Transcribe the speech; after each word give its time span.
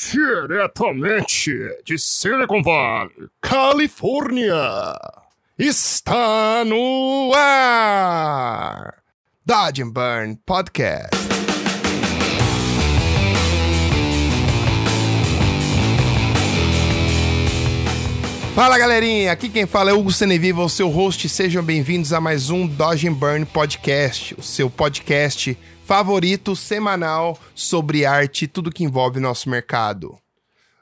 Diretamente 0.00 1.52
de 1.84 1.98
Silicon 1.98 2.62
Valley, 2.62 3.28
Califórnia, 3.42 4.98
está 5.58 6.64
no 6.64 7.30
ar 7.34 8.94
Dodge 9.44 9.82
and 9.82 9.90
Burn 9.90 10.38
Podcast. 10.46 11.10
Fala 18.54 18.78
galerinha, 18.78 19.30
aqui 19.30 19.50
quem 19.50 19.66
fala 19.66 19.90
é 19.90 19.92
Hugo 19.92 20.10
Seneviva, 20.10 20.62
o 20.62 20.68
seu 20.70 20.88
host. 20.88 21.28
Sejam 21.28 21.62
bem-vindos 21.62 22.14
a 22.14 22.22
mais 22.22 22.48
um 22.48 22.66
Dodge 22.66 23.06
and 23.06 23.12
Burn 23.12 23.44
Podcast, 23.44 24.34
o 24.38 24.42
seu 24.42 24.70
podcast 24.70 25.58
favorito 25.90 26.54
semanal 26.54 27.36
sobre 27.52 28.06
arte 28.06 28.44
e 28.44 28.46
tudo 28.46 28.70
que 28.70 28.84
envolve 28.84 29.18
nosso 29.18 29.50
mercado. 29.50 30.16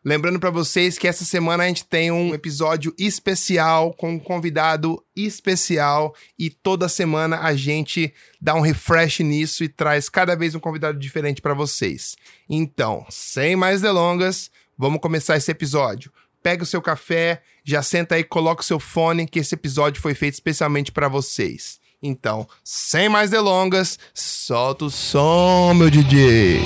Lembrando 0.04 0.38
para 0.38 0.50
vocês 0.50 0.98
que 0.98 1.08
essa 1.08 1.24
semana 1.24 1.64
a 1.64 1.66
gente 1.66 1.86
tem 1.86 2.10
um 2.10 2.34
episódio 2.34 2.94
especial 2.98 3.94
com 3.94 4.10
um 4.10 4.18
convidado 4.18 5.02
especial 5.16 6.14
e 6.38 6.50
toda 6.50 6.90
semana 6.90 7.40
a 7.40 7.54
gente 7.54 8.12
dá 8.38 8.54
um 8.54 8.60
refresh 8.60 9.20
nisso 9.20 9.64
e 9.64 9.68
traz 9.70 10.10
cada 10.10 10.36
vez 10.36 10.54
um 10.54 10.60
convidado 10.60 10.98
diferente 10.98 11.40
para 11.40 11.54
vocês. 11.54 12.14
Então, 12.46 13.06
sem 13.08 13.56
mais 13.56 13.80
delongas, 13.80 14.50
vamos 14.76 15.00
começar 15.00 15.38
esse 15.38 15.50
episódio. 15.50 16.12
Pega 16.42 16.64
o 16.64 16.66
seu 16.66 16.82
café, 16.82 17.40
já 17.64 17.82
senta 17.82 18.14
aí, 18.14 18.24
coloca 18.24 18.60
o 18.60 18.66
seu 18.66 18.78
fone 18.78 19.26
que 19.26 19.38
esse 19.38 19.54
episódio 19.54 20.02
foi 20.02 20.12
feito 20.12 20.34
especialmente 20.34 20.92
para 20.92 21.08
vocês. 21.08 21.80
Então, 22.02 22.46
sem 22.62 23.08
mais 23.08 23.30
delongas, 23.30 23.98
solta 24.14 24.84
o 24.84 24.90
som, 24.90 25.74
meu 25.74 25.90
DJ. 25.90 26.60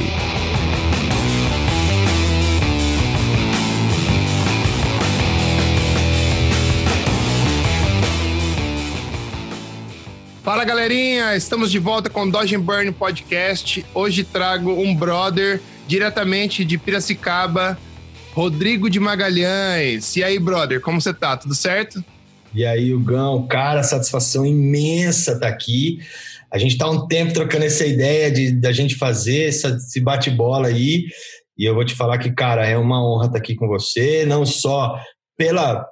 Fala 10.43 10.65
galerinha, 10.65 11.35
estamos 11.35 11.71
de 11.71 11.79
volta 11.79 12.11
com 12.11 12.25
o 12.25 12.31
Dodge 12.31 12.59
Burn 12.59 12.93
Podcast. 12.93 13.87
Hoje 13.95 14.25
trago 14.25 14.73
um 14.73 14.95
brother 14.95 15.63
diretamente 15.87 16.63
de 16.63 16.77
Piracicaba, 16.77 17.79
Rodrigo 18.35 18.91
de 18.91 19.01
Magalhães. 19.01 20.15
E 20.17 20.23
aí, 20.23 20.39
brother, 20.39 20.81
como 20.83 21.01
você 21.01 21.15
tá? 21.15 21.39
Tudo 21.39 21.55
certo? 21.55 22.05
E 22.55 22.67
aí, 22.67 22.93
Hugão, 22.93 23.47
cara, 23.47 23.83
satisfação 23.83 24.45
imensa 24.45 25.33
estar 25.33 25.47
tá 25.47 25.49
aqui. 25.49 26.01
A 26.51 26.59
gente 26.59 26.73
está 26.73 26.89
um 26.91 27.07
tempo 27.07 27.33
trocando 27.33 27.65
essa 27.65 27.87
ideia 27.87 28.31
de 28.31 28.53
da 28.53 28.73
gente 28.73 28.95
fazer 28.95 29.49
essa, 29.49 29.69
esse 29.69 30.01
bate-bola 30.01 30.69
aí. 30.69 31.07
E 31.57 31.65
eu 31.65 31.75
vou 31.75 31.85
te 31.85 31.95
falar 31.95 32.19
que, 32.19 32.31
cara, 32.31 32.67
é 32.67 32.77
uma 32.77 33.03
honra 33.03 33.27
estar 33.27 33.33
tá 33.35 33.39
aqui 33.39 33.55
com 33.55 33.67
você, 33.67 34.27
não 34.27 34.45
só 34.45 34.99
pela 35.37 35.87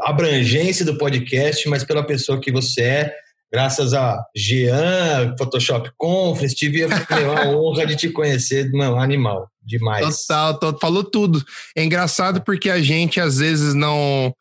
abrangência 0.00 0.84
do 0.84 0.98
podcast, 0.98 1.68
mas 1.68 1.84
pela 1.84 2.04
pessoa 2.04 2.40
que 2.40 2.50
você 2.50 2.82
é. 2.82 3.14
Graças 3.52 3.94
a 3.94 4.20
Jean, 4.34 5.36
Photoshop 5.38 5.88
Conference, 5.96 6.56
tive 6.56 6.82
a 6.82 6.88
honra 7.54 7.86
de 7.86 7.94
te 7.94 8.10
conhecer, 8.10 8.68
mano, 8.72 8.98
animal, 8.98 9.48
demais. 9.62 10.26
Total, 10.26 10.58
total, 10.58 10.80
falou 10.80 11.04
tudo. 11.04 11.40
É 11.76 11.84
engraçado 11.84 12.42
porque 12.42 12.68
a 12.68 12.80
gente 12.80 13.20
às 13.20 13.38
vezes 13.38 13.72
não 13.72 14.34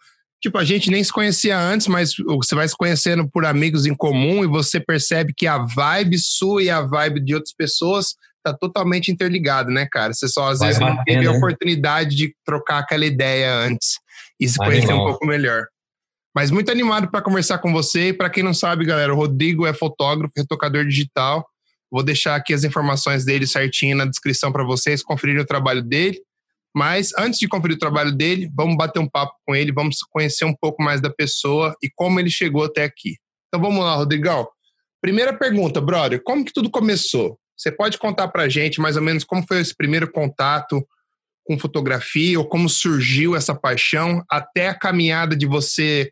tipo, 0.44 0.58
a 0.58 0.64
gente 0.66 0.92
nem 0.92 1.02
se 1.02 1.12
conhecia 1.12 1.58
antes, 1.58 1.88
mas 1.88 2.12
você 2.18 2.54
vai 2.54 2.68
se 2.68 2.76
conhecendo 2.76 3.26
por 3.30 3.46
amigos 3.46 3.86
em 3.86 3.96
comum 3.96 4.44
e 4.44 4.48
você 4.48 4.78
percebe 4.78 5.34
que 5.34 5.48
a 5.48 5.58
vibe 5.58 6.20
sua 6.20 6.62
e 6.62 6.70
a 6.70 6.82
vibe 6.82 7.24
de 7.24 7.34
outras 7.34 7.54
pessoas 7.54 8.16
tá 8.44 8.54
totalmente 8.54 9.10
interligado, 9.10 9.72
né, 9.72 9.88
cara? 9.90 10.14
Você 10.14 10.28
só 10.28 10.50
às 10.50 10.60
vai 10.60 10.68
vezes 10.68 10.82
bater, 10.82 10.96
não 10.96 11.04
teve 11.06 11.22
né? 11.22 11.28
a 11.28 11.32
oportunidade 11.32 12.18
de 12.18 12.36
trocar 12.46 12.80
aquela 12.80 13.06
ideia 13.06 13.56
antes 13.56 14.00
e 14.38 14.50
se 14.50 14.58
conhecer 14.58 14.90
Animal. 14.90 15.06
um 15.06 15.10
pouco 15.12 15.26
melhor. 15.26 15.66
Mas 16.36 16.52
muito 16.52 16.70
animado 16.70 17.10
para 17.10 17.22
conversar 17.22 17.60
com 17.60 17.72
você. 17.72 18.10
E 18.10 18.14
para 18.14 18.30
quem 18.30 18.44
não 18.44 18.54
sabe, 18.54 18.84
galera, 18.84 19.14
o 19.14 19.16
Rodrigo 19.16 19.66
é 19.66 19.74
fotógrafo, 19.74 20.34
retocador 20.36 20.86
digital. 20.86 21.48
Vou 21.90 22.04
deixar 22.04 22.36
aqui 22.36 22.54
as 22.54 22.66
informações 22.66 23.24
dele 23.24 23.48
certinho 23.48 23.96
na 23.96 24.06
descrição 24.06 24.52
para 24.52 24.66
vocês 24.66 25.02
conferirem 25.02 25.42
o 25.42 25.46
trabalho 25.46 25.82
dele. 25.82 26.20
Mas 26.76 27.12
antes 27.18 27.40
de 27.40 27.48
conferir 27.48 27.76
o 27.76 27.80
trabalho 27.80 28.12
dele, 28.12 28.50
vamos 28.56 28.76
bater 28.76 29.00
um 29.00 29.08
papo 29.08 29.34
com 29.46 29.56
ele, 29.56 29.72
vamos 29.72 30.00
conhecer 30.10 30.46
um 30.46 30.56
pouco 30.56 30.82
mais 30.82 31.00
da 31.00 31.10
pessoa 31.10 31.76
e 31.84 31.90
como 31.96 32.20
ele 32.20 32.30
chegou 32.30 32.64
até 32.64 32.84
aqui. 32.84 33.18
Então 33.48 33.62
vamos 33.62 33.84
lá, 33.84 33.96
Rodrigão. 33.96 34.48
Primeira 35.00 35.38
pergunta, 35.38 35.80
brother, 35.80 36.22
como 36.24 36.44
que 36.44 36.54
tudo 36.54 36.72
começou? 36.72 37.38
Você 37.56 37.72
pode 37.72 37.98
contar 37.98 38.28
pra 38.30 38.50
gente 38.50 38.82
mais 38.82 38.96
ou 38.98 39.04
menos 39.04 39.24
como 39.24 39.46
foi 39.46 39.60
esse 39.60 39.76
primeiro 39.76 40.12
contato 40.12 40.84
com 41.46 41.60
fotografia 41.60 42.40
ou 42.40 42.48
como 42.48 42.68
surgiu 42.68 43.36
essa 43.36 43.54
paixão 43.54 44.24
até 44.30 44.70
a 44.70 44.78
caminhada 44.78 45.36
de 45.36 45.46
você 45.46 46.10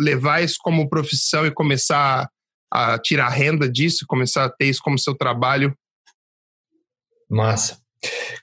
levar 0.00 0.42
isso 0.42 0.56
como 0.60 0.88
profissão 0.88 1.46
e 1.46 1.50
começar 1.50 2.28
a 2.70 2.98
tirar 2.98 3.30
renda 3.30 3.68
disso, 3.68 4.04
começar 4.06 4.44
a 4.44 4.50
ter 4.50 4.66
isso 4.66 4.82
como 4.82 4.98
seu 4.98 5.14
trabalho? 5.14 5.74
Massa. 7.30 7.80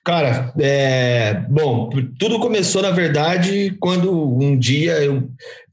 Cara, 0.04 0.54
é, 0.60 1.34
bom, 1.50 1.90
tudo 2.20 2.40
começou 2.40 2.82
na 2.82 2.92
verdade 2.92 3.76
quando 3.80 4.38
um 4.38 4.58
dia 4.58 5.04
eu 5.04 5.30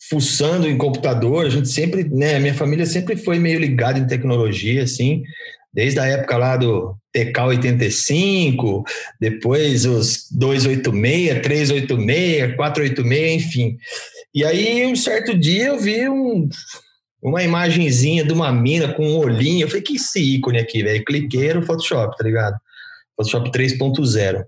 fuçando 0.09 0.69
em 0.69 0.78
computador, 0.78 1.47
a 1.47 1.50
gente 1.50 1.69
sempre, 1.69 2.04
né, 2.04 2.38
minha 2.38 2.54
família 2.54 2.87
sempre 2.87 3.16
foi 3.16 3.38
meio 3.38 3.59
ligada 3.59 3.98
em 3.98 4.06
tecnologia, 4.06 4.84
assim, 4.84 5.22
desde 5.72 5.98
a 5.98 6.06
época 6.06 6.37
lá 6.37 6.56
do 6.56 6.97
TK85, 7.15 8.82
depois 9.21 9.84
os 9.84 10.28
286, 10.31 11.42
386, 11.42 12.56
486, 12.56 13.42
enfim. 13.42 13.76
E 14.34 14.44
aí, 14.44 14.87
um 14.87 14.97
certo 14.97 15.37
dia 15.37 15.66
eu 15.66 15.78
vi 15.78 16.09
um, 16.09 16.48
uma 17.22 17.42
imagenzinha 17.42 18.25
de 18.25 18.32
uma 18.32 18.50
mina 18.50 18.92
com 18.92 19.06
um 19.06 19.19
olhinho, 19.19 19.65
eu 19.65 19.69
falei, 19.69 19.82
que 19.82 19.97
esse 19.97 20.21
ícone 20.21 20.59
aqui, 20.59 20.82
velho? 20.82 21.04
Cliquei 21.04 21.53
no 21.54 21.62
Photoshop, 21.62 22.16
tá 22.16 22.25
ligado? 22.25 22.56
Photoshop 23.16 23.50
3.0. 23.50 24.44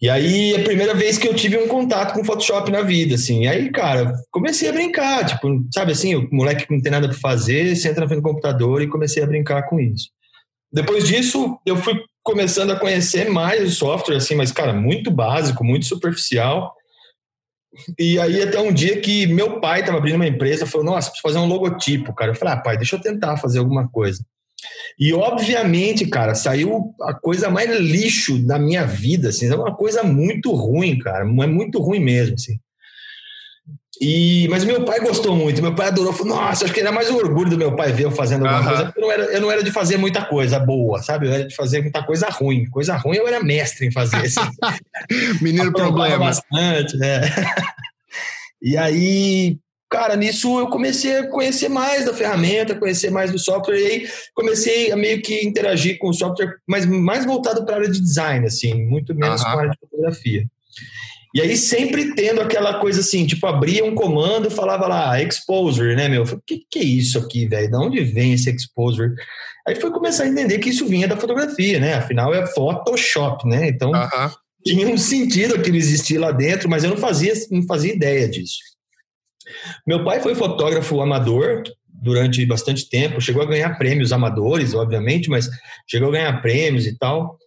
E 0.00 0.10
aí, 0.10 0.54
a 0.54 0.62
primeira 0.62 0.94
vez 0.94 1.16
que 1.16 1.26
eu 1.26 1.34
tive 1.34 1.56
um 1.56 1.66
contato 1.66 2.12
com 2.12 2.24
Photoshop 2.24 2.70
na 2.70 2.82
vida, 2.82 3.14
assim. 3.14 3.44
E 3.44 3.48
aí, 3.48 3.70
cara, 3.70 4.12
comecei 4.30 4.68
a 4.68 4.72
brincar, 4.72 5.24
tipo, 5.24 5.48
sabe 5.72 5.92
assim, 5.92 6.14
o 6.14 6.28
moleque 6.30 6.66
que 6.66 6.74
não 6.74 6.82
tem 6.82 6.92
nada 6.92 7.08
para 7.08 7.16
fazer, 7.16 7.72
entra 7.72 8.00
na 8.00 8.08
frente 8.08 8.20
do 8.20 8.28
computador 8.28 8.82
e 8.82 8.88
comecei 8.88 9.22
a 9.22 9.26
brincar 9.26 9.62
com 9.62 9.80
isso. 9.80 10.10
Depois 10.70 11.06
disso, 11.06 11.58
eu 11.64 11.76
fui 11.76 11.94
começando 12.22 12.72
a 12.72 12.78
conhecer 12.78 13.30
mais 13.30 13.62
o 13.62 13.70
software, 13.70 14.16
assim, 14.16 14.34
mas, 14.34 14.50
cara, 14.50 14.72
muito 14.72 15.10
básico, 15.10 15.64
muito 15.64 15.86
superficial. 15.86 16.74
E 17.98 18.18
aí, 18.18 18.42
até 18.42 18.58
um 18.60 18.72
dia 18.72 19.00
que 19.00 19.26
meu 19.26 19.60
pai 19.60 19.80
estava 19.80 19.98
abrindo 19.98 20.16
uma 20.16 20.26
empresa, 20.26 20.66
falou: 20.66 20.86
Nossa, 20.86 21.10
preciso 21.10 21.22
fazer 21.22 21.38
um 21.38 21.48
logotipo, 21.48 22.14
cara. 22.14 22.30
Eu 22.30 22.34
falei: 22.34 22.54
Ah, 22.54 22.60
pai, 22.60 22.76
deixa 22.76 22.96
eu 22.96 23.00
tentar 23.00 23.36
fazer 23.36 23.58
alguma 23.58 23.88
coisa. 23.88 24.24
E 24.98 25.12
obviamente, 25.12 26.06
cara, 26.06 26.34
saiu 26.34 26.94
a 27.02 27.14
coisa 27.14 27.50
mais 27.50 27.70
lixo 27.78 28.38
da 28.46 28.58
minha 28.58 28.84
vida, 28.84 29.28
assim, 29.28 29.50
é 29.50 29.54
uma 29.54 29.74
coisa 29.74 30.02
muito 30.02 30.52
ruim, 30.52 30.98
cara, 30.98 31.24
é 31.24 31.46
muito 31.46 31.80
ruim 31.80 32.00
mesmo, 32.00 32.34
assim. 32.34 32.58
E, 34.00 34.48
mas 34.48 34.64
meu 34.64 34.84
pai 34.84 35.00
gostou 35.00 35.36
muito, 35.36 35.62
meu 35.62 35.74
pai 35.74 35.88
adorou, 35.88 36.12
falou, 36.12 36.34
nossa, 36.34 36.64
acho 36.64 36.74
que 36.74 36.80
era 36.80 36.90
mais 36.90 37.10
o 37.10 37.16
orgulho 37.16 37.50
do 37.50 37.58
meu 37.58 37.76
pai 37.76 37.92
ver 37.92 38.04
eu 38.04 38.10
fazendo 38.10 38.46
alguma 38.46 38.68
coisa, 38.68 38.92
eu 38.96 39.02
não, 39.02 39.12
era, 39.12 39.24
eu 39.24 39.40
não 39.40 39.50
era 39.50 39.62
de 39.62 39.70
fazer 39.70 39.96
muita 39.96 40.24
coisa 40.24 40.58
boa, 40.58 41.00
sabe? 41.00 41.26
Eu 41.26 41.32
era 41.32 41.46
de 41.46 41.54
fazer 41.54 41.80
muita 41.80 42.02
coisa 42.02 42.28
ruim. 42.28 42.68
Coisa 42.70 42.96
ruim 42.96 43.16
eu 43.16 43.28
era 43.28 43.42
mestre 43.42 43.86
em 43.86 43.92
fazer. 43.92 44.16
Assim. 44.16 44.40
Menino 45.40 45.72
problema. 45.72 46.18
Bastante, 46.18 46.96
né? 46.96 47.20
E 48.66 48.78
aí, 48.78 49.58
cara, 49.94 50.16
nisso 50.16 50.58
eu 50.58 50.66
comecei 50.66 51.18
a 51.18 51.28
conhecer 51.28 51.68
mais 51.68 52.04
da 52.04 52.12
ferramenta, 52.12 52.74
conhecer 52.74 53.12
mais 53.12 53.30
do 53.30 53.38
software, 53.38 53.78
e 53.78 53.86
aí 53.86 54.08
comecei 54.34 54.90
a 54.90 54.96
meio 54.96 55.22
que 55.22 55.46
interagir 55.46 55.98
com 55.98 56.08
o 56.08 56.12
software, 56.12 56.56
mas 56.66 56.84
mais 56.84 57.24
voltado 57.24 57.64
para 57.64 57.76
a 57.76 57.78
área 57.78 57.88
de 57.88 58.00
design, 58.00 58.44
assim, 58.44 58.74
muito 58.86 59.14
menos 59.14 59.40
uhum. 59.40 59.46
com 59.46 59.52
a 59.52 59.60
área 59.60 59.70
de 59.70 59.78
fotografia. 59.78 60.44
E 61.32 61.40
aí 61.40 61.56
sempre 61.56 62.12
tendo 62.16 62.40
aquela 62.40 62.80
coisa 62.80 63.02
assim, 63.02 63.24
tipo, 63.24 63.46
abria 63.46 63.84
um 63.84 63.94
comando 63.94 64.48
e 64.48 64.50
falava 64.50 64.88
lá, 64.88 65.22
exposure, 65.22 65.94
né, 65.94 66.08
meu? 66.08 66.24
o 66.24 66.42
que, 66.44 66.64
que 66.68 66.80
é 66.80 66.84
isso 66.84 67.16
aqui, 67.16 67.46
velho? 67.46 67.70
De 67.70 67.76
onde 67.76 68.02
vem 68.02 68.32
esse 68.32 68.50
exposure? 68.50 69.14
Aí 69.64 69.76
foi 69.76 69.92
começar 69.92 70.24
a 70.24 70.28
entender 70.28 70.58
que 70.58 70.70
isso 70.70 70.86
vinha 70.86 71.06
da 71.06 71.16
fotografia, 71.16 71.78
né? 71.78 71.94
Afinal 71.94 72.34
é 72.34 72.44
Photoshop, 72.48 73.48
né? 73.48 73.68
Então 73.68 73.92
uhum. 73.92 74.30
tinha 74.66 74.88
um 74.88 74.98
sentido 74.98 75.54
aquilo 75.54 75.76
existir 75.76 76.18
lá 76.18 76.32
dentro, 76.32 76.68
mas 76.68 76.82
eu 76.82 76.90
não 76.90 76.96
fazia, 76.96 77.32
não 77.52 77.62
fazia 77.62 77.94
ideia 77.94 78.28
disso. 78.28 78.73
Meu 79.86 80.04
pai 80.04 80.20
foi 80.20 80.34
fotógrafo 80.34 81.00
amador 81.00 81.62
durante 81.88 82.44
bastante 82.44 82.88
tempo, 82.88 83.20
chegou 83.20 83.42
a 83.42 83.46
ganhar 83.46 83.78
prêmios 83.78 84.12
amadores, 84.12 84.74
obviamente, 84.74 85.30
mas 85.30 85.48
chegou 85.86 86.08
a 86.08 86.12
ganhar 86.12 86.42
prêmios 86.42 86.86
e 86.86 86.96
tal. 86.98 87.38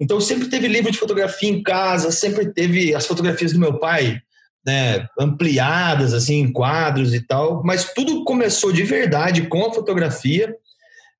Então 0.00 0.20
sempre 0.20 0.48
teve 0.48 0.68
livro 0.68 0.90
de 0.90 0.98
fotografia 0.98 1.50
em 1.50 1.62
casa, 1.62 2.10
sempre 2.10 2.52
teve 2.52 2.94
as 2.94 3.06
fotografias 3.06 3.52
do 3.52 3.60
meu 3.60 3.78
pai 3.78 4.20
né, 4.64 5.06
ampliadas 5.18 6.12
assim 6.14 6.40
em 6.40 6.52
quadros 6.52 7.14
e 7.14 7.20
tal, 7.20 7.62
mas 7.64 7.92
tudo 7.94 8.24
começou 8.24 8.72
de 8.72 8.82
verdade 8.82 9.42
com 9.48 9.64
a 9.66 9.72
fotografia 9.72 10.54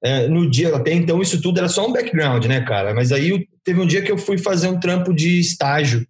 é, 0.03 0.27
no 0.29 0.49
dia, 0.49 0.75
até 0.75 0.93
então, 0.95 1.21
isso 1.21 1.43
tudo 1.43 1.59
era 1.59 1.69
só 1.69 1.87
um 1.87 1.93
background, 1.93 2.47
né, 2.47 2.63
cara? 2.63 2.95
Mas 2.95 3.13
aí 3.13 3.47
teve 3.63 3.81
um 3.81 3.87
dia 3.87 4.01
que 4.01 4.11
eu 4.11 4.17
fui 4.17 4.39
fazer 4.39 4.69
um 4.69 4.81
trampo 4.81 5.13
de 5.13 5.39
estágio 5.39 6.07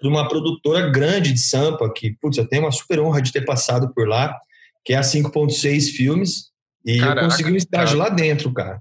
para 0.00 0.08
uma 0.08 0.26
produtora 0.26 0.88
grande 0.88 1.32
de 1.32 1.40
Sampa, 1.40 1.92
que, 1.92 2.16
putz, 2.20 2.38
eu 2.38 2.48
tenho 2.48 2.62
uma 2.62 2.72
super 2.72 2.98
honra 3.00 3.20
de 3.20 3.30
ter 3.30 3.44
passado 3.44 3.92
por 3.94 4.08
lá, 4.08 4.34
que 4.84 4.94
é 4.94 4.96
a 4.96 5.02
5.6 5.02 5.90
Filmes, 5.94 6.50
e 6.84 6.98
Caraca, 6.98 7.20
eu 7.20 7.24
consegui 7.24 7.52
um 7.52 7.56
estágio 7.56 7.98
cara. 7.98 8.10
lá 8.10 8.14
dentro, 8.16 8.50
cara. 8.52 8.80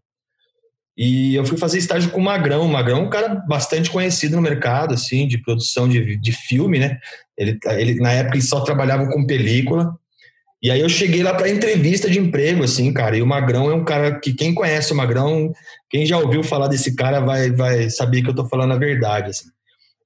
E 0.98 1.36
eu 1.36 1.46
fui 1.46 1.58
fazer 1.58 1.78
estágio 1.78 2.10
com 2.12 2.20
o 2.20 2.24
Magrão. 2.24 2.66
O 2.66 2.70
Magrão 2.70 3.00
é 3.00 3.02
um 3.02 3.10
cara 3.10 3.36
bastante 3.48 3.90
conhecido 3.90 4.36
no 4.36 4.42
mercado, 4.42 4.94
assim, 4.94 5.28
de 5.28 5.38
produção 5.38 5.88
de, 5.88 6.18
de 6.18 6.32
filme, 6.32 6.80
né? 6.80 6.98
Ele, 7.38 7.58
ele, 7.78 7.96
na 7.96 8.12
época, 8.12 8.36
ele 8.36 8.44
só 8.44 8.62
trabalhava 8.62 9.08
com 9.08 9.26
película. 9.26 9.94
E 10.62 10.70
aí 10.70 10.82
eu 10.82 10.90
cheguei 10.90 11.24
lá 11.24 11.34
para 11.34 11.50
entrevista 11.50 12.10
de 12.10 12.20
emprego, 12.20 12.66
assim, 12.66 12.92
cara. 12.92 13.16
E 13.18 13.22
o 13.22 13.28
Magrão 13.28 13.72
é 13.72 13.74
um 13.74 13.86
cara 13.86 14.20
que 14.20 14.34
quem 14.34 14.54
conhece 14.54 14.92
o 14.92 14.96
Magrão, 14.96 15.54
quem 15.90 16.06
já 16.06 16.18
ouviu 16.18 16.44
falar 16.44 16.68
desse 16.68 16.94
cara 16.96 17.22
vai, 17.22 17.50
vai 17.50 17.90
saber 17.90 18.22
que 18.22 18.30
eu 18.30 18.36
tô 18.36 18.46
falando 18.46 18.74
a 18.74 18.78
verdade, 18.78 19.30
assim. 19.30 19.48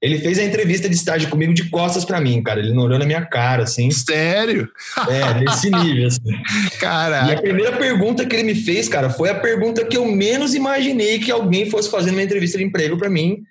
Ele 0.03 0.19
fez 0.19 0.37
a 0.37 0.43
entrevista 0.43 0.89
de 0.89 0.95
estágio 0.95 1.29
comigo 1.29 1.53
de 1.53 1.69
costas 1.69 2.03
para 2.03 2.19
mim, 2.19 2.43
cara. 2.43 2.59
Ele 2.59 2.73
não 2.73 2.83
olhou 2.83 2.99
na 2.99 3.05
minha 3.05 3.25
cara, 3.25 3.63
assim. 3.63 3.89
Sério? 3.89 4.69
É, 5.07 5.39
nesse 5.39 5.69
nível, 5.69 6.07
assim. 6.07 6.19
Caraca. 6.77 7.31
E 7.31 7.35
a 7.35 7.41
primeira 7.41 7.77
pergunta 7.77 8.25
que 8.25 8.35
ele 8.35 8.43
me 8.43 8.53
fez, 8.53 8.89
cara, 8.89 9.09
foi 9.09 9.29
a 9.29 9.39
pergunta 9.39 9.85
que 9.85 9.95
eu 9.95 10.05
menos 10.05 10.53
imaginei 10.53 11.19
que 11.19 11.31
alguém 11.31 11.69
fosse 11.69 11.89
fazer 11.89 12.11
uma 12.11 12.21
entrevista 12.21 12.57
de 12.57 12.65
emprego 12.65 12.97
para 12.97 13.09
mim. 13.09 13.43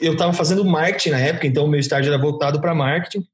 Eu 0.00 0.16
tava 0.16 0.32
fazendo 0.32 0.64
marketing 0.64 1.10
na 1.10 1.18
época, 1.18 1.48
então 1.48 1.64
o 1.64 1.68
meu 1.68 1.80
estágio 1.80 2.12
era 2.12 2.22
voltado 2.22 2.60
para 2.60 2.72
marketing. 2.72 3.26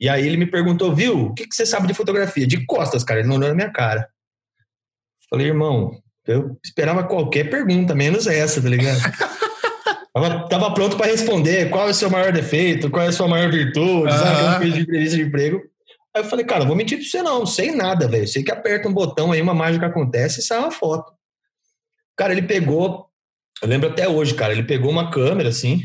E 0.00 0.08
aí 0.08 0.24
ele 0.24 0.36
me 0.36 0.46
perguntou, 0.46 0.94
viu, 0.94 1.18
o 1.18 1.34
que, 1.34 1.44
que 1.44 1.56
você 1.56 1.66
sabe 1.66 1.88
de 1.88 1.94
fotografia? 1.94 2.46
De 2.46 2.64
costas, 2.66 3.02
cara. 3.02 3.18
Ele 3.18 3.28
não 3.28 3.34
olhou 3.34 3.48
na 3.48 3.56
minha 3.56 3.72
cara. 3.72 4.08
Falei, 5.28 5.48
irmão, 5.48 5.90
eu 6.24 6.56
esperava 6.64 7.02
qualquer 7.02 7.50
pergunta, 7.50 7.96
menos 7.96 8.28
essa, 8.28 8.62
tá 8.62 8.68
ligado? 8.68 9.00
Tava, 10.20 10.48
tava 10.48 10.74
pronto 10.74 10.96
para 10.96 11.06
responder 11.06 11.70
qual 11.70 11.86
é 11.86 11.90
o 11.90 11.94
seu 11.94 12.10
maior 12.10 12.32
defeito, 12.32 12.90
qual 12.90 13.04
é 13.04 13.08
a 13.08 13.12
sua 13.12 13.28
maior 13.28 13.50
virtude, 13.50 14.12
uhum. 14.12 14.18
sabe? 14.18 14.70
de 14.70 14.80
entrevista 14.80 15.16
de 15.16 15.22
emprego. 15.22 15.62
Aí 16.14 16.22
eu 16.22 16.24
falei, 16.24 16.44
cara, 16.44 16.64
vou 16.64 16.74
mentir 16.74 16.98
pra 16.98 17.06
você 17.06 17.22
não, 17.22 17.46
sei 17.46 17.70
nada, 17.70 18.08
velho. 18.08 18.26
Sei 18.26 18.42
que 18.42 18.50
aperta 18.50 18.88
um 18.88 18.92
botão 18.92 19.32
aí, 19.32 19.40
uma 19.40 19.54
mágica 19.54 19.86
acontece 19.86 20.40
e 20.40 20.42
sai 20.42 20.58
uma 20.58 20.70
foto. 20.70 21.12
Cara, 22.16 22.32
ele 22.32 22.42
pegou, 22.42 23.06
eu 23.62 23.68
lembro 23.68 23.88
até 23.88 24.08
hoje, 24.08 24.34
cara, 24.34 24.52
ele 24.52 24.64
pegou 24.64 24.90
uma 24.90 25.10
câmera, 25.10 25.50
assim, 25.50 25.82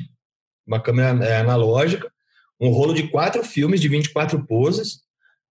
uma 0.66 0.80
câmera 0.80 1.24
é, 1.26 1.38
analógica, 1.38 2.12
um 2.60 2.70
rolo 2.70 2.94
de 2.94 3.10
quatro 3.10 3.44
filmes 3.44 3.80
de 3.80 3.88
24 3.88 4.44
poses, 4.48 5.02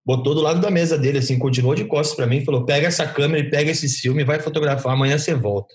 botou 0.05 0.35
do 0.35 0.41
lado 0.41 0.61
da 0.61 0.71
mesa 0.71 0.99
dele, 0.99 1.19
assim, 1.19 1.39
continuou 1.39 1.75
de 1.75 1.85
costas 1.85 2.17
para 2.17 2.27
mim 2.27 2.45
falou: 2.45 2.65
pega 2.65 2.89
essa 2.89 3.07
câmera 3.07 3.41
e 3.41 3.51
pega 3.51 3.71
esse 3.71 3.89
filme, 3.89 4.25
vai 4.25 4.41
fotografar, 4.41 4.93
amanhã 4.95 5.19
você 5.19 5.35
volta. 5.35 5.75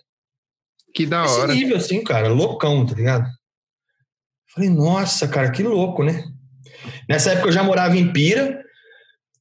Que 0.98 1.06
da 1.06 1.30
hora. 1.30 1.54
Esse 1.54 1.62
nível, 1.62 1.78
assim, 1.78 2.04
cara, 2.04 2.28
loucão, 2.28 2.84
tá 2.84 2.96
ligado? 2.96 3.30
Falei, 4.52 4.68
nossa, 4.68 5.28
cara, 5.28 5.52
que 5.52 5.62
louco, 5.62 6.04
né? 6.04 6.24
Nessa 7.08 7.34
época 7.34 7.50
eu 7.50 7.52
já 7.52 7.62
morava 7.62 7.96
em 7.96 8.12
Pira 8.12 8.60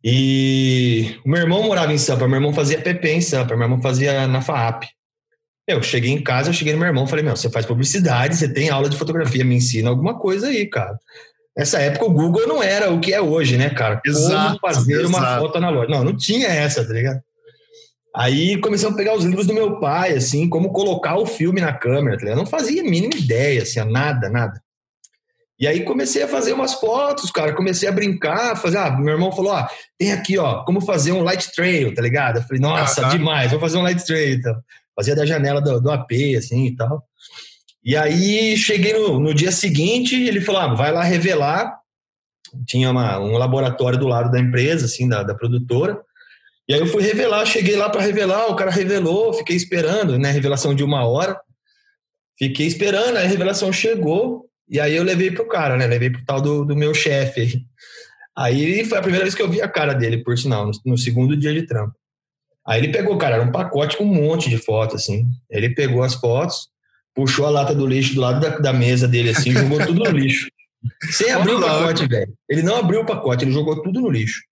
e 0.05 1.19
o 1.25 1.31
meu 1.31 1.41
irmão 1.41 1.63
morava 1.63 1.95
em 1.95 1.97
Sampa. 1.97 2.29
Meu 2.29 2.37
irmão 2.37 2.53
fazia 2.53 2.79
PP 2.79 3.11
em 3.11 3.21
Sampa, 3.23 3.57
meu 3.57 3.65
irmão 3.65 3.81
fazia 3.81 4.27
na 4.27 4.43
FAAP. 4.43 4.85
Eu 5.67 5.83
cheguei 5.83 6.13
em 6.13 6.23
casa, 6.23 6.51
eu 6.51 6.53
cheguei 6.53 6.75
no 6.75 6.79
meu 6.79 6.89
irmão 6.89 7.07
falei, 7.07 7.25
meu, 7.25 7.35
você 7.35 7.49
faz 7.49 7.65
publicidade, 7.65 8.37
você 8.37 8.53
tem 8.53 8.69
aula 8.69 8.91
de 8.91 8.99
fotografia, 8.99 9.43
me 9.43 9.55
ensina 9.55 9.89
alguma 9.89 10.19
coisa 10.19 10.49
aí, 10.49 10.67
cara. 10.67 11.01
Nessa 11.57 11.79
época 11.79 12.05
o 12.05 12.13
Google 12.13 12.47
não 12.47 12.63
era 12.63 12.93
o 12.93 13.01
que 13.01 13.15
é 13.15 13.21
hoje, 13.21 13.57
né, 13.57 13.71
cara? 13.71 13.99
Exato, 14.05 14.61
Como 14.61 14.75
fazer 14.75 15.01
exato. 15.01 15.09
uma 15.09 15.39
foto 15.39 15.59
na 15.59 15.71
loja. 15.71 15.89
Não, 15.89 16.05
não 16.05 16.15
tinha 16.15 16.49
essa, 16.49 16.87
tá 16.87 16.93
ligado? 16.93 17.23
Aí 18.17 18.59
começamos 18.63 18.95
a 18.95 18.97
pegar 18.97 19.15
os 19.15 19.25
livros 19.25 19.47
do 19.47 19.53
meu 19.53 19.79
pai, 19.79 20.15
assim, 20.15 20.49
como 20.49 20.73
colocar 20.73 21.19
o 21.19 21.27
filme 21.27 21.61
na 21.61 21.75
câmera. 21.75 22.17
Tá 22.17 22.29
eu 22.29 22.37
não 22.37 22.47
fazia 22.47 22.81
a 22.81 22.85
mínima 22.85 23.15
ideia, 23.15 23.63
assim, 23.63 23.79
nada, 23.85 24.31
nada. 24.31 24.59
E 25.61 25.67
aí 25.67 25.85
comecei 25.85 26.23
a 26.23 26.29
fazer 26.29 26.55
umas 26.55 26.73
fotos, 26.73 27.31
cara. 27.31 27.55
Comecei 27.55 27.87
a 27.87 27.93
brincar, 27.93 28.57
fazer. 28.57 28.79
Ah, 28.79 28.91
meu 28.91 29.13
irmão 29.13 29.31
falou: 29.33 29.53
ah, 29.53 29.69
tem 29.99 30.13
aqui, 30.13 30.39
ó, 30.39 30.65
como 30.65 30.81
fazer 30.81 31.13
um 31.13 31.23
light 31.23 31.53
trail, 31.55 31.95
tá 31.95 32.01
ligado? 32.01 32.39
Eu 32.39 32.43
falei, 32.43 32.61
nossa, 32.61 33.07
ah, 33.07 33.11
demais, 33.11 33.51
vou 33.51 33.61
fazer 33.61 33.77
um 33.77 33.83
light 33.83 34.03
trail. 34.05 34.37
Então. 34.39 34.55
Fazia 34.95 35.15
da 35.15 35.27
janela 35.27 35.61
do, 35.61 35.79
do 35.79 35.91
AP, 35.91 36.11
assim 36.39 36.69
e 36.69 36.75
tal. 36.75 37.05
E 37.85 37.95
aí 37.95 38.57
cheguei 38.57 38.95
no, 38.95 39.21
no 39.21 39.35
dia 39.35 39.53
seguinte, 39.53 40.15
ele 40.15 40.41
falou: 40.41 40.63
ah, 40.63 40.75
vai 40.75 40.91
lá 40.91 41.03
revelar. 41.03 41.79
Tinha 42.67 42.91
uma, 42.91 43.19
um 43.19 43.37
laboratório 43.37 43.99
do 43.99 44.09
lado 44.09 44.31
da 44.31 44.41
empresa, 44.41 44.87
assim, 44.87 45.07
da, 45.07 45.23
da 45.23 45.35
produtora. 45.35 46.01
E 46.69 46.75
aí 46.75 46.81
eu 46.81 46.87
fui 46.87 47.03
revelar, 47.03 47.47
cheguei 47.47 47.77
lá 47.77 47.89
para 47.89 48.01
revelar, 48.01 48.49
o 48.49 48.57
cara 48.57 48.71
revelou, 48.71 49.33
fiquei 49.33 49.55
esperando, 49.55 50.19
né? 50.19 50.31
Revelação 50.31 50.75
de 50.75 50.83
uma 50.83 51.07
hora. 51.07 51.39
Fiquei 52.39 52.67
esperando, 52.67 53.17
aí 53.17 53.25
a 53.25 53.29
revelação 53.29 53.73
chegou, 53.73 54.47
e 54.69 54.79
aí 54.81 54.95
eu 54.95 55.03
levei 55.03 55.31
pro 55.31 55.49
cara, 55.49 55.77
né? 55.77 55.87
Levei 55.87 56.11
pro 56.11 56.25
tal 56.25 56.41
do, 56.41 56.65
do 56.65 56.77
meu 56.77 56.93
chefe. 56.93 57.65
Aí 58.37 58.85
foi 58.85 58.99
a 58.99 59.03
primeira 59.03 59.25
vez 59.25 59.35
que 59.35 59.41
eu 59.41 59.49
vi 59.49 59.63
a 59.63 59.69
cara 59.69 59.95
dele, 59.95 60.23
por 60.23 60.37
sinal, 60.37 60.67
no, 60.67 60.73
no 60.85 60.99
segundo 60.99 61.37
dia 61.37 61.55
de 61.55 61.63
trampo. 61.63 61.95
Aí 62.67 62.81
ele 62.81 62.93
pegou, 62.93 63.17
cara, 63.17 63.37
era 63.37 63.45
um 63.45 63.53
pacote 63.53 63.97
com 63.97 64.05
um 64.05 64.13
monte 64.13 64.51
de 64.51 64.59
fotos, 64.59 65.03
assim. 65.03 65.25
Ele 65.49 65.71
pegou 65.71 66.03
as 66.03 66.15
fotos, 66.15 66.69
puxou 67.15 67.47
a 67.47 67.51
lata 67.51 67.75
do 67.75 67.87
lixo 67.87 68.15
do 68.15 68.21
lado 68.21 68.41
da, 68.41 68.59
da 68.59 68.73
mesa 68.73 69.07
dele, 69.07 69.31
assim, 69.31 69.53
jogou 69.53 69.79
tudo 69.87 70.03
no 70.03 70.11
lixo. 70.11 70.49
Sem 71.11 71.31
abrir 71.31 71.53
o 71.53 71.61
pacote, 71.61 72.07
velho. 72.07 72.35
Ele 72.49 72.63
não 72.63 72.77
abriu 72.77 73.01
o 73.01 73.07
pacote, 73.07 73.45
ele 73.45 73.53
jogou 73.53 73.81
tudo 73.83 74.01
no 74.01 74.11
lixo. 74.11 74.43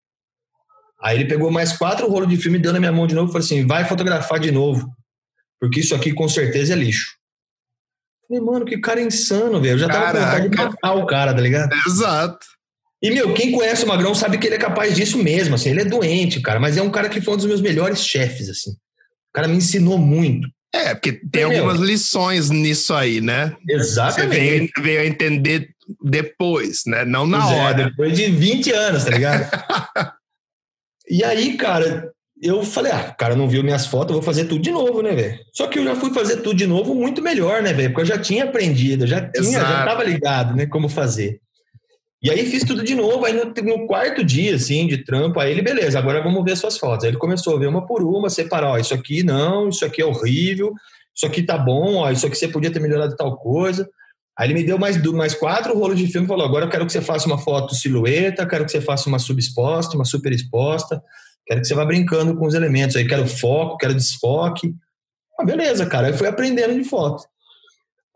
Aí 1.05 1.17
ele 1.17 1.25
pegou 1.25 1.51
mais 1.51 1.71
quatro 1.71 2.09
rolos 2.09 2.27
de 2.27 2.35
filme, 2.35 2.57
deu 2.57 2.73
na 2.73 2.79
minha 2.79 2.91
mão 2.91 3.05
de 3.05 3.13
novo 3.13 3.29
e 3.29 3.31
falou 3.31 3.45
assim: 3.45 3.67
vai 3.67 3.85
fotografar 3.85 4.39
de 4.39 4.51
novo, 4.51 4.89
porque 5.61 5.81
isso 5.81 5.93
aqui 5.93 6.11
com 6.11 6.27
certeza 6.27 6.73
é 6.73 6.75
lixo. 6.75 7.13
falei, 8.27 8.43
mano, 8.43 8.65
que 8.65 8.79
cara 8.79 8.99
insano, 8.99 9.61
velho. 9.61 9.75
Eu 9.75 9.77
já 9.77 9.87
tava 9.87 10.05
Caraca. 10.05 10.19
com 10.19 10.25
vontade 10.25 10.49
de 10.49 10.57
matar 10.57 10.93
o 10.95 11.05
cara, 11.05 11.31
tá 11.31 11.39
ligado? 11.39 11.71
Exato. 11.85 12.47
E, 13.03 13.11
meu, 13.11 13.35
quem 13.35 13.51
conhece 13.51 13.85
o 13.85 13.87
Magrão 13.87 14.15
sabe 14.15 14.39
que 14.39 14.47
ele 14.47 14.55
é 14.55 14.57
capaz 14.57 14.95
disso 14.95 15.19
mesmo, 15.19 15.53
assim. 15.53 15.69
Ele 15.69 15.81
é 15.81 15.85
doente, 15.85 16.41
cara, 16.41 16.59
mas 16.59 16.75
é 16.75 16.81
um 16.81 16.89
cara 16.89 17.07
que 17.07 17.21
foi 17.21 17.35
um 17.35 17.37
dos 17.37 17.45
meus 17.45 17.61
melhores 17.61 18.03
chefes, 18.03 18.49
assim. 18.49 18.71
O 18.71 19.31
cara 19.31 19.47
me 19.47 19.57
ensinou 19.57 19.99
muito. 19.99 20.47
É, 20.73 20.95
porque 20.95 21.21
tem 21.31 21.43
algumas 21.43 21.79
lições 21.79 22.49
nisso 22.49 22.95
aí, 22.95 23.21
né? 23.21 23.55
Exatamente. 23.69 24.33
Você 24.33 24.39
veio, 24.39 24.69
veio 24.79 25.01
a 25.01 25.05
entender 25.05 25.69
depois, 26.03 26.81
né? 26.87 27.05
Não 27.05 27.27
na 27.27 27.41
pois 27.41 27.51
é, 27.51 27.61
hora. 27.61 27.81
É, 27.81 27.89
depois 27.89 28.17
de 28.17 28.25
20 28.25 28.71
anos, 28.71 29.03
tá 29.03 29.11
ligado? 29.11 29.51
E 31.09 31.23
aí, 31.23 31.55
cara, 31.57 32.11
eu 32.41 32.63
falei, 32.63 32.91
ah, 32.91 33.11
o 33.11 33.17
cara 33.17 33.35
não 33.35 33.47
viu 33.47 33.63
minhas 33.63 33.87
fotos, 33.87 34.09
eu 34.09 34.15
vou 34.15 34.23
fazer 34.23 34.45
tudo 34.45 34.61
de 34.61 34.71
novo, 34.71 35.01
né, 35.01 35.13
velho? 35.15 35.39
Só 35.53 35.67
que 35.67 35.79
eu 35.79 35.83
já 35.83 35.95
fui 35.95 36.13
fazer 36.13 36.37
tudo 36.37 36.55
de 36.55 36.67
novo 36.67 36.93
muito 36.93 37.21
melhor, 37.21 37.61
né, 37.61 37.73
velho? 37.73 37.89
Porque 37.89 38.01
eu 38.01 38.15
já 38.15 38.17
tinha 38.17 38.43
aprendido, 38.43 39.07
já 39.07 39.21
tinha, 39.21 39.57
Exato. 39.57 39.71
já 39.71 39.85
tava 39.85 40.03
ligado, 40.03 40.55
né, 40.55 40.65
como 40.65 40.89
fazer. 40.89 41.39
E 42.21 42.29
aí 42.29 42.45
fiz 42.45 42.63
tudo 42.63 42.83
de 42.83 42.95
novo, 42.95 43.23
aí 43.25 43.33
no, 43.33 43.45
no, 43.45 43.87
quarto 43.87 44.23
dia, 44.23 44.55
assim, 44.55 44.87
de 44.87 45.03
trampo, 45.03 45.39
aí 45.39 45.51
ele, 45.51 45.61
beleza, 45.61 45.99
agora 45.99 46.23
vamos 46.23 46.43
ver 46.43 46.57
suas 46.57 46.77
fotos. 46.77 47.05
Aí 47.05 47.11
ele 47.11 47.17
começou 47.17 47.55
a 47.55 47.59
ver 47.59 47.67
uma 47.67 47.85
por 47.85 48.01
uma, 48.01 48.29
separar, 48.29 48.71
ó, 48.71 48.77
isso 48.77 48.93
aqui 48.93 49.21
não, 49.21 49.69
isso 49.69 49.85
aqui 49.85 50.01
é 50.01 50.05
horrível, 50.05 50.73
isso 51.15 51.25
aqui 51.25 51.43
tá 51.43 51.57
bom, 51.57 51.97
ó, 51.97 52.11
isso 52.11 52.25
aqui 52.25 52.35
você 52.35 52.47
podia 52.47 52.71
ter 52.71 52.79
melhorado 52.79 53.15
tal 53.15 53.37
coisa. 53.37 53.87
Aí 54.37 54.47
ele 54.47 54.53
me 54.53 54.63
deu 54.63 54.77
mais, 54.77 55.01
mais 55.13 55.33
quatro 55.33 55.77
rolos 55.77 55.97
de 55.97 56.07
filme 56.07 56.25
e 56.25 56.27
falou: 56.27 56.45
agora 56.45 56.65
eu 56.65 56.69
quero 56.69 56.85
que 56.85 56.91
você 56.91 57.01
faça 57.01 57.25
uma 57.25 57.37
foto 57.37 57.73
silhueta, 57.73 58.45
quero 58.45 58.65
que 58.65 58.71
você 58.71 58.81
faça 58.81 59.07
uma 59.07 59.19
subexposta, 59.19 59.95
uma 59.95 60.03
super 60.03 60.31
exposta, 60.33 61.01
quero 61.45 61.61
que 61.61 61.67
você 61.67 61.73
vá 61.73 61.85
brincando 61.85 62.35
com 62.35 62.45
os 62.45 62.53
elementos. 62.53 62.95
Aí 62.95 63.07
quero 63.07 63.25
foco, 63.27 63.77
quero 63.77 63.93
desfoque. 63.93 64.73
Ah, 65.39 65.45
beleza, 65.45 65.85
cara. 65.85 66.07
Aí 66.07 66.13
fui 66.13 66.27
aprendendo 66.27 66.73
de 66.73 66.83
foto. 66.83 67.23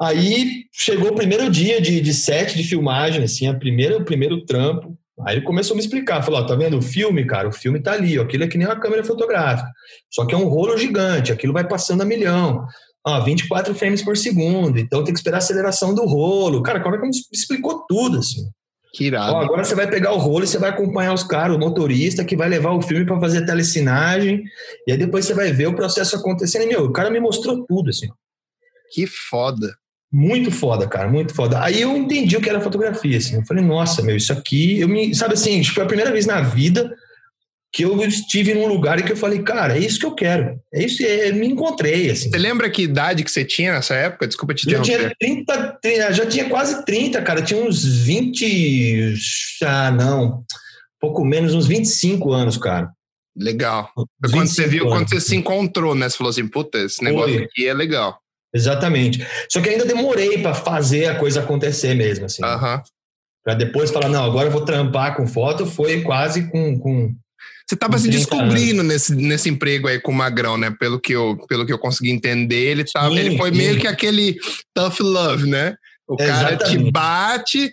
Aí 0.01 0.65
chegou 0.71 1.11
o 1.11 1.15
primeiro 1.15 1.49
dia 1.49 1.81
de, 1.81 1.99
de 1.99 2.13
set 2.13 2.55
de 2.55 2.63
filmagem, 2.63 3.23
assim, 3.23 3.47
a 3.47 3.53
primeira, 3.53 3.97
o 3.97 4.05
primeiro 4.05 4.45
trampo. 4.45 4.97
Aí 5.25 5.35
ele 5.35 5.45
começou 5.45 5.73
a 5.73 5.77
me 5.77 5.81
explicar, 5.81 6.21
falou, 6.21 6.39
ó, 6.39 6.45
tá 6.45 6.55
vendo 6.55 6.77
o 6.77 6.81
filme, 6.81 7.25
cara? 7.25 7.49
O 7.49 7.51
filme 7.51 7.81
tá 7.81 7.91
ali, 7.91 8.17
ó, 8.17 8.23
aquilo 8.23 8.45
é 8.45 8.47
que 8.47 8.57
nem 8.57 8.65
uma 8.65 8.79
câmera 8.79 9.03
fotográfica. 9.03 9.69
Só 10.09 10.25
que 10.25 10.33
é 10.33 10.37
um 10.37 10.47
rolo 10.47 10.77
gigante, 10.77 11.33
aquilo 11.33 11.51
vai 11.51 11.67
passando 11.67 12.01
a 12.01 12.05
milhão 12.05 12.65
ah, 13.05 13.19
24 13.19 13.73
frames 13.75 14.03
por 14.03 14.17
segundo, 14.17 14.77
então 14.77 15.03
tem 15.03 15.13
que 15.13 15.19
esperar 15.19 15.37
a 15.37 15.39
aceleração 15.39 15.93
do 15.95 16.05
rolo. 16.05 16.61
Cara, 16.61 16.81
como 16.81 16.95
é 16.95 16.99
que 16.99 17.05
me 17.05 17.11
explicou 17.31 17.85
tudo, 17.87 18.19
assim. 18.19 18.49
Que 18.93 19.05
irado. 19.05 19.33
Ó, 19.33 19.41
agora 19.41 19.63
você 19.63 19.75
vai 19.75 19.87
pegar 19.87 20.13
o 20.13 20.17
rolo 20.17 20.43
e 20.43 20.47
você 20.47 20.57
vai 20.57 20.71
acompanhar 20.71 21.13
os 21.13 21.23
caras, 21.23 21.55
o 21.55 21.59
motorista 21.59 22.25
que 22.25 22.35
vai 22.35 22.49
levar 22.49 22.71
o 22.71 22.81
filme 22.81 23.05
para 23.05 23.19
fazer 23.19 23.39
a 23.39 23.45
telecinagem, 23.45 24.43
e 24.87 24.91
aí 24.91 24.97
depois 24.97 25.25
você 25.25 25.33
vai 25.33 25.51
ver 25.51 25.67
o 25.67 25.75
processo 25.75 26.15
acontecendo. 26.15 26.63
E, 26.63 26.67
meu, 26.67 26.85
o 26.85 26.91
cara 26.91 27.09
me 27.09 27.19
mostrou 27.19 27.65
tudo, 27.65 27.89
assim. 27.89 28.07
Que 28.91 29.05
foda. 29.05 29.75
Muito 30.11 30.49
foda, 30.49 30.87
cara, 30.87 31.07
muito 31.07 31.35
foda. 31.35 31.63
Aí 31.63 31.81
eu 31.81 31.95
entendi 31.95 32.35
o 32.35 32.41
que 32.41 32.49
era 32.49 32.59
fotografia, 32.59 33.17
assim. 33.17 33.35
Eu 33.35 33.45
falei, 33.45 33.63
nossa, 33.63 34.01
meu, 34.01 34.17
isso 34.17 34.33
aqui, 34.33 34.79
eu 34.79 34.89
me, 34.89 35.13
sabe 35.13 35.35
assim, 35.35 35.63
foi 35.63 35.83
a 35.83 35.87
primeira 35.87 36.11
vez 36.11 36.25
na 36.25 36.41
vida 36.41 36.91
que 37.71 37.83
eu 37.83 37.95
estive 38.03 38.53
num 38.53 38.67
lugar 38.67 38.99
e 38.99 39.03
que 39.03 39.11
eu 39.11 39.17
falei, 39.17 39.43
cara, 39.43 39.77
é 39.77 39.79
isso 39.79 39.99
que 39.99 40.05
eu 40.05 40.15
quero. 40.15 40.59
É 40.73 40.83
isso, 40.83 41.05
é, 41.05 41.31
me 41.31 41.47
encontrei, 41.47 42.09
assim. 42.09 42.29
Você 42.29 42.37
lembra 42.37 42.69
que 42.69 42.81
idade 42.81 43.23
que 43.23 43.31
você 43.31 43.45
tinha 43.45 43.73
nessa 43.73 43.93
época? 43.93 44.27
Desculpa 44.27 44.53
te 44.53 44.67
interromper. 44.67 44.91
Já 44.91 45.15
tinha 45.19 45.77
30, 45.81 46.13
já 46.13 46.25
tinha 46.25 46.49
quase 46.49 46.83
30, 46.83 47.21
cara. 47.21 47.41
tinha 47.41 47.61
uns 47.61 47.85
20, 47.85 49.13
ah, 49.63 49.91
não, 49.91 50.43
pouco 50.99 51.23
menos, 51.23 51.53
uns 51.53 51.67
25 51.67 52.31
anos, 52.31 52.57
cara. 52.57 52.89
Legal. 53.37 53.91
Foi 53.95 54.31
quando 54.31 54.47
você 54.47 54.67
viu, 54.67 54.87
quando 54.87 55.09
você 55.09 55.21
se 55.21 55.35
encontrou, 55.35 55.95
né? 55.95 56.09
Você 56.09 56.17
falou 56.17 56.31
assim, 56.31 56.47
puta, 56.47 56.77
esse 56.79 57.03
negócio 57.03 57.35
Foi. 57.35 57.43
aqui 57.43 57.67
é 57.67 57.73
legal. 57.73 58.19
Exatamente. 58.53 59.25
Só 59.49 59.61
que 59.61 59.69
ainda 59.69 59.85
demorei 59.85 60.39
para 60.39 60.53
fazer 60.53 61.05
a 61.05 61.15
coisa 61.15 61.39
acontecer 61.39 61.93
mesmo, 61.93 62.25
assim. 62.25 62.43
Uhum. 62.43 62.81
Para 63.43 63.53
depois 63.53 63.91
falar, 63.91 64.09
não, 64.09 64.23
agora 64.23 64.47
eu 64.47 64.51
vou 64.51 64.65
trampar 64.65 65.15
com 65.15 65.27
foto, 65.27 65.65
foi 65.65 66.01
quase 66.01 66.49
com. 66.49 66.77
com 66.79 67.15
você 67.69 67.75
estava 67.75 67.99
se 67.99 68.09
descobrindo 68.09 68.81
nesse, 68.81 69.13
nesse 69.13 69.47
emprego 69.47 69.87
aí 69.87 69.99
com 69.99 70.11
o 70.11 70.15
Magrão, 70.15 70.57
né? 70.57 70.75
Pelo 70.79 70.99
que 70.99 71.13
eu, 71.13 71.37
pelo 71.47 71.67
que 71.67 71.71
eu 71.71 71.77
consegui 71.77 72.09
entender, 72.09 72.71
ele, 72.71 72.83
tava, 72.83 73.09
sim, 73.09 73.19
ele 73.19 73.37
foi 73.37 73.51
sim. 73.51 73.57
meio 73.57 73.77
que 73.79 73.85
aquele 73.85 74.39
tough 74.73 74.99
love, 75.01 75.47
né? 75.47 75.75
O 76.07 76.17
cara 76.17 76.53
Exatamente. 76.53 76.85
te 76.85 76.91
bate, 76.91 77.71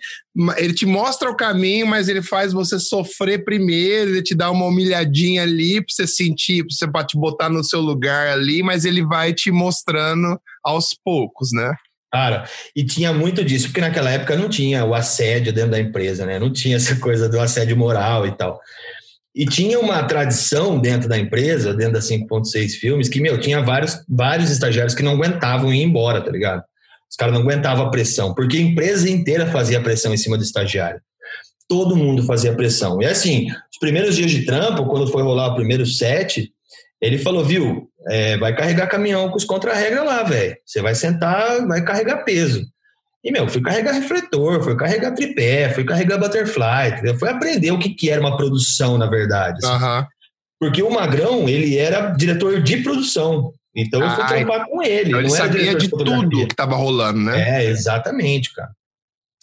ele 0.57 0.73
te 0.75 0.85
mostra 0.85 1.31
o 1.31 1.35
caminho, 1.35 1.87
mas 1.87 2.07
ele 2.07 2.21
faz 2.21 2.53
você 2.53 2.79
sofrer 2.79 3.43
primeiro, 3.43 4.11
ele 4.11 4.21
te 4.21 4.35
dá 4.35 4.51
uma 4.51 4.67
humilhadinha 4.67 5.41
ali 5.41 5.81
pra 5.81 5.87
você 5.89 6.05
sentir, 6.05 6.63
pra 6.63 6.75
você 6.75 6.91
pra 6.91 7.03
te 7.03 7.17
botar 7.17 7.49
no 7.49 7.63
seu 7.63 7.81
lugar 7.81 8.27
ali, 8.27 8.61
mas 8.61 8.85
ele 8.85 9.03
vai 9.03 9.33
te 9.33 9.49
mostrando 9.49 10.39
aos 10.63 10.95
poucos, 11.03 11.49
né? 11.51 11.73
Cara, 12.13 12.47
e 12.75 12.85
tinha 12.85 13.11
muito 13.11 13.43
disso, 13.43 13.69
porque 13.69 13.81
naquela 13.81 14.11
época 14.11 14.35
não 14.35 14.47
tinha 14.47 14.85
o 14.85 14.93
assédio 14.93 15.51
dentro 15.51 15.71
da 15.71 15.79
empresa, 15.79 16.23
né? 16.23 16.37
Não 16.37 16.53
tinha 16.53 16.75
essa 16.75 16.95
coisa 16.97 17.27
do 17.27 17.39
assédio 17.39 17.75
moral 17.75 18.27
e 18.27 18.31
tal. 18.31 18.61
E 19.37 19.45
tinha 19.45 19.79
uma 19.79 20.01
tradição 20.01 20.79
dentro 20.79 21.07
da 21.07 21.15
empresa, 21.15 21.71
dentro 21.71 21.93
da 21.93 21.99
5.6 21.99 22.71
filmes, 22.71 23.07
que, 23.07 23.21
meu, 23.21 23.39
tinha 23.39 23.61
vários, 23.61 24.03
vários 24.09 24.49
estagiários 24.49 24.95
que 24.95 25.03
não 25.03 25.11
aguentavam 25.11 25.71
ir 25.71 25.83
embora, 25.83 26.21
tá 26.21 26.31
ligado? 26.31 26.63
Os 27.07 27.15
caras 27.15 27.35
não 27.35 27.41
aguentavam 27.41 27.85
a 27.85 27.91
pressão, 27.91 28.33
porque 28.33 28.57
a 28.57 28.61
empresa 28.61 29.07
inteira 29.07 29.45
fazia 29.45 29.79
pressão 29.79 30.11
em 30.11 30.17
cima 30.17 30.37
do 30.37 30.43
estagiário. 30.43 30.99
Todo 31.69 31.95
mundo 31.95 32.23
fazia 32.23 32.55
pressão. 32.55 32.99
E 32.99 33.05
assim, 33.05 33.45
os 33.71 33.77
primeiros 33.79 34.15
dias 34.15 34.31
de 34.31 34.43
trampo, 34.43 34.87
quando 34.87 35.11
foi 35.11 35.21
rolar 35.21 35.49
o 35.49 35.55
primeiro 35.55 35.85
set, 35.85 36.51
ele 36.99 37.19
falou, 37.19 37.45
viu, 37.45 37.87
é, 38.09 38.39
vai 38.39 38.55
carregar 38.55 38.87
caminhão 38.87 39.29
com 39.29 39.37
os 39.37 39.45
contra-regra 39.45 40.01
lá, 40.01 40.23
velho. 40.23 40.57
Você 40.65 40.81
vai 40.81 40.95
sentar, 40.95 41.63
vai 41.67 41.83
carregar 41.83 42.23
peso. 42.23 42.65
E, 43.27 43.31
meu, 43.31 43.45
fui 43.49 43.61
carregar 43.61 43.91
refletor, 43.91 44.63
fui 44.63 44.73
carregar 44.77 45.11
tripé, 45.11 45.69
fui 45.71 45.83
carregar 45.83 46.17
butterfly, 46.17 46.93
entendeu? 46.93 47.19
Fui 47.19 47.27
aprender 47.27 47.71
o 47.71 47.77
que, 47.77 47.89
que 47.89 48.09
era 48.09 48.21
uma 48.21 48.37
produção, 48.37 48.97
na 48.97 49.05
verdade. 49.05 49.59
Assim. 49.61 49.83
Uhum. 49.83 50.05
Porque 50.57 50.81
o 50.81 50.89
Magrão, 50.89 51.49
ele 51.49 51.77
era 51.77 52.11
diretor 52.11 52.63
de 52.63 52.77
produção. 52.77 53.51
Então 53.75 54.01
eu 54.01 54.09
fui 54.11 54.23
ah, 54.23 54.27
trabalhar 54.27 54.65
com 54.65 54.81
ele. 54.81 55.09
Então 55.09 55.19
ele 55.19 55.29
sabia 55.29 55.75
de 55.75 55.89
tudo 55.89 56.29
que 56.29 56.53
estava 56.53 56.77
rolando, 56.77 57.19
né? 57.19 57.65
É, 57.65 57.65
exatamente, 57.65 58.53
cara. 58.53 58.71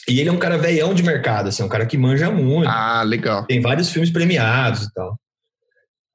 E 0.08 0.18
ele 0.18 0.30
é 0.30 0.32
um 0.32 0.38
cara 0.38 0.56
velhão 0.56 0.94
de 0.94 1.02
mercado, 1.02 1.50
assim, 1.50 1.62
um 1.62 1.68
cara 1.68 1.84
que 1.84 1.98
manja 1.98 2.30
muito. 2.30 2.70
Ah, 2.70 3.02
legal. 3.02 3.44
Tem 3.44 3.60
vários 3.60 3.90
filmes 3.90 4.10
premiados 4.10 4.84
e 4.84 4.94
tal. 4.94 5.14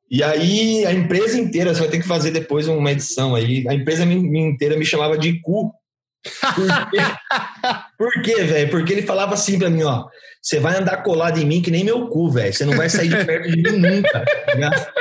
E 0.10 0.24
aí 0.24 0.88
a 0.88 0.92
empresa 0.92 1.40
inteira, 1.40 1.72
você 1.72 1.82
vai 1.82 1.90
ter 1.90 2.00
que 2.00 2.08
fazer 2.08 2.32
depois 2.32 2.68
uma 2.68 2.92
edição 2.92 3.36
aí. 3.36 3.64
A 3.70 3.76
empresa 3.76 4.04
inteira 4.06 4.76
me 4.76 4.86
chamava 4.86 5.16
de 5.20 5.40
cu. 5.40 5.72
Por 7.98 8.22
quê, 8.22 8.44
velho? 8.44 8.70
Porque 8.70 8.94
ele 8.94 9.02
falava 9.04 9.34
assim 9.34 9.58
pra 9.58 9.70
mim, 9.70 9.84
ó. 9.84 10.06
Você 10.42 10.60
vai 10.60 10.78
andar 10.78 11.04
colado 11.04 11.38
em 11.38 11.46
mim 11.46 11.62
que 11.62 11.72
nem 11.72 11.84
meu 11.84 12.08
cu, 12.08 12.32
velho. 12.32 12.54
Você 12.54 12.66
não 12.66 12.76
vai 12.76 12.90
sair 12.90 13.10
de 13.10 13.26
perto 13.26 13.50
de 13.50 13.62
mim 13.62 13.78
nunca. 13.78 14.24
Tá 14.24 14.96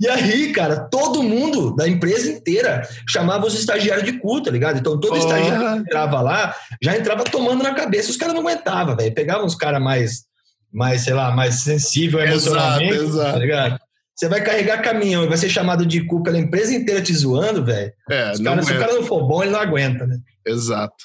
e 0.00 0.06
aí, 0.06 0.52
cara, 0.52 0.88
todo 0.88 1.22
mundo 1.22 1.74
da 1.74 1.88
empresa 1.88 2.30
inteira 2.30 2.82
chamava 3.08 3.46
os 3.46 3.58
estagiários 3.58 4.04
de 4.04 4.18
cu, 4.18 4.40
tá 4.40 4.50
ligado? 4.50 4.78
Então 4.78 5.00
todo 5.00 5.16
estagiário 5.16 5.72
que 5.72 5.78
entrava 5.80 6.20
lá 6.20 6.54
já 6.80 6.96
entrava 6.96 7.24
tomando 7.24 7.64
na 7.64 7.74
cabeça. 7.74 8.10
Os 8.10 8.16
caras 8.16 8.34
não 8.34 8.42
aguentavam, 8.42 8.94
velho. 8.94 9.12
Pegavam 9.12 9.44
uns 9.44 9.56
caras 9.56 9.82
mais, 9.82 10.24
mais, 10.72 11.02
sei 11.02 11.14
lá, 11.14 11.32
mais 11.32 11.62
sensível 11.62 12.20
emocionalmente, 12.20 12.94
exato, 12.94 13.08
exato. 13.08 13.32
tá 13.32 13.38
ligado? 13.38 13.78
Você 14.14 14.28
vai 14.28 14.40
carregar 14.40 14.82
caminhão 14.82 15.24
e 15.24 15.28
vai 15.28 15.36
ser 15.36 15.48
chamado 15.48 15.86
de 15.86 16.04
cu 16.04 16.22
pela 16.22 16.38
empresa 16.38 16.74
inteira 16.74 17.00
te 17.00 17.14
zoando, 17.14 17.64
velho. 17.64 17.92
É, 18.10 18.34
se 18.34 18.42
o 18.42 18.78
cara 18.78 18.94
não 18.94 19.04
for 19.04 19.26
bom, 19.26 19.42
ele 19.42 19.52
não 19.52 19.60
aguenta, 19.60 20.06
né? 20.06 20.18
Exato. 20.48 21.04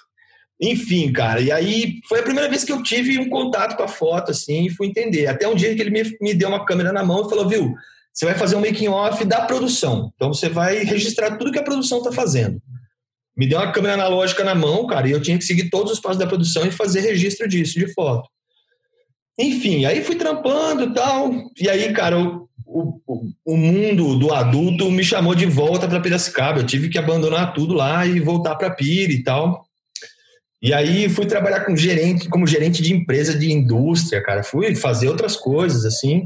Enfim, 0.61 1.11
cara, 1.11 1.41
e 1.41 1.51
aí 1.51 1.99
foi 2.07 2.19
a 2.19 2.23
primeira 2.23 2.49
vez 2.49 2.63
que 2.63 2.71
eu 2.71 2.81
tive 2.81 3.19
um 3.19 3.29
contato 3.29 3.75
com 3.75 3.83
a 3.83 3.87
foto, 3.87 4.31
assim, 4.31 4.65
e 4.65 4.69
fui 4.69 4.87
entender. 4.87 5.27
Até 5.27 5.47
um 5.47 5.55
dia 5.55 5.75
que 5.75 5.81
ele 5.81 5.89
me, 5.89 6.03
me 6.21 6.33
deu 6.33 6.47
uma 6.47 6.65
câmera 6.65 6.93
na 6.93 7.03
mão 7.03 7.25
e 7.25 7.29
falou, 7.29 7.47
viu, 7.47 7.73
você 8.13 8.25
vai 8.25 8.35
fazer 8.35 8.55
um 8.55 8.61
making 8.61 8.87
off 8.87 9.25
da 9.25 9.41
produção. 9.41 10.11
Então 10.15 10.33
você 10.33 10.47
vai 10.47 10.83
registrar 10.83 11.37
tudo 11.37 11.51
que 11.51 11.59
a 11.59 11.63
produção 11.63 11.97
está 11.97 12.11
fazendo. 12.11 12.61
Me 13.35 13.47
deu 13.47 13.59
uma 13.59 13.71
câmera 13.71 13.95
analógica 13.95 14.43
na 14.43 14.53
mão, 14.53 14.85
cara, 14.85 15.07
e 15.07 15.11
eu 15.11 15.21
tinha 15.21 15.37
que 15.37 15.43
seguir 15.43 15.69
todos 15.69 15.91
os 15.91 15.99
passos 15.99 16.19
da 16.19 16.27
produção 16.27 16.65
e 16.65 16.71
fazer 16.71 17.01
registro 17.01 17.47
disso, 17.47 17.79
de 17.79 17.91
foto. 17.91 18.29
Enfim, 19.37 19.85
aí 19.85 20.03
fui 20.03 20.15
trampando 20.15 20.83
e 20.83 20.93
tal. 20.93 21.31
E 21.59 21.67
aí, 21.67 21.91
cara, 21.91 22.19
o, 22.19 22.47
o, 22.73 23.33
o 23.45 23.57
mundo 23.57 24.17
do 24.17 24.33
adulto 24.33 24.89
me 24.89 25.03
chamou 25.03 25.35
de 25.35 25.45
volta 25.45 25.87
para 25.87 25.99
Piracicaba. 25.99 26.59
Eu 26.59 26.65
tive 26.65 26.89
que 26.89 26.97
abandonar 26.97 27.53
tudo 27.53 27.73
lá 27.73 28.05
e 28.05 28.19
voltar 28.19 28.55
para 28.55 28.71
Pira 28.71 29.11
e 29.11 29.23
tal. 29.23 29.65
E 30.61 30.73
aí 30.73 31.09
fui 31.09 31.25
trabalhar 31.25 31.61
com 31.65 31.75
gerente, 31.75 32.29
como 32.29 32.47
gerente 32.47 32.81
de 32.81 32.93
empresa 32.93 33.37
de 33.37 33.51
indústria, 33.51 34.23
cara. 34.23 34.43
Fui 34.43 34.73
fazer 34.75 35.09
outras 35.09 35.35
coisas, 35.35 35.85
assim. 35.85 36.23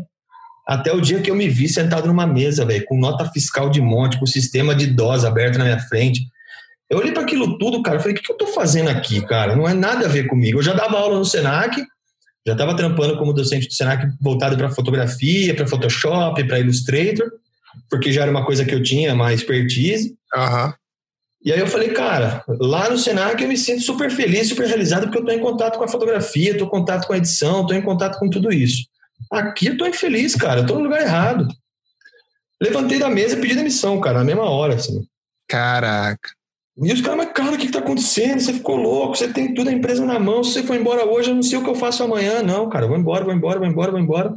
Até 0.68 0.94
o 0.94 1.02
dia 1.02 1.22
que 1.22 1.32
eu 1.32 1.36
me 1.36 1.50
vi 1.50 1.68
sentado 1.68 2.08
numa 2.08 2.28
mesa, 2.28 2.66
velho, 2.66 2.86
com 2.86 2.98
nota 2.98 3.26
fiscal 3.32 3.70
de 3.70 3.82
monte, 3.82 4.20
com 4.20 4.26
sistema 4.26 4.76
de 4.76 4.88
dose 4.88 5.26
aberto 5.26 5.58
na 5.58 5.64
minha 5.64 5.80
frente. 5.80 6.22
Eu 6.90 7.00
olhei 7.00 7.12
para 7.12 7.24
aquilo 7.24 7.58
tudo, 7.58 7.82
cara, 7.82 8.00
falei, 8.00 8.14
o 8.14 8.18
que, 8.18 8.24
que 8.24 8.32
eu 8.32 8.38
tô 8.38 8.48
fazendo 8.48 8.90
aqui, 8.90 9.26
cara? 9.26 9.56
Não 9.56 9.68
é 9.68 9.74
nada 9.74 10.06
a 10.06 10.10
ver 10.10 10.28
comigo. 10.28 10.60
Eu 10.60 10.64
já 10.64 10.74
dava 10.74 10.98
aula 10.98 11.18
no 11.18 11.26
Senac, 11.26 11.84
já 12.48 12.54
estava 12.54 12.74
trampando 12.78 13.18
como 13.18 13.34
docente 13.34 13.68
do 13.68 13.74
Senac 13.74 14.08
voltado 14.22 14.56
para 14.56 14.70
fotografia, 14.70 15.54
para 15.54 15.68
Photoshop, 15.68 16.42
para 16.46 16.62
Illustrator, 16.62 17.30
porque 17.90 18.10
já 18.10 18.22
era 18.22 18.32
uma 18.32 18.46
coisa 18.46 18.64
que 18.64 18.74
eu 18.74 18.82
tinha 18.82 19.14
mais 19.14 19.42
expertise. 19.42 20.18
Uhum. 20.34 20.74
E 21.44 21.52
aí 21.52 21.60
eu 21.60 21.68
falei, 21.68 21.90
cara, 21.90 22.46
lá 22.48 22.90
no 22.90 22.98
Senac 22.98 23.44
eu 23.44 23.50
me 23.50 23.58
sinto 23.58 23.82
super 23.82 24.10
feliz, 24.10 24.48
super 24.48 24.66
realizado, 24.66 25.04
porque 25.04 25.18
eu 25.18 25.24
estou 25.24 25.36
em 25.36 25.42
contato 25.42 25.78
com 25.78 25.84
a 25.84 25.90
fotografia, 25.90 26.52
estou 26.52 26.68
em 26.68 26.72
contato 26.72 27.06
com 27.06 27.12
a 27.12 27.18
edição, 27.18 27.62
estou 27.64 27.76
em 27.76 27.82
contato 27.82 28.18
com 28.18 28.30
tudo 28.30 28.50
isso. 28.50 28.88
Aqui 29.30 29.68
eu 29.68 29.78
tô 29.78 29.86
infeliz, 29.86 30.34
cara. 30.34 30.62
Eu 30.62 30.66
tô 30.66 30.76
no 30.76 30.84
lugar 30.84 31.02
errado. 31.02 31.50
Levantei 32.62 32.98
da 32.98 33.10
mesa 33.10 33.38
e 33.38 33.42
pedi 33.42 33.56
demissão, 33.56 34.00
cara, 34.00 34.20
na 34.20 34.24
mesma 34.24 34.50
hora, 34.50 34.76
assim. 34.76 35.06
Caraca. 35.50 36.30
E 36.80 36.94
os 36.94 37.02
caras, 37.02 37.18
mas 37.18 37.34
cara, 37.34 37.56
o 37.56 37.58
que, 37.58 37.66
que 37.66 37.72
tá 37.72 37.80
acontecendo? 37.80 38.40
Você 38.40 38.54
ficou 38.54 38.76
louco, 38.76 39.16
você 39.16 39.28
tem 39.28 39.54
tudo 39.54 39.70
a 39.70 39.74
empresa 39.74 40.06
na 40.06 40.20
mão. 40.20 40.44
Se 40.44 40.54
você 40.54 40.64
for 40.64 40.76
embora 40.76 41.06
hoje, 41.06 41.32
eu 41.32 41.36
não 41.36 41.42
sei 41.42 41.58
o 41.58 41.64
que 41.64 41.70
eu 41.70 41.76
faço 41.76 42.04
amanhã. 42.04 42.44
Não, 42.44 42.70
cara, 42.70 42.86
vou 42.86 42.98
embora, 42.98 43.26
vou 43.26 43.34
embora, 43.34 43.58
vou 43.58 43.68
embora, 43.68 43.92
vou 43.92 44.00
embora. 44.00 44.34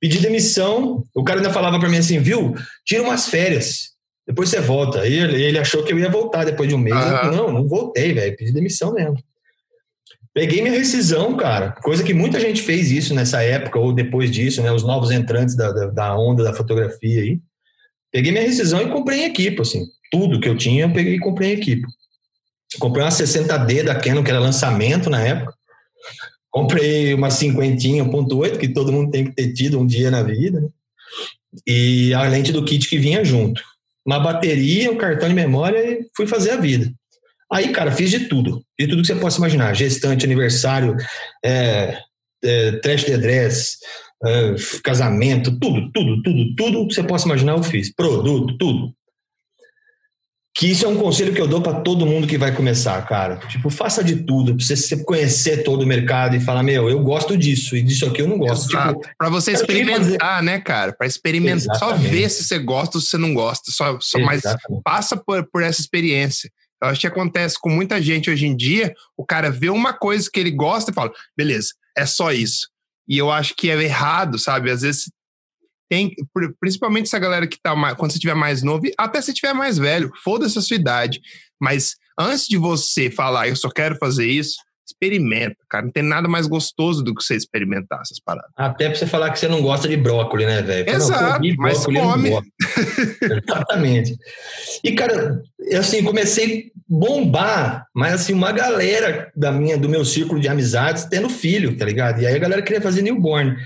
Pedi 0.00 0.18
demissão. 0.18 1.04
O 1.14 1.22
cara 1.22 1.38
ainda 1.38 1.52
falava 1.52 1.78
para 1.78 1.88
mim 1.88 1.98
assim, 1.98 2.18
viu? 2.18 2.54
Tira 2.84 3.02
umas 3.02 3.28
férias. 3.28 3.90
Depois 4.26 4.48
você 4.48 4.60
volta. 4.60 5.00
Aí 5.00 5.12
ele, 5.12 5.42
ele 5.42 5.58
achou 5.58 5.84
que 5.84 5.92
eu 5.92 5.98
ia 5.98 6.10
voltar 6.10 6.44
depois 6.44 6.68
de 6.68 6.74
um 6.74 6.78
mês. 6.78 6.96
Uhum. 6.96 7.36
não, 7.36 7.52
não 7.52 7.68
voltei, 7.68 8.12
velho. 8.12 8.36
Pedi 8.36 8.52
demissão 8.52 8.92
mesmo. 8.92 9.16
Peguei 10.32 10.62
minha 10.62 10.76
rescisão, 10.76 11.36
cara. 11.36 11.72
Coisa 11.82 12.04
que 12.04 12.14
muita 12.14 12.38
gente 12.38 12.62
fez 12.62 12.90
isso 12.90 13.14
nessa 13.14 13.42
época 13.42 13.78
ou 13.78 13.92
depois 13.92 14.30
disso, 14.30 14.62
né? 14.62 14.72
Os 14.72 14.84
novos 14.84 15.10
entrantes 15.10 15.56
da, 15.56 15.72
da, 15.72 15.86
da 15.86 16.18
onda 16.18 16.44
da 16.44 16.52
fotografia 16.52 17.20
aí. 17.20 17.40
Peguei 18.12 18.32
minha 18.32 18.44
rescisão 18.44 18.80
e 18.80 18.90
comprei 18.90 19.20
em 19.20 19.24
equipe, 19.24 19.60
assim. 19.60 19.84
Tudo 20.10 20.40
que 20.40 20.48
eu 20.48 20.56
tinha, 20.56 20.84
eu 20.84 20.92
peguei 20.92 21.14
e 21.14 21.20
comprei 21.20 21.50
em 21.50 21.54
equipe. 21.54 21.86
Comprei 22.78 23.04
uma 23.04 23.10
60D 23.10 23.82
da 23.82 23.94
Canon, 23.94 24.22
que 24.22 24.30
era 24.30 24.38
lançamento 24.38 25.10
na 25.10 25.20
época. 25.20 25.54
Comprei 26.50 27.14
uma 27.14 27.30
cinquentinha 27.30 28.04
1.8, 28.04 28.58
que 28.58 28.68
todo 28.68 28.92
mundo 28.92 29.10
tem 29.10 29.24
que 29.24 29.32
ter 29.32 29.52
tido 29.52 29.78
um 29.78 29.86
dia 29.86 30.10
na 30.10 30.22
vida. 30.22 30.60
Né? 30.60 30.68
E 31.66 32.14
a 32.14 32.22
lente 32.24 32.52
do 32.52 32.64
kit 32.64 32.88
que 32.88 32.98
vinha 32.98 33.24
junto. 33.24 33.62
Uma 34.04 34.18
bateria, 34.18 34.90
um 34.90 34.96
cartão 34.96 35.28
de 35.28 35.34
memória 35.34 35.78
e 35.78 36.08
fui 36.16 36.26
fazer 36.26 36.52
a 36.52 36.56
vida. 36.56 36.92
Aí, 37.52 37.72
cara, 37.72 37.92
fiz 37.92 38.10
de 38.10 38.20
tudo. 38.28 38.64
De 38.78 38.86
tudo 38.86 39.02
que 39.02 39.08
você 39.08 39.16
possa 39.16 39.38
imaginar. 39.38 39.74
Gestante, 39.74 40.24
aniversário, 40.24 40.96
é, 41.44 41.98
é, 42.42 42.72
trash 42.78 43.04
de 43.04 43.16
dress, 43.16 43.78
é, 44.24 44.54
casamento, 44.84 45.58
tudo, 45.58 45.90
tudo, 45.92 46.22
tudo, 46.22 46.54
tudo 46.54 46.88
que 46.88 46.94
você 46.94 47.02
possa 47.02 47.26
imaginar 47.26 47.56
eu 47.56 47.62
fiz. 47.62 47.92
Produto, 47.92 48.56
tudo. 48.56 48.94
Que 50.52 50.66
isso 50.66 50.84
é 50.84 50.88
um 50.88 50.96
conselho 50.96 51.32
que 51.32 51.40
eu 51.40 51.46
dou 51.46 51.62
para 51.62 51.80
todo 51.80 52.04
mundo 52.04 52.26
que 52.26 52.36
vai 52.36 52.54
começar, 52.54 53.00
cara. 53.06 53.36
Tipo, 53.48 53.70
faça 53.70 54.02
de 54.02 54.16
tudo, 54.16 54.56
pra 54.56 54.64
você 54.64 55.04
conhecer 55.04 55.62
todo 55.62 55.82
o 55.82 55.86
mercado 55.86 56.34
e 56.34 56.40
falar, 56.40 56.62
meu, 56.62 56.90
eu 56.90 57.00
gosto 57.00 57.36
disso 57.36 57.76
e 57.76 57.82
disso 57.82 58.04
aqui 58.06 58.20
eu 58.20 58.28
não 58.28 58.36
gosto. 58.36 58.68
Tipo, 58.68 59.00
para 59.16 59.28
você 59.28 59.52
experimentar, 59.52 60.42
né, 60.42 60.58
cara? 60.58 60.92
Para 60.92 61.06
experimentar, 61.06 61.76
Exatamente. 61.76 62.02
só 62.02 62.10
ver 62.10 62.28
se 62.28 62.44
você 62.44 62.58
gosta 62.58 62.98
ou 62.98 63.00
se 63.00 63.08
você 63.08 63.18
não 63.18 63.32
gosta. 63.32 63.70
Só, 63.70 63.98
só 64.00 64.18
mas 64.18 64.42
passa 64.84 65.16
por, 65.16 65.48
por 65.50 65.62
essa 65.62 65.80
experiência. 65.80 66.50
Eu 66.82 66.88
acho 66.88 67.00
que 67.00 67.06
acontece 67.06 67.56
com 67.60 67.68
muita 67.68 68.00
gente 68.00 68.30
hoje 68.30 68.46
em 68.46 68.56
dia, 68.56 68.94
o 69.16 69.24
cara 69.24 69.50
vê 69.50 69.68
uma 69.68 69.92
coisa 69.92 70.28
que 70.32 70.40
ele 70.40 70.50
gosta 70.50 70.90
e 70.90 70.94
fala, 70.94 71.12
beleza, 71.36 71.68
é 71.96 72.06
só 72.06 72.32
isso. 72.32 72.68
E 73.06 73.18
eu 73.18 73.30
acho 73.30 73.54
que 73.54 73.70
é 73.70 73.82
errado, 73.82 74.38
sabe? 74.38 74.70
Às 74.70 74.82
vezes 74.82 75.10
tem, 75.90 76.14
principalmente 76.60 77.06
essa 77.06 77.18
galera 77.18 77.48
que 77.48 77.58
tá 77.60 77.74
mais, 77.74 77.94
quando 77.96 78.12
você 78.12 78.18
tiver 78.18 78.34
mais 78.34 78.62
novo, 78.62 78.84
até 78.96 79.20
se 79.20 79.34
tiver 79.34 79.52
mais 79.52 79.76
velho, 79.76 80.12
foda-se 80.22 80.56
a 80.56 80.62
sua 80.62 80.76
idade. 80.76 81.20
Mas 81.60 81.96
antes 82.18 82.46
de 82.46 82.56
você 82.56 83.10
falar, 83.10 83.48
eu 83.48 83.56
só 83.56 83.68
quero 83.68 83.96
fazer 83.96 84.26
isso, 84.26 84.54
Experimenta, 84.90 85.56
cara. 85.68 85.84
Não 85.84 85.92
tem 85.92 86.02
nada 86.02 86.28
mais 86.28 86.48
gostoso 86.48 87.02
do 87.02 87.14
que 87.14 87.22
você 87.22 87.36
experimentar 87.36 88.00
essas 88.00 88.18
paradas. 88.18 88.50
Até 88.56 88.88
pra 88.88 88.98
você 88.98 89.06
falar 89.06 89.30
que 89.30 89.38
você 89.38 89.46
não 89.46 89.62
gosta 89.62 89.86
de 89.86 89.96
brócolis, 89.96 90.46
né, 90.46 90.62
velho? 90.62 90.90
Exato, 90.90 91.46
não, 91.46 91.54
mas 91.58 91.84
come. 91.84 92.30
Exatamente. 93.46 94.16
E, 94.82 94.92
cara, 94.92 95.40
eu, 95.60 95.80
assim, 95.80 96.02
comecei 96.02 96.66
a 96.66 96.70
bombar, 96.88 97.86
mas, 97.94 98.14
assim, 98.14 98.32
uma 98.32 98.50
galera 98.50 99.30
da 99.36 99.52
minha, 99.52 99.78
do 99.78 99.88
meu 99.88 100.04
círculo 100.04 100.40
de 100.40 100.48
amizades 100.48 101.04
tendo 101.04 101.28
filho, 101.28 101.76
tá 101.76 101.84
ligado? 101.84 102.20
E 102.20 102.26
aí 102.26 102.34
a 102.34 102.40
galera 102.40 102.62
queria 102.62 102.82
fazer 102.82 103.00
newborn. 103.00 103.56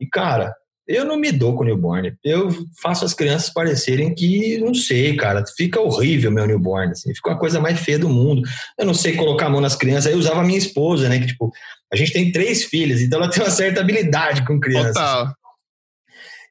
E, 0.00 0.06
cara, 0.06 0.54
eu 0.90 1.04
não 1.04 1.16
me 1.16 1.30
dou 1.30 1.56
com 1.56 1.62
newborn. 1.62 2.12
Eu 2.24 2.50
faço 2.82 3.04
as 3.04 3.14
crianças 3.14 3.48
parecerem 3.48 4.12
que, 4.12 4.58
não 4.58 4.74
sei, 4.74 5.16
cara, 5.16 5.44
fica 5.56 5.80
horrível 5.80 6.32
meu 6.32 6.46
newborn, 6.46 6.90
assim, 6.90 7.14
fica 7.14 7.30
uma 7.30 7.38
coisa 7.38 7.60
mais 7.60 7.78
feia 7.78 7.98
do 7.98 8.08
mundo. 8.08 8.42
Eu 8.76 8.84
não 8.84 8.94
sei 8.94 9.14
colocar 9.14 9.46
a 9.46 9.50
mão 9.50 9.60
nas 9.60 9.76
crianças. 9.76 10.08
Aí 10.08 10.12
eu 10.12 10.18
usava 10.18 10.40
a 10.40 10.44
minha 10.44 10.58
esposa, 10.58 11.08
né, 11.08 11.20
que 11.20 11.28
tipo, 11.28 11.52
a 11.92 11.96
gente 11.96 12.12
tem 12.12 12.32
três 12.32 12.64
filhas, 12.64 13.00
então 13.00 13.20
ela 13.20 13.30
tem 13.30 13.40
uma 13.40 13.50
certa 13.50 13.80
habilidade 13.80 14.44
com 14.44 14.58
crianças. 14.58 14.94
Total. 14.94 15.32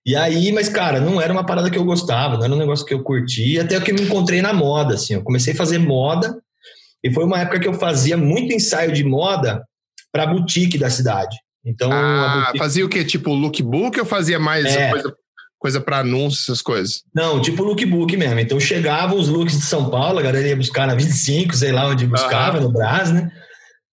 E 0.06 0.16
aí, 0.16 0.52
mas 0.54 0.70
cara, 0.70 1.02
não 1.02 1.22
era 1.22 1.34
uma 1.34 1.46
parada 1.46 1.70
que 1.70 1.78
eu 1.78 1.84
gostava, 1.84 2.38
não 2.38 2.46
era 2.46 2.54
um 2.54 2.58
negócio 2.58 2.86
que 2.86 2.94
eu 2.94 3.04
curtia, 3.04 3.64
até 3.64 3.80
que 3.82 3.92
eu 3.92 3.96
me 3.96 4.04
encontrei 4.04 4.42
na 4.42 4.54
moda, 4.54 4.96
assim. 4.96 5.16
Eu 5.16 5.24
comecei 5.24 5.54
a 5.54 5.58
fazer 5.58 5.80
moda 5.80 6.42
e 7.04 7.12
foi 7.12 7.26
uma 7.26 7.42
época 7.42 7.60
que 7.60 7.68
eu 7.68 7.74
fazia 7.74 8.16
muito 8.16 8.54
ensaio 8.54 8.94
de 8.94 9.04
moda 9.04 9.64
para 10.12 10.26
boutique 10.26 10.78
da 10.78 10.90
cidade. 10.90 11.36
Então, 11.66 11.92
ah, 11.92 12.52
fazia 12.58 12.86
o 12.86 12.90
quê? 12.90 13.04
Tipo 13.04 13.34
lookbook 13.34 14.00
ou 14.00 14.06
fazia 14.06 14.40
mais 14.40 14.66
é. 14.66 14.90
coisa, 14.92 15.16
coisa 15.58 15.82
para 15.82 16.00
anúncios, 16.00 16.44
essas 16.44 16.62
coisas? 16.62 17.04
Não, 17.14 17.42
tipo 17.42 17.64
lookbook 17.64 18.16
mesmo. 18.16 18.40
Então 18.40 18.60
chegavam 18.60 19.18
os 19.18 19.28
looks 19.28 19.58
de 19.58 19.66
São 19.66 19.90
Paulo, 19.90 20.20
a 20.20 20.22
galera 20.22 20.48
ia 20.48 20.56
buscar 20.56 20.88
na 20.88 20.96
25, 20.96 21.56
sei 21.56 21.72
lá 21.72 21.88
onde 21.88 22.08
buscava, 22.08 22.60
no 22.60 22.72
Brás, 22.72 23.12
né? 23.12 23.30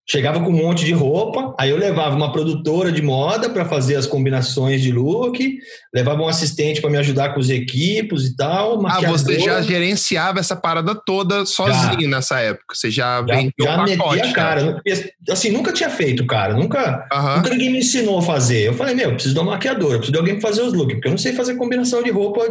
Chegava 0.09 0.39
com 0.39 0.49
um 0.49 0.55
monte 0.55 0.85
de 0.85 0.93
roupa, 0.93 1.53
aí 1.59 1.69
eu 1.69 1.77
levava 1.77 2.15
uma 2.15 2.31
produtora 2.31 2.93
de 2.93 3.01
moda 3.01 3.49
para 3.49 3.65
fazer 3.65 3.97
as 3.97 4.07
combinações 4.07 4.81
de 4.81 4.89
look, 4.89 5.59
levava 5.93 6.21
um 6.21 6.29
assistente 6.29 6.79
para 6.79 6.89
me 6.89 6.97
ajudar 6.97 7.33
com 7.33 7.41
os 7.41 7.49
equipos 7.49 8.25
e 8.25 8.33
tal. 8.33 8.87
Ah, 8.87 9.01
você 9.01 9.37
já 9.37 9.61
gerenciava 9.61 10.39
essa 10.39 10.55
parada 10.55 10.95
toda 10.95 11.45
sozinho 11.45 12.03
já. 12.03 12.07
nessa 12.07 12.39
época? 12.39 12.73
Você 12.73 12.89
já, 12.89 13.17
já 13.17 13.35
vendeu 13.35 13.51
já 13.61 13.83
um 13.83 13.97
pacote, 13.97 14.21
a 14.21 14.33
cara. 14.33 14.81
Assim, 15.29 15.51
nunca 15.51 15.73
tinha 15.73 15.89
feito, 15.89 16.25
cara. 16.25 16.53
Nunca, 16.53 17.05
nunca 17.35 17.49
ninguém 17.49 17.69
me 17.69 17.79
ensinou 17.79 18.19
a 18.19 18.21
fazer. 18.21 18.61
Eu 18.61 18.73
falei, 18.75 18.95
meu, 18.95 19.11
preciso 19.13 19.33
de 19.33 19.41
uma 19.41 19.51
maquiadora, 19.51 19.97
preciso 19.97 20.13
de 20.13 20.19
alguém 20.19 20.39
para 20.39 20.49
fazer 20.49 20.61
os 20.61 20.71
looks, 20.71 20.95
porque 20.95 21.09
eu 21.09 21.11
não 21.11 21.17
sei 21.17 21.33
fazer 21.33 21.55
combinação 21.55 22.01
de 22.01 22.11
roupa 22.11 22.47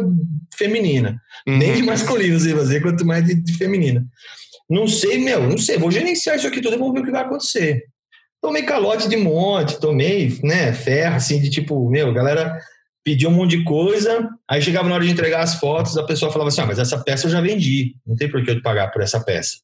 feminina. 0.55 1.19
Uhum. 1.47 1.57
Nem 1.57 1.73
de 1.73 1.81
masculino 1.81 2.39
sei 2.39 2.53
fazer, 2.53 2.81
quanto 2.81 3.03
mais 3.03 3.25
de, 3.25 3.33
de 3.33 3.53
feminina. 3.53 4.05
Não 4.69 4.87
sei, 4.87 5.17
meu, 5.17 5.49
não 5.49 5.57
sei, 5.57 5.77
vou 5.77 5.91
gerenciar 5.91 6.35
isso 6.35 6.47
aqui 6.47 6.61
tudo 6.61 6.75
e 6.75 6.79
vamos 6.79 6.93
ver 6.93 6.99
o 7.01 7.05
que 7.05 7.11
vai 7.11 7.23
acontecer. 7.23 7.83
Tomei 8.41 8.63
calote 8.63 9.07
de 9.07 9.17
monte, 9.17 9.79
tomei, 9.79 10.37
né, 10.43 10.73
ferro, 10.73 11.15
assim, 11.15 11.39
de 11.39 11.49
tipo, 11.49 11.89
meu, 11.89 12.13
galera 12.13 12.59
pediu 13.03 13.29
um 13.29 13.33
monte 13.33 13.57
de 13.57 13.63
coisa, 13.63 14.29
aí 14.49 14.61
chegava 14.61 14.89
na 14.89 14.95
hora 14.95 15.05
de 15.05 15.09
entregar 15.09 15.41
as 15.41 15.55
fotos, 15.55 15.97
a 15.97 16.03
pessoa 16.03 16.29
falava 16.29 16.49
assim, 16.49 16.59
ah, 16.59 16.65
mas 16.65 16.77
essa 16.77 17.01
peça 17.01 17.27
eu 17.27 17.31
já 17.31 17.39
vendi, 17.39 17.95
não 18.05 18.17
tem 18.17 18.29
por 18.29 18.43
que 18.43 18.51
eu 18.51 18.55
te 18.55 18.61
pagar 18.61 18.91
por 18.91 19.01
essa 19.01 19.23
peça, 19.23 19.59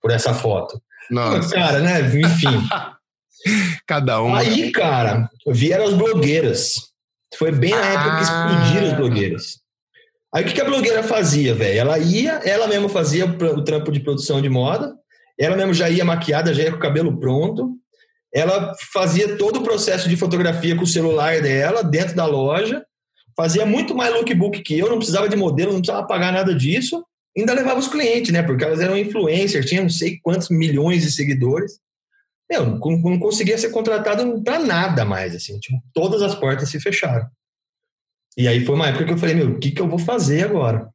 por 0.00 0.10
essa 0.10 0.32
foto. 0.32 0.80
Nossa. 1.10 1.54
Cara, 1.54 1.80
né, 1.80 2.00
enfim. 2.00 2.66
Cada 3.86 4.22
um. 4.22 4.34
Aí, 4.34 4.72
cara, 4.72 5.28
vieram 5.46 5.84
as 5.84 5.92
blogueiras. 5.92 6.74
Foi 7.36 7.52
bem 7.52 7.70
na 7.70 7.84
época 7.84 8.16
que 8.16 8.22
explodiram 8.22 8.86
as 8.86 8.92
ah. 8.92 8.96
blogueiras. 8.96 9.65
Aí 10.36 10.44
o 10.44 10.46
que, 10.46 10.60
a 10.60 10.66
blogueira 10.66 11.02
fazia, 11.02 11.54
velho? 11.54 11.78
Ela 11.78 11.98
ia, 11.98 12.32
ela 12.44 12.68
mesma 12.68 12.90
fazia 12.90 13.24
o 13.24 13.64
trampo 13.64 13.90
de 13.90 14.00
produção 14.00 14.42
de 14.42 14.50
moda, 14.50 14.94
ela 15.40 15.56
mesma 15.56 15.72
já 15.72 15.88
ia 15.88 16.04
maquiada, 16.04 16.52
já 16.52 16.64
ia 16.64 16.70
com 16.70 16.76
o 16.76 16.80
cabelo 16.80 17.18
pronto, 17.18 17.70
ela 18.34 18.74
fazia 18.92 19.38
todo 19.38 19.60
o 19.60 19.62
processo 19.62 20.10
de 20.10 20.14
fotografia 20.14 20.76
com 20.76 20.82
o 20.82 20.86
celular 20.86 21.40
dela, 21.40 21.82
dentro 21.82 22.14
da 22.14 22.26
loja, 22.26 22.84
fazia 23.34 23.64
muito 23.64 23.94
mais 23.94 24.12
lookbook 24.12 24.60
que 24.60 24.78
eu, 24.78 24.90
não 24.90 24.98
precisava 24.98 25.26
de 25.26 25.36
modelo, 25.36 25.72
não 25.72 25.80
precisava 25.80 26.06
pagar 26.06 26.30
nada 26.30 26.54
disso, 26.54 27.02
ainda 27.34 27.54
levava 27.54 27.80
os 27.80 27.88
clientes, 27.88 28.30
né? 28.30 28.42
Porque 28.42 28.62
elas 28.62 28.80
eram 28.80 28.94
influencers, 28.94 29.64
tinham 29.64 29.84
não 29.84 29.90
sei 29.90 30.18
quantos 30.22 30.50
milhões 30.50 31.00
de 31.00 31.12
seguidores. 31.12 31.78
Eu 32.50 32.66
não, 32.66 32.78
não 32.78 33.18
conseguia 33.18 33.56
ser 33.56 33.70
contratado 33.70 34.42
para 34.44 34.58
nada 34.58 35.02
mais, 35.02 35.34
assim, 35.34 35.58
tipo, 35.58 35.82
todas 35.94 36.20
as 36.20 36.34
portas 36.34 36.68
se 36.68 36.78
fecharam. 36.78 37.26
E 38.36 38.46
aí 38.46 38.64
foi 38.64 38.74
uma 38.74 38.88
época 38.88 39.04
que 39.04 39.12
eu 39.12 39.18
falei, 39.18 39.34
meu, 39.34 39.50
o 39.50 39.58
que, 39.58 39.70
que 39.70 39.80
eu 39.80 39.88
vou 39.88 39.98
fazer 39.98 40.44
agora? 40.44 40.88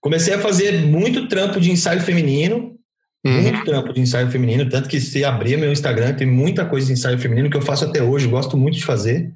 Comecei 0.00 0.34
a 0.34 0.38
fazer 0.38 0.82
muito 0.82 1.28
trampo 1.28 1.58
de 1.58 1.70
ensaio 1.70 2.00
feminino, 2.00 2.76
uhum. 3.24 3.42
muito 3.42 3.64
trampo 3.64 3.92
de 3.92 4.00
ensaio 4.00 4.30
feminino, 4.30 4.68
tanto 4.68 4.88
que 4.88 5.00
se 5.00 5.24
abrir 5.24 5.56
meu 5.56 5.72
Instagram, 5.72 6.14
tem 6.14 6.26
muita 6.26 6.66
coisa 6.66 6.86
de 6.86 6.92
ensaio 6.92 7.18
feminino 7.18 7.50
que 7.50 7.56
eu 7.56 7.62
faço 7.62 7.84
até 7.84 8.02
hoje, 8.02 8.28
gosto 8.28 8.56
muito 8.56 8.76
de 8.76 8.84
fazer. 8.84 9.32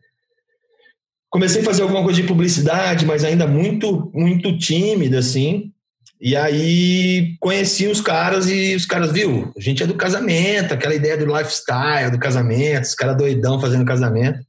Comecei 1.30 1.62
a 1.62 1.64
fazer 1.64 1.82
alguma 1.82 2.02
coisa 2.02 2.20
de 2.20 2.28
publicidade, 2.28 3.04
mas 3.04 3.24
ainda 3.24 3.46
muito, 3.46 4.10
muito 4.14 4.56
tímida, 4.56 5.18
assim. 5.18 5.72
E 6.20 6.34
aí 6.34 7.36
conheci 7.38 7.86
os 7.86 8.00
caras 8.00 8.48
e 8.48 8.74
os 8.74 8.84
caras, 8.84 9.12
viu? 9.12 9.52
A 9.56 9.60
gente 9.60 9.82
é 9.82 9.86
do 9.86 9.94
casamento, 9.94 10.74
aquela 10.74 10.94
ideia 10.94 11.16
do 11.16 11.26
lifestyle, 11.26 12.10
do 12.10 12.18
casamento, 12.18 12.84
os 12.84 12.94
caras 12.94 13.16
doidão 13.16 13.60
fazendo 13.60 13.84
casamento. 13.84 14.40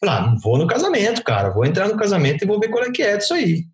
Falei, 0.00 0.14
ah, 0.14 0.36
vou 0.42 0.58
no 0.58 0.66
casamento, 0.66 1.22
cara, 1.24 1.50
vou 1.50 1.64
entrar 1.64 1.88
no 1.88 1.96
casamento 1.96 2.44
e 2.44 2.46
vou 2.46 2.60
ver 2.60 2.68
qual 2.68 2.84
é 2.84 2.90
que 2.90 3.02
é 3.02 3.16
disso 3.16 3.34
aí. 3.34 3.64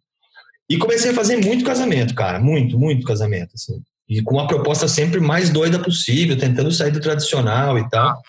E 0.68 0.78
comecei 0.78 1.10
a 1.10 1.14
fazer 1.14 1.36
muito 1.36 1.64
casamento, 1.64 2.14
cara, 2.14 2.38
muito, 2.38 2.78
muito 2.78 3.06
casamento, 3.06 3.50
assim. 3.54 3.82
E 4.08 4.22
com 4.22 4.34
uma 4.34 4.46
proposta 4.46 4.88
sempre 4.88 5.20
mais 5.20 5.50
doida 5.50 5.78
possível, 5.78 6.38
tentando 6.38 6.72
sair 6.72 6.90
do 6.90 7.00
tradicional 7.00 7.78
e 7.78 7.88
tal. 7.88 8.20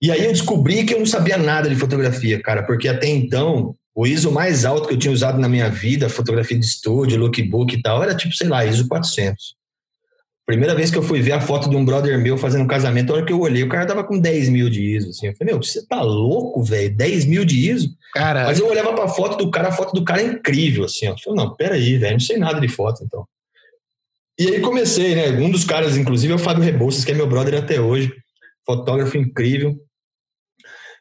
E 0.00 0.10
aí 0.10 0.24
eu 0.24 0.32
descobri 0.32 0.84
que 0.84 0.94
eu 0.94 0.98
não 0.98 1.06
sabia 1.06 1.36
nada 1.36 1.68
de 1.68 1.74
fotografia, 1.74 2.40
cara, 2.40 2.62
porque 2.62 2.88
até 2.88 3.08
então 3.08 3.74
o 3.94 4.06
ISO 4.06 4.30
mais 4.30 4.64
alto 4.64 4.86
que 4.86 4.94
eu 4.94 4.98
tinha 4.98 5.12
usado 5.12 5.38
na 5.38 5.48
minha 5.48 5.70
vida, 5.70 6.08
fotografia 6.08 6.58
de 6.58 6.66
estúdio, 6.66 7.18
lookbook 7.18 7.74
e 7.74 7.82
tal, 7.82 8.02
era 8.02 8.14
tipo, 8.14 8.34
sei 8.34 8.46
lá, 8.46 8.64
ISO 8.64 8.86
400. 8.86 9.56
Primeira 10.46 10.76
vez 10.76 10.92
que 10.92 10.96
eu 10.96 11.02
fui 11.02 11.20
ver 11.20 11.32
a 11.32 11.40
foto 11.40 11.68
de 11.68 11.74
um 11.74 11.84
brother 11.84 12.16
meu 12.20 12.38
fazendo 12.38 12.62
um 12.62 12.68
casamento, 12.68 13.12
a 13.12 13.16
hora 13.16 13.26
que 13.26 13.32
eu 13.32 13.40
olhei, 13.40 13.64
o 13.64 13.68
cara 13.68 13.84
tava 13.84 14.04
com 14.04 14.16
10 14.16 14.48
mil 14.48 14.70
de 14.70 14.80
ISO. 14.80 15.10
Assim. 15.10 15.26
Eu 15.26 15.34
falei, 15.34 15.52
meu, 15.52 15.60
você 15.60 15.84
tá 15.84 16.00
louco, 16.00 16.62
velho? 16.62 16.94
10 16.94 17.24
mil 17.24 17.44
de 17.44 17.68
ISO? 17.68 17.90
Cara... 18.14 18.44
Mas 18.44 18.60
eu 18.60 18.68
olhava 18.68 18.94
pra 18.94 19.08
foto 19.08 19.36
do 19.36 19.50
cara, 19.50 19.68
a 19.68 19.72
foto 19.72 19.92
do 19.92 20.04
cara 20.04 20.22
é 20.22 20.26
incrível, 20.26 20.84
assim. 20.84 21.06
Eu 21.06 21.16
falei, 21.18 21.44
não, 21.44 21.56
peraí, 21.56 21.98
velho, 21.98 22.12
não 22.12 22.20
sei 22.20 22.36
nada 22.36 22.60
de 22.60 22.68
foto, 22.68 23.02
então. 23.02 23.26
E 24.38 24.46
aí 24.46 24.60
comecei, 24.60 25.16
né? 25.16 25.30
Um 25.30 25.50
dos 25.50 25.64
caras, 25.64 25.96
inclusive, 25.96 26.32
é 26.32 26.36
o 26.36 26.38
Fábio 26.38 26.62
Rebouças, 26.62 27.04
que 27.04 27.10
é 27.10 27.14
meu 27.14 27.26
brother 27.26 27.58
até 27.58 27.80
hoje. 27.80 28.12
Fotógrafo 28.64 29.18
incrível. 29.18 29.74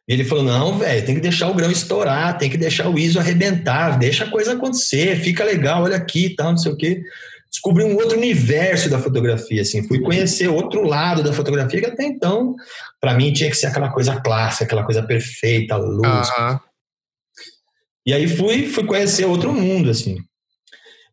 E 0.07 0.13
ele 0.13 0.23
falou: 0.23 0.43
não, 0.43 0.77
velho, 0.77 1.05
tem 1.05 1.15
que 1.15 1.21
deixar 1.21 1.49
o 1.49 1.53
grão 1.53 1.69
estourar, 1.69 2.37
tem 2.37 2.49
que 2.49 2.57
deixar 2.57 2.89
o 2.89 2.97
ISO 2.97 3.19
arrebentar, 3.19 3.99
deixa 3.99 4.23
a 4.23 4.29
coisa 4.29 4.53
acontecer, 4.53 5.17
fica 5.17 5.43
legal, 5.43 5.83
olha 5.83 5.97
aqui 5.97 6.27
e 6.27 6.35
tal, 6.35 6.51
não 6.51 6.57
sei 6.57 6.71
o 6.71 6.77
quê 6.77 7.03
descobri 7.55 7.83
um 7.83 7.95
outro 7.95 8.17
universo 8.17 8.89
da 8.89 8.99
fotografia, 8.99 9.61
assim, 9.61 9.87
fui 9.87 10.01
conhecer 10.01 10.49
outro 10.49 10.83
lado 10.83 11.23
da 11.23 11.31
fotografia 11.31 11.79
que 11.79 11.85
até 11.85 12.03
então, 12.03 12.55
para 12.99 13.13
mim, 13.13 13.31
tinha 13.31 13.49
que 13.49 13.55
ser 13.55 13.67
aquela 13.67 13.89
coisa 13.89 14.19
clássica, 14.19 14.65
aquela 14.65 14.83
coisa 14.83 15.01
perfeita, 15.01 15.77
luz. 15.77 16.29
E 18.05 18.13
aí 18.13 18.27
fui, 18.27 18.67
fui 18.67 18.85
conhecer 18.85 19.25
outro 19.25 19.53
mundo, 19.53 19.89
assim. 19.89 20.17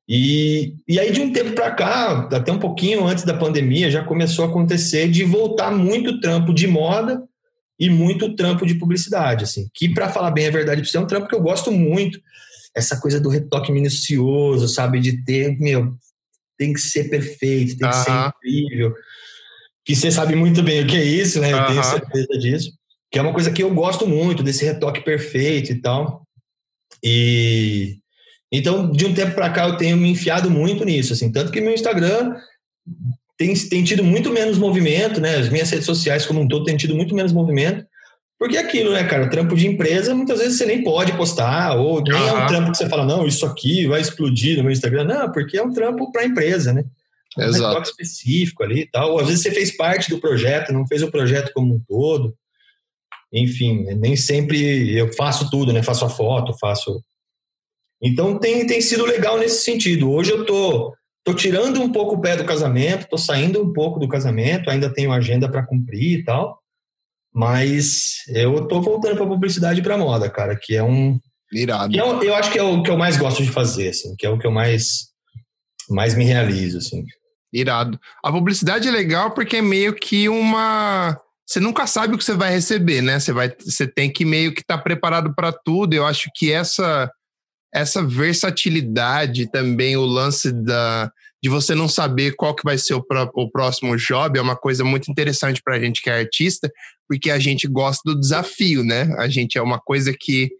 E, 0.08 0.74
e 0.86 0.98
aí, 0.98 1.12
de 1.12 1.20
um 1.20 1.32
tempo 1.32 1.52
para 1.52 1.70
cá, 1.70 2.28
até 2.32 2.50
um 2.50 2.58
pouquinho 2.58 3.06
antes 3.06 3.24
da 3.24 3.34
pandemia, 3.34 3.90
já 3.90 4.02
começou 4.04 4.44
a 4.44 4.48
acontecer 4.48 5.08
de 5.08 5.22
voltar 5.24 5.70
muito 5.70 6.20
trampo 6.20 6.52
de 6.52 6.66
moda 6.66 7.22
e 7.78 7.88
muito 7.88 8.34
trampo 8.34 8.66
de 8.66 8.74
publicidade, 8.74 9.44
assim. 9.44 9.68
Que, 9.72 9.88
para 9.88 10.08
falar 10.08 10.32
bem 10.32 10.48
a 10.48 10.50
verdade, 10.50 10.82
é 10.94 11.00
um 11.00 11.06
trampo 11.06 11.28
que 11.28 11.34
eu 11.34 11.40
gosto 11.40 11.70
muito. 11.70 12.20
Essa 12.74 13.00
coisa 13.00 13.20
do 13.20 13.28
retoque 13.28 13.70
minucioso, 13.70 14.66
sabe? 14.66 14.98
De 14.98 15.24
ter, 15.24 15.56
meu, 15.58 15.96
tem 16.62 16.72
que 16.72 16.80
ser 16.80 17.10
perfeito, 17.10 17.76
tem 17.76 17.90
que 17.90 17.96
ser 17.96 18.12
incrível. 18.12 18.94
Que 19.84 19.96
você 19.96 20.12
sabe 20.12 20.36
muito 20.36 20.62
bem 20.62 20.84
o 20.84 20.86
que 20.86 20.96
é 20.96 21.04
isso, 21.04 21.40
né? 21.40 21.52
Eu 21.52 21.66
tenho 21.66 21.82
certeza 21.82 22.38
disso. 22.38 22.72
Que 23.10 23.18
é 23.18 23.22
uma 23.22 23.32
coisa 23.32 23.50
que 23.50 23.62
eu 23.62 23.74
gosto 23.74 24.06
muito, 24.06 24.44
desse 24.44 24.64
retoque 24.64 25.00
perfeito 25.00 25.72
e 25.72 25.80
tal. 25.80 26.24
E 27.02 27.98
então, 28.52 28.92
de 28.92 29.06
um 29.06 29.14
tempo 29.14 29.34
para 29.34 29.50
cá, 29.50 29.66
eu 29.66 29.76
tenho 29.76 29.96
me 29.96 30.10
enfiado 30.10 30.50
muito 30.50 30.84
nisso, 30.84 31.14
assim, 31.14 31.32
tanto 31.32 31.50
que 31.50 31.60
meu 31.60 31.72
Instagram 31.72 32.34
tem, 33.38 33.54
tem 33.54 33.82
tido 33.82 34.04
muito 34.04 34.30
menos 34.30 34.58
movimento, 34.58 35.20
né? 35.20 35.36
As 35.36 35.48
minhas 35.48 35.70
redes 35.70 35.86
sociais, 35.86 36.26
como 36.26 36.40
um 36.40 36.46
todo, 36.46 36.64
têm 36.64 36.76
tido 36.76 36.94
muito 36.94 37.14
menos 37.14 37.32
movimento. 37.32 37.84
Porque 38.42 38.56
é 38.56 38.60
aquilo, 38.60 38.92
né, 38.92 39.04
cara? 39.04 39.30
Trampo 39.30 39.54
de 39.54 39.68
empresa, 39.68 40.16
muitas 40.16 40.40
vezes 40.40 40.58
você 40.58 40.66
nem 40.66 40.82
pode 40.82 41.16
postar, 41.16 41.76
ou 41.76 42.02
nem 42.02 42.12
uhum. 42.12 42.26
é 42.26 42.32
um 42.32 42.46
trampo 42.48 42.72
que 42.72 42.76
você 42.76 42.88
fala, 42.88 43.06
não, 43.06 43.24
isso 43.24 43.46
aqui 43.46 43.86
vai 43.86 44.00
explodir 44.00 44.56
no 44.56 44.64
meu 44.64 44.72
Instagram. 44.72 45.04
Não, 45.04 45.30
porque 45.30 45.56
é 45.56 45.62
um 45.62 45.72
trampo 45.72 46.10
para 46.10 46.22
a 46.22 46.24
empresa, 46.24 46.72
né? 46.72 46.84
Um 47.38 47.44
Exato. 47.44 47.82
específico 47.82 48.64
ali 48.64 48.80
e 48.80 48.90
tal. 48.90 49.12
Ou 49.12 49.20
às 49.20 49.28
vezes 49.28 49.44
você 49.44 49.52
fez 49.52 49.76
parte 49.76 50.10
do 50.10 50.18
projeto, 50.18 50.72
não 50.72 50.84
fez 50.88 51.04
o 51.04 51.10
projeto 51.12 51.52
como 51.54 51.72
um 51.72 51.80
todo. 51.86 52.34
Enfim, 53.32 53.84
nem 53.94 54.16
sempre 54.16 54.92
eu 54.92 55.12
faço 55.12 55.48
tudo, 55.48 55.72
né? 55.72 55.80
Faço 55.80 56.04
a 56.04 56.08
foto, 56.08 56.52
faço. 56.58 57.00
Então 58.02 58.40
tem, 58.40 58.66
tem 58.66 58.80
sido 58.80 59.06
legal 59.06 59.38
nesse 59.38 59.62
sentido. 59.62 60.10
Hoje 60.10 60.32
eu 60.32 60.44
tô 60.44 60.92
tô 61.22 61.32
tirando 61.32 61.80
um 61.80 61.92
pouco 61.92 62.16
o 62.16 62.20
pé 62.20 62.36
do 62.36 62.44
casamento, 62.44 63.06
tô 63.08 63.16
saindo 63.16 63.62
um 63.62 63.72
pouco 63.72 64.00
do 64.00 64.08
casamento, 64.08 64.68
ainda 64.68 64.92
tenho 64.92 65.12
agenda 65.12 65.48
para 65.48 65.64
cumprir 65.64 66.18
e 66.18 66.24
tal. 66.24 66.60
Mas 67.34 68.24
eu 68.28 68.66
tô 68.66 68.80
voltando 68.80 69.16
para 69.16 69.26
publicidade 69.26 69.80
e 69.80 69.82
para 69.82 69.96
moda, 69.96 70.28
cara, 70.28 70.56
que 70.56 70.76
é 70.76 70.82
um 70.82 71.18
Irado. 71.52 71.94
Eu, 71.94 72.22
eu 72.22 72.34
acho 72.34 72.50
que 72.50 72.58
é 72.58 72.62
o 72.62 72.82
que 72.82 72.90
eu 72.90 72.96
mais 72.96 73.16
gosto 73.16 73.42
de 73.42 73.50
fazer, 73.50 73.90
assim, 73.90 74.14
que 74.16 74.26
é 74.26 74.30
o 74.30 74.38
que 74.38 74.46
eu 74.46 74.50
mais, 74.50 75.08
mais 75.90 76.14
me 76.14 76.24
realizo, 76.24 76.78
assim. 76.78 77.04
Irado. 77.52 78.00
A 78.24 78.32
publicidade 78.32 78.88
é 78.88 78.90
legal 78.90 79.32
porque 79.32 79.56
é 79.56 79.62
meio 79.62 79.94
que 79.94 80.28
uma. 80.28 81.18
Você 81.46 81.60
nunca 81.60 81.86
sabe 81.86 82.14
o 82.14 82.18
que 82.18 82.24
você 82.24 82.32
vai 82.32 82.50
receber, 82.50 83.02
né? 83.02 83.20
Você, 83.20 83.32
vai, 83.32 83.54
você 83.60 83.86
tem 83.86 84.10
que 84.10 84.24
meio 84.24 84.54
que 84.54 84.62
estar 84.62 84.78
tá 84.78 84.82
preparado 84.82 85.34
para 85.34 85.52
tudo. 85.52 85.92
Eu 85.92 86.06
acho 86.06 86.30
que 86.34 86.50
essa 86.50 87.10
essa 87.74 88.02
versatilidade 88.02 89.50
também, 89.50 89.96
o 89.96 90.04
lance 90.04 90.52
da, 90.52 91.10
de 91.42 91.48
você 91.48 91.74
não 91.74 91.88
saber 91.88 92.36
qual 92.36 92.54
que 92.54 92.62
vai 92.62 92.78
ser 92.78 92.94
o, 92.94 93.04
o 93.34 93.50
próximo 93.50 93.96
job, 93.96 94.38
é 94.38 94.42
uma 94.42 94.56
coisa 94.56 94.84
muito 94.84 95.10
interessante 95.10 95.60
para 95.62 95.76
a 95.76 95.80
gente 95.80 96.00
que 96.00 96.08
é 96.08 96.20
artista, 96.20 96.70
porque 97.08 97.30
a 97.30 97.38
gente 97.38 97.66
gosta 97.66 98.00
do 98.04 98.18
desafio, 98.18 98.84
né? 98.84 99.12
A 99.18 99.28
gente 99.28 99.58
é 99.58 99.62
uma 99.62 99.80
coisa 99.80 100.14
que 100.18 100.50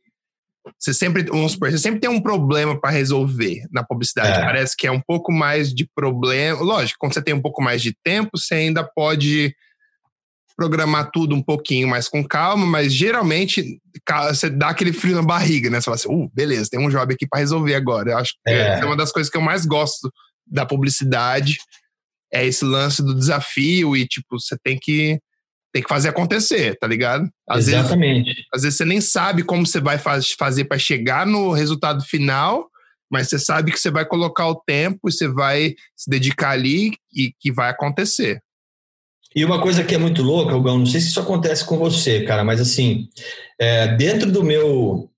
você 0.78 0.92
sempre, 0.92 1.24
vamos 1.24 1.52
supor, 1.52 1.70
você 1.70 1.78
sempre 1.78 2.00
tem 2.00 2.10
um 2.10 2.20
problema 2.20 2.80
para 2.80 2.90
resolver 2.90 3.64
na 3.72 3.84
publicidade. 3.84 4.40
É. 4.40 4.44
Parece 4.44 4.76
que 4.76 4.86
é 4.86 4.92
um 4.92 5.00
pouco 5.00 5.32
mais 5.32 5.72
de 5.72 5.88
problema. 5.94 6.60
Lógico, 6.60 6.98
quando 7.00 7.14
você 7.14 7.22
tem 7.22 7.34
um 7.34 7.42
pouco 7.42 7.62
mais 7.62 7.82
de 7.82 7.96
tempo, 8.04 8.30
você 8.36 8.54
ainda 8.54 8.84
pode 8.84 9.54
programar 10.56 11.10
tudo 11.10 11.34
um 11.34 11.42
pouquinho 11.42 11.88
mais 11.88 12.08
com 12.08 12.22
calma, 12.22 12.66
mas 12.66 12.92
geralmente 12.92 13.80
você 14.28 14.50
dá 14.50 14.68
aquele 14.68 14.92
frio 14.92 15.16
na 15.16 15.22
barriga, 15.22 15.70
né? 15.70 15.80
Você 15.80 15.84
fala 15.84 15.94
assim, 15.96 16.08
uh, 16.08 16.30
beleza, 16.32 16.70
tem 16.70 16.80
um 16.80 16.90
job 16.90 17.12
aqui 17.12 17.26
para 17.26 17.40
resolver 17.40 17.74
agora. 17.74 18.12
Eu 18.12 18.18
acho 18.18 18.32
que 18.32 18.50
é. 18.50 18.80
é 18.80 18.84
uma 18.84 18.96
das 18.96 19.10
coisas 19.10 19.30
que 19.30 19.36
eu 19.36 19.42
mais 19.42 19.64
gosto 19.64 20.12
da 20.46 20.66
publicidade, 20.66 21.58
é 22.32 22.46
esse 22.46 22.64
lance 22.64 23.02
do 23.02 23.14
desafio 23.14 23.96
e, 23.96 24.06
tipo, 24.06 24.40
você 24.40 24.56
tem 24.62 24.78
que 24.78 25.20
tem 25.72 25.82
que 25.82 25.88
fazer 25.88 26.10
acontecer, 26.10 26.76
tá 26.78 26.86
ligado? 26.86 27.26
Às 27.48 27.68
Exatamente. 27.68 28.26
Vezes, 28.26 28.44
às 28.54 28.62
vezes 28.62 28.76
você 28.76 28.84
nem 28.84 29.00
sabe 29.00 29.42
como 29.42 29.66
você 29.66 29.80
vai 29.80 29.96
faz, 29.96 30.30
fazer 30.32 30.66
para 30.66 30.78
chegar 30.78 31.26
no 31.26 31.50
resultado 31.50 32.04
final, 32.04 32.68
mas 33.10 33.28
você 33.28 33.38
sabe 33.38 33.72
que 33.72 33.80
você 33.80 33.90
vai 33.90 34.04
colocar 34.04 34.46
o 34.48 34.54
tempo 34.54 35.08
e 35.08 35.12
você 35.12 35.26
vai 35.26 35.74
se 35.96 36.10
dedicar 36.10 36.50
ali 36.50 36.92
e 37.14 37.32
que 37.40 37.50
vai 37.50 37.70
acontecer. 37.70 38.42
E 39.34 39.44
uma 39.46 39.62
coisa 39.62 39.82
que 39.82 39.94
é 39.94 39.98
muito 39.98 40.22
louca, 40.22 40.54
Hugão, 40.54 40.78
não 40.78 40.86
sei 40.86 41.00
se 41.00 41.08
isso 41.08 41.20
acontece 41.20 41.64
com 41.64 41.78
você, 41.78 42.22
cara, 42.24 42.44
mas 42.44 42.60
assim, 42.60 43.08
é, 43.58 43.96
dentro 43.96 44.30
do 44.30 44.44
meu 44.44 45.08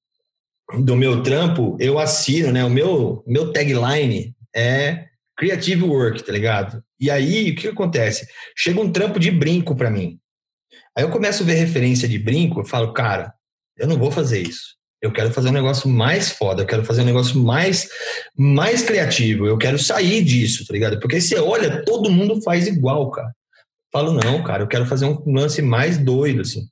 do 0.78 0.96
meu 0.96 1.22
trampo, 1.22 1.76
eu 1.78 1.98
assino, 1.98 2.50
né? 2.50 2.64
O 2.64 2.70
meu, 2.70 3.22
meu 3.26 3.52
tagline 3.52 4.34
é 4.54 5.04
Creative 5.36 5.82
Work, 5.82 6.22
tá 6.22 6.32
ligado? 6.32 6.82
E 6.98 7.10
aí, 7.10 7.50
o 7.50 7.54
que 7.54 7.68
acontece? 7.68 8.26
Chega 8.56 8.80
um 8.80 8.90
trampo 8.90 9.18
de 9.18 9.30
brinco 9.30 9.74
para 9.74 9.90
mim. 9.90 10.18
Aí 10.96 11.02
eu 11.02 11.10
começo 11.10 11.42
a 11.42 11.46
ver 11.46 11.54
referência 11.54 12.08
de 12.08 12.18
brinco, 12.18 12.60
eu 12.60 12.64
falo, 12.64 12.92
cara, 12.92 13.34
eu 13.76 13.88
não 13.88 13.98
vou 13.98 14.10
fazer 14.10 14.40
isso. 14.40 14.74
Eu 15.02 15.12
quero 15.12 15.30
fazer 15.32 15.48
um 15.48 15.52
negócio 15.52 15.88
mais 15.88 16.30
foda, 16.30 16.62
eu 16.62 16.66
quero 16.66 16.84
fazer 16.84 17.02
um 17.02 17.06
negócio 17.06 17.38
mais, 17.38 17.88
mais 18.38 18.82
criativo, 18.82 19.46
eu 19.46 19.58
quero 19.58 19.78
sair 19.78 20.22
disso, 20.22 20.64
tá 20.66 20.72
ligado? 20.72 20.98
Porque 20.98 21.20
você 21.20 21.38
olha, 21.38 21.84
todo 21.84 22.10
mundo 22.10 22.40
faz 22.42 22.66
igual, 22.66 23.10
cara. 23.10 23.30
Falo, 23.92 24.12
não, 24.12 24.42
cara, 24.42 24.62
eu 24.62 24.68
quero 24.68 24.86
fazer 24.86 25.04
um 25.04 25.22
lance 25.26 25.60
mais 25.60 25.98
doido, 25.98 26.40
assim. 26.40 26.66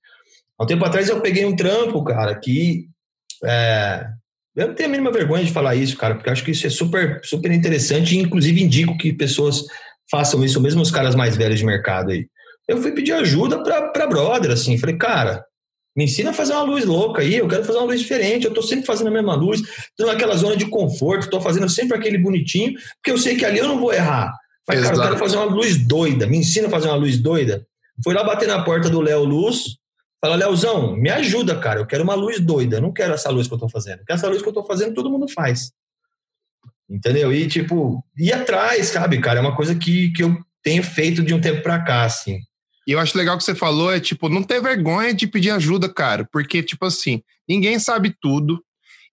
Há 0.58 0.64
um 0.64 0.66
tempo 0.66 0.84
atrás 0.84 1.08
eu 1.08 1.20
peguei 1.20 1.44
um 1.44 1.54
trampo, 1.54 2.02
cara, 2.04 2.34
que. 2.38 2.88
É, 3.44 4.06
eu 4.56 4.68
não 4.68 4.74
tenho 4.74 4.88
a 4.88 4.92
mínima 4.92 5.10
vergonha 5.10 5.44
de 5.44 5.52
falar 5.52 5.74
isso, 5.74 5.96
cara, 5.96 6.14
porque 6.14 6.30
acho 6.30 6.44
que 6.44 6.50
isso 6.50 6.66
é 6.66 6.70
super, 6.70 7.20
super 7.24 7.50
interessante 7.50 8.14
e, 8.14 8.18
inclusive, 8.18 8.62
indico 8.62 8.96
que 8.96 9.12
pessoas 9.12 9.64
façam 10.10 10.44
isso, 10.44 10.60
mesmo 10.60 10.82
os 10.82 10.90
caras 10.90 11.14
mais 11.14 11.36
velhos 11.36 11.58
de 11.58 11.64
mercado 11.64 12.10
aí 12.10 12.26
eu 12.68 12.80
fui 12.80 12.92
pedir 12.92 13.12
ajuda 13.12 13.62
para 13.62 14.06
brother, 14.06 14.50
assim. 14.50 14.78
Falei, 14.78 14.96
cara, 14.96 15.44
me 15.96 16.04
ensina 16.04 16.30
a 16.30 16.34
fazer 16.34 16.52
uma 16.52 16.62
luz 16.62 16.84
louca 16.84 17.22
aí, 17.22 17.36
eu 17.36 17.48
quero 17.48 17.64
fazer 17.64 17.78
uma 17.78 17.86
luz 17.86 18.00
diferente, 18.00 18.46
eu 18.46 18.54
tô 18.54 18.62
sempre 18.62 18.86
fazendo 18.86 19.08
a 19.08 19.10
mesma 19.10 19.34
luz, 19.34 19.60
tô 19.96 20.06
naquela 20.06 20.36
zona 20.36 20.56
de 20.56 20.66
conforto, 20.66 21.30
tô 21.30 21.40
fazendo 21.40 21.68
sempre 21.68 21.96
aquele 21.96 22.18
bonitinho, 22.18 22.74
porque 22.96 23.10
eu 23.10 23.18
sei 23.18 23.36
que 23.36 23.44
ali 23.44 23.58
eu 23.58 23.68
não 23.68 23.78
vou 23.78 23.92
errar. 23.92 24.32
Mas, 24.66 24.78
Exato. 24.78 24.96
cara, 24.96 25.06
eu 25.06 25.10
quero 25.10 25.24
fazer 25.24 25.36
uma 25.36 25.54
luz 25.54 25.76
doida, 25.76 26.26
me 26.26 26.38
ensina 26.38 26.68
a 26.68 26.70
fazer 26.70 26.88
uma 26.88 26.96
luz 26.96 27.18
doida. 27.18 27.66
Fui 28.02 28.14
lá 28.14 28.24
bater 28.24 28.48
na 28.48 28.62
porta 28.62 28.88
do 28.88 29.00
Léo 29.00 29.24
Luz, 29.24 29.76
fala, 30.22 30.36
Léozão, 30.36 30.96
me 30.96 31.10
ajuda, 31.10 31.58
cara, 31.58 31.80
eu 31.80 31.86
quero 31.86 32.04
uma 32.04 32.14
luz 32.14 32.38
doida, 32.38 32.76
eu 32.76 32.82
não 32.82 32.92
quero 32.92 33.12
essa 33.12 33.28
luz 33.28 33.48
que 33.48 33.54
eu 33.54 33.58
tô 33.58 33.68
fazendo, 33.68 33.98
porque 33.98 34.12
essa 34.12 34.28
luz 34.28 34.40
que 34.40 34.48
eu 34.48 34.52
tô 34.52 34.62
fazendo 34.62 34.94
todo 34.94 35.10
mundo 35.10 35.28
faz. 35.28 35.72
Entendeu? 36.88 37.32
E, 37.32 37.48
tipo, 37.48 38.04
ir 38.16 38.32
atrás, 38.32 38.86
sabe, 38.86 39.20
cara, 39.20 39.40
é 39.40 39.42
uma 39.42 39.56
coisa 39.56 39.74
que, 39.74 40.12
que 40.12 40.22
eu 40.22 40.38
tenho 40.62 40.84
feito 40.84 41.22
de 41.22 41.34
um 41.34 41.40
tempo 41.40 41.60
pra 41.62 41.82
cá, 41.82 42.04
assim. 42.04 42.38
E 42.86 42.92
eu 42.92 43.00
acho 43.00 43.18
legal 43.18 43.36
que 43.36 43.42
você 43.42 43.54
falou, 43.54 43.92
é 43.92 43.98
tipo, 43.98 44.28
não 44.28 44.42
ter 44.42 44.60
vergonha 44.62 45.12
de 45.12 45.26
pedir 45.26 45.50
ajuda, 45.50 45.92
cara, 45.92 46.28
porque, 46.32 46.62
tipo 46.62 46.86
assim, 46.86 47.20
ninguém 47.48 47.78
sabe 47.80 48.14
tudo, 48.20 48.62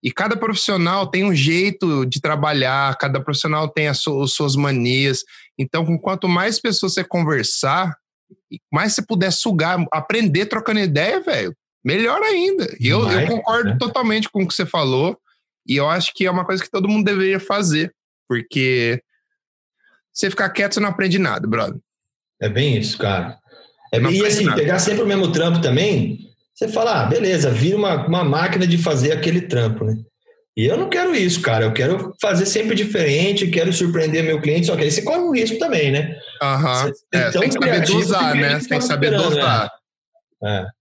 e 0.02 0.10
cada 0.10 0.36
profissional 0.36 1.06
tem 1.06 1.24
um 1.24 1.34
jeito 1.34 2.06
de 2.06 2.20
trabalhar, 2.20 2.96
cada 2.96 3.20
profissional 3.20 3.68
tem 3.68 3.88
as, 3.88 4.06
as 4.06 4.32
suas 4.32 4.56
manias. 4.56 5.22
Então, 5.58 5.84
com 5.84 5.98
quanto 5.98 6.26
mais 6.26 6.58
pessoas 6.58 6.94
você 6.94 7.04
conversar, 7.04 7.94
mais 8.72 8.94
você 8.94 9.02
puder 9.02 9.30
sugar, 9.30 9.84
aprender 9.92 10.46
trocando 10.46 10.80
ideia, 10.80 11.20
velho, 11.20 11.54
melhor 11.84 12.22
ainda. 12.22 12.74
E 12.78 12.88
eu, 12.88 13.08
eu 13.08 13.26
concordo 13.26 13.70
né? 13.70 13.76
totalmente 13.78 14.28
com 14.28 14.42
o 14.42 14.48
que 14.48 14.54
você 14.54 14.66
falou, 14.66 15.18
e 15.66 15.76
eu 15.76 15.88
acho 15.88 16.12
que 16.14 16.26
é 16.26 16.30
uma 16.30 16.44
coisa 16.44 16.62
que 16.62 16.70
todo 16.70 16.88
mundo 16.88 17.04
deveria 17.04 17.38
fazer, 17.38 17.94
porque 18.28 19.02
você 20.12 20.30
ficar 20.30 20.50
quieto, 20.50 20.74
você 20.74 20.80
não 20.80 20.88
aprende 20.88 21.18
nada, 21.18 21.46
brother. 21.46 21.80
É 22.40 22.48
bem 22.48 22.76
isso, 22.76 22.98
cara. 22.98 23.38
É, 23.92 23.98
e 24.00 24.26
assim, 24.26 24.44
nada. 24.44 24.60
pegar 24.60 24.78
sempre 24.78 25.02
o 25.02 25.06
mesmo 25.06 25.32
trampo 25.32 25.60
também, 25.60 26.30
você 26.54 26.68
fala, 26.68 27.02
ah, 27.02 27.06
beleza, 27.06 27.50
vira 27.50 27.76
uma, 27.76 28.06
uma 28.06 28.24
máquina 28.24 28.66
de 28.66 28.78
fazer 28.78 29.12
aquele 29.12 29.42
trampo, 29.42 29.84
né? 29.84 29.96
E 30.56 30.66
eu 30.66 30.76
não 30.76 30.88
quero 30.88 31.14
isso, 31.14 31.40
cara. 31.40 31.64
Eu 31.64 31.72
quero 31.72 32.14
fazer 32.20 32.44
sempre 32.44 32.74
diferente, 32.74 33.46
quero 33.46 33.72
surpreender 33.72 34.24
meu 34.24 34.40
cliente, 34.40 34.66
só 34.66 34.76
que 34.76 34.82
aí 34.82 34.90
você 34.90 35.02
corre 35.02 35.20
um 35.20 35.32
risco 35.32 35.58
também, 35.58 35.90
né? 35.90 36.16
Aham. 36.42 36.86
Uhum. 36.86 36.92
É, 37.14 37.30
tem 37.30 37.48
que 37.48 37.52
saber 37.52 37.80
dosar, 37.82 38.34
né? 38.34 38.60
Você 38.60 38.68
tem 38.68 38.78
que 38.78 38.84
saber 38.84 39.10
dosar. 39.16 39.70
Né? 40.42 40.66
É. 40.66 40.80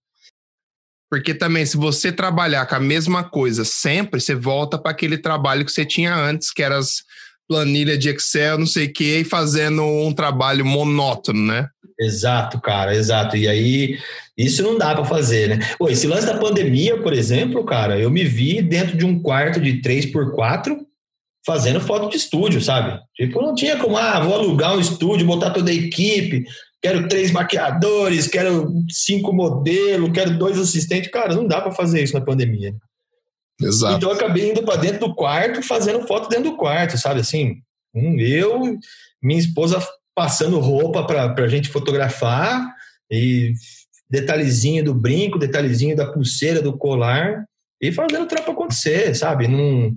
Porque 1.10 1.34
também, 1.34 1.66
se 1.66 1.76
você 1.76 2.12
trabalhar 2.12 2.66
com 2.68 2.76
a 2.76 2.80
mesma 2.80 3.24
coisa 3.24 3.66
sempre, 3.66 4.20
você 4.20 4.36
volta 4.36 4.78
para 4.78 4.92
aquele 4.92 5.18
trabalho 5.18 5.66
que 5.66 5.72
você 5.72 5.86
tinha 5.86 6.14
antes, 6.14 6.52
que 6.52 6.62
era 6.62 6.78
as 6.78 7.04
planilha 7.50 7.98
de 7.98 8.10
Excel, 8.10 8.60
não 8.60 8.68
sei 8.68 8.86
o 8.86 8.94
quê, 8.94 9.22
e 9.22 9.24
fazendo 9.24 9.84
um 9.84 10.14
trabalho 10.14 10.64
monótono, 10.64 11.48
né? 11.48 11.68
Exato, 12.00 12.62
cara, 12.62 12.96
exato. 12.96 13.36
E 13.36 13.48
aí, 13.48 13.98
isso 14.38 14.62
não 14.62 14.78
dá 14.78 14.94
para 14.94 15.04
fazer, 15.04 15.50
né? 15.50 15.76
Pô, 15.78 15.90
esse 15.90 16.08
lance 16.08 16.28
da 16.28 16.38
pandemia, 16.38 17.02
por 17.02 17.12
exemplo, 17.12 17.66
cara, 17.66 18.00
eu 18.00 18.12
me 18.12 18.24
vi 18.24 18.62
dentro 18.62 18.96
de 18.96 19.04
um 19.04 19.20
quarto 19.20 19.60
de 19.60 19.82
3x4 19.82 20.78
fazendo 21.46 21.82
foto 21.82 22.10
de 22.10 22.18
estúdio, 22.18 22.62
sabe? 22.62 23.00
Tipo, 23.16 23.42
não 23.42 23.56
tinha 23.56 23.78
como, 23.78 23.98
ah, 23.98 24.20
vou 24.20 24.36
alugar 24.36 24.78
um 24.78 24.80
estúdio, 24.80 25.26
botar 25.26 25.50
toda 25.50 25.72
a 25.72 25.74
equipe, 25.74 26.46
quero 26.82 27.08
três 27.08 27.32
maquiadores, 27.32 28.28
quero 28.28 28.72
cinco 28.90 29.34
modelos, 29.34 30.12
quero 30.12 30.38
dois 30.38 30.60
assistentes. 30.60 31.10
Cara, 31.10 31.34
não 31.34 31.48
dá 31.48 31.60
para 31.60 31.72
fazer 31.72 32.04
isso 32.04 32.14
na 32.14 32.22
pandemia. 32.22 32.76
Exato. 33.62 33.98
Então 33.98 34.10
eu 34.10 34.16
acabei 34.16 34.52
indo 34.52 34.64
para 34.64 34.78
dentro 34.78 35.08
do 35.08 35.16
quarto, 35.16 35.62
fazendo 35.62 36.06
foto 36.08 36.30
dentro 36.30 36.52
do 36.52 36.58
quarto, 36.58 36.98
sabe 36.98 37.20
assim? 37.20 37.62
Eu, 37.94 38.78
minha 39.22 39.40
esposa 39.40 39.86
passando 40.16 40.60
roupa 40.60 41.06
para 41.06 41.44
a 41.44 41.48
gente 41.48 41.70
fotografar 41.70 42.66
e 43.12 43.54
detalhezinho 44.10 44.84
do 44.84 44.94
brinco, 44.94 45.40
detalhezinho 45.40 45.96
da 45.96 46.12
pulseira, 46.12 46.62
do 46.62 46.78
colar 46.78 47.46
e 47.82 47.92
fazendo 47.92 48.24
o 48.24 48.28
trampo 48.28 48.52
acontecer, 48.52 49.16
sabe? 49.16 49.48
Não, 49.48 49.96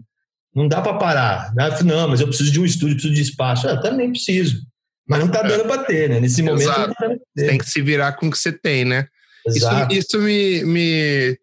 não 0.55 0.68
dá 0.68 0.81
para 0.81 0.94
parar. 0.94 1.53
Não, 1.85 2.09
mas 2.09 2.20
eu 2.20 2.29
preciso 2.29 2.53
de 2.53 2.61
um 2.61 2.64
estúdio, 2.64 2.96
preciso 2.96 3.14
de 3.14 3.22
espaço. 3.22 3.66
Eu 3.66 3.81
também 3.81 4.11
preciso. 4.11 4.62
Mas 5.09 5.20
não 5.20 5.29
tá 5.29 5.40
é. 5.40 5.48
dando 5.48 5.64
para 5.64 5.83
ter, 5.85 6.09
né? 6.09 6.20
Nesse 6.20 6.42
momento 6.42 6.62
Exato. 6.62 6.94
Tá 6.94 7.16
tem 7.35 7.59
que 7.59 7.68
se 7.68 7.83
virar 7.83 8.12
com 8.12 8.29
o 8.29 8.31
que 8.31 8.38
você 8.38 8.53
tem, 8.53 8.85
né? 8.85 9.07
Exato. 9.46 9.92
Isso, 9.92 10.16
isso 10.16 10.18
me, 10.20 10.64
me 10.64 11.38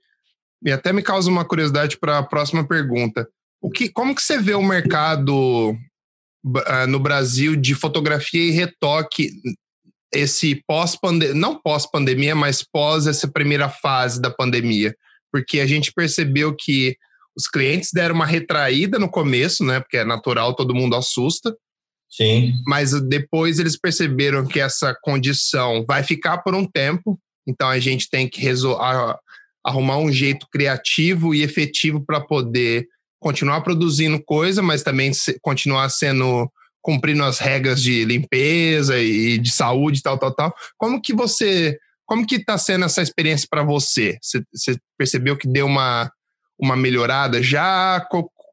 e 0.63 0.71
até 0.71 0.91
me 0.91 1.01
causa 1.01 1.29
uma 1.29 1.45
curiosidade 1.45 1.97
para 1.97 2.19
a 2.19 2.23
próxima 2.23 2.67
pergunta. 2.67 3.27
O 3.61 3.69
que, 3.69 3.89
como 3.89 4.15
que 4.15 4.21
você 4.21 4.37
vê 4.37 4.53
o 4.53 4.63
mercado 4.63 5.71
uh, 6.45 6.87
no 6.87 6.99
Brasil 6.99 7.55
de 7.55 7.75
fotografia 7.75 8.43
e 8.43 8.51
retoque 8.51 9.31
esse 10.13 10.63
pós-pandemia, 10.67 11.35
não 11.35 11.59
pós-pandemia, 11.61 12.35
mas 12.35 12.63
pós 12.63 13.07
essa 13.07 13.27
primeira 13.27 13.69
fase 13.69 14.21
da 14.21 14.31
pandemia? 14.31 14.95
Porque 15.31 15.59
a 15.59 15.67
gente 15.67 15.91
percebeu 15.93 16.55
que 16.55 16.95
os 17.37 17.47
clientes 17.47 17.91
deram 17.93 18.15
uma 18.15 18.25
retraída 18.25 18.97
no 18.97 19.09
começo, 19.09 19.63
né? 19.63 19.79
Porque 19.79 19.97
é 19.97 20.05
natural, 20.05 20.55
todo 20.55 20.75
mundo 20.75 20.95
assusta. 20.95 21.55
Sim. 22.09 22.53
Mas 22.65 22.91
depois 23.07 23.59
eles 23.59 23.77
perceberam 23.77 24.45
que 24.47 24.59
essa 24.59 24.97
condição 25.01 25.85
vai 25.87 26.03
ficar 26.03 26.39
por 26.39 26.55
um 26.55 26.65
tempo, 26.65 27.19
então 27.47 27.69
a 27.69 27.79
gente 27.79 28.09
tem 28.09 28.27
que 28.27 28.41
resolver 28.41 29.15
arrumar 29.69 29.97
um 29.97 30.11
jeito 30.11 30.47
criativo 30.51 31.33
e 31.33 31.43
efetivo 31.43 32.03
para 32.03 32.19
poder 32.19 32.87
continuar 33.19 33.61
produzindo 33.61 34.21
coisa, 34.23 34.61
mas 34.61 34.83
também 34.83 35.11
continuar 35.41 35.89
sendo 35.89 36.49
cumprindo 36.81 37.23
as 37.23 37.39
regras 37.39 37.81
de 37.81 38.05
limpeza 38.05 38.97
e 38.97 39.37
de 39.37 39.51
saúde, 39.51 40.01
tal, 40.01 40.17
tal, 40.17 40.33
tal. 40.33 40.55
Como 40.77 41.01
que 41.01 41.13
você, 41.13 41.77
como 42.05 42.25
que 42.25 42.35
está 42.35 42.57
sendo 42.57 42.85
essa 42.85 43.01
experiência 43.01 43.47
para 43.49 43.63
você? 43.63 44.17
você? 44.21 44.43
Você 44.53 44.77
percebeu 44.97 45.37
que 45.37 45.47
deu 45.47 45.65
uma, 45.65 46.11
uma 46.57 46.75
melhorada 46.75 47.43
já? 47.43 48.05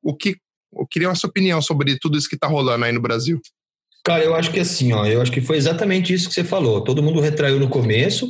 O 0.02 0.14
que, 0.14 0.36
eu 0.76 0.86
queria 0.86 1.10
a 1.10 1.14
sua 1.14 1.30
opinião 1.30 1.62
sobre 1.62 1.98
tudo 1.98 2.18
isso 2.18 2.28
que 2.28 2.34
está 2.34 2.46
rolando 2.46 2.84
aí 2.84 2.92
no 2.92 3.00
Brasil. 3.00 3.40
Cara, 4.04 4.22
eu 4.22 4.34
acho 4.34 4.52
que 4.52 4.60
assim, 4.60 4.92
ó, 4.92 5.04
eu 5.06 5.20
acho 5.20 5.32
que 5.32 5.40
foi 5.40 5.56
exatamente 5.56 6.12
isso 6.12 6.28
que 6.28 6.34
você 6.34 6.44
falou. 6.44 6.82
Todo 6.82 7.02
mundo 7.02 7.20
retraiu 7.20 7.58
no 7.58 7.68
começo, 7.68 8.28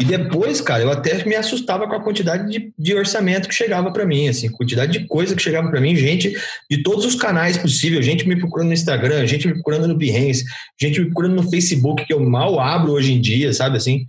e 0.00 0.04
depois, 0.04 0.60
cara, 0.60 0.82
eu 0.82 0.90
até 0.90 1.24
me 1.24 1.36
assustava 1.36 1.86
com 1.86 1.94
a 1.94 2.02
quantidade 2.02 2.50
de, 2.50 2.72
de 2.76 2.94
orçamento 2.94 3.48
que 3.48 3.54
chegava 3.54 3.92
para 3.92 4.04
mim, 4.04 4.26
assim, 4.28 4.50
quantidade 4.50 4.98
de 4.98 5.06
coisa 5.06 5.36
que 5.36 5.42
chegava 5.42 5.70
para 5.70 5.80
mim, 5.80 5.94
gente 5.94 6.36
de 6.68 6.82
todos 6.82 7.04
os 7.04 7.14
canais 7.14 7.56
possíveis, 7.56 8.04
gente 8.04 8.26
me 8.26 8.36
procurando 8.36 8.68
no 8.68 8.74
Instagram, 8.74 9.24
gente 9.24 9.46
me 9.46 9.54
procurando 9.54 9.86
no 9.86 9.96
Behance, 9.96 10.44
gente 10.80 10.98
me 10.98 11.06
procurando 11.06 11.36
no 11.36 11.48
Facebook, 11.48 12.04
que 12.04 12.12
eu 12.12 12.18
mal 12.18 12.58
abro 12.58 12.90
hoje 12.90 13.12
em 13.12 13.20
dia, 13.20 13.52
sabe 13.52 13.76
assim? 13.76 14.04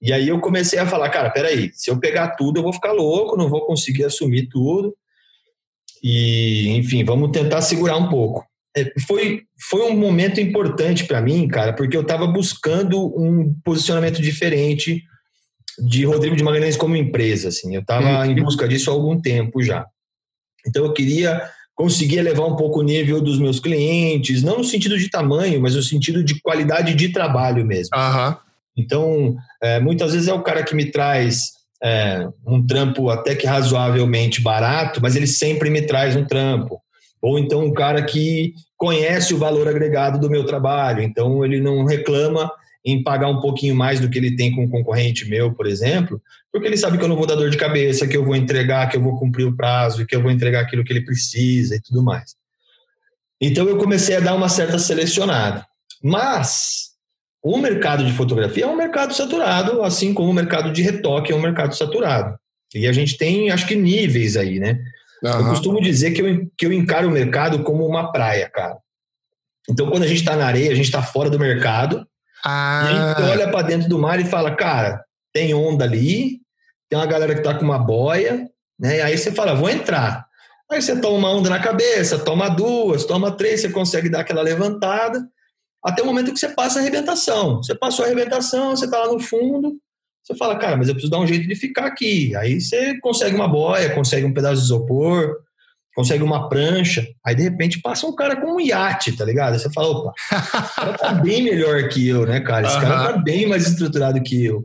E 0.00 0.12
aí 0.12 0.28
eu 0.28 0.38
comecei 0.38 0.78
a 0.78 0.86
falar, 0.86 1.10
cara, 1.10 1.30
peraí, 1.30 1.72
se 1.74 1.90
eu 1.90 1.98
pegar 1.98 2.36
tudo, 2.36 2.60
eu 2.60 2.62
vou 2.62 2.72
ficar 2.72 2.92
louco, 2.92 3.36
não 3.36 3.48
vou 3.48 3.66
conseguir 3.66 4.04
assumir 4.04 4.46
tudo. 4.46 4.94
E, 6.00 6.68
enfim, 6.76 7.02
vamos 7.02 7.32
tentar 7.32 7.62
segurar 7.62 7.96
um 7.96 8.08
pouco. 8.08 8.46
É, 8.76 8.92
foi, 9.08 9.42
foi 9.68 9.90
um 9.90 9.96
momento 9.96 10.40
importante 10.40 11.04
para 11.04 11.20
mim, 11.20 11.48
cara, 11.48 11.72
porque 11.72 11.96
eu 11.96 12.02
estava 12.02 12.28
buscando 12.28 13.06
um 13.20 13.52
posicionamento 13.64 14.22
diferente 14.22 15.02
de 15.78 16.04
Rodrigo 16.04 16.36
de 16.36 16.42
Magalhães 16.42 16.76
como 16.76 16.96
empresa, 16.96 17.48
assim. 17.48 17.74
Eu 17.74 17.80
estava 17.80 18.24
uhum. 18.24 18.24
em 18.24 18.34
busca 18.34 18.66
disso 18.66 18.90
há 18.90 18.94
algum 18.94 19.20
tempo 19.20 19.62
já. 19.62 19.86
Então 20.66 20.84
eu 20.84 20.92
queria 20.92 21.42
conseguir 21.74 22.18
elevar 22.18 22.46
um 22.46 22.56
pouco 22.56 22.80
o 22.80 22.82
nível 22.82 23.20
dos 23.20 23.38
meus 23.38 23.60
clientes, 23.60 24.42
não 24.42 24.58
no 24.58 24.64
sentido 24.64 24.98
de 24.98 25.10
tamanho, 25.10 25.60
mas 25.60 25.74
no 25.74 25.82
sentido 25.82 26.24
de 26.24 26.40
qualidade 26.40 26.94
de 26.94 27.10
trabalho 27.10 27.64
mesmo. 27.66 27.90
Uhum. 27.94 28.34
Então, 28.76 29.36
é, 29.62 29.78
muitas 29.78 30.12
vezes 30.12 30.28
é 30.28 30.32
o 30.32 30.42
cara 30.42 30.62
que 30.62 30.74
me 30.74 30.86
traz 30.86 31.52
é, 31.82 32.26
um 32.46 32.66
trampo 32.66 33.10
até 33.10 33.34
que 33.34 33.46
razoavelmente 33.46 34.40
barato, 34.40 35.00
mas 35.02 35.16
ele 35.16 35.26
sempre 35.26 35.68
me 35.68 35.82
traz 35.82 36.16
um 36.16 36.24
trampo. 36.24 36.80
Ou 37.20 37.38
então 37.38 37.64
um 37.64 37.72
cara 37.72 38.02
que 38.02 38.54
conhece 38.76 39.34
o 39.34 39.38
valor 39.38 39.68
agregado 39.68 40.18
do 40.18 40.30
meu 40.30 40.44
trabalho, 40.44 41.02
então 41.02 41.44
ele 41.44 41.60
não 41.60 41.84
reclama 41.84 42.50
em 42.86 43.02
pagar 43.02 43.28
um 43.28 43.40
pouquinho 43.40 43.74
mais 43.74 43.98
do 43.98 44.08
que 44.08 44.16
ele 44.16 44.36
tem 44.36 44.54
com 44.54 44.62
um 44.62 44.70
concorrente 44.70 45.28
meu, 45.28 45.52
por 45.52 45.66
exemplo, 45.66 46.22
porque 46.52 46.68
ele 46.68 46.76
sabe 46.76 46.96
que 46.96 47.02
eu 47.02 47.08
não 47.08 47.16
vou 47.16 47.26
dar 47.26 47.34
dor 47.34 47.50
de 47.50 47.56
cabeça, 47.56 48.06
que 48.06 48.16
eu 48.16 48.24
vou 48.24 48.36
entregar, 48.36 48.88
que 48.88 48.96
eu 48.96 49.02
vou 49.02 49.18
cumprir 49.18 49.44
o 49.44 49.56
prazo, 49.56 50.06
que 50.06 50.14
eu 50.14 50.22
vou 50.22 50.30
entregar 50.30 50.60
aquilo 50.60 50.84
que 50.84 50.92
ele 50.92 51.04
precisa 51.04 51.74
e 51.74 51.82
tudo 51.82 52.00
mais. 52.00 52.36
Então 53.40 53.68
eu 53.68 53.76
comecei 53.76 54.14
a 54.14 54.20
dar 54.20 54.36
uma 54.36 54.48
certa 54.48 54.78
selecionada. 54.78 55.66
Mas 56.00 56.92
o 57.42 57.58
mercado 57.58 58.04
de 58.04 58.12
fotografia 58.12 58.64
é 58.64 58.68
um 58.68 58.76
mercado 58.76 59.12
saturado, 59.14 59.82
assim 59.82 60.14
como 60.14 60.30
o 60.30 60.34
mercado 60.34 60.72
de 60.72 60.80
retoque 60.80 61.32
é 61.32 61.34
um 61.34 61.42
mercado 61.42 61.74
saturado. 61.74 62.38
E 62.72 62.86
a 62.86 62.92
gente 62.92 63.16
tem, 63.16 63.50
acho 63.50 63.66
que, 63.66 63.74
níveis 63.74 64.36
aí, 64.36 64.60
né? 64.60 64.78
Uhum. 65.24 65.30
Eu 65.30 65.48
costumo 65.48 65.80
dizer 65.80 66.12
que 66.12 66.22
eu, 66.22 66.50
que 66.56 66.66
eu 66.66 66.72
encaro 66.72 67.08
o 67.08 67.10
mercado 67.10 67.64
como 67.64 67.84
uma 67.84 68.12
praia, 68.12 68.48
cara. 68.48 68.76
Então, 69.68 69.90
quando 69.90 70.04
a 70.04 70.06
gente 70.06 70.20
está 70.20 70.36
na 70.36 70.46
areia, 70.46 70.70
a 70.70 70.74
gente 70.74 70.84
está 70.84 71.02
fora 71.02 71.28
do 71.28 71.38
mercado, 71.38 72.06
ah. 72.46 72.84
E 72.84 72.88
a 72.88 73.08
gente 73.08 73.30
olha 73.30 73.50
para 73.50 73.66
dentro 73.66 73.88
do 73.88 73.98
mar 73.98 74.20
e 74.20 74.24
fala, 74.24 74.54
cara, 74.54 75.04
tem 75.32 75.52
onda 75.52 75.84
ali, 75.84 76.40
tem 76.88 76.96
uma 76.98 77.06
galera 77.06 77.34
que 77.34 77.42
tá 77.42 77.54
com 77.54 77.64
uma 77.64 77.78
boia, 77.78 78.48
né? 78.78 79.02
Aí 79.02 79.18
você 79.18 79.32
fala, 79.32 79.54
vou 79.54 79.68
entrar. 79.68 80.24
Aí 80.70 80.80
você 80.80 81.00
toma 81.00 81.18
uma 81.18 81.30
onda 81.30 81.50
na 81.50 81.58
cabeça, 81.58 82.18
toma 82.18 82.48
duas, 82.48 83.04
toma 83.04 83.32
três, 83.32 83.60
você 83.60 83.68
consegue 83.68 84.08
dar 84.08 84.20
aquela 84.20 84.42
levantada, 84.42 85.28
até 85.82 86.02
o 86.02 86.06
momento 86.06 86.32
que 86.32 86.38
você 86.38 86.48
passa 86.48 86.78
a 86.78 86.82
arrebentação. 86.82 87.58
Você 87.58 87.74
passou 87.74 88.04
a 88.04 88.06
arrebentação, 88.06 88.76
você 88.76 88.88
tá 88.88 88.98
lá 88.98 89.12
no 89.12 89.18
fundo, 89.18 89.76
você 90.22 90.34
fala, 90.36 90.56
cara, 90.56 90.76
mas 90.76 90.88
eu 90.88 90.94
preciso 90.94 91.10
dar 91.10 91.20
um 91.20 91.26
jeito 91.26 91.48
de 91.48 91.54
ficar 91.56 91.86
aqui. 91.86 92.34
Aí 92.36 92.60
você 92.60 92.98
consegue 93.00 93.34
uma 93.34 93.48
boia, 93.48 93.94
consegue 93.94 94.24
um 94.24 94.34
pedaço 94.34 94.56
de 94.56 94.62
isopor, 94.62 95.36
consegue 95.96 96.22
uma 96.22 96.46
prancha, 96.46 97.08
aí 97.24 97.34
de 97.34 97.42
repente 97.42 97.80
passa 97.80 98.06
um 98.06 98.14
cara 98.14 98.36
com 98.36 98.56
um 98.56 98.60
iate, 98.60 99.16
tá 99.16 99.24
ligado? 99.24 99.54
Aí 99.54 99.58
você 99.58 99.72
fala, 99.72 99.88
opa, 99.88 100.12
esse 100.30 100.74
cara 100.76 100.98
tá 100.98 101.12
bem 101.14 101.42
melhor 101.42 101.88
que 101.88 102.06
eu, 102.06 102.26
né, 102.26 102.38
cara? 102.40 102.66
Esse 102.66 102.76
uhum. 102.76 102.82
cara 102.82 103.12
tá 103.14 103.18
bem 103.18 103.46
mais 103.46 103.66
estruturado 103.66 104.22
que 104.22 104.44
eu. 104.44 104.62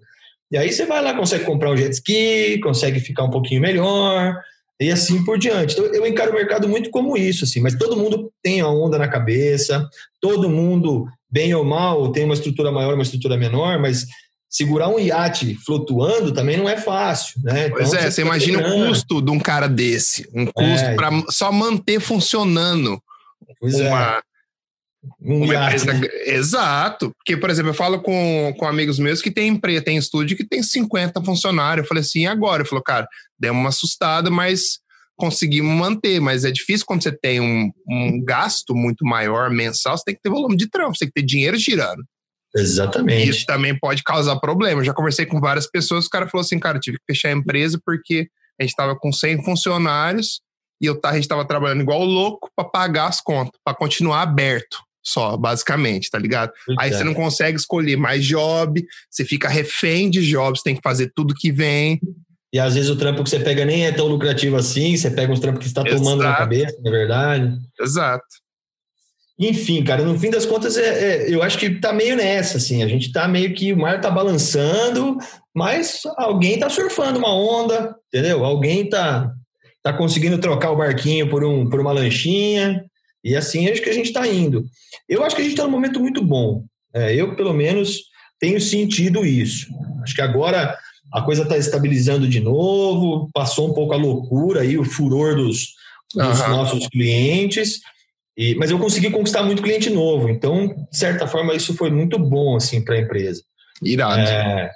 E 0.52 0.58
aí 0.58 0.70
você 0.70 0.86
vai 0.86 1.02
lá, 1.02 1.14
consegue 1.14 1.46
comprar 1.46 1.72
um 1.72 1.78
jet 1.78 1.94
ski, 1.94 2.60
consegue 2.62 3.00
ficar 3.00 3.24
um 3.24 3.30
pouquinho 3.30 3.62
melhor, 3.62 4.36
e 4.78 4.92
assim 4.92 5.24
por 5.24 5.40
diante. 5.40 5.74
Então 5.74 5.86
eu 5.86 6.06
encaro 6.06 6.32
o 6.32 6.36
mercado 6.36 6.68
muito 6.68 6.90
como 6.90 7.16
isso, 7.16 7.46
assim, 7.46 7.62
mas 7.62 7.76
todo 7.76 7.96
mundo 7.96 8.30
tem 8.44 8.60
a 8.60 8.68
onda 8.68 8.98
na 8.98 9.08
cabeça, 9.08 9.88
todo 10.20 10.50
mundo, 10.50 11.08
bem 11.32 11.54
ou 11.54 11.64
mal, 11.64 12.12
tem 12.12 12.26
uma 12.26 12.34
estrutura 12.34 12.74
maior, 12.74 12.96
uma 12.96 13.04
estrutura 13.04 13.38
menor, 13.38 13.80
mas 13.80 14.06
segurar 14.52 14.90
um 14.90 15.00
iate 15.00 15.56
flutuando 15.66 16.34
também 16.34 16.58
não 16.58 16.68
é 16.68 16.76
fácil, 16.76 17.40
né? 17.42 17.68
Então, 17.68 17.78
pois 17.78 17.94
é, 17.94 18.02
você, 18.02 18.12
você 18.12 18.22
imagina 18.22 18.60
o 18.60 18.88
custo 18.88 19.22
de 19.22 19.32
um 19.32 19.40
cara 19.40 19.70
desse, 19.70 20.30
um 20.34 20.46
custo 20.46 20.88
é, 20.88 20.96
para 20.96 21.10
só 21.30 21.50
manter 21.54 22.02
funcionando 22.02 23.02
pois 23.62 23.76
uma, 23.76 24.18
é. 24.18 24.22
Um 25.22 25.46
uma 25.46 25.54
iate, 25.54 25.84
empresa. 25.84 25.94
Né? 25.94 26.08
Exato, 26.26 27.12
porque 27.18 27.38
por 27.38 27.50
exemplo 27.50 27.70
eu 27.70 27.76
falo 27.76 28.02
com, 28.02 28.54
com 28.60 28.68
amigos 28.68 29.00
meus 29.00 29.22
que 29.22 29.32
tem 29.32 29.48
empresa, 29.48 29.86
tem 29.86 29.98
estúdio 29.98 30.36
que 30.36 30.46
tem 30.46 30.62
50 30.62 31.24
funcionários. 31.24 31.86
Eu 31.86 31.88
falei 31.88 32.02
assim, 32.02 32.24
e 32.24 32.28
agora? 32.28 32.62
Ele 32.62 32.70
falou, 32.70 32.84
cara, 32.84 33.08
deu 33.40 33.54
uma 33.54 33.70
assustada, 33.70 34.30
mas 34.30 34.80
conseguimos 35.16 35.74
manter, 35.74 36.20
mas 36.20 36.44
é 36.44 36.52
difícil 36.52 36.86
quando 36.86 37.04
você 37.04 37.12
tem 37.12 37.40
um, 37.40 37.72
um 37.88 38.22
gasto 38.24 38.76
muito 38.76 39.06
maior 39.06 39.50
mensal, 39.50 39.98
você 39.98 40.04
tem 40.04 40.16
que 40.16 40.22
ter 40.22 40.30
volume 40.30 40.58
de 40.58 40.70
trampo, 40.70 40.96
você 40.96 41.06
tem 41.06 41.08
que 41.10 41.22
ter 41.22 41.26
dinheiro 41.26 41.58
girando. 41.58 42.04
Exatamente. 42.56 43.30
Isso 43.30 43.46
também 43.46 43.78
pode 43.78 44.04
causar 44.04 44.40
problema. 44.40 44.82
Eu 44.82 44.86
já 44.86 44.94
conversei 44.94 45.26
com 45.26 45.40
várias 45.40 45.70
pessoas, 45.70 46.06
o 46.06 46.10
cara 46.10 46.28
falou 46.28 46.44
assim, 46.44 46.60
cara, 46.60 46.80
tive 46.80 46.98
que 46.98 47.14
fechar 47.14 47.30
a 47.30 47.34
empresa 47.34 47.80
porque 47.86 48.28
a 48.60 48.64
gente 48.64 48.72
estava 48.72 48.96
com 48.96 49.12
100 49.12 49.44
funcionários 49.44 50.42
e 50.82 50.86
eu, 50.86 51.00
a 51.06 51.14
gente 51.14 51.24
estava 51.24 51.46
trabalhando 51.46 51.82
igual 51.82 52.04
louco 52.04 52.50
para 52.56 52.68
pagar 52.68 53.08
as 53.08 53.22
contas, 53.22 53.60
para 53.64 53.78
continuar 53.78 54.22
aberto 54.22 54.78
só, 55.04 55.36
basicamente, 55.36 56.10
tá 56.10 56.20
ligado? 56.20 56.52
Aí 56.80 56.92
você 56.92 57.04
não 57.04 57.14
consegue 57.14 57.58
escolher 57.58 57.98
mais 57.98 58.24
job, 58.24 58.84
você 59.10 59.26
fica 59.26 59.50
refém 59.50 60.10
de 60.10 60.26
jobs, 60.28 60.62
tem 60.62 60.76
que 60.76 60.82
fazer 60.84 61.12
tudo 61.16 61.34
que 61.34 61.52
vem. 61.52 62.00
E 62.54 62.60
às 62.60 62.76
vezes 62.76 62.90
o 62.90 62.96
trampo 62.96 63.24
que 63.24 63.30
você 63.30 63.40
pega 63.40 63.66
nem 63.66 63.86
é 63.86 63.92
tão 63.92 64.08
lucrativo 64.08 64.58
assim, 64.58 64.96
você 64.96 65.10
pega 65.10 65.32
uns 65.32 65.40
trampos 65.40 65.62
que 65.62 65.68
está 65.68 65.84
tomando 65.84 66.22
na 66.22 66.36
cabeça, 66.36 66.78
na 66.84 66.92
verdade. 66.92 67.58
Exato. 67.80 68.26
Enfim, 69.42 69.84
cara, 69.84 70.06
no 70.06 70.20
fim 70.20 70.30
das 70.30 70.46
contas, 70.46 70.78
é, 70.78 70.84
é, 70.84 71.34
eu 71.34 71.42
acho 71.42 71.58
que 71.58 71.80
tá 71.80 71.92
meio 71.92 72.16
nessa, 72.16 72.58
assim. 72.58 72.84
A 72.84 72.88
gente 72.88 73.12
tá 73.12 73.28
meio 73.28 73.56
que 73.56 73.74
o 73.74 73.78
mar 73.78 74.00
tá 74.00 74.12
balançando, 74.12 75.18
mas 75.52 76.02
alguém 76.16 76.60
tá 76.60 76.70
surfando 76.70 77.18
uma 77.18 77.34
onda, 77.34 77.96
entendeu? 78.08 78.46
Alguém 78.46 78.88
tá, 78.88 79.34
tá 79.82 79.92
conseguindo 79.92 80.38
trocar 80.38 80.70
o 80.70 80.78
barquinho 80.78 81.28
por, 81.28 81.44
um, 81.44 81.68
por 81.68 81.80
uma 81.80 81.92
lanchinha, 81.92 82.86
e 83.24 83.36
assim 83.36 83.68
acho 83.68 83.82
que 83.82 83.90
a 83.90 83.94
gente 83.94 84.14
tá 84.14 84.28
indo. 84.28 84.64
Eu 85.10 85.24
acho 85.24 85.36
que 85.36 85.42
a 85.42 85.46
gente 85.46 85.56
tá 85.56 85.64
num 85.64 85.72
momento 85.72 86.00
muito 86.00 86.24
bom. 86.24 86.64
É, 86.94 87.16
eu, 87.16 87.36
pelo 87.36 87.52
menos, 87.54 88.04
tenho 88.40 88.62
sentido 88.62 89.26
isso. 89.26 89.68
Acho 90.04 90.14
que 90.14 90.22
agora 90.22 90.78
a 91.12 91.22
coisa 91.24 91.42
está 91.42 91.58
estabilizando 91.58 92.28
de 92.28 92.40
novo, 92.40 93.28
passou 93.34 93.72
um 93.72 93.74
pouco 93.74 93.96
a 93.96 93.98
loucura 93.98 94.62
aí, 94.62 94.78
o 94.78 94.86
furor 94.86 95.36
dos, 95.36 95.70
dos 96.14 96.40
nossos 96.48 96.88
clientes. 96.90 97.80
E, 98.42 98.56
mas 98.56 98.72
eu 98.72 98.80
consegui 98.80 99.12
conquistar 99.12 99.44
muito 99.44 99.62
cliente 99.62 99.88
novo, 99.88 100.28
então, 100.28 100.68
de 100.92 100.98
certa 100.98 101.28
forma, 101.28 101.54
isso 101.54 101.76
foi 101.76 101.92
muito 101.92 102.18
bom 102.18 102.56
assim, 102.56 102.84
para 102.84 102.96
a 102.96 103.00
empresa. 103.00 103.44
Irado. 103.84 104.20
É, 104.20 104.72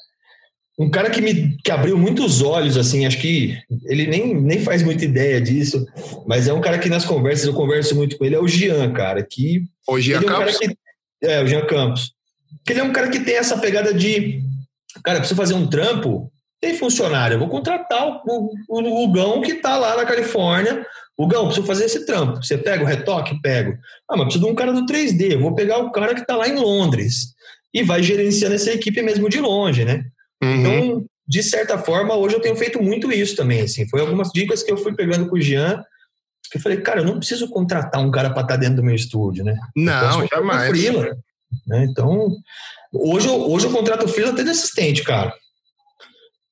um 0.78 0.88
cara 0.88 1.10
que 1.10 1.20
me 1.20 1.58
que 1.64 1.72
abriu 1.72 1.98
muitos 1.98 2.44
olhos, 2.44 2.78
assim, 2.78 3.08
acho 3.08 3.18
que 3.18 3.58
ele 3.86 4.06
nem, 4.06 4.36
nem 4.36 4.60
faz 4.60 4.84
muita 4.84 5.04
ideia 5.04 5.42
disso, 5.42 5.84
mas 6.28 6.48
é 6.48 6.54
um 6.54 6.62
cara 6.62 6.78
que 6.78 6.90
nas 6.90 7.06
conversas, 7.06 7.48
eu 7.48 7.56
converso 7.56 7.96
muito 7.96 8.20
com 8.20 8.26
ele, 8.26 8.36
é 8.36 8.40
o 8.40 8.48
Jean, 8.48 8.94
cara, 8.94 9.24
que... 9.24 9.64
O 9.88 10.00
Jean 10.00 10.18
é 10.18 10.20
um 10.20 10.26
Campos? 10.26 10.58
Que, 10.60 10.78
é, 11.24 11.44
o 11.44 11.48
Jean 11.48 11.66
Campos. 11.66 12.14
Que 12.64 12.74
ele 12.74 12.82
é 12.82 12.84
um 12.84 12.94
cara 12.94 13.10
que 13.10 13.22
tem 13.22 13.36
essa 13.36 13.58
pegada 13.58 13.92
de, 13.92 14.44
cara, 15.04 15.18
preciso 15.18 15.42
fazer 15.42 15.56
um 15.56 15.66
trampo, 15.66 16.32
tem 16.66 16.76
funcionário, 16.76 17.36
eu 17.36 17.40
vou 17.40 17.48
contratar 17.48 18.08
o, 18.08 18.52
o, 18.68 18.82
o 18.82 19.04
Hugão 19.04 19.42
que 19.42 19.54
está 19.54 19.78
lá 19.78 19.96
na 19.96 20.06
Califórnia, 20.06 20.86
Hugão, 21.18 21.46
preciso 21.46 21.68
fazer 21.68 21.86
esse 21.86 22.06
trampo. 22.06 22.44
Você 22.44 22.58
pega 22.58 22.84
o 22.84 22.88
retoque? 22.88 23.40
Pego. 23.42 23.78
Ah, 24.10 24.18
mas 24.18 24.26
preciso 24.26 24.46
de 24.46 24.52
um 24.52 24.56
cara 24.56 24.74
do 24.74 24.86
3D. 24.86 25.34
Eu 25.34 25.42
vou 25.42 25.56
pegar 25.56 25.78
o 25.78 25.92
cara 25.92 26.14
que 26.14 26.22
está 26.22 26.36
lá 26.36 26.48
em 26.48 26.56
Londres. 26.56 27.34
E 27.74 27.84
vai 27.84 28.02
gerenciando 28.02 28.56
essa 28.56 28.72
equipe 28.72 29.02
mesmo 29.02 29.30
de 29.30 29.40
longe, 29.40 29.86
né? 29.86 30.04
Uhum. 30.44 30.56
Então, 30.56 31.06
de 31.28 31.44
certa 31.44 31.78
forma, 31.78 32.16
hoje 32.16 32.36
eu 32.36 32.42
tenho 32.42 32.56
feito 32.56 32.82
muito 32.82 33.12
isso 33.12 33.36
também. 33.36 33.62
Assim. 33.62 33.88
Foi 33.88 34.02
algumas 34.02 34.30
dicas 34.34 34.62
que 34.62 34.72
eu 34.72 34.78
fui 34.78 34.94
pegando 34.94 35.30
com 35.30 35.36
o 35.36 35.42
Jean. 35.42 35.82
Que 36.52 36.58
eu 36.58 36.62
falei, 36.62 36.82
cara, 36.82 37.00
eu 37.00 37.06
não 37.06 37.18
preciso 37.18 37.50
contratar 37.50 38.02
um 38.02 38.12
cara 38.12 38.30
para 38.30 38.42
estar 38.42 38.56
tá 38.56 38.60
dentro 38.60 38.78
do 38.78 38.84
meu 38.84 38.96
estúdio, 38.96 39.44
né? 39.44 39.56
Não, 39.76 40.28
jamais. 40.28 40.70
Freela, 40.70 41.16
né? 41.66 41.86
Então, 41.90 42.30
hoje 42.94 43.28
eu, 43.28 43.50
hoje 43.50 43.68
eu 43.68 43.72
contrato 43.72 44.08
freela 44.08 44.32
até 44.32 44.44
de 44.44 44.50
assistente, 44.50 45.04
cara. 45.04 45.34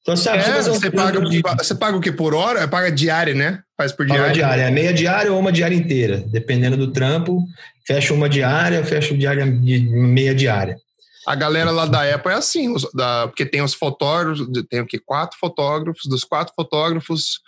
Então, 0.04 0.18
você, 0.18 0.30
é, 0.30 0.62
você, 0.62 0.92
paga, 0.92 1.22
de... 1.22 1.42
você 1.42 1.74
paga 1.74 1.98
o 1.98 2.02
que? 2.02 2.12
Por 2.12 2.36
hora? 2.36 2.68
Paga 2.68 2.92
diária, 2.92 3.34
né? 3.34 3.64
Faz 3.78 3.94
por 3.94 4.06
diária? 4.06 4.24
Paga 4.26 4.34
diária, 4.34 4.62
é 4.64 4.72
meia 4.72 4.94
diária 4.94 5.32
ou 5.32 5.40
uma 5.40 5.52
diária 5.52 5.76
inteira, 5.76 6.18
dependendo 6.28 6.76
do 6.76 6.92
trampo. 6.92 7.42
Fecha 7.88 8.14
uma 8.14 8.28
diária, 8.28 8.84
fecha 8.84 9.18
diária 9.18 9.50
de 9.50 9.80
meia 9.80 10.36
diária. 10.36 10.78
A 11.26 11.36
galera 11.36 11.72
lá 11.72 11.86
da 11.86 12.14
Apple 12.14 12.34
é 12.34 12.36
assim, 12.36 12.70
os, 12.70 12.86
da, 12.94 13.28
porque 13.30 13.46
tem 13.46 13.62
os 13.62 13.74
fotógrafos, 13.74 14.46
tem 14.70 14.82
o 14.82 14.86
que? 14.86 15.00
Quatro 15.00 15.38
fotógrafos, 15.40 16.04
dos 16.06 16.26
quatro 16.26 16.54
fotógrafos, 16.54 17.40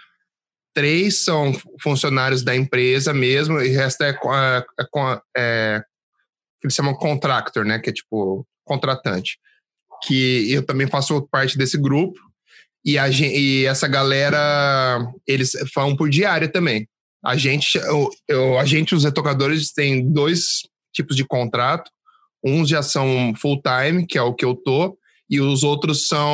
três 0.74 1.26
são 1.26 1.54
funcionários 1.82 2.42
da 2.42 2.56
empresa 2.56 3.14
mesmo, 3.14 3.60
e 3.60 3.70
o 3.70 3.78
resto 3.78 4.02
é, 4.04 4.12
é, 4.12 4.66
é, 4.80 4.86
é 5.38 5.84
que 6.62 6.68
eles 6.68 6.74
chamam 6.74 6.94
contractor, 6.94 7.66
né? 7.66 7.80
Que 7.80 7.90
é 7.90 7.94
tipo 7.94 8.48
contratante. 8.64 9.38
Que 10.04 10.52
eu 10.54 10.66
também 10.66 10.88
faço 10.88 11.22
parte 11.30 11.58
desse 11.58 11.78
grupo. 11.78 12.20
E, 12.86 13.00
a, 13.00 13.10
e 13.10 13.66
essa 13.66 13.88
galera, 13.88 15.04
eles 15.28 15.54
falam 15.74 15.96
por 15.96 16.10
diária 16.10 16.48
também. 16.48 16.88
A 17.26 17.36
gente, 17.36 17.80
eu, 17.80 18.12
eu, 18.28 18.60
a 18.60 18.66
gente, 18.66 18.94
os 18.94 19.04
retocadores, 19.04 19.74
tem 19.74 20.08
dois 20.08 20.60
tipos 20.94 21.16
de 21.16 21.26
contrato. 21.26 21.90
Uns 22.46 22.70
já 22.70 22.84
são 22.84 23.34
full 23.36 23.60
time, 23.62 24.06
que 24.06 24.20
é 24.20 24.22
o 24.22 24.36
que 24.36 24.46
eu 24.46 24.56
tô, 24.56 24.96
e 25.28 25.42
os 25.42 25.64
outros 25.64 26.08
são 26.08 26.30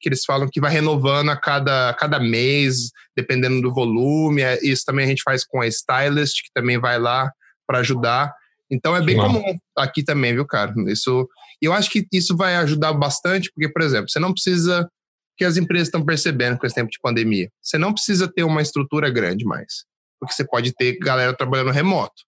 que 0.00 0.08
eles 0.08 0.24
falam 0.24 0.48
que 0.50 0.60
vai 0.60 0.72
renovando 0.72 1.28
a 1.28 1.36
cada, 1.36 1.92
cada 1.94 2.18
mês, 2.18 2.90
dependendo 3.14 3.60
do 3.60 3.74
volume. 3.74 4.40
É, 4.40 4.58
isso 4.62 4.84
também 4.86 5.04
a 5.04 5.08
gente 5.08 5.22
faz 5.22 5.44
com 5.44 5.60
a 5.60 5.66
stylist, 5.66 6.42
que 6.42 6.52
também 6.54 6.78
vai 6.78 6.98
lá 6.98 7.30
para 7.66 7.80
ajudar. 7.80 8.32
Então 8.70 8.96
é 8.96 9.02
bem 9.02 9.16
comum 9.16 9.42
aqui 9.76 10.02
também, 10.02 10.32
viu, 10.32 10.46
cara? 10.46 10.72
Isso, 10.88 11.28
eu 11.60 11.74
acho 11.74 11.90
que 11.90 12.06
isso 12.10 12.34
vai 12.34 12.56
ajudar 12.56 12.94
bastante, 12.94 13.52
porque, 13.52 13.68
por 13.70 13.82
exemplo, 13.82 14.08
você 14.08 14.18
não 14.18 14.32
precisa 14.32 14.88
que 15.36 15.44
as 15.44 15.56
empresas 15.56 15.88
estão 15.88 16.04
percebendo 16.04 16.58
com 16.58 16.66
esse 16.66 16.74
tempo 16.74 16.90
de 16.90 16.98
pandemia. 17.00 17.50
Você 17.60 17.78
não 17.78 17.92
precisa 17.92 18.30
ter 18.30 18.44
uma 18.44 18.62
estrutura 18.62 19.10
grande 19.10 19.44
mais, 19.44 19.84
porque 20.20 20.34
você 20.34 20.44
pode 20.44 20.72
ter 20.72 20.98
galera 20.98 21.34
trabalhando 21.34 21.70
remoto. 21.70 22.22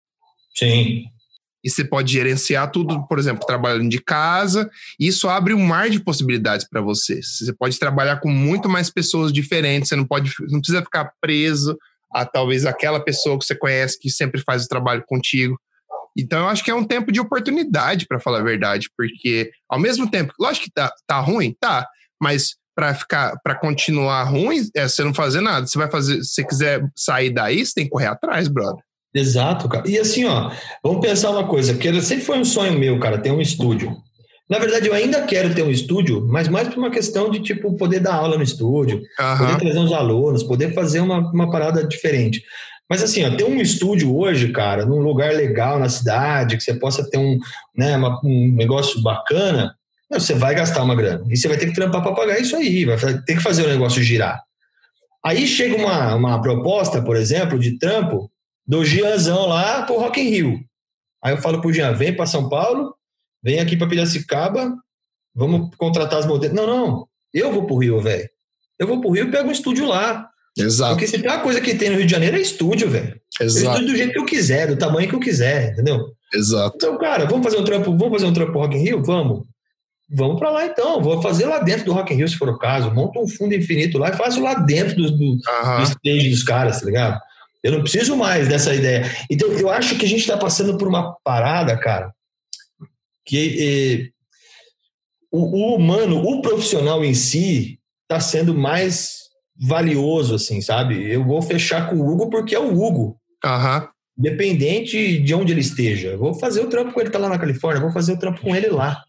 Sim. 0.56 1.04
E 1.62 1.70
você 1.70 1.82
pode 1.82 2.12
gerenciar 2.12 2.70
tudo, 2.70 3.06
por 3.08 3.18
exemplo, 3.18 3.46
trabalhando 3.46 3.88
de 3.88 3.98
casa. 3.98 4.70
Isso 5.00 5.28
abre 5.28 5.54
um 5.54 5.64
mar 5.64 5.88
de 5.88 5.98
possibilidades 5.98 6.68
para 6.68 6.82
você. 6.82 7.22
Você 7.22 7.54
pode 7.54 7.78
trabalhar 7.78 8.20
com 8.20 8.28
muito 8.28 8.68
mais 8.68 8.90
pessoas 8.90 9.32
diferentes. 9.32 9.88
Você 9.88 9.96
não 9.96 10.04
pode, 10.04 10.30
não 10.50 10.60
precisa 10.60 10.82
ficar 10.82 11.10
preso 11.22 11.76
a 12.12 12.26
talvez 12.26 12.66
aquela 12.66 13.00
pessoa 13.00 13.38
que 13.38 13.46
você 13.46 13.54
conhece 13.54 13.98
que 13.98 14.10
sempre 14.10 14.42
faz 14.42 14.64
o 14.64 14.68
trabalho 14.68 15.02
contigo. 15.06 15.58
Então 16.16 16.40
eu 16.40 16.48
acho 16.48 16.62
que 16.62 16.70
é 16.70 16.74
um 16.74 16.84
tempo 16.84 17.10
de 17.10 17.18
oportunidade, 17.18 18.06
para 18.06 18.20
falar 18.20 18.38
a 18.38 18.44
verdade, 18.44 18.88
porque 18.96 19.50
ao 19.68 19.80
mesmo 19.80 20.08
tempo, 20.08 20.32
lógico 20.38 20.66
que 20.66 20.72
tá, 20.72 20.92
tá 21.06 21.18
ruim, 21.18 21.56
tá, 21.58 21.88
mas 22.20 22.54
para 22.74 22.94
ficar, 22.94 23.38
para 23.42 23.54
continuar 23.54 24.24
ruim, 24.24 24.68
é 24.74 24.88
você 24.88 25.04
não 25.04 25.14
fazer 25.14 25.40
nada. 25.40 25.66
Você 25.66 25.78
vai 25.78 25.90
fazer, 25.90 26.22
se 26.22 26.34
você 26.34 26.44
quiser 26.44 26.84
sair 26.94 27.30
daí, 27.30 27.64
você 27.64 27.72
tem 27.74 27.84
que 27.84 27.90
correr 27.90 28.06
atrás, 28.06 28.48
brother. 28.48 28.82
Exato, 29.14 29.68
cara. 29.68 29.88
E 29.88 29.96
assim, 29.98 30.24
ó, 30.24 30.50
vamos 30.82 31.00
pensar 31.00 31.30
uma 31.30 31.46
coisa, 31.46 31.74
que 31.74 32.02
sempre 32.02 32.24
foi 32.24 32.38
um 32.38 32.44
sonho 32.44 32.78
meu, 32.78 32.98
cara, 32.98 33.18
ter 33.18 33.30
um 33.30 33.40
estúdio. 33.40 33.96
Na 34.50 34.58
verdade, 34.58 34.88
eu 34.88 34.94
ainda 34.94 35.22
quero 35.22 35.54
ter 35.54 35.62
um 35.62 35.70
estúdio, 35.70 36.26
mas 36.28 36.48
mais 36.48 36.68
por 36.68 36.78
uma 36.78 36.90
questão 36.90 37.30
de, 37.30 37.40
tipo, 37.40 37.74
poder 37.76 38.00
dar 38.00 38.14
aula 38.14 38.36
no 38.36 38.42
estúdio, 38.42 39.00
uhum. 39.18 39.38
poder 39.38 39.58
trazer 39.58 39.78
uns 39.78 39.92
alunos, 39.92 40.42
poder 40.42 40.74
fazer 40.74 41.00
uma, 41.00 41.18
uma 41.30 41.50
parada 41.50 41.86
diferente. 41.86 42.42
Mas 42.90 43.02
assim, 43.02 43.24
ó, 43.24 43.34
ter 43.34 43.44
um 43.44 43.60
estúdio 43.60 44.14
hoje, 44.14 44.52
cara, 44.52 44.84
num 44.84 45.00
lugar 45.00 45.32
legal 45.32 45.78
na 45.78 45.88
cidade, 45.88 46.56
que 46.56 46.62
você 46.62 46.74
possa 46.74 47.08
ter 47.08 47.16
um, 47.16 47.38
né, 47.74 47.96
uma, 47.96 48.20
um 48.22 48.52
negócio 48.54 49.00
bacana, 49.00 49.74
você 50.20 50.34
vai 50.34 50.54
gastar 50.54 50.82
uma 50.82 50.94
grana. 50.94 51.24
E 51.28 51.36
você 51.36 51.48
vai 51.48 51.56
ter 51.56 51.66
que 51.66 51.74
trampar 51.74 52.02
para 52.02 52.14
pagar 52.14 52.40
isso 52.40 52.56
aí, 52.56 52.84
vai 52.84 52.96
ter 52.96 53.36
que 53.36 53.42
fazer 53.42 53.64
o 53.64 53.68
negócio 53.68 54.02
girar. 54.02 54.42
Aí 55.24 55.46
chega 55.46 55.76
uma, 55.76 56.14
uma 56.14 56.42
proposta, 56.42 57.00
por 57.00 57.16
exemplo, 57.16 57.58
de 57.58 57.78
trampo 57.78 58.30
do 58.66 58.84
Gianzão 58.84 59.46
lá 59.46 59.82
pro 59.82 59.98
Rock 59.98 60.20
in 60.20 60.28
Rio. 60.28 60.60
Aí 61.22 61.32
eu 61.32 61.38
falo 61.38 61.60
pro 61.60 61.72
Jean, 61.72 61.92
vem 61.92 62.14
para 62.14 62.26
São 62.26 62.48
Paulo, 62.48 62.94
vem 63.42 63.58
aqui 63.58 63.76
para 63.76 63.88
Piracicaba, 63.88 64.74
vamos 65.34 65.74
contratar 65.76 66.18
as 66.18 66.26
modelos. 66.26 66.54
Não, 66.54 66.66
não, 66.66 67.08
eu 67.32 67.50
vou 67.50 67.66
pro 67.66 67.78
Rio, 67.78 68.00
velho. 68.00 68.28
Eu 68.78 68.86
vou 68.86 69.00
pro 69.00 69.10
Rio 69.10 69.28
e 69.28 69.30
pego 69.30 69.48
um 69.48 69.52
estúdio 69.52 69.86
lá. 69.86 70.28
Exato. 70.56 70.92
Porque 70.92 71.06
se 71.06 71.18
tem 71.18 71.30
uma 71.30 71.40
coisa 71.40 71.60
que 71.60 71.74
tem 71.74 71.90
no 71.90 71.96
Rio 71.96 72.06
de 72.06 72.12
Janeiro 72.12 72.36
é 72.36 72.40
estúdio, 72.40 72.90
velho. 72.90 73.18
Exato. 73.40 73.66
Estúdio 73.66 73.92
do 73.92 73.96
jeito 73.96 74.12
que 74.12 74.18
eu 74.18 74.24
quiser, 74.26 74.68
do 74.68 74.76
tamanho 74.76 75.08
que 75.08 75.14
eu 75.14 75.20
quiser, 75.20 75.72
entendeu? 75.72 76.06
Exato. 76.32 76.76
Então, 76.76 76.98
cara, 76.98 77.24
vamos 77.24 77.44
fazer 77.44 77.56
um 77.56 77.64
trampo, 77.64 77.96
vamos 77.96 78.10
fazer 78.12 78.26
um 78.26 78.32
trampo 78.32 78.58
Rock 78.58 78.76
in 78.76 78.80
Rio? 78.80 79.02
Vamos. 79.02 79.44
Vamos 80.10 80.38
para 80.38 80.50
lá 80.50 80.66
então, 80.66 81.00
vou 81.00 81.22
fazer 81.22 81.46
lá 81.46 81.58
dentro 81.60 81.86
do 81.86 81.92
Rock 81.92 82.12
in 82.12 82.18
Rio, 82.18 82.28
se 82.28 82.36
for 82.36 82.48
o 82.48 82.58
caso. 82.58 82.92
Monta 82.92 83.18
um 83.18 83.28
fundo 83.28 83.54
infinito 83.54 83.98
lá 83.98 84.10
e 84.10 84.16
faço 84.16 84.42
lá 84.42 84.54
dentro 84.54 84.94
do, 84.96 85.10
do, 85.10 85.36
do 85.36 85.82
stage 85.82 86.30
dos 86.30 86.42
caras, 86.42 86.80
tá 86.80 86.86
ligado? 86.86 87.20
Eu 87.62 87.72
não 87.72 87.80
preciso 87.80 88.14
mais 88.14 88.46
dessa 88.46 88.74
ideia. 88.74 89.10
Então, 89.30 89.48
eu 89.52 89.70
acho 89.70 89.96
que 89.96 90.04
a 90.04 90.08
gente 90.08 90.20
está 90.20 90.36
passando 90.36 90.76
por 90.76 90.86
uma 90.86 91.16
parada, 91.24 91.76
cara, 91.78 92.12
que 93.24 94.12
o, 95.32 95.72
o 95.72 95.76
humano, 95.76 96.22
o 96.22 96.42
profissional 96.42 97.02
em 97.04 97.14
si, 97.14 97.80
está 98.02 98.20
sendo 98.20 98.54
mais 98.54 99.24
valioso, 99.56 100.34
assim, 100.34 100.60
sabe? 100.60 101.10
Eu 101.10 101.24
vou 101.24 101.40
fechar 101.40 101.88
com 101.88 101.96
o 101.96 102.06
Hugo 102.06 102.28
porque 102.28 102.54
é 102.54 102.60
o 102.60 102.78
Hugo. 102.78 103.18
Aham. 103.44 103.88
Independente 104.16 105.18
de 105.18 105.34
onde 105.34 105.52
ele 105.52 105.60
esteja. 105.60 106.08
Eu 106.08 106.18
vou 106.18 106.34
fazer 106.34 106.60
o 106.60 106.68
trampo 106.68 106.92
com 106.92 107.00
ele, 107.00 107.10
tá 107.10 107.18
lá 107.18 107.28
na 107.28 107.38
Califórnia, 107.38 107.82
vou 107.82 107.90
fazer 107.90 108.12
o 108.12 108.18
trampo 108.18 108.40
com 108.40 108.54
ele 108.54 108.68
lá. 108.68 109.02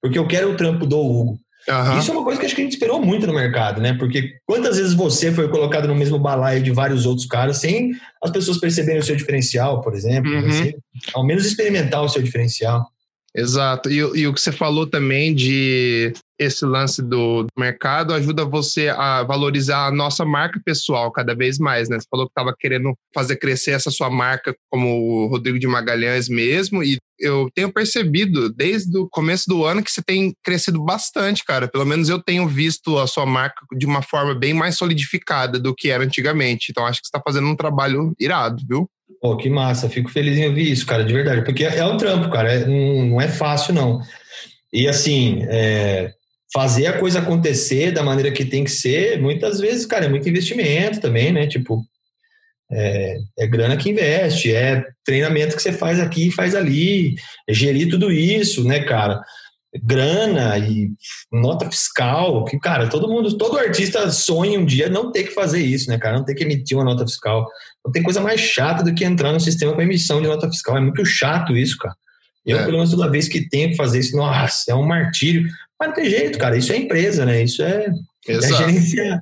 Porque 0.00 0.18
eu 0.18 0.26
quero 0.26 0.52
o 0.52 0.56
trampo 0.56 0.86
do 0.86 0.98
Hugo. 0.98 1.38
Uhum. 1.68 1.98
Isso 1.98 2.10
é 2.10 2.14
uma 2.14 2.24
coisa 2.24 2.40
que 2.40 2.46
acho 2.46 2.54
que 2.54 2.62
a 2.62 2.64
gente 2.64 2.72
esperou 2.72 3.04
muito 3.04 3.26
no 3.26 3.34
mercado, 3.34 3.80
né? 3.80 3.92
Porque 3.92 4.36
quantas 4.46 4.78
vezes 4.78 4.94
você 4.94 5.30
foi 5.30 5.48
colocado 5.48 5.86
no 5.86 5.94
mesmo 5.94 6.18
balaio 6.18 6.62
de 6.62 6.70
vários 6.70 7.04
outros 7.04 7.26
caras 7.26 7.58
sem 7.58 7.92
as 8.22 8.30
pessoas 8.30 8.58
perceberem 8.58 9.00
o 9.00 9.04
seu 9.04 9.14
diferencial, 9.14 9.82
por 9.82 9.94
exemplo, 9.94 10.30
uhum. 10.30 10.72
ao 11.14 11.26
menos 11.26 11.44
experimentar 11.44 12.02
o 12.02 12.08
seu 12.08 12.22
diferencial. 12.22 12.86
Exato. 13.38 13.88
E, 13.88 13.98
e, 13.98 14.26
o 14.26 14.34
que 14.34 14.40
você 14.40 14.50
falou 14.50 14.84
também 14.84 15.32
de 15.32 16.12
esse 16.36 16.64
lance 16.64 17.00
do 17.00 17.46
mercado 17.56 18.12
ajuda 18.12 18.44
você 18.44 18.88
a 18.88 19.22
valorizar 19.22 19.86
a 19.86 19.92
nossa 19.92 20.24
marca 20.24 20.60
pessoal 20.64 21.12
cada 21.12 21.36
vez 21.36 21.56
mais, 21.56 21.88
né? 21.88 21.98
Você 21.98 22.06
falou 22.10 22.26
que 22.26 22.32
estava 22.32 22.52
querendo 22.58 22.94
fazer 23.14 23.36
crescer 23.36 23.72
essa 23.72 23.92
sua 23.92 24.10
marca 24.10 24.52
como 24.68 24.88
o 24.88 25.26
Rodrigo 25.28 25.58
de 25.58 25.68
Magalhães 25.68 26.28
mesmo, 26.28 26.82
e 26.82 26.98
eu 27.18 27.48
tenho 27.54 27.72
percebido 27.72 28.52
desde 28.52 28.96
o 28.98 29.08
começo 29.08 29.44
do 29.48 29.64
ano 29.64 29.82
que 29.82 29.90
você 29.90 30.02
tem 30.02 30.32
crescido 30.44 30.82
bastante, 30.82 31.44
cara. 31.44 31.68
Pelo 31.68 31.86
menos 31.86 32.08
eu 32.08 32.20
tenho 32.20 32.46
visto 32.48 32.98
a 32.98 33.06
sua 33.06 33.26
marca 33.26 33.64
de 33.76 33.86
uma 33.86 34.02
forma 34.02 34.34
bem 34.34 34.52
mais 34.52 34.76
solidificada 34.76 35.60
do 35.60 35.74
que 35.74 35.90
era 35.90 36.02
antigamente. 36.04 36.70
Então 36.70 36.86
acho 36.86 37.00
que 37.00 37.06
você 37.06 37.16
está 37.16 37.22
fazendo 37.24 37.46
um 37.46 37.56
trabalho 37.56 38.14
irado, 38.18 38.62
viu? 38.68 38.88
Pô, 39.20 39.36
que 39.36 39.50
massa, 39.50 39.88
fico 39.88 40.10
feliz 40.10 40.38
em 40.38 40.46
ouvir 40.46 40.70
isso, 40.70 40.86
cara, 40.86 41.04
de 41.04 41.12
verdade, 41.12 41.42
porque 41.44 41.64
é, 41.64 41.78
é 41.78 41.84
um 41.84 41.96
trampo, 41.96 42.30
cara, 42.30 42.52
é, 42.52 42.66
não, 42.66 43.06
não, 43.06 43.20
é 43.20 43.28
fácil, 43.28 43.74
não. 43.74 44.00
E 44.72 44.86
assim, 44.86 45.44
é, 45.48 46.12
fazer 46.52 46.86
a 46.86 46.98
coisa 46.98 47.18
acontecer 47.18 47.90
da 47.90 48.02
maneira 48.02 48.30
que 48.30 48.44
tem 48.44 48.64
que 48.64 48.70
ser, 48.70 49.20
muitas 49.20 49.58
vezes, 49.58 49.86
cara, 49.86 50.04
é 50.04 50.08
muito 50.08 50.28
investimento 50.28 51.00
também, 51.00 51.32
né? 51.32 51.46
Tipo, 51.46 51.82
é, 52.70 53.16
é, 53.38 53.46
grana 53.46 53.76
que 53.76 53.90
investe, 53.90 54.54
é 54.54 54.84
treinamento 55.04 55.56
que 55.56 55.62
você 55.62 55.72
faz 55.72 55.98
aqui 55.98 56.28
e 56.28 56.32
faz 56.32 56.54
ali, 56.54 57.16
é 57.48 57.54
gerir 57.54 57.88
tudo 57.88 58.12
isso, 58.12 58.62
né, 58.64 58.80
cara? 58.80 59.20
Grana 59.82 60.58
e 60.58 60.90
nota 61.32 61.70
fiscal, 61.70 62.44
que, 62.44 62.58
cara, 62.58 62.88
todo 62.88 63.08
mundo, 63.08 63.36
todo 63.36 63.58
artista 63.58 64.10
sonha 64.10 64.58
um 64.58 64.64
dia 64.64 64.88
não 64.88 65.12
ter 65.12 65.24
que 65.24 65.34
fazer 65.34 65.60
isso, 65.60 65.88
né, 65.88 65.98
cara? 65.98 66.18
Não 66.18 66.24
ter 66.24 66.34
que 66.34 66.44
emitir 66.44 66.76
uma 66.76 66.84
nota 66.84 67.06
fiscal. 67.06 67.46
Não 67.84 67.92
tem 67.92 68.02
coisa 68.02 68.20
mais 68.20 68.40
chata 68.40 68.82
do 68.82 68.94
que 68.94 69.04
entrar 69.04 69.32
no 69.32 69.40
sistema 69.40 69.74
com 69.74 69.82
emissão 69.82 70.20
de 70.20 70.28
nota 70.28 70.48
fiscal. 70.48 70.76
É 70.76 70.80
muito 70.80 71.04
chato 71.04 71.56
isso, 71.56 71.76
cara. 71.78 71.94
Eu, 72.44 72.58
é. 72.58 72.64
pelo 72.64 72.78
menos, 72.78 72.90
toda 72.90 73.10
vez 73.10 73.28
que 73.28 73.48
tenho 73.48 73.70
que 73.70 73.76
fazer 73.76 73.98
isso, 73.98 74.16
nossa, 74.16 74.70
é 74.70 74.74
um 74.74 74.86
martírio. 74.86 75.48
Mas 75.78 75.88
não 75.88 75.94
tem 75.94 76.10
jeito, 76.10 76.38
cara. 76.38 76.56
Isso 76.56 76.72
é 76.72 76.76
empresa, 76.76 77.24
né? 77.24 77.42
Isso 77.42 77.62
é, 77.62 77.88
é 78.26 78.40
gerenciar. 78.40 79.20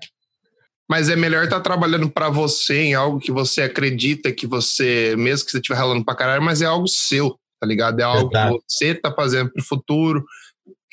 Mas 0.88 1.08
é 1.08 1.16
melhor 1.16 1.44
estar 1.44 1.56
tá 1.56 1.62
trabalhando 1.62 2.08
para 2.08 2.28
você 2.28 2.82
em 2.82 2.94
algo 2.94 3.18
que 3.18 3.32
você 3.32 3.62
acredita 3.62 4.32
que 4.32 4.46
você, 4.46 5.14
mesmo 5.18 5.44
que 5.44 5.50
você 5.50 5.58
estiver 5.58 5.76
ralando 5.76 6.04
para 6.04 6.14
caralho, 6.14 6.42
mas 6.42 6.62
é 6.62 6.66
algo 6.66 6.86
seu, 6.86 7.36
tá 7.60 7.66
ligado? 7.66 7.98
É 7.98 8.04
algo 8.04 8.30
Verdade. 8.30 8.54
que 8.54 8.64
você 8.68 8.94
tá 8.94 9.12
fazendo 9.12 9.50
pro 9.50 9.64
futuro. 9.64 10.24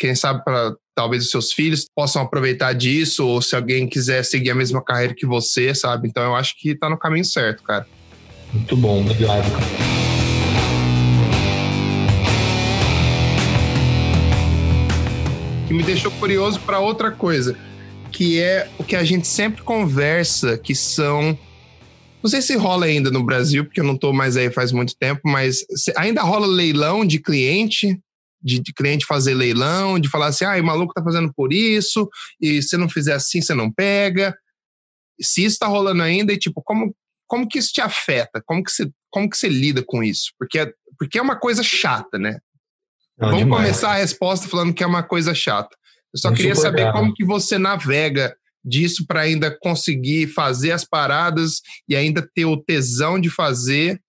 Quem 0.03 0.15
sabe 0.15 0.43
para 0.43 0.75
talvez 0.93 1.23
os 1.23 1.29
seus 1.29 1.53
filhos 1.53 1.87
possam 1.95 2.23
aproveitar 2.23 2.73
disso, 2.73 3.25
ou 3.25 3.41
se 3.41 3.55
alguém 3.55 3.87
quiser 3.87 4.21
seguir 4.25 4.49
a 4.49 4.55
mesma 4.55 4.83
carreira 4.83 5.13
que 5.15 5.25
você, 5.25 5.73
sabe? 5.73 6.09
Então 6.09 6.21
eu 6.21 6.35
acho 6.35 6.59
que 6.59 6.75
tá 6.75 6.89
no 6.89 6.99
caminho 6.99 7.23
certo, 7.23 7.63
cara. 7.63 7.87
Muito 8.51 8.75
bom, 8.75 8.99
obrigado, 8.99 9.49
cara. 9.49 9.65
que 15.65 15.73
me 15.73 15.83
deixou 15.83 16.11
curioso 16.11 16.59
para 16.59 16.79
outra 16.79 17.09
coisa, 17.09 17.57
que 18.11 18.41
é 18.41 18.67
o 18.77 18.83
que 18.83 18.97
a 18.97 19.05
gente 19.05 19.25
sempre 19.25 19.63
conversa, 19.63 20.57
que 20.57 20.75
são 20.75 21.39
não 22.21 22.29
sei 22.29 22.41
se 22.41 22.57
rola 22.57 22.87
ainda 22.87 23.09
no 23.09 23.23
Brasil, 23.23 23.63
porque 23.63 23.79
eu 23.79 23.85
não 23.85 23.95
estou 23.95 24.11
mais 24.11 24.35
aí 24.35 24.51
faz 24.51 24.73
muito 24.73 24.97
tempo, 24.97 25.21
mas 25.23 25.59
ainda 25.95 26.21
rola 26.23 26.45
leilão 26.45 27.05
de 27.05 27.19
cliente 27.19 27.97
de, 28.43 28.59
de, 28.59 28.73
cliente 28.73 29.05
fazer 29.05 29.33
leilão, 29.33 29.97
de 29.97 30.09
falar 30.09 30.27
assim, 30.27 30.45
ah, 30.45 30.59
o 30.59 30.63
maluco 30.63 30.93
tá 30.93 31.03
fazendo 31.03 31.33
por 31.33 31.53
isso, 31.53 32.09
e 32.41 32.61
se 32.61 32.75
não 32.77 32.89
fizer 32.89 33.13
assim, 33.13 33.41
você 33.41 33.53
não 33.53 33.71
pega. 33.71 34.37
Se 35.21 35.43
isso 35.43 35.59
tá 35.59 35.67
rolando 35.67 36.03
ainda, 36.03 36.33
e 36.33 36.37
tipo, 36.37 36.61
como, 36.61 36.95
como 37.27 37.47
que 37.47 37.57
isso 37.57 37.71
te 37.71 37.81
afeta? 37.81 38.41
Como 38.45 38.63
que 38.63 38.71
você, 38.71 38.89
como 39.09 39.29
que 39.29 39.37
você 39.37 39.47
lida 39.47 39.83
com 39.85 40.03
isso? 40.03 40.31
Porque 40.37 40.59
é, 40.59 40.73
porque 40.97 41.17
é 41.17 41.21
uma 41.21 41.35
coisa 41.35 41.63
chata, 41.63 42.17
né? 42.17 42.39
Não, 43.17 43.29
Vamos 43.29 43.43
demais. 43.43 43.61
começar 43.61 43.91
a 43.91 43.97
resposta 43.97 44.47
falando 44.47 44.73
que 44.73 44.83
é 44.83 44.87
uma 44.87 45.03
coisa 45.03 45.33
chata. 45.33 45.75
Eu 46.13 46.19
só 46.19 46.31
queria 46.31 46.55
saber 46.55 46.91
como 46.91 47.13
que 47.13 47.25
você 47.25 47.57
navega 47.57 48.35
disso 48.63 49.05
para 49.07 49.21
ainda 49.21 49.55
conseguir 49.59 50.27
fazer 50.27 50.71
as 50.71 50.85
paradas 50.85 51.61
e 51.87 51.95
ainda 51.95 52.27
ter 52.33 52.45
o 52.45 52.57
tesão 52.57 53.19
de 53.19 53.29
fazer, 53.29 53.99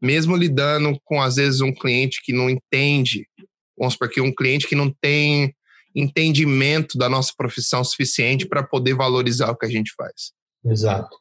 mesmo 0.00 0.36
lidando 0.36 0.98
com, 1.04 1.20
às 1.20 1.36
vezes, 1.36 1.60
um 1.60 1.72
cliente 1.72 2.20
que 2.22 2.32
não 2.32 2.48
entende 2.48 3.26
vamos 3.78 3.94
supor 3.94 4.08
que 4.08 4.20
um 4.20 4.34
cliente 4.34 4.68
que 4.68 4.74
não 4.74 4.90
tem 5.00 5.54
entendimento 5.94 6.98
da 6.98 7.08
nossa 7.08 7.32
profissão 7.36 7.84
suficiente 7.84 8.46
para 8.46 8.62
poder 8.62 8.94
valorizar 8.94 9.50
o 9.50 9.56
que 9.56 9.66
a 9.66 9.70
gente 9.70 9.92
faz. 9.96 10.32
Exato. 10.64 11.16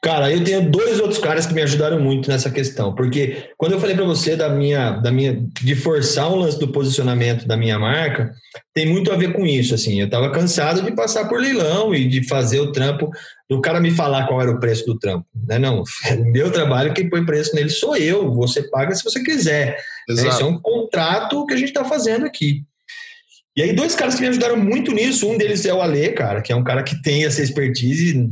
Cara, 0.00 0.32
eu 0.32 0.44
tenho 0.44 0.70
dois 0.70 1.00
outros 1.00 1.18
caras 1.18 1.44
que 1.44 1.52
me 1.52 1.60
ajudaram 1.60 1.98
muito 1.98 2.30
nessa 2.30 2.48
questão, 2.50 2.94
porque 2.94 3.50
quando 3.56 3.72
eu 3.72 3.80
falei 3.80 3.96
para 3.96 4.04
você 4.04 4.36
da 4.36 4.48
minha, 4.48 4.92
da 4.92 5.10
minha, 5.10 5.44
de 5.60 5.74
forçar 5.74 6.30
o 6.30 6.36
lance 6.36 6.56
do 6.56 6.68
posicionamento 6.68 7.48
da 7.48 7.56
minha 7.56 7.80
marca, 7.80 8.32
tem 8.72 8.86
muito 8.86 9.10
a 9.10 9.16
ver 9.16 9.32
com 9.32 9.44
isso. 9.44 9.74
Assim, 9.74 9.98
eu 9.98 10.06
estava 10.06 10.30
cansado 10.30 10.82
de 10.82 10.92
passar 10.92 11.28
por 11.28 11.40
leilão 11.40 11.92
e 11.92 12.06
de 12.06 12.28
fazer 12.28 12.60
o 12.60 12.70
trampo 12.70 13.10
do 13.50 13.60
cara 13.60 13.80
me 13.80 13.90
falar 13.90 14.28
qual 14.28 14.40
era 14.40 14.52
o 14.52 14.60
preço 14.60 14.86
do 14.86 14.96
trampo, 14.96 15.26
né? 15.34 15.58
Não, 15.58 15.82
meu 16.30 16.52
trabalho 16.52 16.94
quem 16.94 17.10
põe 17.10 17.26
preço 17.26 17.56
nele 17.56 17.70
sou 17.70 17.96
eu. 17.96 18.32
Você 18.34 18.62
paga 18.70 18.94
se 18.94 19.02
você 19.02 19.20
quiser. 19.20 19.76
Né? 20.08 20.28
Isso 20.28 20.42
é 20.42 20.44
um 20.44 20.58
contrato 20.58 21.44
que 21.46 21.54
a 21.54 21.56
gente 21.56 21.68
está 21.68 21.84
fazendo 21.84 22.26
aqui. 22.26 22.64
E 23.58 23.62
aí, 23.62 23.72
dois 23.72 23.96
caras 23.96 24.14
que 24.14 24.20
me 24.20 24.28
ajudaram 24.28 24.56
muito 24.56 24.92
nisso. 24.92 25.28
Um 25.28 25.36
deles 25.36 25.66
é 25.66 25.74
o 25.74 25.82
Ale, 25.82 26.10
cara, 26.10 26.40
que 26.40 26.52
é 26.52 26.54
um 26.54 26.62
cara 26.62 26.80
que 26.84 27.02
tem 27.02 27.24
essa 27.24 27.42
expertise 27.42 28.30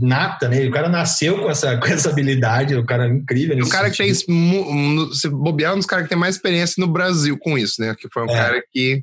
nata, 0.00 0.48
né? 0.48 0.64
O 0.68 0.70
cara 0.70 0.88
nasceu 0.88 1.40
com 1.42 1.50
essa, 1.50 1.76
com 1.78 1.86
essa 1.88 2.10
habilidade, 2.10 2.76
o 2.76 2.86
cara 2.86 3.06
é 3.06 3.10
incrível. 3.10 3.56
O 3.58 3.68
cara 3.68 3.92
sentido. 3.92 4.20
que 4.20 4.26
tem, 4.26 5.14
se 5.14 5.28
bobear, 5.28 5.74
um 5.74 5.78
dos 5.78 5.86
caras 5.86 6.04
que 6.04 6.10
tem 6.10 6.18
mais 6.18 6.36
experiência 6.36 6.74
no 6.78 6.86
Brasil 6.86 7.36
com 7.36 7.58
isso, 7.58 7.80
né? 7.80 7.96
Que 7.98 8.08
foi 8.08 8.22
um 8.22 8.30
é. 8.30 8.34
cara 8.34 8.62
que. 8.72 9.02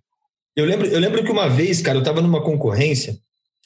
Eu 0.56 0.64
lembro, 0.64 0.88
eu 0.88 1.00
lembro 1.00 1.22
que 1.22 1.32
uma 1.32 1.50
vez, 1.50 1.82
cara, 1.82 1.98
eu 1.98 2.04
tava 2.04 2.22
numa 2.22 2.42
concorrência, 2.42 3.18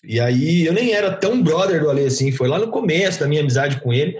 e 0.03 0.19
aí 0.19 0.65
eu 0.65 0.73
nem 0.73 0.93
era 0.93 1.11
tão 1.11 1.43
brother 1.43 1.81
do 1.81 1.91
Ale 1.91 2.05
assim, 2.05 2.31
foi 2.31 2.47
lá 2.47 2.57
no 2.57 2.71
começo 2.71 3.19
da 3.19 3.27
minha 3.27 3.41
amizade 3.41 3.79
com 3.81 3.93
ele. 3.93 4.17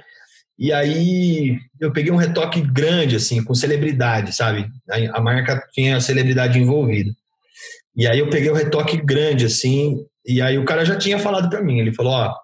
E 0.57 0.73
aí 0.73 1.59
eu 1.79 1.91
peguei 1.93 2.11
um 2.11 2.17
retoque 2.17 2.61
grande, 2.61 3.15
assim, 3.15 3.43
com 3.43 3.53
celebridade, 3.53 4.35
sabe? 4.35 4.67
A, 5.13 5.21
marca 5.21 5.63
tinha 5.71 5.97
a 5.97 6.01
celebridade 6.01 6.57
envolvida. 6.57 7.11
E 7.95 8.07
aí 8.07 8.19
eu 8.19 8.29
peguei 8.29 8.49
um 8.51 8.55
retoque 8.55 8.97
grande, 8.97 9.45
assim, 9.45 10.05
e 10.25 10.41
aí 10.41 10.57
o 10.57 10.65
cara 10.65 10.83
já 10.83 10.97
tinha 10.97 11.19
falado 11.19 11.49
para 11.49 11.63
mim, 11.63 11.79
ele 11.79 11.93
falou, 11.93 12.13
ó, 12.13 12.35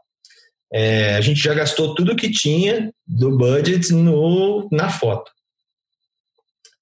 é, 0.72 1.16
a 1.16 1.22
gente 1.22 1.39
já 1.39 1.53
gastou 1.53 1.93
tudo 1.93 2.16
que 2.16 2.32
tinha 2.32 2.91
do 3.05 3.38
budget 3.38 3.91
no, 3.93 4.68
na 4.72 4.89
foto. 4.89 5.32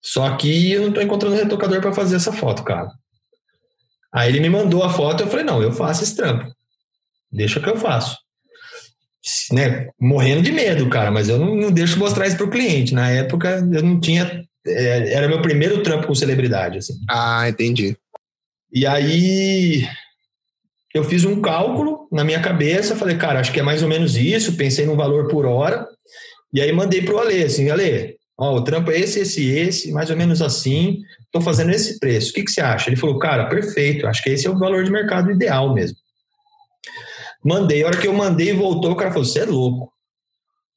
Só 0.02 0.36
que 0.36 0.72
eu 0.72 0.82
não 0.82 0.88
estou 0.90 1.04
encontrando 1.04 1.36
retocador 1.36 1.82
para 1.82 1.94
fazer 1.94 2.16
essa 2.16 2.32
foto, 2.32 2.64
cara. 2.64 2.90
Aí 4.14 4.30
ele 4.30 4.40
me 4.40 4.50
mandou 4.50 4.84
a 4.84 4.90
foto, 4.90 5.24
eu 5.24 5.28
falei, 5.28 5.46
não, 5.46 5.62
eu 5.62 5.72
faço 5.72 6.04
esse 6.04 6.16
trampo. 6.16 6.54
Deixa 7.32 7.60
que 7.60 7.70
eu 7.70 7.78
faço. 7.78 8.18
Né? 9.52 9.90
Morrendo 10.00 10.42
de 10.42 10.52
medo, 10.52 10.90
cara, 10.90 11.12
mas 11.12 11.30
eu 11.30 11.38
não, 11.38 11.56
não 11.56 11.72
deixo 11.72 12.00
mostrar 12.00 12.28
isso 12.28 12.38
pro 12.38 12.50
cliente. 12.50 12.94
Na 12.94 13.10
época 13.10 13.60
eu 13.72 13.84
não 13.84 14.00
tinha. 14.00 14.44
É, 14.66 15.14
era 15.14 15.28
meu 15.28 15.42
primeiro 15.42 15.84
trampo 15.84 16.08
com 16.08 16.16
celebridade, 16.16 16.78
assim. 16.80 16.94
Ah, 17.10 17.48
entendi. 17.48 17.96
E 18.74 18.86
aí 18.86 19.88
eu 20.94 21.04
fiz 21.04 21.24
um 21.26 21.42
cálculo 21.42 22.08
na 22.12 22.24
minha 22.24 22.42
cabeça, 22.42 22.96
falei, 22.96 23.18
cara, 23.18 23.40
acho 23.40 23.52
que 23.52 23.60
é 23.60 23.64
mais 23.64 23.82
ou 23.82 23.90
menos 23.90 24.16
isso, 24.16 24.58
pensei 24.58 24.86
no 24.86 24.96
valor 24.96 25.28
por 25.28 25.46
hora, 25.46 25.88
e 26.54 26.62
aí 26.62 26.72
mandei 26.72 27.02
pro 27.02 27.18
Ale, 27.18 27.44
assim, 27.44 27.70
Ale, 27.70 28.16
ó, 28.38 28.56
o 28.56 28.64
trampo 28.64 28.92
é 28.92 29.00
esse, 29.00 29.20
esse, 29.20 29.50
esse, 29.50 29.92
mais 29.92 30.10
ou 30.10 30.18
menos 30.18 30.42
assim, 30.42 31.00
estou 31.26 31.42
fazendo 31.42 31.72
esse 31.72 31.98
preço, 32.00 32.32
o 32.32 32.34
que, 32.34 32.44
que 32.44 32.52
você 32.52 32.62
acha? 32.62 32.90
Ele 32.90 32.98
falou, 32.98 33.18
cara, 33.20 33.48
perfeito, 33.48 34.06
acho 34.06 34.22
que 34.22 34.30
esse 34.30 34.46
é 34.46 34.50
o 34.50 34.60
valor 34.60 34.84
de 34.84 34.92
mercado 34.92 35.32
ideal 35.32 35.74
mesmo. 35.74 35.98
Mandei, 37.44 37.84
a 37.84 37.88
hora 37.88 37.98
que 37.98 38.08
eu 38.08 38.14
mandei 38.14 38.50
e 38.50 38.54
voltou, 38.54 38.92
o 38.92 38.96
cara 38.96 39.12
falou, 39.12 39.26
você 39.26 39.40
é 39.40 39.46
louco, 39.46 39.92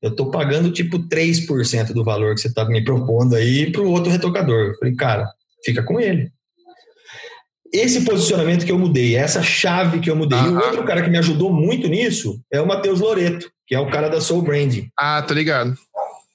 eu 0.03 0.11
estou 0.11 0.31
pagando 0.31 0.73
tipo 0.73 0.99
3% 0.99 1.93
do 1.93 2.05
valor 2.05 2.35
que 2.35 2.41
você 2.41 2.49
está 2.49 2.65
me 2.65 2.85
propondo 2.85 3.35
aí 3.35 3.71
para 3.71 3.83
o 3.83 3.91
outro 3.91 4.11
retocador. 4.11 4.69
Eu 4.69 4.75
falei, 4.77 4.95
cara, 4.95 5.29
fica 5.65 5.83
com 5.83 6.01
ele 6.01 6.31
esse 7.75 8.03
posicionamento 8.03 8.65
que 8.65 8.71
eu 8.71 8.79
mudei, 8.79 9.17
essa 9.17 9.43
chave 9.43 9.99
que 9.99 10.09
eu 10.09 10.15
mudei. 10.15 10.39
E 10.39 10.49
o 10.49 10.57
outro 10.59 10.85
cara 10.85 11.03
que 11.03 11.11
me 11.11 11.19
ajudou 11.19 11.53
muito 11.53 11.89
nisso 11.89 12.41
é 12.53 12.61
o 12.61 12.67
Matheus 12.67 13.01
Loreto, 13.01 13.51
que 13.67 13.75
é 13.75 13.81
o 13.81 13.91
cara 13.91 14.09
da 14.09 14.21
Soul 14.21 14.43
Branding. 14.43 14.89
Ah, 14.97 15.21
tô 15.21 15.35
ligado. 15.35 15.77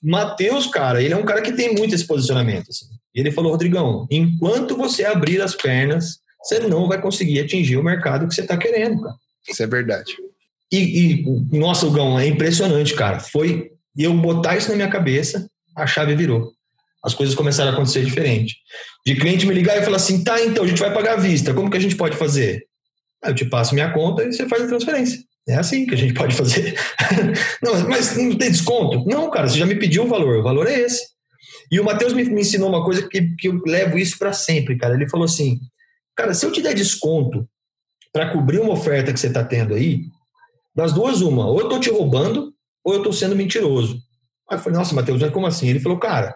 Matheus, 0.04 0.68
cara, 0.68 1.02
ele 1.02 1.14
é 1.14 1.18
um 1.18 1.24
cara 1.24 1.42
que 1.42 1.54
tem 1.54 1.74
muito 1.74 1.96
esse 1.96 2.06
posicionamento. 2.06 2.70
Assim. 2.70 2.88
E 3.16 3.22
ele 3.22 3.32
falou, 3.32 3.54
Rodrigão, 3.54 4.06
enquanto 4.12 4.76
você 4.76 5.06
abrir 5.06 5.42
as 5.42 5.56
pernas, 5.56 6.20
você 6.44 6.60
não 6.60 6.90
vai 6.90 7.02
conseguir 7.02 7.40
atingir 7.40 7.78
o 7.78 7.84
mercado 7.84 8.28
que 8.28 8.36
você 8.36 8.42
está 8.42 8.58
querendo, 8.58 9.02
cara. 9.02 9.16
Isso 9.50 9.64
é 9.64 9.68
verdade. 9.68 10.16
E, 10.72 10.78
e 10.78 11.58
nossa, 11.58 11.90
Gão, 11.90 12.20
é 12.20 12.28
impressionante, 12.28 12.94
cara. 12.94 13.20
Foi 13.20 13.72
eu 13.98 14.14
botar 14.14 14.56
isso 14.56 14.70
na 14.70 14.76
minha 14.76 14.90
cabeça, 14.90 15.50
a 15.76 15.88
chave 15.88 16.16
virou 16.16 16.54
as 17.04 17.14
coisas 17.14 17.36
começaram 17.36 17.72
a 17.72 17.74
acontecer 17.74 18.04
diferente. 18.04 18.58
De 19.06 19.16
cliente 19.16 19.46
me 19.46 19.54
ligar 19.54 19.78
e 19.78 19.84
falar 19.84 19.98
assim, 19.98 20.24
tá, 20.24 20.42
então 20.42 20.64
a 20.64 20.68
gente 20.68 20.80
vai 20.80 20.94
pagar 20.94 21.14
à 21.14 21.18
vista, 21.18 21.54
como 21.54 21.70
que 21.70 21.78
a 21.78 21.82
gente 21.82 21.96
pode 21.96 22.18
fazer? 22.18 22.66
Eu 23.24 23.34
te 23.34 23.46
passo 23.46 23.74
minha 23.74 23.92
conta 23.92 24.24
e 24.24 24.32
você 24.32 24.48
faz 24.48 24.64
a 24.64 24.68
transferência. 24.68 25.20
É 25.48 25.56
assim 25.56 25.86
que 25.86 25.96
a 25.96 25.98
gente 25.98 26.14
pode 26.16 26.36
fazer. 26.36 26.78
não, 27.64 27.88
mas 27.88 28.16
não 28.18 28.38
tem 28.38 28.52
desconto? 28.52 29.06
Não, 29.06 29.30
cara, 29.30 29.48
você 29.48 29.58
já 29.58 29.66
me 29.66 29.76
pediu 29.76 30.04
o 30.04 30.08
valor, 30.08 30.38
o 30.38 30.44
valor 30.44 30.68
é 30.68 30.80
esse. 30.80 31.02
E 31.72 31.80
o 31.80 31.84
Matheus 31.84 32.14
me, 32.14 32.24
me 32.26 32.42
ensinou 32.42 32.70
uma 32.70 32.84
coisa 32.84 33.08
que, 33.08 33.36
que 33.38 33.48
eu 33.48 33.62
levo 33.66 33.98
isso 33.98 34.18
para 34.18 34.34
sempre, 34.34 34.78
cara. 34.78 34.96
Ele 34.96 35.10
falou 35.10 35.26
assim, 35.26 35.60
cara, 36.16 36.34
se 36.34 36.46
eu 36.46 36.52
te 36.52 36.62
der 36.62 36.74
desconto 36.74 37.48
para 38.12 38.32
cobrir 38.32 38.60
uma 38.60 38.74
oferta 38.74 39.14
que 39.14 39.20
você 39.20 39.28
está 39.28 39.44
tendo 39.44 39.74
aí, 39.74 40.06
das 40.76 40.94
duas, 40.94 41.22
uma, 41.22 41.48
ou 41.48 41.60
eu 41.60 41.66
estou 41.66 41.80
te 41.80 41.90
roubando, 41.90 42.54
ou 42.84 42.94
eu 42.94 43.00
estou 43.00 43.14
sendo 43.14 43.36
mentiroso. 43.36 44.02
Aí 44.50 44.58
eu 44.58 44.62
falei, 44.62 44.80
nossa, 44.80 44.96
Matheus, 44.96 45.22
como 45.32 45.46
assim? 45.46 45.68
Ele 45.68 45.80
falou, 45.80 46.00
cara, 46.00 46.36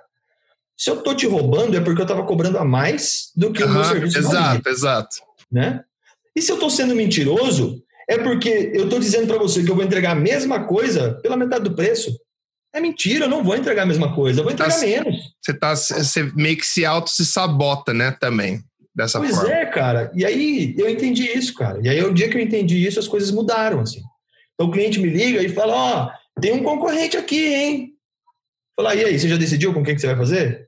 se 0.78 0.89
eu 0.89 0.95
estou 0.95 1.15
te 1.15 1.26
roubando, 1.26 1.78
é 1.78 1.82
porque 1.82 2.01
eu 2.01 2.05
estava 2.05 2.26
cobrando 2.26 2.57
a 2.57 2.65
mais 2.65 3.32
do 3.36 3.51
que 3.51 3.63
o 3.63 3.69
meu 3.69 3.84
serviço. 3.84 4.17
Exato, 4.17 4.69
exato. 4.69 5.15
Né? 5.51 5.84
E 6.36 6.41
se 6.41 6.51
eu 6.51 6.55
estou 6.55 6.69
sendo 6.69 6.95
mentiroso, 6.95 7.82
é 8.09 8.17
porque 8.17 8.71
eu 8.74 8.86
estou 8.86 8.99
dizendo 8.99 9.28
para 9.28 9.38
você 9.38 9.63
que 9.63 9.69
eu 9.69 9.76
vou 9.76 9.84
entregar 9.84 10.11
a 10.11 10.15
mesma 10.15 10.65
coisa 10.65 11.13
pela 11.21 11.38
metade 11.38 11.63
do 11.63 11.76
preço. 11.76 12.15
É 12.76 12.82
mentira, 12.82 13.26
eu 13.26 13.30
não 13.30 13.43
vou 13.43 13.55
entregar 13.55 13.84
a 13.84 13.86
mesma 13.86 14.15
coisa, 14.15 14.39
eu 14.39 14.43
vou 14.43 14.51
entregar 14.51 14.74
tá, 14.74 14.82
menos. 14.82 15.15
Você, 15.39 15.53
tá, 15.53 15.76
você 15.76 16.24
meio 16.36 16.57
que 16.57 16.65
se 16.65 16.84
auto 16.84 17.11
se 17.11 17.24
sabota, 17.24 17.93
né, 17.93 18.11
também, 18.19 18.63
dessa 18.96 19.20
pois 19.20 19.32
forma. 19.32 19.50
Pois 19.50 19.60
é, 19.62 19.66
cara. 19.66 20.12
E 20.14 20.26
aí 20.26 20.76
eu 20.78 20.89
entendi 20.89 21.26
isso, 21.26 21.54
cara. 21.54 21.80
E 21.84 21.89
aí 21.89 22.04
o 22.04 22.14
dia 22.14 22.30
que 22.30 22.38
eu 22.38 22.41
entendi 22.41 22.86
isso, 22.86 23.00
as 23.00 23.08
coisas 23.08 23.32
mudaram, 23.32 23.80
assim. 23.80 24.02
Então 24.54 24.68
o 24.68 24.72
cliente 24.72 25.00
me 25.00 25.10
liga 25.10 25.41
e 25.41 25.50
fala, 25.50 25.74
ó, 25.74 26.06
oh, 26.06 26.41
tem 26.41 26.54
um 26.54 26.64
concorrente 26.64 27.18
aqui, 27.18 27.54
hein? 27.54 27.94
Falar, 28.76 28.96
e 28.96 29.06
aí, 29.06 29.20
você 29.20 29.30
já 29.30 29.38
decidiu 29.38 29.74
com 29.74 29.84
quem 29.84 29.94
que 29.94 30.02
você 30.02 30.08
vai 30.08 30.16
fazer? 30.16 30.68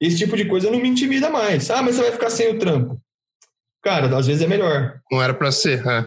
Esse 0.00 0.18
tipo 0.18 0.36
de 0.36 0.44
coisa 0.44 0.70
não 0.70 0.78
me 0.78 0.88
intimida 0.88 1.30
mais. 1.30 1.70
Ah, 1.70 1.82
mas 1.82 1.96
você 1.96 2.02
vai 2.02 2.12
ficar 2.12 2.30
sem 2.30 2.48
o 2.48 2.58
trampo. 2.58 3.00
Cara, 3.82 4.14
às 4.16 4.26
vezes 4.26 4.42
é 4.42 4.46
melhor. 4.46 5.00
Não 5.10 5.22
era 5.22 5.32
para 5.32 5.50
ser, 5.50 5.86
é. 5.86 6.06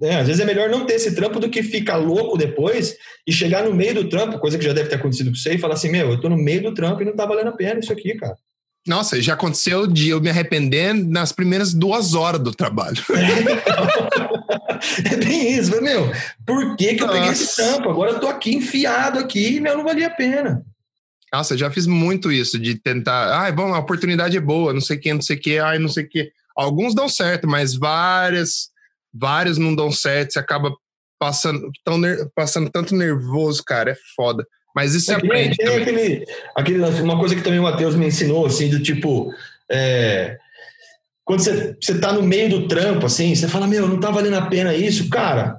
É, 0.00 0.16
às 0.16 0.28
vezes 0.28 0.40
é 0.40 0.44
melhor 0.44 0.70
não 0.70 0.86
ter 0.86 0.94
esse 0.94 1.12
trampo 1.14 1.40
do 1.40 1.50
que 1.50 1.60
ficar 1.60 1.96
louco 1.96 2.38
depois 2.38 2.96
e 3.26 3.32
chegar 3.32 3.64
no 3.64 3.74
meio 3.74 3.94
do 3.94 4.08
trampo, 4.08 4.38
coisa 4.38 4.56
que 4.56 4.64
já 4.64 4.72
deve 4.72 4.88
ter 4.88 4.94
acontecido 4.94 5.30
com 5.30 5.34
você, 5.34 5.54
e 5.54 5.58
falar 5.58 5.74
assim: 5.74 5.90
Meu, 5.90 6.10
eu 6.10 6.20
tô 6.20 6.28
no 6.28 6.36
meio 6.36 6.62
do 6.62 6.74
trampo 6.74 7.02
e 7.02 7.04
não 7.04 7.16
tá 7.16 7.26
valendo 7.26 7.48
a 7.48 7.56
pena 7.56 7.80
isso 7.80 7.92
aqui, 7.92 8.14
cara. 8.14 8.36
Nossa, 8.88 9.20
já 9.20 9.34
aconteceu 9.34 9.86
de 9.86 10.08
eu 10.08 10.20
me 10.20 10.30
arrepender 10.30 10.94
nas 10.94 11.30
primeiras 11.30 11.74
duas 11.74 12.14
horas 12.14 12.40
do 12.40 12.52
trabalho. 12.52 12.96
É, 15.04 15.12
é 15.12 15.16
bem 15.16 15.52
isso, 15.52 15.80
meu. 15.82 16.10
Por 16.46 16.74
que, 16.74 16.94
que 16.94 17.02
eu 17.02 17.08
peguei 17.08 17.30
esse 17.30 17.54
trampo? 17.54 17.90
Agora 17.90 18.12
eu 18.12 18.18
tô 18.18 18.26
aqui 18.26 18.54
enfiado 18.54 19.18
aqui 19.18 19.56
e 19.56 19.60
meu, 19.60 19.76
não 19.76 19.84
valia 19.84 20.06
a 20.06 20.10
pena. 20.10 20.64
Nossa, 21.30 21.56
já 21.56 21.70
fiz 21.70 21.86
muito 21.86 22.32
isso, 22.32 22.58
de 22.58 22.76
tentar. 22.76 23.42
Ai, 23.42 23.52
bom, 23.52 23.74
a 23.74 23.78
oportunidade 23.78 24.36
é 24.36 24.40
boa, 24.40 24.72
não 24.72 24.80
sei 24.80 24.96
o 24.96 25.00
que, 25.00 25.12
não 25.12 25.20
sei 25.20 25.36
o 25.36 25.40
que, 25.40 25.58
ai, 25.58 25.78
não 25.78 25.88
sei 25.88 26.04
o 26.04 26.08
que. 26.08 26.32
Alguns 26.56 26.94
dão 26.94 27.08
certo, 27.08 27.46
mas 27.46 27.74
várias, 27.74 28.70
várias 29.12 29.58
não 29.58 29.74
dão 29.74 29.92
certo, 29.92 30.32
você 30.32 30.38
acaba 30.38 30.72
passando, 31.18 31.70
tão, 31.84 32.00
passando 32.34 32.70
tanto 32.70 32.94
nervoso, 32.94 33.62
cara, 33.62 33.90
é 33.90 33.96
foda. 34.16 34.46
Mas 34.78 34.94
isso 34.94 35.10
é, 35.10 35.16
aprende. 35.16 35.56
Tem, 35.56 35.66
tem 35.66 35.76
aquele, 35.76 36.24
aquele, 36.54 36.84
uma 37.00 37.18
coisa 37.18 37.34
que 37.34 37.42
também 37.42 37.58
o 37.58 37.64
Matheus 37.64 37.96
me 37.96 38.06
ensinou, 38.06 38.46
assim, 38.46 38.68
do 38.68 38.80
tipo. 38.80 39.32
É, 39.68 40.38
quando 41.24 41.40
você, 41.40 41.76
você 41.82 41.98
tá 41.98 42.12
no 42.12 42.22
meio 42.22 42.48
do 42.48 42.68
trampo, 42.68 43.04
assim, 43.04 43.34
você 43.34 43.48
fala, 43.48 43.66
meu, 43.66 43.88
não 43.88 43.98
tá 43.98 44.10
valendo 44.10 44.36
a 44.36 44.46
pena 44.46 44.74
isso, 44.74 45.08
cara. 45.08 45.58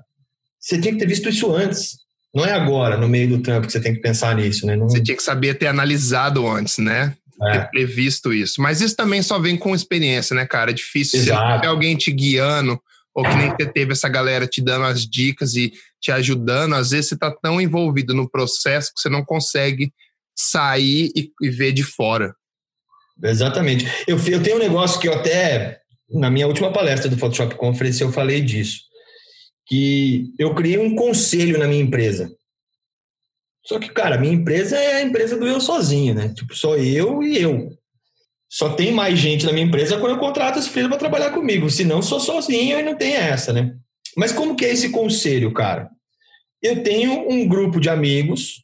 Você 0.60 0.80
tinha 0.80 0.94
que 0.94 1.00
ter 1.00 1.08
visto 1.08 1.28
isso 1.28 1.54
antes. 1.54 1.98
Não 2.34 2.46
é 2.46 2.54
agora, 2.54 2.96
no 2.98 3.10
meio 3.10 3.28
do 3.28 3.42
trampo, 3.42 3.68
que 3.68 3.74
você 3.74 3.82
tem 3.82 3.94
que 3.94 4.02
pensar 4.02 4.36
nisso, 4.36 4.66
né? 4.66 4.76
Não... 4.76 4.88
Você 4.90 5.02
tinha 5.02 5.18
que 5.18 5.24
saber 5.24 5.56
ter 5.56 5.68
analisado 5.68 6.48
antes, 6.48 6.78
né? 6.78 7.14
é. 7.48 7.60
ter 7.60 7.70
previsto 7.70 8.34
isso. 8.34 8.62
Mas 8.62 8.82
isso 8.82 8.96
também 8.96 9.22
só 9.22 9.40
vem 9.40 9.58
com 9.58 9.76
experiência, 9.76 10.36
né, 10.36 10.46
cara? 10.46 10.72
É 10.72 10.74
difícil 10.74 11.24
ter 11.24 11.68
alguém 11.68 11.96
te 11.96 12.12
guiando, 12.12 12.80
ou 13.20 13.24
que 13.24 13.36
nem 13.36 13.56
teve 13.74 13.92
essa 13.92 14.08
galera 14.08 14.48
te 14.48 14.62
dando 14.62 14.86
as 14.86 15.02
dicas 15.06 15.56
e 15.56 15.74
te 16.00 16.12
ajudando. 16.12 16.74
Às 16.76 16.92
vezes 16.92 17.10
você 17.10 17.18
tá 17.18 17.30
tão 17.30 17.60
envolvido 17.60 18.14
no 18.14 18.30
processo 18.30 18.94
que 18.94 19.02
você 19.02 19.10
não 19.10 19.24
consegue 19.24 19.94
sair 20.36 21.12
e, 21.16 21.32
e 21.42 21.50
ver 21.50 21.74
de 21.74 21.84
fora. 21.84 22.34
Exatamente. 23.22 23.86
Eu, 24.08 24.18
eu 24.28 24.42
tenho 24.42 24.56
um 24.56 24.60
negócio 24.60 25.00
que 25.00 25.08
eu 25.08 25.14
até, 25.14 25.82
na 26.10 26.32
minha 26.32 26.48
última 26.48 26.72
palestra 26.72 27.10
do 27.10 27.18
Photoshop 27.18 27.56
Conference, 27.56 28.02
eu 28.02 28.12
falei 28.12 28.42
disso. 28.42 28.80
Que 29.68 30.34
eu 30.40 30.56
criei 30.56 30.80
um 30.80 30.96
conselho 30.96 31.60
na 31.60 31.68
minha 31.68 31.84
empresa. 31.84 32.32
Só 33.66 33.78
que, 33.78 33.90
cara, 33.90 34.18
minha 34.18 34.34
empresa 34.34 34.78
é 34.78 34.96
a 34.96 35.02
empresa 35.04 35.38
do 35.38 35.46
eu 35.46 35.60
sozinho, 35.60 36.16
né? 36.16 36.34
Tipo, 36.34 36.56
só 36.56 36.78
eu 36.78 37.22
e 37.22 37.38
eu. 37.38 37.70
Só 38.50 38.74
tem 38.74 38.92
mais 38.92 39.20
gente 39.20 39.46
na 39.46 39.54
minha 39.54 39.66
empresa 39.66 40.00
quando 40.00 40.14
eu 40.14 40.20
contrato 40.20 40.58
os 40.58 40.68
filhos 40.68 40.90
para 40.90 40.98
trabalhar 40.98 41.32
comigo. 41.32 41.70
Se 41.70 41.86
não, 41.86 42.02
sou 42.02 42.20
sozinho 42.20 42.80
e 42.80 42.84
não 42.84 42.96
tem 42.96 43.14
essa, 43.14 43.54
né? 43.54 43.76
Mas 44.18 44.32
como 44.32 44.56
que 44.56 44.66
é 44.66 44.72
esse 44.72 44.90
conselho, 44.90 45.54
cara? 45.54 45.90
Eu 46.62 46.84
tenho 46.84 47.30
um 47.30 47.48
grupo 47.48 47.80
de 47.80 47.90
amigos, 47.90 48.64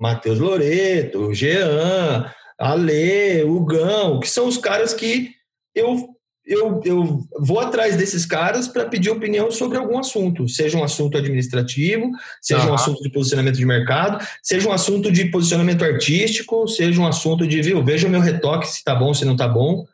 Matheus 0.00 0.38
Loreto, 0.38 1.34
Jean, 1.34 2.32
Ale, 2.58 3.44
Gão, 3.66 4.18
que 4.18 4.28
são 4.28 4.46
os 4.48 4.56
caras 4.56 4.94
que 4.94 5.32
eu 5.74 6.17
eu, 6.48 6.80
eu 6.82 7.28
vou 7.38 7.60
atrás 7.60 7.94
desses 7.96 8.24
caras 8.24 8.66
para 8.66 8.86
pedir 8.86 9.10
opinião 9.10 9.50
sobre 9.50 9.76
algum 9.76 9.98
assunto, 9.98 10.48
seja 10.48 10.78
um 10.78 10.82
assunto 10.82 11.18
administrativo, 11.18 12.10
seja 12.40 12.64
uhum. 12.64 12.70
um 12.70 12.74
assunto 12.74 13.02
de 13.02 13.10
posicionamento 13.10 13.56
de 13.56 13.66
mercado, 13.66 14.26
seja 14.42 14.66
um 14.66 14.72
assunto 14.72 15.12
de 15.12 15.26
posicionamento 15.26 15.84
artístico, 15.84 16.66
seja 16.66 16.98
um 16.98 17.06
assunto 17.06 17.46
de, 17.46 17.60
viu, 17.60 17.84
veja 17.84 18.08
o 18.08 18.10
meu 18.10 18.20
retoque 18.20 18.66
se 18.66 18.82
tá 18.82 18.94
bom, 18.94 19.12
se 19.12 19.26
não 19.26 19.36
tá 19.36 19.46
bom. 19.46 19.84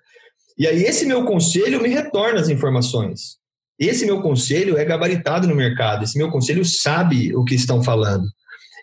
E 0.57 0.69
aí 0.69 0.85
esse 0.85 1.05
meu 1.05 1.25
conselho 1.25 1.83
me 1.83 1.89
retorna 1.89 2.41
as 2.41 2.49
informações. 2.49 3.37
Esse 3.77 4.07
meu 4.07 4.23
conselho 4.23 4.79
é 4.79 4.85
gabaritado 4.85 5.49
no 5.49 5.57
mercado, 5.57 6.05
esse 6.05 6.17
meu 6.17 6.31
conselho 6.31 6.65
sabe 6.65 7.35
o 7.35 7.45
que 7.45 7.57
estão 7.57 7.83
falando. 7.83 8.25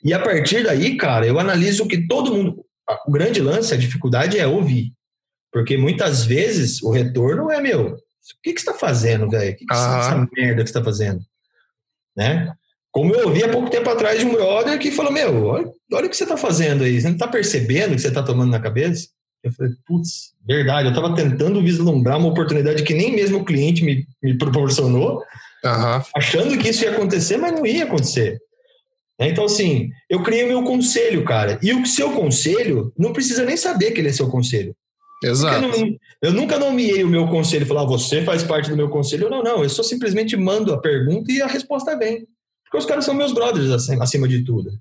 E 0.04 0.14
a 0.14 0.20
partir 0.20 0.66
daí, 0.66 0.98
cara, 0.98 1.26
eu 1.26 1.40
analiso 1.40 1.88
que 1.88 2.06
todo 2.06 2.34
mundo. 2.34 2.66
O 3.08 3.12
grande 3.12 3.40
lance, 3.40 3.74
a 3.74 3.78
dificuldade 3.78 4.38
é 4.38 4.46
ouvir. 4.46 4.92
Porque 5.52 5.78
muitas 5.78 6.24
vezes 6.24 6.82
o 6.82 6.92
retorno 6.92 7.52
é 7.52 7.60
meu. 7.60 7.94
O 7.94 7.98
que, 8.42 8.54
que 8.54 8.62
você 8.62 8.70
está 8.70 8.74
fazendo, 8.74 9.30
velho? 9.30 9.54
O 9.54 9.56
que, 9.56 9.66
que 9.66 9.74
ah. 9.74 10.00
essa 10.00 10.30
merda 10.36 10.64
que 10.64 10.70
você 10.70 10.78
está 10.78 10.84
fazendo? 10.84 11.22
Né? 12.16 12.54
Como 12.92 13.14
eu 13.14 13.28
ouvi 13.28 13.44
há 13.44 13.50
pouco 13.50 13.70
tempo 13.70 13.90
atrás 13.90 14.20
de 14.20 14.26
um 14.26 14.32
brother 14.32 14.78
que 14.78 14.92
falou: 14.92 15.12
Meu, 15.12 15.46
olha, 15.46 15.72
olha 15.94 16.08
o 16.08 16.10
que 16.10 16.16
você 16.16 16.24
está 16.24 16.38
fazendo 16.38 16.84
aí. 16.84 17.00
Você 17.00 17.08
não 17.08 17.16
está 17.16 17.28
percebendo 17.28 17.92
o 17.92 17.96
que 17.96 18.02
você 18.02 18.10
está 18.10 18.22
tomando 18.22 18.52
na 18.52 18.60
cabeça? 18.60 19.08
Eu 19.44 19.52
falei: 19.54 19.72
Putz, 19.88 20.34
verdade. 20.46 20.88
Eu 20.88 20.94
estava 20.94 21.16
tentando 21.16 21.62
vislumbrar 21.62 22.18
uma 22.18 22.30
oportunidade 22.30 22.84
que 22.84 22.94
nem 22.94 23.16
mesmo 23.16 23.40
o 23.40 23.46
cliente 23.46 23.84
me, 23.84 24.06
me 24.22 24.38
proporcionou, 24.38 25.18
uhum. 25.64 26.04
achando 26.16 26.58
que 26.58 26.70
isso 26.70 26.84
ia 26.84 26.92
acontecer, 26.92 27.38
mas 27.38 27.54
não 27.54 27.66
ia 27.66 27.86
acontecer. 27.86 28.40
Né? 29.20 29.30
Então, 29.30 29.46
assim, 29.46 29.90
eu 30.10 30.22
criei 30.22 30.44
o 30.44 30.50
meu 30.50 30.64
conselho, 30.64 31.24
cara. 31.24 31.60
E 31.62 31.74
o 31.74 31.86
seu 31.86 32.12
conselho 32.12 32.92
não 32.98 33.14
precisa 33.14 33.46
nem 33.46 33.56
saber 33.56 33.92
que 33.92 34.02
ele 34.02 34.10
é 34.10 34.14
seu 34.14 34.28
conselho. 34.28 34.76
Exato. 35.24 35.68
Não, 35.68 35.98
eu 36.22 36.34
nunca 36.34 36.58
nomeei 36.58 37.04
o 37.04 37.10
meu 37.10 37.28
conselho 37.28 37.64
e 37.64 37.68
falar, 37.68 37.82
ah, 37.82 37.86
você 37.86 38.24
faz 38.24 38.44
parte 38.44 38.70
do 38.70 38.76
meu 38.76 38.90
conselho. 38.90 39.30
Não, 39.30 39.44
não. 39.44 39.64
Eu 39.64 39.70
só 39.70 39.84
simplesmente 39.84 40.36
mando 40.36 40.74
a 40.74 40.82
pergunta 40.82 41.32
e 41.32 41.42
a 41.42 41.48
resposta 41.48 41.98
vem. 41.98 42.26
Porque 42.64 42.78
os 42.78 42.86
caras 42.86 43.06
são 43.06 43.14
meus 43.14 43.34
brothers 43.34 43.70
acima 43.70 44.28
de 44.28 44.44
tudo. 44.44 44.72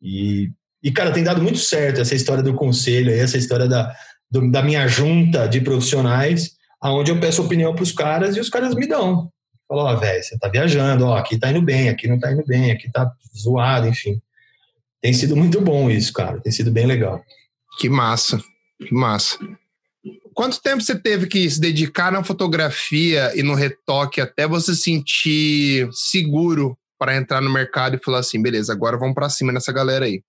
E, 0.00 0.50
e 0.82 0.90
cara, 0.90 1.12
tem 1.12 1.22
dado 1.22 1.42
muito 1.42 1.58
certo 1.58 2.00
essa 2.00 2.14
história 2.14 2.42
do 2.42 2.54
conselho, 2.54 3.12
essa 3.12 3.36
história 3.36 3.68
da, 3.68 3.94
do, 4.30 4.50
da 4.50 4.62
minha 4.62 4.86
junta 4.88 5.46
de 5.46 5.60
profissionais, 5.60 6.52
aonde 6.80 7.10
eu 7.10 7.20
peço 7.20 7.42
opinião 7.42 7.74
para 7.74 7.82
os 7.82 7.92
caras 7.92 8.36
e 8.36 8.40
os 8.40 8.48
caras 8.48 8.74
me 8.74 8.86
dão. 8.86 9.30
Falou, 9.68 9.84
ó, 9.84 9.92
oh, 9.92 9.96
velho, 9.98 10.22
você 10.22 10.38
tá 10.38 10.48
viajando, 10.48 11.04
ó, 11.04 11.16
aqui 11.16 11.38
tá 11.38 11.50
indo 11.50 11.62
bem, 11.62 11.88
aqui 11.88 12.08
não 12.08 12.18
tá 12.18 12.32
indo 12.32 12.44
bem, 12.46 12.70
aqui 12.70 12.90
tá 12.90 13.12
zoado, 13.36 13.86
enfim. 13.86 14.20
Tem 15.00 15.12
sido 15.12 15.36
muito 15.36 15.60
bom 15.60 15.90
isso, 15.90 16.12
cara. 16.12 16.40
Tem 16.40 16.52
sido 16.52 16.70
bem 16.70 16.86
legal. 16.86 17.22
Que 17.78 17.88
massa. 17.88 18.42
Massa. 18.90 19.38
Quanto 20.34 20.62
tempo 20.62 20.80
você 20.80 20.98
teve 20.98 21.26
que 21.26 21.50
se 21.50 21.60
dedicar 21.60 22.10
na 22.10 22.24
fotografia 22.24 23.32
e 23.34 23.42
no 23.42 23.54
retoque 23.54 24.20
até 24.20 24.46
você 24.46 24.74
sentir 24.74 25.88
seguro 25.92 26.78
para 26.98 27.16
entrar 27.16 27.40
no 27.40 27.52
mercado 27.52 27.96
e 27.96 28.02
falar 28.02 28.18
assim, 28.18 28.40
beleza, 28.40 28.72
agora 28.72 28.98
vamos 28.98 29.14
para 29.14 29.28
cima 29.28 29.52
nessa 29.52 29.72
galera 29.72 30.06
aí? 30.06 30.22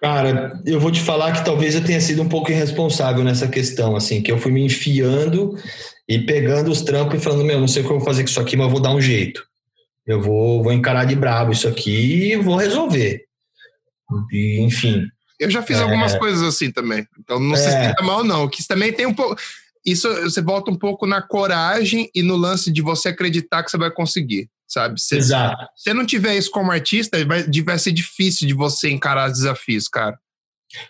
Cara, 0.00 0.60
eu 0.64 0.78
vou 0.78 0.92
te 0.92 1.00
falar 1.00 1.32
que 1.32 1.44
talvez 1.44 1.74
eu 1.74 1.84
tenha 1.84 2.00
sido 2.00 2.22
um 2.22 2.28
pouco 2.28 2.52
irresponsável 2.52 3.24
nessa 3.24 3.48
questão, 3.48 3.96
assim, 3.96 4.22
que 4.22 4.30
eu 4.30 4.38
fui 4.38 4.52
me 4.52 4.64
enfiando 4.64 5.56
e 6.08 6.20
pegando 6.20 6.70
os 6.70 6.82
trampos 6.82 7.18
e 7.18 7.22
falando, 7.22 7.44
meu, 7.44 7.58
não 7.58 7.66
sei 7.66 7.82
o 7.82 7.86
que 7.86 7.92
eu 7.92 7.96
vou 7.98 8.06
fazer 8.06 8.22
com 8.22 8.28
isso 8.28 8.40
aqui, 8.40 8.56
mas 8.56 8.66
eu 8.66 8.70
vou 8.70 8.80
dar 8.80 8.94
um 8.94 9.00
jeito. 9.00 9.44
Eu 10.06 10.22
vou, 10.22 10.62
vou 10.62 10.72
encarar 10.72 11.04
de 11.04 11.16
brabo 11.16 11.52
isso 11.52 11.66
aqui 11.66 12.32
e 12.32 12.36
vou 12.36 12.56
resolver. 12.56 13.24
E, 14.32 14.60
enfim, 14.60 15.04
eu 15.38 15.50
já 15.50 15.62
fiz 15.62 15.78
é. 15.78 15.82
algumas 15.82 16.16
coisas 16.16 16.42
assim 16.42 16.70
também. 16.70 17.06
Então 17.18 17.38
não 17.38 17.54
é. 17.54 17.58
se 17.58 17.70
sinta 17.70 18.02
mal, 18.02 18.24
não. 18.24 18.48
Que 18.48 18.66
também 18.66 18.92
tem 18.92 19.06
um 19.06 19.14
pouco. 19.14 19.36
Isso 19.84 20.08
você 20.22 20.42
volta 20.42 20.70
um 20.70 20.76
pouco 20.76 21.06
na 21.06 21.22
coragem 21.22 22.10
e 22.14 22.22
no 22.22 22.36
lance 22.36 22.70
de 22.70 22.82
você 22.82 23.08
acreditar 23.08 23.62
que 23.62 23.70
você 23.70 23.78
vai 23.78 23.90
conseguir, 23.90 24.48
sabe? 24.66 25.00
Se 25.00 25.16
Exato. 25.16 25.66
Se 25.76 25.94
não 25.94 26.04
tiver 26.04 26.36
isso 26.36 26.50
como 26.50 26.72
artista, 26.72 27.24
vai, 27.24 27.44
vai 27.64 27.78
ser 27.78 27.92
difícil 27.92 28.46
de 28.46 28.54
você 28.54 28.90
encarar 28.90 29.30
os 29.30 29.38
desafios, 29.38 29.88
cara. 29.88 30.18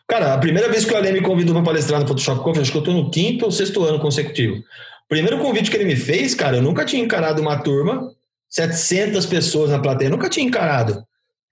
Cara, 0.08 0.34
a 0.34 0.38
primeira 0.38 0.68
vez 0.68 0.84
que 0.84 0.92
o 0.92 0.96
Ale 0.96 1.12
me 1.12 1.20
convidou 1.20 1.54
para 1.54 1.64
palestrar 1.64 2.00
no 2.00 2.08
Photoshop 2.08 2.42
Conference, 2.42 2.62
acho 2.62 2.72
que 2.72 2.78
eu 2.78 2.82
estou 2.82 2.94
no 2.94 3.10
quinto 3.10 3.44
ou 3.44 3.52
sexto 3.52 3.84
ano 3.84 4.00
consecutivo. 4.00 4.56
O 4.56 5.08
primeiro 5.08 5.38
convite 5.38 5.70
que 5.70 5.76
ele 5.76 5.84
me 5.84 5.96
fez, 5.96 6.34
cara, 6.34 6.56
eu 6.56 6.62
nunca 6.62 6.84
tinha 6.84 7.02
encarado 7.02 7.40
uma 7.40 7.56
turma, 7.62 8.12
700 8.48 9.24
pessoas 9.26 9.70
na 9.70 9.78
plateia, 9.78 10.10
nunca 10.10 10.28
tinha 10.28 10.44
encarado. 10.44 11.04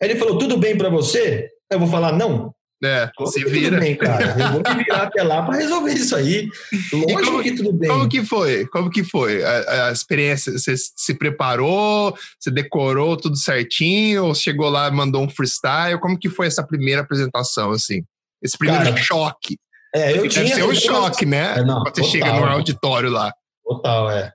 Aí 0.03 0.11
ele 0.11 0.19
falou: 0.19 0.39
tudo 0.39 0.57
bem 0.57 0.77
para 0.77 0.89
você? 0.89 1.49
Eu 1.71 1.79
vou 1.79 1.89
falar: 1.89 2.13
não, 2.13 2.53
é, 2.87 3.11
como 3.17 3.31
se 3.31 3.45
vira. 3.45 3.79
Bem, 3.79 3.97
cara. 3.97 4.37
Eu 4.39 4.53
vou 4.53 4.63
me 4.77 4.85
virar 4.85 5.03
até 5.03 5.23
lá 5.23 5.43
para 5.43 5.57
resolver 5.57 5.93
isso 5.93 6.15
aí. 6.15 6.49
Lógico 6.93 7.25
como, 7.25 7.43
que 7.43 7.55
tudo 7.55 7.73
bem. 7.73 7.91
Como 7.91 8.09
que 8.09 8.25
foi? 8.25 8.67
Como 8.67 8.91
que 8.91 9.05
foi 9.05 9.45
a, 9.45 9.89
a, 9.89 9.93
experiência? 9.93 10.53
Você 10.53 10.75
se 10.77 11.15
preparou? 11.15 12.17
Você 12.39 12.51
decorou 12.51 13.17
tudo 13.17 13.37
certinho? 13.37 14.27
Ou 14.27 14.35
chegou 14.35 14.71
lá 14.71 14.89
e 14.89 14.93
mandou 14.93 15.23
um 15.23 15.29
freestyle? 15.29 16.01
Como 16.01 16.19
que 16.19 16.29
foi 16.29 16.47
essa 16.47 16.67
primeira 16.67 17.03
apresentação, 17.03 17.71
assim? 17.71 18.03
Esse 18.43 18.57
primeiro 18.57 18.85
cara, 18.85 18.97
choque? 18.97 19.59
É, 19.95 20.13
eu 20.13 20.23
Deve 20.23 20.29
tinha... 20.29 20.55
ser 20.55 20.65
um 20.65 20.75
choque, 20.75 21.27
né? 21.27 21.55
É, 21.59 21.65
não, 21.65 21.83
Quando 21.83 21.95
você 21.95 22.03
total, 22.03 22.11
chega 22.11 22.33
no 22.33 22.47
auditório 22.47 23.11
lá. 23.11 23.33
Total, 23.65 24.11
é. 24.11 24.33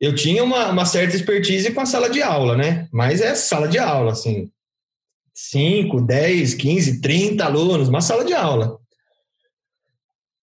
Eu 0.00 0.14
tinha 0.14 0.42
uma, 0.42 0.68
uma 0.68 0.84
certa 0.84 1.16
expertise 1.16 1.70
com 1.72 1.80
a 1.80 1.86
sala 1.86 2.10
de 2.10 2.22
aula, 2.22 2.56
né? 2.56 2.88
Mas 2.92 3.20
é 3.20 3.34
sala 3.34 3.68
de 3.68 3.78
aula, 3.78 4.12
assim 4.12 4.50
5, 5.34 6.00
10, 6.00 6.54
15, 6.54 7.00
30 7.00 7.44
alunos, 7.44 7.88
uma 7.88 8.00
sala 8.00 8.24
de 8.24 8.34
aula. 8.34 8.76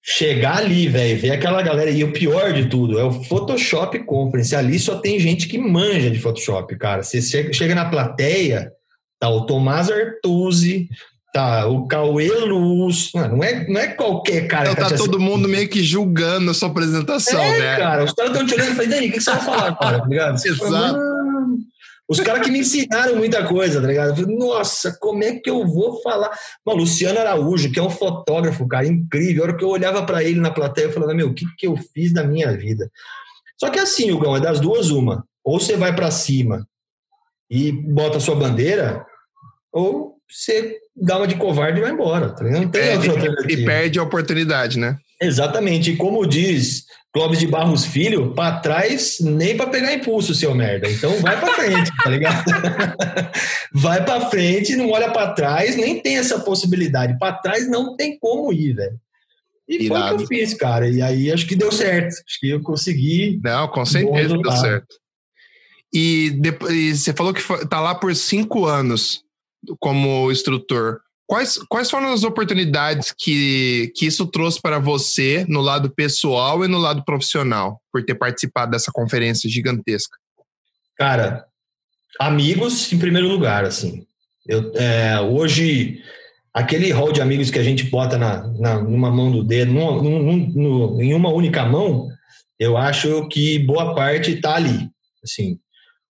Chegar 0.02 0.58
ali, 0.58 0.88
velho, 0.88 1.20
ver 1.20 1.32
aquela 1.32 1.62
galera, 1.62 1.92
e 1.92 2.04
o 2.04 2.12
pior 2.12 2.54
de 2.54 2.68
tudo 2.68 2.98
é 2.98 3.04
o 3.04 3.12
Photoshop 3.12 4.00
Conference. 4.06 4.56
Ali 4.56 4.80
só 4.80 4.98
tem 4.98 5.20
gente 5.20 5.48
que 5.48 5.58
manja 5.58 6.10
de 6.10 6.20
Photoshop, 6.20 6.76
cara. 6.78 7.04
Você 7.04 7.22
chega 7.54 7.76
na 7.76 7.90
plateia, 7.90 8.72
tá 9.20 9.30
o 9.30 9.46
Tomás 9.46 9.92
Artuzzi, 9.92 10.90
tá 11.34 11.68
o 11.68 11.86
Cauê 11.86 12.30
Luz. 12.30 13.12
Não 13.14 13.44
é, 13.44 13.68
não 13.68 13.80
é 13.80 13.88
qualquer 13.88 14.48
cara. 14.48 14.72
Então, 14.72 14.84
tá, 14.86 14.90
tá 14.92 14.98
todo 14.98 15.20
mundo 15.20 15.48
meio 15.48 15.68
que 15.68 15.84
julgando 15.84 16.50
a 16.50 16.54
sua 16.54 16.70
apresentação, 16.70 17.40
é, 17.40 17.60
né? 17.60 17.78
cara, 17.78 18.04
os 18.06 18.14
caras 18.14 18.32
estão 18.32 18.48
te 18.48 18.54
olhando 18.56 18.72
e 18.72 18.76
falam, 18.76 18.90
Dani, 18.90 19.10
o 19.10 19.12
que 19.12 19.22
você 19.22 19.32
vai 19.32 19.42
falar, 19.42 19.76
cara? 19.76 20.00
Tá 20.00 20.08
ligado? 20.08 20.36
Exato. 20.44 21.19
Os 22.10 22.20
caras 22.22 22.42
que 22.42 22.50
me 22.50 22.60
ensinaram 22.60 23.16
muita 23.16 23.46
coisa, 23.46 23.80
tá 23.80 23.88
ligado? 23.88 24.16
Falei, 24.16 24.36
nossa, 24.36 24.98
como 25.00 25.24
é 25.24 25.36
que 25.36 25.48
eu 25.48 25.64
vou 25.68 26.02
falar? 26.02 26.32
Mano, 26.66 26.80
Luciano 26.80 27.20
Araújo, 27.20 27.72
que 27.72 27.78
é 27.78 27.84
um 27.84 27.90
fotógrafo, 27.90 28.68
cara, 28.68 28.88
incrível. 28.88 29.44
A 29.44 29.48
hora 29.48 29.58
que 29.58 29.64
eu 29.64 29.70
olhava 29.70 30.04
para 30.04 30.24
ele 30.24 30.40
na 30.40 30.50
plateia, 30.50 30.86
eu 30.86 30.92
falava, 30.92 31.14
meu, 31.14 31.28
o 31.28 31.34
que, 31.36 31.46
que 31.56 31.68
eu 31.68 31.78
fiz 31.78 32.12
da 32.12 32.24
minha 32.24 32.52
vida? 32.58 32.90
Só 33.60 33.70
que 33.70 33.78
assim, 33.78 34.10
Hugão, 34.10 34.36
é 34.36 34.40
das 34.40 34.60
duas 34.60 34.90
uma. 34.90 35.24
Ou 35.44 35.60
você 35.60 35.78
vai 35.78 35.96
para 35.96 36.10
cima 36.10 36.68
e 37.48 37.72
bota 37.72 38.18
a 38.18 38.22
sua 38.22 38.36
bandeira, 38.36 39.06
ou 39.72 40.18
você 40.28 40.78
dá 40.96 41.18
uma 41.18 41.28
de 41.28 41.36
covarde 41.36 41.80
e 41.80 41.82
vai 41.82 41.92
embora. 41.92 42.34
Tá 42.34 42.44
Não 42.44 42.70
tem 42.70 42.96
outra 42.96 43.12
alternativa. 43.12 43.62
E 43.62 43.66
perde 43.66 44.00
a 44.00 44.04
oportunidade, 44.04 44.80
né? 44.80 44.98
Exatamente. 45.22 45.92
E 45.92 45.98
como 45.98 46.26
diz 46.26 46.86
Clóvis 47.12 47.40
de 47.40 47.48
Barros 47.48 47.86
Filho, 47.86 48.34
para 48.34 48.60
trás 48.60 49.18
nem 49.20 49.58
para 49.58 49.70
pegar 49.70 49.94
impulso, 49.94 50.36
seu 50.36 50.54
merda. 50.54 50.90
Então 50.90 51.12
vai 51.20 51.40
para 51.40 51.54
frente, 51.54 51.92
tá 52.04 52.10
ligado? 52.10 52.46
vai 53.74 54.06
para 54.06 54.30
frente, 54.30 54.76
não 54.76 54.92
olha 54.92 55.12
para 55.12 55.34
trás, 55.34 55.76
nem 55.76 56.00
tem 56.00 56.18
essa 56.18 56.40
possibilidade. 56.40 57.18
Para 57.18 57.34
trás 57.34 57.70
não 57.70 57.96
tem 57.96 58.18
como 58.20 58.54
ir, 58.54 58.74
velho. 58.74 59.00
E 59.68 59.86
Irado. 59.86 59.90
foi 59.90 60.14
o 60.14 60.18
que 60.18 60.24
eu 60.24 60.28
fiz, 60.28 60.54
cara. 60.54 60.90
E 60.90 61.02
aí 61.02 61.32
acho 61.32 61.48
que 61.48 61.56
deu 61.56 61.72
certo. 61.72 62.10
Acho 62.10 62.40
que 62.40 62.50
eu 62.50 62.62
consegui. 62.62 63.40
Não, 63.44 63.68
com 63.68 63.86
certeza 63.86 64.38
deu 64.38 64.52
certo. 64.52 64.96
E 65.94 66.32
depois 66.40 67.02
você 67.02 67.14
falou 67.14 67.34
que 67.34 67.42
foi, 67.42 67.68
tá 67.68 67.80
lá 67.80 67.96
por 67.96 68.16
cinco 68.16 68.66
anos 68.66 69.24
como 69.80 70.32
instrutor. 70.32 71.00
Quais, 71.30 71.60
quais 71.70 71.92
foram 71.92 72.12
as 72.12 72.24
oportunidades 72.24 73.14
que, 73.16 73.94
que 73.96 74.08
isso 74.08 74.26
trouxe 74.26 74.60
para 74.60 74.80
você 74.80 75.46
no 75.48 75.62
lado 75.62 75.92
pessoal 75.92 76.66
e 76.66 76.68
no 76.68 76.80
lado 76.80 77.06
profissional, 77.06 77.80
por 77.94 78.04
ter 78.04 78.16
participado 78.16 78.72
dessa 78.72 78.92
conferência 78.92 79.48
gigantesca? 79.48 80.18
Cara, 80.98 81.46
amigos 82.20 82.92
em 82.92 82.98
primeiro 82.98 83.28
lugar, 83.28 83.64
assim. 83.64 84.08
Eu, 84.48 84.74
é, 84.74 85.22
hoje, 85.22 86.02
aquele 86.52 86.90
hall 86.92 87.12
de 87.12 87.22
amigos 87.22 87.52
que 87.52 87.60
a 87.60 87.64
gente 87.64 87.84
bota 87.84 88.18
na, 88.18 88.48
na 88.58 88.82
numa 88.82 89.12
mão 89.12 89.32
do 89.32 89.44
dedo, 89.44 89.72
num, 89.72 90.02
num, 90.02 90.48
num, 90.48 91.00
em 91.00 91.14
uma 91.14 91.30
única 91.30 91.64
mão, 91.64 92.10
eu 92.58 92.76
acho 92.76 93.28
que 93.28 93.60
boa 93.60 93.94
parte 93.94 94.32
está 94.32 94.56
ali. 94.56 94.90
Assim, 95.24 95.60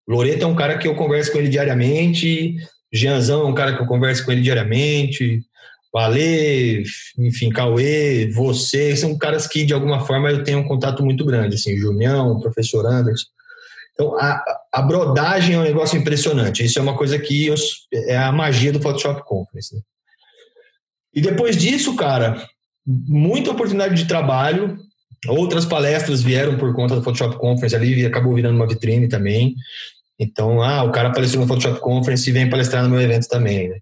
Loreto 0.07 0.45
é 0.45 0.47
um 0.47 0.55
cara 0.55 0.77
que 0.77 0.87
eu 0.87 0.95
converso 0.95 1.33
com 1.33 1.39
ele 1.39 1.49
diariamente, 1.49 2.55
Jeanzão 2.91 3.41
é 3.41 3.45
um 3.45 3.53
cara 3.53 3.75
que 3.75 3.81
eu 3.81 3.87
converso 3.87 4.25
com 4.25 4.31
ele 4.31 4.41
diariamente, 4.41 5.43
Valê, 5.91 6.83
enfim, 7.17 7.49
Cauê, 7.49 8.29
você, 8.31 8.95
são 8.95 9.17
caras 9.17 9.47
que 9.47 9.65
de 9.65 9.73
alguma 9.73 10.05
forma 10.05 10.29
eu 10.29 10.43
tenho 10.43 10.59
um 10.59 10.67
contato 10.67 11.03
muito 11.03 11.25
grande, 11.25 11.55
assim, 11.55 11.75
Julião, 11.77 12.39
professor 12.39 12.85
Anderson. 12.85 13.25
Então, 13.93 14.15
a, 14.17 14.41
a 14.71 14.81
brodagem 14.81 15.55
é 15.55 15.59
um 15.59 15.63
negócio 15.63 15.97
impressionante. 15.97 16.63
Isso 16.63 16.77
é 16.79 16.81
uma 16.81 16.95
coisa 16.95 17.17
que 17.17 17.47
eu, 17.47 17.55
é 17.91 18.17
a 18.17 18.31
magia 18.31 18.71
do 18.71 18.79
Photoshop 18.79 19.23
Conference. 19.25 19.75
Né? 19.75 19.81
E 21.15 21.21
depois 21.21 21.57
disso, 21.57 21.95
cara, 21.95 22.47
muita 22.85 23.51
oportunidade 23.51 23.95
de 23.95 24.07
trabalho. 24.07 24.77
Outras 25.27 25.65
palestras 25.65 26.21
vieram 26.21 26.57
por 26.57 26.73
conta 26.73 26.95
do 26.95 27.03
Photoshop 27.03 27.37
Conference 27.37 27.75
ali 27.75 28.05
acabou 28.05 28.33
virando 28.33 28.55
uma 28.55 28.67
vitrine 28.67 29.09
também. 29.09 29.53
Então, 30.19 30.61
ah, 30.61 30.83
o 30.83 30.91
cara 30.91 31.11
palestrou 31.11 31.43
no 31.43 31.47
Photoshop 31.47 31.79
Conference 31.79 32.29
e 32.29 32.33
vem 32.33 32.49
palestrar 32.49 32.83
no 32.83 32.89
meu 32.89 32.99
evento 32.99 33.27
também, 33.27 33.69
né? 33.69 33.77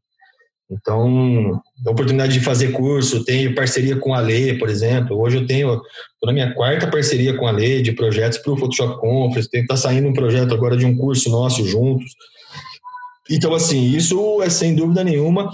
Então, 0.69 1.61
a 1.85 1.91
oportunidade 1.91 2.33
de 2.33 2.41
fazer 2.41 2.73
curso, 2.73 3.23
tenho 3.23 3.55
parceria 3.55 3.95
com 3.95 4.13
a 4.13 4.19
Lê, 4.19 4.53
por 4.55 4.69
exemplo. 4.69 5.17
Hoje 5.17 5.37
eu 5.37 5.47
tenho, 5.47 5.69
estou 5.69 6.27
na 6.27 6.33
minha 6.33 6.53
quarta 6.53 6.87
parceria 6.87 7.35
com 7.37 7.47
a 7.47 7.51
Lê 7.51 7.81
de 7.81 7.93
projetos 7.93 8.37
para 8.37 8.51
o 8.51 8.57
Photoshop 8.57 8.99
Conference. 8.99 9.49
Tem 9.49 9.61
que 9.61 9.73
estar 9.73 9.75
tá 9.75 9.89
saindo 9.89 10.09
um 10.09 10.13
projeto 10.13 10.53
agora 10.53 10.75
de 10.75 10.85
um 10.85 10.95
curso 10.95 11.29
nosso 11.29 11.65
juntos. 11.65 12.11
Então, 13.31 13.53
assim, 13.53 13.95
isso 13.95 14.41
é 14.43 14.49
sem 14.49 14.75
dúvida 14.75 15.03
nenhuma. 15.03 15.49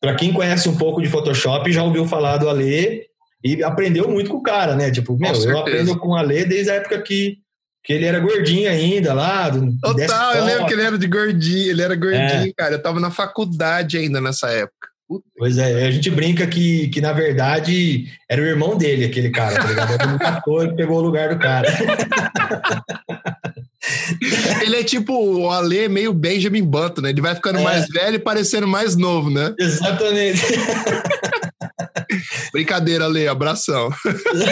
Para 0.00 0.14
quem 0.14 0.32
conhece 0.32 0.68
um 0.68 0.76
pouco 0.76 1.00
de 1.00 1.08
Photoshop, 1.08 1.72
já 1.72 1.82
ouviu 1.82 2.04
falar 2.04 2.36
do 2.36 2.48
Alê 2.48 3.06
e 3.44 3.62
aprendeu 3.62 4.08
muito 4.08 4.30
com 4.30 4.38
o 4.38 4.42
cara, 4.42 4.74
né? 4.74 4.90
Tipo, 4.90 5.16
meu, 5.16 5.32
eu 5.32 5.58
aprendo 5.58 5.96
com 5.98 6.08
o 6.08 6.16
Alê 6.16 6.44
desde 6.44 6.70
a 6.70 6.74
época 6.74 7.00
que 7.00 7.38
que 7.82 7.92
ele 7.92 8.04
era 8.04 8.20
gordinho 8.20 8.68
ainda 8.68 9.14
lá. 9.14 9.50
Total, 9.50 10.34
eu 10.34 10.44
lembro 10.44 10.66
que 10.66 10.72
ele 10.74 10.82
era 10.82 10.98
de 10.98 11.06
gordinho, 11.06 11.70
ele 11.70 11.82
era 11.82 11.96
gordinho, 11.96 12.50
é. 12.50 12.52
cara. 12.56 12.74
Eu 12.74 12.82
tava 12.82 13.00
na 13.00 13.10
faculdade 13.10 13.96
ainda 13.96 14.20
nessa 14.20 14.48
época. 14.50 14.88
Puta 15.08 15.24
pois 15.38 15.56
é, 15.56 15.86
a 15.86 15.90
gente 15.90 16.10
brinca 16.10 16.46
que, 16.46 16.88
que 16.88 17.00
na 17.00 17.14
verdade 17.14 18.12
era 18.28 18.42
o 18.42 18.44
irmão 18.44 18.76
dele, 18.76 19.06
aquele 19.06 19.30
cara, 19.30 19.54
tá 19.54 19.66
ligado? 19.66 19.92
Era 19.94 20.06
um 20.06 20.16
ator 20.36 20.68
que 20.68 20.76
pegou 20.76 20.98
o 20.98 21.00
lugar 21.02 21.34
do 21.34 21.38
cara. 21.38 21.66
ele 24.62 24.76
é 24.76 24.84
tipo 24.84 25.12
o 25.12 25.50
Ale 25.50 25.88
meio 25.88 26.12
Benjamin 26.12 26.64
Button, 26.64 27.02
né? 27.02 27.10
Ele 27.10 27.20
vai 27.20 27.34
ficando 27.34 27.58
é. 27.58 27.62
mais 27.62 27.86
velho 27.88 28.16
e 28.16 28.20
parecendo 28.20 28.66
mais 28.66 28.96
novo, 28.96 29.30
né? 29.30 29.54
Exatamente. 29.58 30.42
Brincadeira, 32.52 33.04
Ale, 33.04 33.28
abração. 33.28 33.90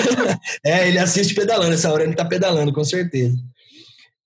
é, 0.64 0.88
ele 0.88 0.98
assiste 0.98 1.34
pedalando, 1.34 1.74
essa 1.74 1.90
hora 1.90 2.04
ele 2.04 2.14
tá 2.14 2.24
pedalando, 2.24 2.72
com 2.72 2.84
certeza. 2.84 3.36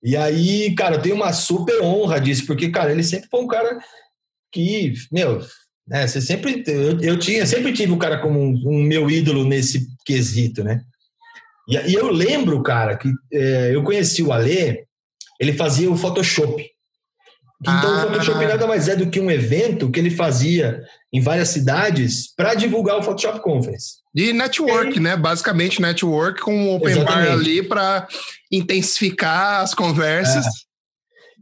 E 0.03 0.16
aí, 0.16 0.74
cara, 0.74 0.96
eu 0.96 1.03
tenho 1.03 1.14
uma 1.14 1.32
super 1.32 1.80
honra 1.82 2.20
disso, 2.20 2.46
porque, 2.46 2.70
cara, 2.70 2.90
ele 2.90 3.03
sempre 3.03 3.28
foi 3.30 3.40
um 3.40 3.46
cara 3.46 3.78
que, 4.53 4.94
meu, 5.12 5.40
né, 5.86 6.07
você 6.07 6.20
sempre, 6.20 6.62
eu, 6.66 7.01
eu 7.01 7.18
tinha, 7.18 7.46
sempre 7.46 7.72
tive 7.72 7.92
o 7.92 7.98
cara 7.98 8.18
como 8.18 8.40
um, 8.40 8.62
um 8.66 8.82
meu 8.82 9.11
ídolo 9.11 9.44
nesse 9.44 9.86
quesito, 10.05 10.64
né? 10.64 10.80
E, 11.68 11.94
eu 11.94 12.11
lembro, 12.11 12.62
cara, 12.62 12.96
que 12.96 13.09
é, 13.32 13.74
eu 13.74 13.82
conheci 13.82 14.22
o 14.22 14.32
Ale, 14.32 14.84
ele 15.41 15.55
fazia 15.55 15.91
o 15.91 15.97
Photoshop. 15.97 16.70
Então, 17.62 17.95
ah. 17.95 18.05
o 18.05 18.09
Photoshop 18.09 18.47
nada 18.47 18.66
mais 18.66 18.88
é 18.88 18.97
do 18.97 19.11
que 19.11 19.18
um 19.18 19.30
evento 19.30 19.91
que 19.91 19.99
ele 19.99 20.11
fazia 20.11 20.82
em 21.12 21.20
várias 21.20 21.49
cidades 21.49 22.32
para 22.34 22.55
divulgar 22.55 22.99
o 22.99 23.03
Photoshop 23.03 23.41
Conference. 23.41 24.01
E 24.14 24.32
network, 24.32 25.01
né? 25.01 25.16
Basicamente 25.16 25.80
network 25.80 26.41
com 26.41 26.66
o 26.66 26.76
Open 26.76 26.91
Exatamente. 26.91 27.26
Bar 27.26 27.32
ali 27.32 27.62
para 27.62 28.09
intensificar 28.53 29.62
as 29.62 29.74
conversas. 29.74 30.47
É. 30.47 30.51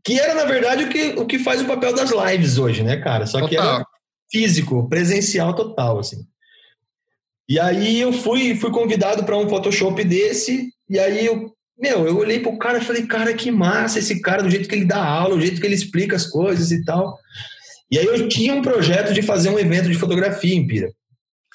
Que 0.05 0.19
era, 0.19 0.35
na 0.35 0.45
verdade, 0.45 0.85
o 0.85 0.89
que, 0.89 1.09
o 1.19 1.27
que 1.27 1.39
faz 1.39 1.61
o 1.61 1.67
papel 1.67 1.95
das 1.95 2.11
lives 2.11 2.59
hoje, 2.59 2.83
né, 2.83 2.97
cara? 2.97 3.27
Só 3.27 3.41
total. 3.41 3.49
que 3.49 3.57
era 3.57 3.87
físico, 4.31 4.89
presencial 4.89 5.55
total, 5.55 5.99
assim. 5.99 6.25
E 7.49 7.59
aí 7.59 8.01
eu 8.01 8.13
fui, 8.13 8.55
fui 8.55 8.71
convidado 8.71 9.25
para 9.25 9.37
um 9.37 9.49
Photoshop 9.49 10.03
desse, 10.05 10.69
e 10.89 10.99
aí 10.99 11.27
eu 11.27 11.53
meu, 11.81 12.07
eu 12.07 12.17
olhei 12.17 12.41
pro 12.41 12.59
cara 12.59 12.79
e 12.79 12.85
falei, 12.85 13.07
cara, 13.07 13.33
que 13.33 13.51
massa 13.51 13.99
esse 13.99 14.21
cara, 14.21 14.43
do 14.43 14.51
jeito 14.51 14.69
que 14.69 14.75
ele 14.75 14.85
dá 14.85 15.03
aula, 15.03 15.37
do 15.37 15.41
jeito 15.41 15.61
que 15.61 15.67
ele 15.67 15.75
explica 15.75 16.17
as 16.17 16.27
coisas 16.27 16.71
e 16.73 16.85
tal. 16.85 17.19
E 17.91 17.99
aí 17.99 18.05
eu 18.05 18.29
tinha 18.29 18.53
um 18.55 18.63
projeto 18.63 19.15
de 19.15 19.23
fazer 19.23 19.49
um 19.49 19.59
evento 19.59 19.89
de 19.89 19.95
fotografia 19.95 20.55
em 20.55 20.67
Pira. 20.67 20.91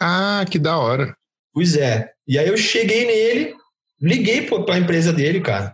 Ah, 0.01 0.45
que 0.49 0.57
da 0.57 0.78
hora. 0.78 1.15
Pois 1.53 1.76
é. 1.76 2.09
E 2.28 2.39
aí 2.39 2.47
eu 2.47 2.57
cheguei 2.57 3.05
nele, 3.05 3.53
liguei 4.01 4.41
para 4.41 4.76
a 4.76 4.80
empresa 4.80 5.13
dele, 5.13 5.41
cara. 5.41 5.74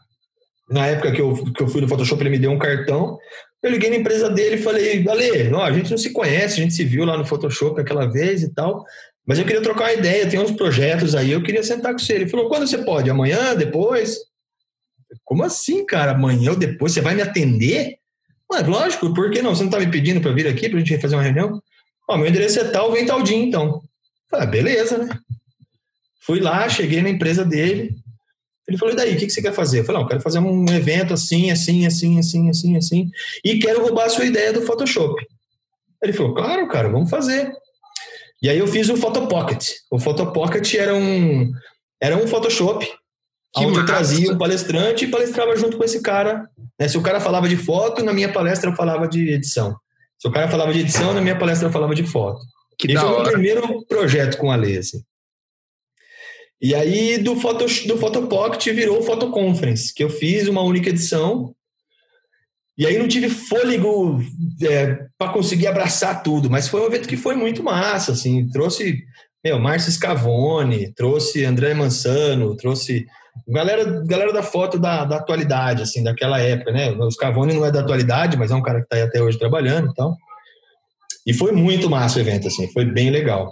Na 0.70 0.88
época 0.88 1.12
que 1.12 1.22
eu, 1.22 1.34
que 1.54 1.64
eu 1.64 1.68
fui 1.68 1.82
no 1.82 1.88
Photoshop, 1.88 2.22
ele 2.22 2.30
me 2.30 2.40
deu 2.40 2.52
um 2.52 2.60
cartão. 2.60 3.18
Eu 3.62 3.72
liguei 3.72 3.90
na 3.90 3.96
empresa 3.96 4.30
dele 4.30 4.56
e 4.56 4.62
falei, 4.62 5.08
Ale, 5.08 5.50
não, 5.50 5.62
a 5.62 5.72
gente 5.72 5.92
não 5.92 5.98
se 5.98 6.12
conhece, 6.12 6.60
a 6.60 6.64
gente 6.64 6.74
se 6.74 6.84
viu 6.84 7.06
lá 7.06 7.18
no 7.18 7.26
Photoshop 7.26 7.80
aquela 7.80 8.06
vez 8.06 8.44
e 8.44 8.54
tal. 8.54 8.84
Mas 9.26 9.40
eu 9.40 9.46
queria 9.46 9.62
trocar 9.62 9.86
uma 9.86 9.94
ideia, 9.94 10.30
tem 10.30 10.40
uns 10.40 10.52
projetos 10.52 11.16
aí, 11.16 11.32
eu 11.32 11.44
queria 11.44 11.64
sentar 11.64 11.94
com 11.94 12.00
você. 12.00 12.14
Ele 12.14 12.28
falou, 12.28 12.50
quando 12.50 12.68
você 12.68 12.80
pode? 12.80 13.10
Amanhã, 13.10 13.56
depois? 13.56 14.18
Como 15.24 15.44
assim, 15.44 15.86
cara? 15.86 16.12
Amanhã 16.12 16.52
ou 16.52 16.58
depois 16.58 16.94
você 16.94 17.02
vai 17.02 17.16
me 17.16 17.22
atender? 17.22 17.98
Mas 18.50 18.68
lógico, 18.68 19.14
por 19.14 19.30
que 19.30 19.42
não? 19.42 19.54
Você 19.56 19.64
não 19.64 19.70
tá 19.70 19.80
me 19.80 19.92
pedindo 19.92 20.22
para 20.22 20.32
vir 20.32 20.48
aqui 20.48 20.70
pra 20.70 20.80
gente 20.80 21.00
fazer 21.00 21.16
uma 21.16 21.24
reunião? 21.24 21.62
Ó, 22.08 22.18
meu 22.18 22.28
endereço 22.28 22.60
é 22.60 22.64
tal, 22.66 22.92
vem 22.92 23.06
tal 23.06 23.22
dia 23.22 23.38
então. 23.38 23.82
Falei, 24.30 24.48
ah, 24.48 24.50
beleza, 24.50 24.98
né? 24.98 25.20
Fui 26.22 26.40
lá, 26.40 26.68
cheguei 26.68 27.02
na 27.02 27.10
empresa 27.10 27.46
dele. 27.46 27.96
Ele 28.68 28.78
falou, 28.78 28.94
e 28.94 28.98
daí, 28.98 29.16
o 29.16 29.18
que, 29.18 29.26
que 29.26 29.32
você 29.32 29.42
quer 29.42 29.54
fazer? 29.54 29.80
Eu 29.80 29.84
falei, 29.84 30.02
não, 30.02 30.08
quero 30.08 30.22
fazer 30.22 30.40
um 30.40 30.66
evento 30.72 31.14
assim, 31.14 31.50
assim, 31.50 31.88
assim, 31.88 32.20
assim, 32.20 32.50
assim, 32.50 32.78
assim, 32.78 33.12
e 33.44 33.58
quero 33.58 33.82
roubar 33.82 34.06
a 34.06 34.10
sua 34.10 34.26
ideia 34.26 34.54
do 34.54 34.62
Photoshop. 34.62 35.26
Ele 36.02 36.14
falou, 36.14 36.34
claro, 36.36 36.68
cara, 36.68 36.88
vamos 36.88 37.10
fazer. 37.10 37.52
E 38.42 38.50
aí 38.50 38.60
eu 38.60 38.68
fiz 38.68 38.90
o 38.90 38.96
Photopocket. 38.96 39.72
O 39.92 40.00
Photopocket 40.00 40.76
era 40.76 40.96
um, 40.96 41.52
era 42.00 42.16
um 42.16 42.28
Photoshop 42.28 42.88
que 43.54 43.66
onde 43.66 43.80
eu 43.80 43.86
trazia 43.86 44.32
um 44.32 44.38
palestrante 44.38 45.06
e 45.06 45.08
palestrava 45.08 45.56
junto 45.56 45.78
com 45.78 45.84
esse 45.84 46.02
cara. 46.02 46.48
Né? 46.80 46.88
Se 46.88 46.98
o 46.98 47.02
cara 47.02 47.20
falava 47.20 47.48
de 47.50 47.58
foto, 47.58 48.04
na 48.04 48.14
minha 48.14 48.32
palestra 48.32 48.70
eu 48.70 48.76
falava 48.76 49.08
de 49.08 49.30
edição. 49.32 49.76
Se 50.20 50.28
o 50.28 50.32
cara 50.32 50.50
falava 50.50 50.74
de 50.74 50.80
edição, 50.80 51.14
na 51.14 51.22
minha 51.22 51.38
palestra 51.38 51.68
eu 51.68 51.72
falava 51.72 51.96
de 51.96 52.04
foto. 52.04 52.40
Que 52.78 52.92
e 52.92 52.98
foi 52.98 53.10
o 53.10 53.24
primeiro 53.24 53.86
projeto 53.86 54.38
com 54.38 54.52
a 54.52 54.56
Lê, 54.56 54.78
assim. 54.78 55.02
E 56.62 56.76
aí, 56.76 57.18
do, 57.18 57.38
Photo, 57.38 57.66
do 57.88 57.98
Photopocket 57.98 58.66
virou 58.74 59.02
Photoconference, 59.02 59.94
que 59.94 60.04
eu 60.04 60.10
fiz 60.10 60.48
uma 60.48 60.62
única 60.62 60.90
edição. 60.90 61.54
E 62.78 62.86
aí 62.86 62.98
não 62.98 63.08
tive 63.08 63.30
fôlego 63.30 64.22
é, 64.62 65.06
para 65.18 65.32
conseguir 65.32 65.68
abraçar 65.68 66.22
tudo, 66.22 66.50
mas 66.50 66.68
foi 66.68 66.82
um 66.82 66.86
evento 66.86 67.08
que 67.08 67.18
foi 67.18 67.36
muito 67.36 67.64
massa, 67.64 68.12
assim. 68.12 68.48
Trouxe, 68.50 69.04
meu, 69.44 69.60
Márcio 69.60 69.92
Scavone, 69.92 70.94
trouxe 70.94 71.44
André 71.44 71.74
Mansano, 71.74 72.56
trouxe 72.56 73.06
Galera, 73.48 74.04
galera 74.06 74.34
da 74.34 74.44
foto 74.44 74.80
da, 74.80 75.06
da 75.06 75.18
atualidade, 75.18 75.84
assim, 75.84 76.04
daquela 76.04 76.40
época, 76.40 76.72
né? 76.72 76.92
O 76.92 77.12
Scavone 77.12 77.54
não 77.54 77.66
é 77.66 77.72
da 77.72 77.82
atualidade, 77.82 78.38
mas 78.38 78.52
é 78.52 78.56
um 78.56 78.62
cara 78.62 78.80
que 78.80 78.86
está 78.86 78.98
aí 78.98 79.02
até 79.04 79.22
hoje 79.22 79.38
trabalhando 79.38 79.92
e 79.92 79.94
tal. 79.94 80.16
E 81.26 81.34
foi 81.34 81.52
muito 81.52 81.90
massa 81.90 82.18
o 82.18 82.22
evento, 82.22 82.48
assim, 82.48 82.72
foi 82.72 82.86
bem 82.86 83.10
legal. 83.10 83.52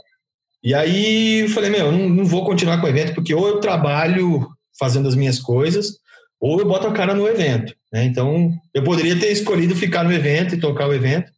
E 0.64 0.74
aí 0.74 1.42
eu 1.42 1.50
falei, 1.50 1.70
meu, 1.70 1.92
não, 1.92 2.10
não 2.10 2.26
vou 2.26 2.44
continuar 2.46 2.80
com 2.80 2.88
o 2.88 2.90
evento, 2.90 3.14
porque 3.14 3.34
ou 3.34 3.48
eu 3.48 3.60
trabalho 3.60 4.48
fazendo 4.80 5.08
as 5.08 5.16
minhas 5.16 5.40
coisas, 5.40 5.94
ou 6.40 6.60
eu 6.60 6.68
boto 6.68 6.88
a 6.88 6.92
cara 6.92 7.14
no 7.14 7.28
evento. 7.28 7.74
Né? 7.92 8.06
Então, 8.06 8.52
eu 8.74 8.84
poderia 8.84 9.20
ter 9.20 9.32
escolhido 9.32 9.76
ficar 9.76 10.04
no 10.04 10.12
evento 10.12 10.56
e 10.56 10.60
tocar 10.60 10.88
o 10.88 10.94
evento, 10.94 11.32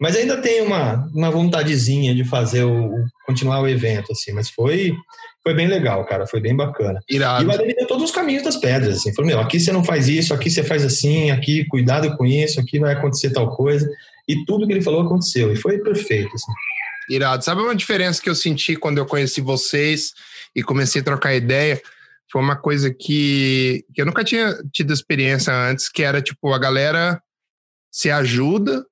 mas 0.00 0.14
ainda 0.16 0.40
tenho 0.40 0.66
uma, 0.66 1.08
uma 1.14 1.30
vontadezinha 1.30 2.14
de 2.14 2.24
fazer 2.24 2.64
o, 2.64 2.92
continuar 3.26 3.60
o 3.60 3.68
evento, 3.68 4.12
assim, 4.12 4.32
mas 4.32 4.50
foi 4.50 4.94
foi 5.46 5.54
bem 5.54 5.68
legal, 5.68 6.04
cara, 6.04 6.26
foi 6.26 6.40
bem 6.40 6.56
bacana. 6.56 7.00
Irado. 7.08 7.48
E 7.48 7.54
Ademir 7.54 7.76
deu 7.76 7.86
todos 7.86 8.02
os 8.02 8.10
caminhos 8.10 8.42
das 8.42 8.56
pedras, 8.56 8.96
assim, 8.96 9.14
falou, 9.14 9.30
meu, 9.30 9.38
aqui 9.38 9.60
você 9.60 9.70
não 9.70 9.84
faz 9.84 10.08
isso, 10.08 10.34
aqui 10.34 10.50
você 10.50 10.64
faz 10.64 10.84
assim, 10.84 11.30
aqui 11.30 11.64
cuidado 11.66 12.16
com 12.16 12.26
isso, 12.26 12.58
aqui 12.58 12.80
vai 12.80 12.94
acontecer 12.94 13.30
tal 13.30 13.54
coisa, 13.54 13.88
e 14.26 14.44
tudo 14.44 14.66
que 14.66 14.72
ele 14.72 14.82
falou 14.82 15.02
aconteceu, 15.02 15.52
e 15.52 15.56
foi 15.56 15.78
perfeito, 15.78 16.34
assim. 16.34 16.52
Irado. 17.08 17.44
Sabe 17.44 17.60
uma 17.60 17.76
diferença 17.76 18.20
que 18.20 18.28
eu 18.28 18.34
senti 18.34 18.74
quando 18.74 18.98
eu 18.98 19.06
conheci 19.06 19.40
vocês 19.40 20.12
e 20.52 20.64
comecei 20.64 21.00
a 21.00 21.04
trocar 21.04 21.32
ideia? 21.36 21.80
Foi 22.28 22.42
uma 22.42 22.56
coisa 22.56 22.92
que, 22.92 23.84
que 23.94 24.02
eu 24.02 24.06
nunca 24.06 24.24
tinha 24.24 24.52
tido 24.72 24.92
experiência 24.92 25.54
antes, 25.54 25.88
que 25.88 26.02
era, 26.02 26.20
tipo, 26.20 26.52
a 26.52 26.58
galera 26.58 27.22
se 27.88 28.10
ajuda 28.10 28.84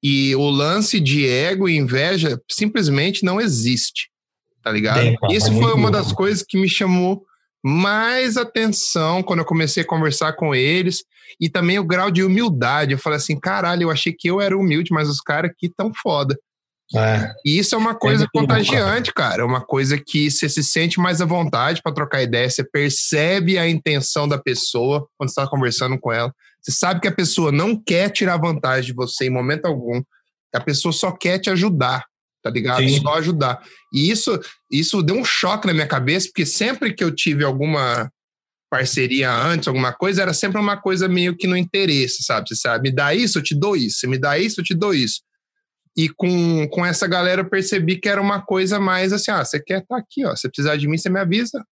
E 0.00 0.36
o 0.36 0.48
lance 0.48 1.00
de 1.00 1.28
ego 1.28 1.68
e 1.68 1.76
inveja 1.76 2.40
simplesmente 2.48 3.24
não 3.24 3.40
existe, 3.40 4.08
tá 4.68 4.72
ligado? 4.72 5.00
Bem, 5.00 5.16
Isso 5.30 5.50
foi 5.52 5.72
uma 5.72 5.90
das 5.90 6.12
coisas 6.12 6.44
que 6.46 6.60
me 6.60 6.68
chamou 6.68 7.24
mais 7.64 8.36
atenção 8.36 9.22
quando 9.22 9.40
eu 9.40 9.44
comecei 9.44 9.82
a 9.82 9.86
conversar 9.86 10.34
com 10.34 10.54
eles 10.54 11.04
e 11.40 11.48
também 11.48 11.78
o 11.78 11.84
grau 11.84 12.10
de 12.10 12.22
humildade. 12.22 12.92
Eu 12.92 12.98
falei 12.98 13.16
assim, 13.16 13.38
caralho, 13.40 13.84
eu 13.84 13.90
achei 13.90 14.12
que 14.12 14.28
eu 14.28 14.40
era 14.40 14.56
humilde, 14.56 14.92
mas 14.92 15.08
os 15.08 15.20
caras 15.20 15.50
aqui 15.50 15.72
tão 15.74 15.90
foda. 15.94 16.38
É. 16.94 17.32
E 17.44 17.58
isso 17.58 17.74
é 17.74 17.78
uma 17.78 17.94
coisa 17.94 18.24
é 18.24 18.28
contagiante, 18.30 19.12
cara. 19.12 19.42
É 19.42 19.44
uma 19.44 19.60
coisa 19.60 19.98
que 19.98 20.30
você 20.30 20.48
se 20.48 20.62
sente 20.62 21.00
mais 21.00 21.20
à 21.22 21.24
vontade 21.24 21.80
para 21.82 21.92
trocar 21.92 22.22
ideia, 22.22 22.48
você 22.48 22.62
percebe 22.62 23.58
a 23.58 23.68
intenção 23.68 24.28
da 24.28 24.38
pessoa 24.38 25.06
quando 25.16 25.30
está 25.30 25.46
conversando 25.46 25.98
com 25.98 26.12
ela. 26.12 26.32
Você 26.60 26.72
sabe 26.72 27.00
que 27.00 27.08
a 27.08 27.14
pessoa 27.14 27.50
não 27.50 27.74
quer 27.74 28.10
tirar 28.10 28.36
vantagem 28.36 28.90
de 28.90 28.94
você 28.94 29.26
em 29.26 29.30
momento 29.30 29.64
algum. 29.64 30.02
A 30.54 30.60
pessoa 30.60 30.92
só 30.92 31.10
quer 31.10 31.38
te 31.38 31.50
ajudar, 31.50 32.04
tá 32.42 32.50
ligado? 32.50 32.80
Sim. 32.80 33.00
Só 33.00 33.14
ajudar. 33.14 33.60
E 33.92 34.10
isso, 34.10 34.38
isso 34.70 35.02
deu 35.02 35.16
um 35.16 35.24
choque 35.24 35.66
na 35.66 35.74
minha 35.74 35.86
cabeça, 35.86 36.28
porque 36.28 36.46
sempre 36.46 36.92
que 36.92 37.02
eu 37.02 37.14
tive 37.14 37.44
alguma 37.44 38.10
parceria 38.70 39.32
antes, 39.32 39.66
alguma 39.66 39.92
coisa, 39.92 40.22
era 40.22 40.34
sempre 40.34 40.60
uma 40.60 40.76
coisa 40.76 41.08
meio 41.08 41.36
que 41.36 41.46
no 41.46 41.56
interesse, 41.56 42.22
sabe? 42.22 42.48
Você 42.48 42.56
sabe, 42.56 42.90
me 42.90 42.94
dá 42.94 43.14
isso, 43.14 43.38
eu 43.38 43.42
te 43.42 43.54
dou 43.54 43.76
isso. 43.76 44.00
Você 44.00 44.06
me 44.06 44.18
dá 44.18 44.38
isso, 44.38 44.60
eu 44.60 44.64
te 44.64 44.74
dou 44.74 44.94
isso. 44.94 45.22
E 45.96 46.08
com, 46.08 46.68
com 46.68 46.86
essa 46.86 47.06
galera 47.08 47.40
eu 47.40 47.48
percebi 47.48 47.96
que 47.96 48.08
era 48.08 48.20
uma 48.20 48.40
coisa 48.40 48.78
mais 48.78 49.12
assim, 49.12 49.30
ah, 49.30 49.44
você 49.44 49.58
quer 49.58 49.78
estar 49.78 49.96
tá 49.96 50.00
aqui, 50.00 50.24
ó. 50.24 50.36
Se 50.36 50.48
precisar 50.48 50.76
de 50.76 50.86
mim, 50.86 50.96
você 50.96 51.08
me 51.08 51.18
avisa. 51.18 51.64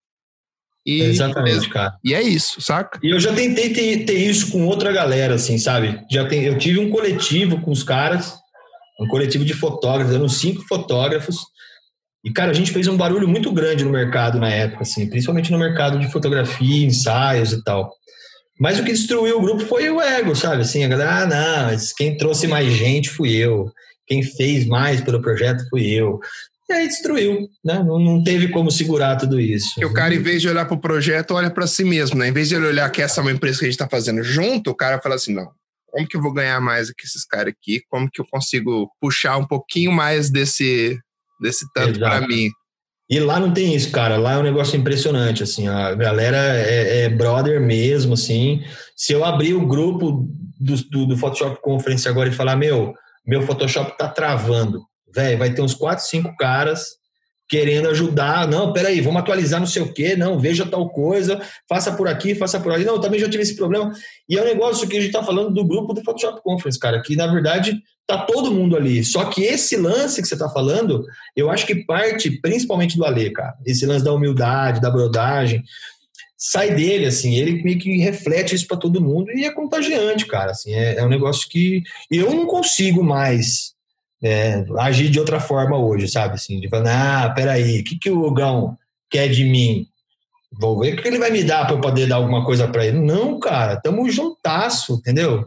E, 0.85 1.01
Exatamente, 1.01 1.69
cara. 1.69 1.97
E 2.03 2.13
é 2.13 2.21
isso, 2.21 2.61
saca? 2.61 2.99
E 3.03 3.09
eu 3.09 3.19
já 3.19 3.33
tentei 3.33 3.73
ter, 3.73 4.05
ter 4.05 4.17
isso 4.17 4.51
com 4.51 4.65
outra 4.65 4.91
galera, 4.91 5.35
assim, 5.35 5.57
sabe? 5.57 6.01
Já 6.09 6.25
tem, 6.27 6.43
eu 6.43 6.57
tive 6.57 6.79
um 6.79 6.89
coletivo 6.89 7.61
com 7.61 7.71
os 7.71 7.83
caras, 7.83 8.35
um 8.99 9.07
coletivo 9.07 9.45
de 9.45 9.53
fotógrafos, 9.53 10.13
eram 10.13 10.29
cinco 10.29 10.63
fotógrafos. 10.67 11.37
E, 12.23 12.31
cara, 12.31 12.51
a 12.51 12.53
gente 12.53 12.71
fez 12.71 12.87
um 12.87 12.97
barulho 12.97 13.27
muito 13.27 13.51
grande 13.51 13.83
no 13.83 13.91
mercado 13.91 14.39
na 14.39 14.49
época, 14.49 14.83
assim, 14.83 15.09
principalmente 15.09 15.51
no 15.51 15.59
mercado 15.59 15.99
de 15.99 16.11
fotografia, 16.11 16.85
ensaios 16.85 17.53
e 17.53 17.63
tal. 17.63 17.91
Mas 18.59 18.79
o 18.79 18.83
que 18.83 18.91
destruiu 18.91 19.37
o 19.37 19.41
grupo 19.41 19.63
foi 19.65 19.89
o 19.89 20.01
ego, 20.01 20.35
sabe? 20.35 20.63
Assim, 20.63 20.83
a 20.83 20.87
galera, 20.87 21.21
ah, 21.21 21.25
não, 21.27 21.65
mas 21.67 21.93
quem 21.93 22.17
trouxe 22.17 22.47
mais 22.47 22.73
gente 22.73 23.09
fui 23.09 23.31
eu 23.35 23.71
quem 24.07 24.23
fez 24.23 24.65
mais 24.65 25.01
pelo 25.01 25.21
projeto 25.21 25.67
fui 25.69 25.85
eu. 25.85 26.19
E 26.69 26.73
aí 26.73 26.87
destruiu, 26.87 27.47
né? 27.63 27.83
Não, 27.83 27.99
não 27.99 28.23
teve 28.23 28.47
como 28.49 28.71
segurar 28.71 29.15
tudo 29.17 29.39
isso. 29.39 29.79
E 29.79 29.85
o 29.85 29.93
cara, 29.93 30.15
em 30.15 30.21
vez 30.21 30.41
de 30.41 30.49
olhar 30.49 30.65
para 30.65 30.75
o 30.75 30.79
projeto, 30.79 31.31
olha 31.31 31.49
para 31.49 31.67
si 31.67 31.83
mesmo, 31.83 32.17
né? 32.17 32.27
Em 32.27 32.33
vez 32.33 32.49
de 32.49 32.55
ele 32.55 32.65
olhar 32.65 32.89
que 32.89 33.01
essa 33.01 33.19
é 33.19 33.23
uma 33.23 33.31
empresa 33.31 33.59
que 33.59 33.65
a 33.65 33.67
gente 33.67 33.75
está 33.75 33.87
fazendo 33.87 34.23
junto, 34.23 34.71
o 34.71 34.75
cara 34.75 34.99
fala 34.99 35.15
assim: 35.15 35.33
não, 35.33 35.49
como 35.97 36.07
que 36.07 36.15
eu 36.15 36.21
vou 36.21 36.31
ganhar 36.31 36.61
mais 36.61 36.91
que 36.91 37.07
esses 37.07 37.25
caras 37.25 37.51
aqui? 37.57 37.81
Como 37.89 38.07
que 38.11 38.21
eu 38.21 38.25
consigo 38.29 38.87
puxar 39.01 39.35
um 39.37 39.47
pouquinho 39.47 39.91
mais 39.91 40.29
desse, 40.29 40.95
desse 41.41 41.65
tanto 41.73 41.99
para 41.99 42.21
mim? 42.27 42.51
E 43.09 43.19
lá 43.19 43.39
não 43.39 43.51
tem 43.51 43.73
isso, 43.73 43.91
cara. 43.91 44.15
Lá 44.15 44.33
é 44.33 44.37
um 44.37 44.43
negócio 44.43 44.77
impressionante, 44.77 45.41
assim. 45.41 45.67
A 45.67 45.95
galera 45.95 46.37
é, 46.37 47.05
é 47.05 47.09
brother 47.09 47.59
mesmo, 47.59 48.13
assim. 48.13 48.63
Se 48.95 49.11
eu 49.11 49.25
abrir 49.25 49.55
o 49.55 49.65
grupo 49.65 50.29
do, 50.59 50.75
do, 50.91 51.05
do 51.07 51.17
Photoshop 51.17 51.59
Conference 51.61 52.07
agora 52.07 52.29
e 52.29 52.33
falar, 52.33 52.55
meu, 52.55 52.93
meu 53.25 53.41
Photoshop 53.41 53.97
tá 53.97 54.07
travando. 54.07 54.83
Velho, 55.11 55.39
vai 55.39 55.51
ter 55.51 55.63
uns 55.63 55.73
4, 55.73 56.05
5 56.05 56.35
caras 56.37 56.96
querendo 57.47 57.89
ajudar. 57.89 58.47
Não, 58.47 58.73
peraí, 58.73 58.99
vamos 59.01 59.21
atualizar 59.21 59.59
não 59.59 59.67
sei 59.67 59.81
o 59.81 59.93
quê. 59.93 60.15
Não, 60.15 60.39
veja 60.39 60.65
tal 60.65 60.89
coisa, 60.89 61.41
faça 61.67 61.91
por 61.91 62.07
aqui, 62.07 62.35
faça 62.35 62.59
por 62.59 62.71
ali. 62.71 62.83
Não, 62.83 62.99
também 62.99 63.19
já 63.19 63.29
tive 63.29 63.43
esse 63.43 63.55
problema. 63.55 63.91
E 64.27 64.37
é 64.37 64.41
um 64.41 64.45
negócio 64.45 64.87
que 64.87 64.97
a 64.97 65.01
gente 65.01 65.11
tá 65.11 65.23
falando 65.23 65.53
do 65.53 65.65
grupo 65.65 65.93
do 65.93 66.03
Photoshop 66.03 66.41
Conference, 66.43 66.79
cara, 66.79 67.01
que 67.01 67.15
na 67.15 67.27
verdade 67.27 67.79
tá 68.05 68.17
todo 68.19 68.51
mundo 68.51 68.75
ali. 68.75 69.03
Só 69.03 69.25
que 69.25 69.43
esse 69.43 69.75
lance 69.75 70.21
que 70.21 70.27
você 70.27 70.37
tá 70.37 70.49
falando, 70.49 71.05
eu 71.35 71.49
acho 71.49 71.65
que 71.65 71.75
parte 71.85 72.31
principalmente 72.41 72.97
do 72.97 73.05
Ale, 73.05 73.31
cara. 73.31 73.55
Esse 73.65 73.85
lance 73.85 74.03
da 74.03 74.13
humildade, 74.13 74.81
da 74.81 74.89
brodagem 74.89 75.63
sai 76.37 76.75
dele, 76.75 77.07
assim, 77.07 77.35
ele 77.35 77.63
meio 77.63 77.79
que 77.79 77.97
reflete 77.97 78.53
isso 78.53 78.67
para 78.67 78.77
todo 78.77 79.01
mundo 79.01 79.31
e 79.31 79.43
é 79.43 79.51
contagiante, 79.51 80.27
cara, 80.27 80.51
assim, 80.51 80.71
é, 80.71 80.97
é 80.97 81.03
um 81.03 81.09
negócio 81.09 81.49
que 81.49 81.81
eu 82.11 82.29
não 82.31 82.45
consigo 82.45 83.03
mais 83.03 83.75
é, 84.23 84.65
agir 84.79 85.09
de 85.09 85.19
outra 85.19 85.39
forma 85.39 85.77
hoje, 85.77 86.07
sabe, 86.07 86.35
assim, 86.35 86.59
de 86.59 86.69
falar, 86.69 87.25
ah, 87.25 87.29
peraí, 87.29 87.79
o 87.79 87.83
que, 87.83 87.97
que 87.97 88.09
o 88.09 88.31
Gão 88.31 88.77
quer 89.09 89.27
de 89.29 89.43
mim? 89.43 89.87
Vou 90.59 90.79
ver 90.79 90.93
o 90.93 91.01
que 91.01 91.07
ele 91.07 91.19
vai 91.19 91.29
me 91.29 91.43
dar 91.43 91.65
para 91.65 91.75
eu 91.75 91.81
poder 91.81 92.07
dar 92.07 92.15
alguma 92.15 92.43
coisa 92.43 92.67
para 92.67 92.85
ele. 92.85 92.99
Não, 92.99 93.39
cara, 93.39 93.75
tamo 93.75 94.09
juntasso, 94.09 94.93
entendeu? 94.93 95.45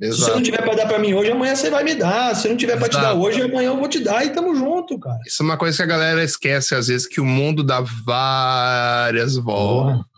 Exato. 0.00 0.16
Se 0.16 0.24
você 0.24 0.30
não 0.32 0.42
tiver 0.42 0.62
para 0.62 0.74
dar 0.74 0.86
para 0.86 0.98
mim 0.98 1.14
hoje, 1.14 1.30
amanhã 1.30 1.54
você 1.54 1.70
vai 1.70 1.84
me 1.84 1.94
dar. 1.94 2.34
Se 2.34 2.48
não 2.48 2.56
tiver 2.56 2.76
para 2.76 2.88
te 2.88 2.96
dar 2.96 3.14
hoje, 3.14 3.40
amanhã 3.40 3.68
eu 3.68 3.76
vou 3.76 3.88
te 3.88 4.00
dar 4.00 4.24
e 4.26 4.30
tamo 4.30 4.54
junto, 4.54 4.98
cara. 4.98 5.20
Isso 5.24 5.42
é 5.42 5.46
uma 5.46 5.56
coisa 5.56 5.76
que 5.76 5.82
a 5.82 5.86
galera 5.86 6.22
esquece 6.22 6.74
às 6.74 6.88
vezes 6.88 7.06
que 7.06 7.20
o 7.20 7.24
mundo 7.24 7.62
dá 7.62 7.80
várias 7.80 9.36
voltas. 9.36 9.98
Porra 9.98 10.14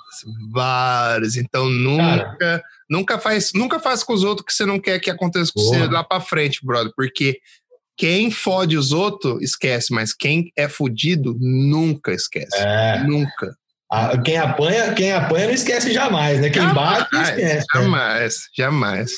vários. 0.50 1.36
Então 1.36 1.68
nunca, 1.68 2.36
Cara. 2.38 2.62
nunca 2.88 3.18
faz, 3.18 3.50
nunca 3.54 3.78
faz 3.78 4.02
com 4.02 4.12
os 4.12 4.24
outros 4.24 4.46
que 4.46 4.54
você 4.54 4.64
não 4.64 4.78
quer 4.78 4.98
que 4.98 5.10
aconteça 5.10 5.52
com 5.52 5.60
você 5.60 5.86
lá 5.86 6.02
para 6.02 6.20
frente, 6.20 6.64
brother, 6.64 6.92
porque 6.96 7.38
quem 7.96 8.30
fode 8.30 8.76
os 8.76 8.92
outros 8.92 9.42
esquece, 9.42 9.92
mas 9.92 10.12
quem 10.12 10.52
é 10.56 10.68
fudido 10.68 11.36
nunca 11.40 12.12
esquece. 12.12 12.56
É. 12.56 13.02
Nunca. 13.04 13.56
Ah, 13.90 14.18
quem 14.18 14.36
apanha, 14.36 14.92
quem 14.94 15.12
apanha 15.12 15.46
não 15.46 15.54
esquece 15.54 15.92
jamais, 15.92 16.40
né? 16.40 16.50
Quem 16.50 16.62
jamais, 16.62 16.98
bate 16.98 17.12
não 17.12 17.22
esquece. 17.22 17.66
Né? 17.74 17.82
Jamais, 17.82 18.34
né? 18.34 18.40
jamais. 18.56 19.10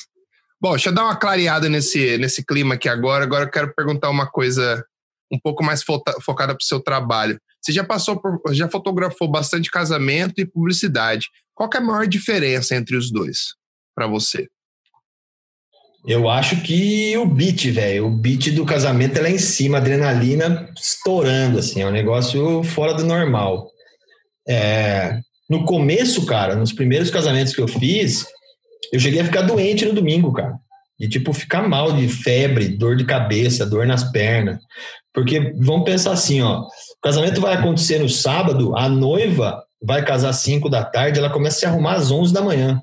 Bom, 0.60 0.70
deixa 0.72 0.90
eu 0.90 0.94
dar 0.94 1.04
uma 1.04 1.16
clareada 1.16 1.68
nesse, 1.68 2.18
nesse 2.18 2.44
clima 2.44 2.74
aqui 2.74 2.88
agora. 2.88 3.24
Agora 3.24 3.44
eu 3.44 3.50
quero 3.50 3.74
perguntar 3.74 4.10
uma 4.10 4.26
coisa 4.26 4.84
um 5.32 5.38
pouco 5.38 5.64
mais 5.64 5.82
focada 5.82 6.54
para 6.54 6.62
o 6.62 6.66
seu 6.66 6.80
trabalho. 6.80 7.38
Você 7.60 7.72
já 7.72 7.84
passou 7.84 8.20
por, 8.20 8.40
já 8.50 8.68
fotografou 8.68 9.30
bastante 9.30 9.70
casamento 9.70 10.40
e 10.40 10.46
publicidade. 10.46 11.26
Qual 11.54 11.68
é 11.72 11.78
a 11.78 11.80
maior 11.80 12.06
diferença 12.06 12.74
entre 12.74 12.96
os 12.96 13.10
dois 13.10 13.54
para 13.94 14.06
você? 14.06 14.48
Eu 16.06 16.28
acho 16.28 16.62
que 16.62 17.16
o 17.16 17.26
beat, 17.26 17.70
velho, 17.70 18.06
o 18.06 18.10
beat 18.10 18.50
do 18.52 18.64
casamento 18.64 19.18
é 19.18 19.22
lá 19.22 19.30
em 19.30 19.38
cima, 19.38 19.78
adrenalina 19.78 20.68
estourando, 20.76 21.58
assim, 21.58 21.82
é 21.82 21.86
um 21.86 21.90
negócio 21.90 22.62
fora 22.62 22.94
do 22.94 23.04
normal. 23.04 23.68
É, 24.48 25.18
no 25.50 25.64
começo, 25.64 26.24
cara, 26.24 26.54
nos 26.54 26.72
primeiros 26.72 27.10
casamentos 27.10 27.54
que 27.54 27.60
eu 27.60 27.68
fiz, 27.68 28.26
eu 28.92 29.00
cheguei 29.00 29.20
a 29.20 29.24
ficar 29.24 29.42
doente 29.42 29.84
no 29.84 29.92
domingo, 29.92 30.32
cara. 30.32 30.54
De 30.98 31.08
tipo, 31.08 31.32
ficar 31.32 31.68
mal 31.68 31.92
de 31.92 32.08
febre, 32.08 32.68
dor 32.68 32.96
de 32.96 33.04
cabeça, 33.04 33.66
dor 33.66 33.86
nas 33.86 34.04
pernas. 34.10 34.58
Porque 35.12 35.52
vamos 35.56 35.84
pensar 35.84 36.12
assim, 36.12 36.40
ó. 36.40 36.60
O 36.60 37.00
casamento 37.02 37.40
vai 37.40 37.54
acontecer 37.54 37.98
no 37.98 38.08
sábado, 38.08 38.76
a 38.76 38.88
noiva 38.88 39.62
vai 39.82 40.04
casar 40.04 40.30
às 40.30 40.36
5 40.36 40.68
da 40.68 40.84
tarde, 40.84 41.18
ela 41.18 41.30
começa 41.30 41.56
a 41.56 41.60
se 41.60 41.66
arrumar 41.66 41.94
às 41.94 42.10
11 42.10 42.32
da 42.32 42.42
manhã. 42.42 42.82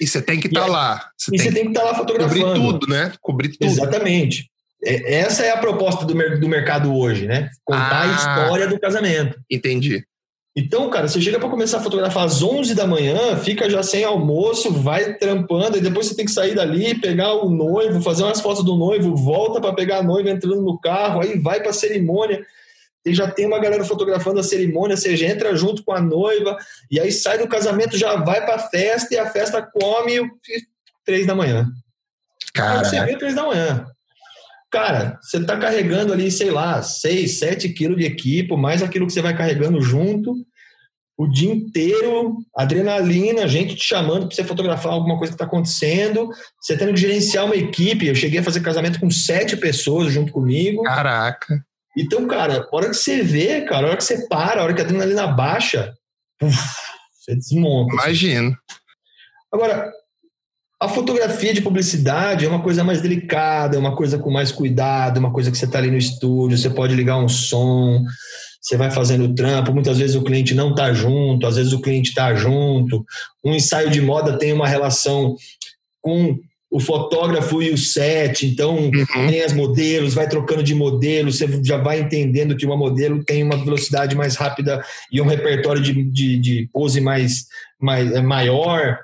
E 0.00 0.06
você 0.06 0.22
tem 0.22 0.40
que 0.40 0.46
estar 0.46 0.62
tá 0.62 0.66
lá. 0.66 1.10
Você 1.16 1.34
e 1.34 1.38
você 1.38 1.52
tem 1.52 1.64
que 1.64 1.70
estar 1.70 1.80
tá 1.80 1.86
lá 1.86 1.94
fotografando. 1.94 2.44
Cobrir 2.44 2.60
tudo, 2.60 2.86
né? 2.86 3.12
Cobrir 3.20 3.48
tudo. 3.48 3.64
Exatamente. 3.64 4.50
É, 4.84 5.14
essa 5.14 5.44
é 5.44 5.50
a 5.50 5.56
proposta 5.56 6.04
do, 6.04 6.14
do 6.40 6.48
mercado 6.48 6.94
hoje, 6.94 7.26
né? 7.26 7.50
Contar 7.64 7.90
ah, 7.90 8.02
a 8.02 8.14
história 8.14 8.66
do 8.68 8.78
casamento. 8.78 9.38
Entendi. 9.50 10.04
Então, 10.56 10.90
cara, 10.90 11.06
você 11.06 11.20
chega 11.20 11.38
para 11.38 11.48
começar 11.48 11.78
a 11.78 11.82
fotografar 11.82 12.24
às 12.24 12.42
11 12.42 12.74
da 12.74 12.84
manhã, 12.84 13.36
fica 13.36 13.70
já 13.70 13.80
sem 13.80 14.02
almoço, 14.02 14.72
vai 14.72 15.14
trampando, 15.14 15.78
e 15.78 15.80
depois 15.80 16.06
você 16.06 16.16
tem 16.16 16.24
que 16.24 16.32
sair 16.32 16.54
dali, 16.54 16.98
pegar 16.98 17.32
o 17.34 17.48
noivo, 17.48 18.02
fazer 18.02 18.24
umas 18.24 18.40
fotos 18.40 18.64
do 18.64 18.76
noivo, 18.76 19.14
volta 19.14 19.60
para 19.60 19.72
pegar 19.72 19.98
a 19.98 20.02
noiva 20.02 20.30
entrando 20.30 20.60
no 20.60 20.76
carro, 20.76 21.20
aí 21.20 21.38
vai 21.38 21.60
para 21.60 21.70
a 21.70 21.72
cerimônia. 21.72 22.44
E 23.08 23.14
já 23.14 23.30
tem 23.30 23.46
uma 23.46 23.58
galera 23.58 23.84
fotografando 23.84 24.40
a 24.40 24.42
cerimônia, 24.42 24.96
você 24.96 25.16
já 25.16 25.26
entra 25.26 25.54
junto 25.56 25.82
com 25.84 25.92
a 25.92 26.00
noiva, 26.00 26.56
e 26.90 27.00
aí 27.00 27.10
sai 27.10 27.38
do 27.38 27.48
casamento, 27.48 27.96
já 27.96 28.16
vai 28.16 28.44
para 28.44 28.56
a 28.56 28.68
festa, 28.68 29.14
e 29.14 29.18
a 29.18 29.30
festa 29.30 29.62
come 29.62 30.30
três 31.04 31.26
da 31.26 31.34
manhã. 31.34 31.66
Cara. 32.54 32.84
Você 32.84 33.04
vê 33.04 33.16
três 33.16 33.34
da 33.34 33.44
manhã. 33.44 33.86
Cara, 34.70 35.18
você 35.22 35.38
está 35.38 35.56
carregando 35.56 36.12
ali, 36.12 36.30
sei 36.30 36.50
lá, 36.50 36.82
6, 36.82 37.38
7 37.38 37.70
quilos 37.70 37.96
de 37.96 38.04
equipo, 38.04 38.56
mais 38.56 38.82
aquilo 38.82 39.06
que 39.06 39.12
você 39.12 39.22
vai 39.22 39.34
carregando 39.34 39.80
junto, 39.80 40.34
o 41.16 41.26
dia 41.26 41.50
inteiro, 41.50 42.36
adrenalina, 42.54 43.48
gente 43.48 43.74
te 43.74 43.84
chamando 43.84 44.26
para 44.26 44.36
você 44.36 44.44
fotografar 44.44 44.92
alguma 44.92 45.18
coisa 45.18 45.32
que 45.32 45.34
está 45.34 45.46
acontecendo, 45.46 46.28
você 46.60 46.76
tendo 46.76 46.94
que 46.94 47.00
gerenciar 47.00 47.44
uma 47.44 47.56
equipe. 47.56 48.06
Eu 48.06 48.14
cheguei 48.14 48.38
a 48.38 48.42
fazer 48.42 48.60
casamento 48.60 49.00
com 49.00 49.10
sete 49.10 49.56
pessoas 49.56 50.12
junto 50.12 50.32
comigo. 50.32 50.82
Caraca. 50.84 51.60
Então, 51.98 52.26
cara, 52.28 52.68
a 52.70 52.76
hora 52.76 52.88
que 52.88 52.94
você 52.94 53.22
vê, 53.22 53.62
cara, 53.62 53.86
a 53.86 53.88
hora 53.88 53.96
que 53.96 54.04
você 54.04 54.28
para, 54.28 54.60
a 54.60 54.64
hora 54.64 54.72
que 54.72 54.80
a 54.80 54.84
adrenalina 54.84 55.26
baixa, 55.26 55.92
uf, 56.40 56.56
você 57.12 57.34
desmonta. 57.34 57.92
Assim. 57.94 58.02
Imagino. 58.04 58.48
Assim. 58.48 58.56
Agora, 59.52 59.92
a 60.80 60.88
fotografia 60.88 61.52
de 61.52 61.60
publicidade 61.60 62.44
é 62.44 62.48
uma 62.48 62.62
coisa 62.62 62.84
mais 62.84 63.02
delicada, 63.02 63.76
é 63.76 63.78
uma 63.80 63.96
coisa 63.96 64.16
com 64.16 64.30
mais 64.30 64.52
cuidado, 64.52 65.18
uma 65.18 65.32
coisa 65.32 65.50
que 65.50 65.58
você 65.58 65.64
está 65.64 65.78
ali 65.78 65.90
no 65.90 65.98
estúdio, 65.98 66.56
você 66.56 66.70
pode 66.70 66.94
ligar 66.94 67.16
um 67.16 67.28
som, 67.28 68.04
você 68.60 68.76
vai 68.76 68.90
fazendo 68.90 69.24
o 69.24 69.34
trampo, 69.34 69.74
muitas 69.74 69.98
vezes 69.98 70.14
o 70.14 70.22
cliente 70.22 70.54
não 70.54 70.70
está 70.70 70.92
junto, 70.92 71.48
às 71.48 71.56
vezes 71.56 71.72
o 71.72 71.80
cliente 71.80 72.10
está 72.10 72.32
junto. 72.34 73.04
Um 73.44 73.54
ensaio 73.54 73.90
de 73.90 74.00
moda 74.00 74.38
tem 74.38 74.52
uma 74.52 74.68
relação 74.68 75.34
com 76.00 76.38
o 76.70 76.78
fotógrafo 76.78 77.62
e 77.62 77.70
o 77.70 77.78
set, 77.78 78.46
então 78.46 78.76
uhum. 78.76 79.26
tem 79.26 79.40
as 79.40 79.54
modelos, 79.54 80.14
vai 80.14 80.28
trocando 80.28 80.62
de 80.62 80.74
modelo, 80.74 81.32
você 81.32 81.48
já 81.64 81.78
vai 81.78 82.00
entendendo 82.00 82.56
que 82.56 82.66
uma 82.66 82.76
modelo 82.76 83.24
tem 83.24 83.42
uma 83.42 83.56
velocidade 83.56 84.14
mais 84.14 84.36
rápida 84.36 84.84
e 85.10 85.20
um 85.20 85.26
repertório 85.26 85.80
de, 85.80 86.04
de, 86.04 86.38
de 86.38 86.68
pose 86.70 87.00
mais, 87.00 87.46
mais 87.80 88.12
é 88.12 88.20
maior, 88.20 88.98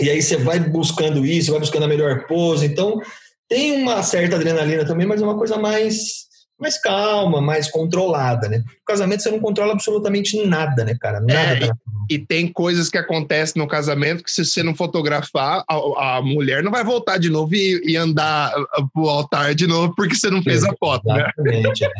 e 0.00 0.10
aí 0.10 0.20
você 0.20 0.36
vai 0.36 0.58
buscando 0.58 1.24
isso, 1.24 1.52
vai 1.52 1.60
buscando 1.60 1.84
a 1.84 1.88
melhor 1.88 2.26
pose, 2.26 2.66
então 2.66 3.00
tem 3.48 3.80
uma 3.82 4.02
certa 4.02 4.34
adrenalina 4.34 4.84
também, 4.84 5.06
mas 5.06 5.22
é 5.22 5.24
uma 5.24 5.38
coisa 5.38 5.56
mais 5.56 6.25
mais 6.58 6.80
calma, 6.80 7.40
mais 7.40 7.70
controlada, 7.70 8.48
né? 8.48 8.58
No 8.58 8.64
casamento 8.86 9.22
você 9.22 9.30
não 9.30 9.40
controla 9.40 9.72
absolutamente 9.72 10.42
nada, 10.46 10.84
né, 10.84 10.96
cara? 10.98 11.20
Nada 11.20 11.64
é, 11.64 11.66
tá 11.66 11.76
e, 12.08 12.14
e, 12.14 12.18
tem 12.18 12.48
coisas 12.48 12.88
que 12.88 12.96
acontecem 12.96 13.60
no 13.60 13.68
casamento 13.68 14.24
que 14.24 14.30
se 14.30 14.44
você 14.44 14.62
não 14.62 14.74
fotografar, 14.74 15.64
a, 15.68 16.16
a 16.16 16.22
mulher 16.22 16.62
não 16.62 16.70
vai 16.70 16.82
voltar 16.82 17.18
de 17.18 17.28
novo 17.28 17.54
e, 17.54 17.80
e, 17.84 17.96
andar 17.96 18.52
uh, 18.58 18.88
pro 18.92 19.08
altar 19.08 19.54
de 19.54 19.66
novo 19.66 19.94
porque 19.94 20.14
você 20.14 20.30
não 20.30 20.42
fez 20.42 20.64
a 20.64 20.74
foto, 20.78 21.06
né? 21.06 21.30
Exatamente. 21.38 21.84
É. 21.84 21.90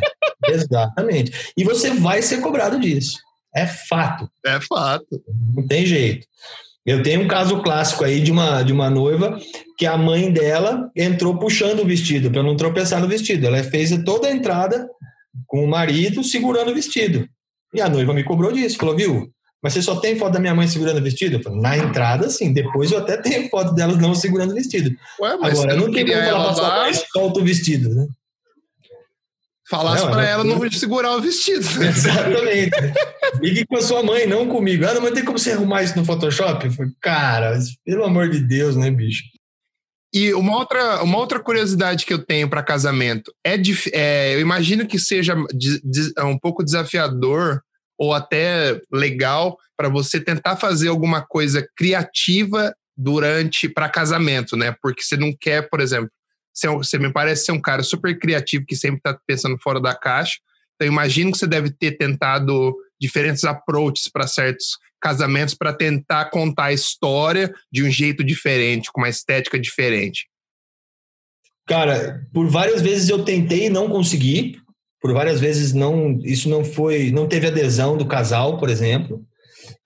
Exatamente. 0.52 1.52
E 1.56 1.64
você 1.64 1.90
vai 1.90 2.22
ser 2.22 2.40
cobrado 2.40 2.78
disso. 2.80 3.18
É 3.54 3.66
fato. 3.66 4.28
É 4.44 4.60
fato. 4.60 5.06
Não 5.54 5.66
tem 5.66 5.84
jeito. 5.84 6.26
Eu 6.84 7.02
tenho 7.02 7.22
um 7.22 7.28
caso 7.28 7.62
clássico 7.62 8.04
aí 8.04 8.20
de 8.20 8.30
uma, 8.30 8.62
de 8.62 8.72
uma 8.72 8.88
noiva 8.88 9.38
que 9.76 9.86
a 9.86 9.96
mãe 9.96 10.32
dela 10.32 10.90
entrou 10.96 11.38
puxando 11.38 11.80
o 11.80 11.86
vestido 11.86 12.30
para 12.30 12.42
não 12.42 12.56
tropeçar 12.56 13.00
no 13.00 13.08
vestido. 13.08 13.46
Ela 13.46 13.62
fez 13.62 13.90
toda 14.04 14.28
a 14.28 14.32
entrada 14.32 14.88
com 15.46 15.62
o 15.62 15.68
marido 15.68 16.24
segurando 16.24 16.70
o 16.70 16.74
vestido. 16.74 17.28
E 17.74 17.80
a 17.80 17.88
noiva 17.88 18.14
me 18.14 18.24
cobrou 18.24 18.52
disso, 18.52 18.78
falou, 18.78 18.96
viu? 18.96 19.30
Mas 19.62 19.74
você 19.74 19.82
só 19.82 19.96
tem 19.96 20.16
foto 20.16 20.32
da 20.32 20.38
minha 20.38 20.54
mãe 20.54 20.66
segurando 20.68 20.98
o 20.98 21.02
vestido? 21.02 21.36
Eu 21.36 21.42
falei, 21.42 21.60
na 21.60 21.76
entrada, 21.76 22.30
sim. 22.30 22.52
Depois 22.52 22.92
eu 22.92 22.98
até 22.98 23.16
tenho 23.16 23.48
foto 23.50 23.74
delas 23.74 23.98
não 23.98 24.14
segurando 24.14 24.52
o 24.52 24.54
vestido. 24.54 24.90
Ué, 25.20 25.36
mas 25.36 25.58
Agora, 25.58 25.76
não, 25.76 25.92
tem 25.92 26.06
como 26.06 26.22
falar 26.22 26.84
pra 26.84 26.94
solta 26.94 27.40
o 27.40 27.44
vestido, 27.44 27.94
né? 27.94 28.06
Falasse 29.68 30.06
para 30.06 30.24
ela 30.24 30.44
não 30.44 30.70
segurar 30.70 31.16
o 31.16 31.20
vestido. 31.20 31.66
Exatamente. 31.82 32.76
Ligue 33.42 33.66
com 33.66 33.76
a 33.76 33.82
sua 33.82 34.02
mãe, 34.02 34.24
não 34.24 34.46
comigo. 34.46 34.86
Ah, 34.86 34.94
não, 34.94 35.02
mas 35.02 35.12
tem 35.12 35.24
como 35.24 35.38
você 35.38 35.52
arrumar 35.52 35.82
isso 35.82 35.98
no 35.98 36.04
Photoshop? 36.04 36.64
Eu 36.64 36.72
falei, 36.72 36.92
cara, 37.00 37.58
pelo 37.84 38.04
amor 38.04 38.30
de 38.30 38.38
Deus, 38.38 38.76
né, 38.76 38.90
bicho? 38.90 39.24
E 40.16 40.32
uma 40.32 40.56
outra, 40.56 41.02
uma 41.02 41.18
outra 41.18 41.38
curiosidade 41.38 42.06
que 42.06 42.14
eu 42.14 42.24
tenho 42.24 42.48
para 42.48 42.62
casamento 42.62 43.30
é, 43.44 43.60
é, 43.92 44.34
eu 44.34 44.40
imagino 44.40 44.86
que 44.86 44.98
seja 44.98 45.36
é 46.16 46.24
um 46.24 46.38
pouco 46.38 46.64
desafiador 46.64 47.60
ou 47.98 48.14
até 48.14 48.80
legal 48.90 49.58
para 49.76 49.90
você 49.90 50.18
tentar 50.18 50.56
fazer 50.56 50.88
alguma 50.88 51.20
coisa 51.20 51.68
criativa 51.76 52.74
durante 52.96 53.68
para 53.68 53.90
casamento, 53.90 54.56
né? 54.56 54.74
Porque 54.80 55.02
você 55.02 55.18
não 55.18 55.36
quer, 55.38 55.68
por 55.68 55.82
exemplo, 55.82 56.10
você 56.54 56.98
me 56.98 57.12
parece 57.12 57.44
ser 57.44 57.52
um 57.52 57.60
cara 57.60 57.82
super 57.82 58.18
criativo 58.18 58.64
que 58.66 58.74
sempre 58.74 58.96
está 58.96 59.20
pensando 59.26 59.58
fora 59.62 59.78
da 59.78 59.94
caixa. 59.94 60.38
Então, 60.76 60.88
imagino 60.88 61.30
que 61.30 61.36
você 61.36 61.46
deve 61.46 61.68
ter 61.68 61.92
tentado 61.98 62.74
diferentes 62.98 63.44
approaches 63.44 64.08
para 64.10 64.26
certos 64.26 64.78
casamentos 65.06 65.54
para 65.54 65.72
tentar 65.72 66.30
contar 66.30 66.64
a 66.64 66.72
história 66.72 67.54
de 67.70 67.84
um 67.84 67.90
jeito 67.90 68.24
diferente, 68.24 68.90
com 68.92 69.00
uma 69.00 69.08
estética 69.08 69.56
diferente. 69.56 70.26
Cara, 71.64 72.26
por 72.34 72.48
várias 72.48 72.82
vezes 72.82 73.08
eu 73.08 73.24
tentei 73.24 73.66
e 73.66 73.70
não 73.70 73.88
consegui. 73.88 74.58
Por 75.00 75.12
várias 75.12 75.38
vezes 75.38 75.72
não, 75.72 76.18
isso 76.24 76.48
não 76.48 76.64
foi, 76.64 77.12
não 77.12 77.28
teve 77.28 77.46
adesão 77.46 77.96
do 77.96 78.04
casal, 78.04 78.58
por 78.58 78.68
exemplo. 78.68 79.24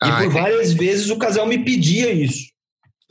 E 0.02 0.08
ah, 0.08 0.16
por 0.16 0.24
entendi. 0.24 0.40
várias 0.40 0.72
vezes 0.72 1.10
o 1.10 1.18
casal 1.18 1.44
me 1.46 1.62
pedia 1.62 2.10
isso. 2.10 2.46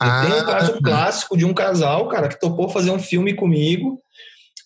Ah, 0.00 0.26
tem 0.26 0.42
um 0.42 0.46
caso 0.46 0.80
clássico 0.82 1.38
de 1.38 1.44
um 1.44 1.54
casal, 1.54 2.08
cara, 2.08 2.26
que 2.26 2.40
topou 2.40 2.68
fazer 2.68 2.90
um 2.90 2.98
filme 2.98 3.34
comigo 3.34 4.00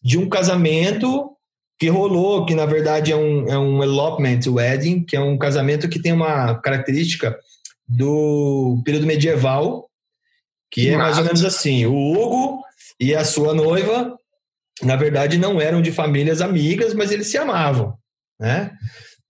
de 0.02 0.16
um 0.16 0.30
casamento 0.30 1.33
que 1.78 1.88
rolou, 1.88 2.46
que 2.46 2.54
na 2.54 2.66
verdade 2.66 3.12
é 3.12 3.16
um, 3.16 3.48
é 3.48 3.58
um 3.58 3.82
elopement 3.82 4.40
wedding, 4.46 5.04
que 5.04 5.16
é 5.16 5.20
um 5.20 5.36
casamento 5.36 5.88
que 5.88 6.00
tem 6.00 6.12
uma 6.12 6.54
característica 6.60 7.36
do 7.86 8.80
período 8.84 9.06
medieval, 9.06 9.88
que 10.70 10.88
é 10.88 10.96
mais 10.96 11.18
ou 11.18 11.24
menos 11.24 11.44
assim: 11.44 11.86
o 11.86 11.94
Hugo 11.94 12.62
e 13.00 13.14
a 13.14 13.24
sua 13.24 13.54
noiva, 13.54 14.16
na 14.82 14.96
verdade, 14.96 15.38
não 15.38 15.60
eram 15.60 15.82
de 15.82 15.92
famílias 15.92 16.40
amigas, 16.40 16.94
mas 16.94 17.10
eles 17.10 17.28
se 17.28 17.38
amavam, 17.38 17.96
né? 18.38 18.70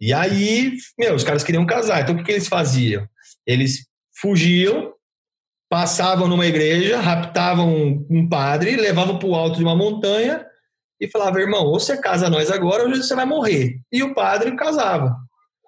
E 0.00 0.12
aí, 0.12 0.72
meu, 0.98 1.14
os 1.14 1.24
caras 1.24 1.44
queriam 1.44 1.64
casar, 1.64 2.02
então 2.02 2.14
o 2.14 2.18
que, 2.18 2.24
que 2.24 2.32
eles 2.32 2.48
faziam? 2.48 3.06
Eles 3.46 3.86
fugiam 4.20 4.94
passavam 5.74 6.28
numa 6.28 6.46
igreja, 6.46 7.00
raptavam 7.00 7.68
um, 7.68 8.06
um 8.08 8.28
padre, 8.28 8.76
levavam 8.76 9.18
para 9.18 9.28
o 9.28 9.34
alto 9.34 9.56
de 9.56 9.64
uma 9.64 9.74
montanha 9.74 10.46
e 11.04 11.10
falavam, 11.10 11.40
irmão, 11.40 11.66
ou 11.66 11.78
você 11.78 11.96
casa 11.96 12.30
nós 12.30 12.50
agora 12.50 12.84
ou 12.84 12.90
você 12.94 13.14
vai 13.14 13.26
morrer. 13.26 13.78
E 13.92 14.02
o 14.02 14.14
padre 14.14 14.56
casava. 14.56 15.14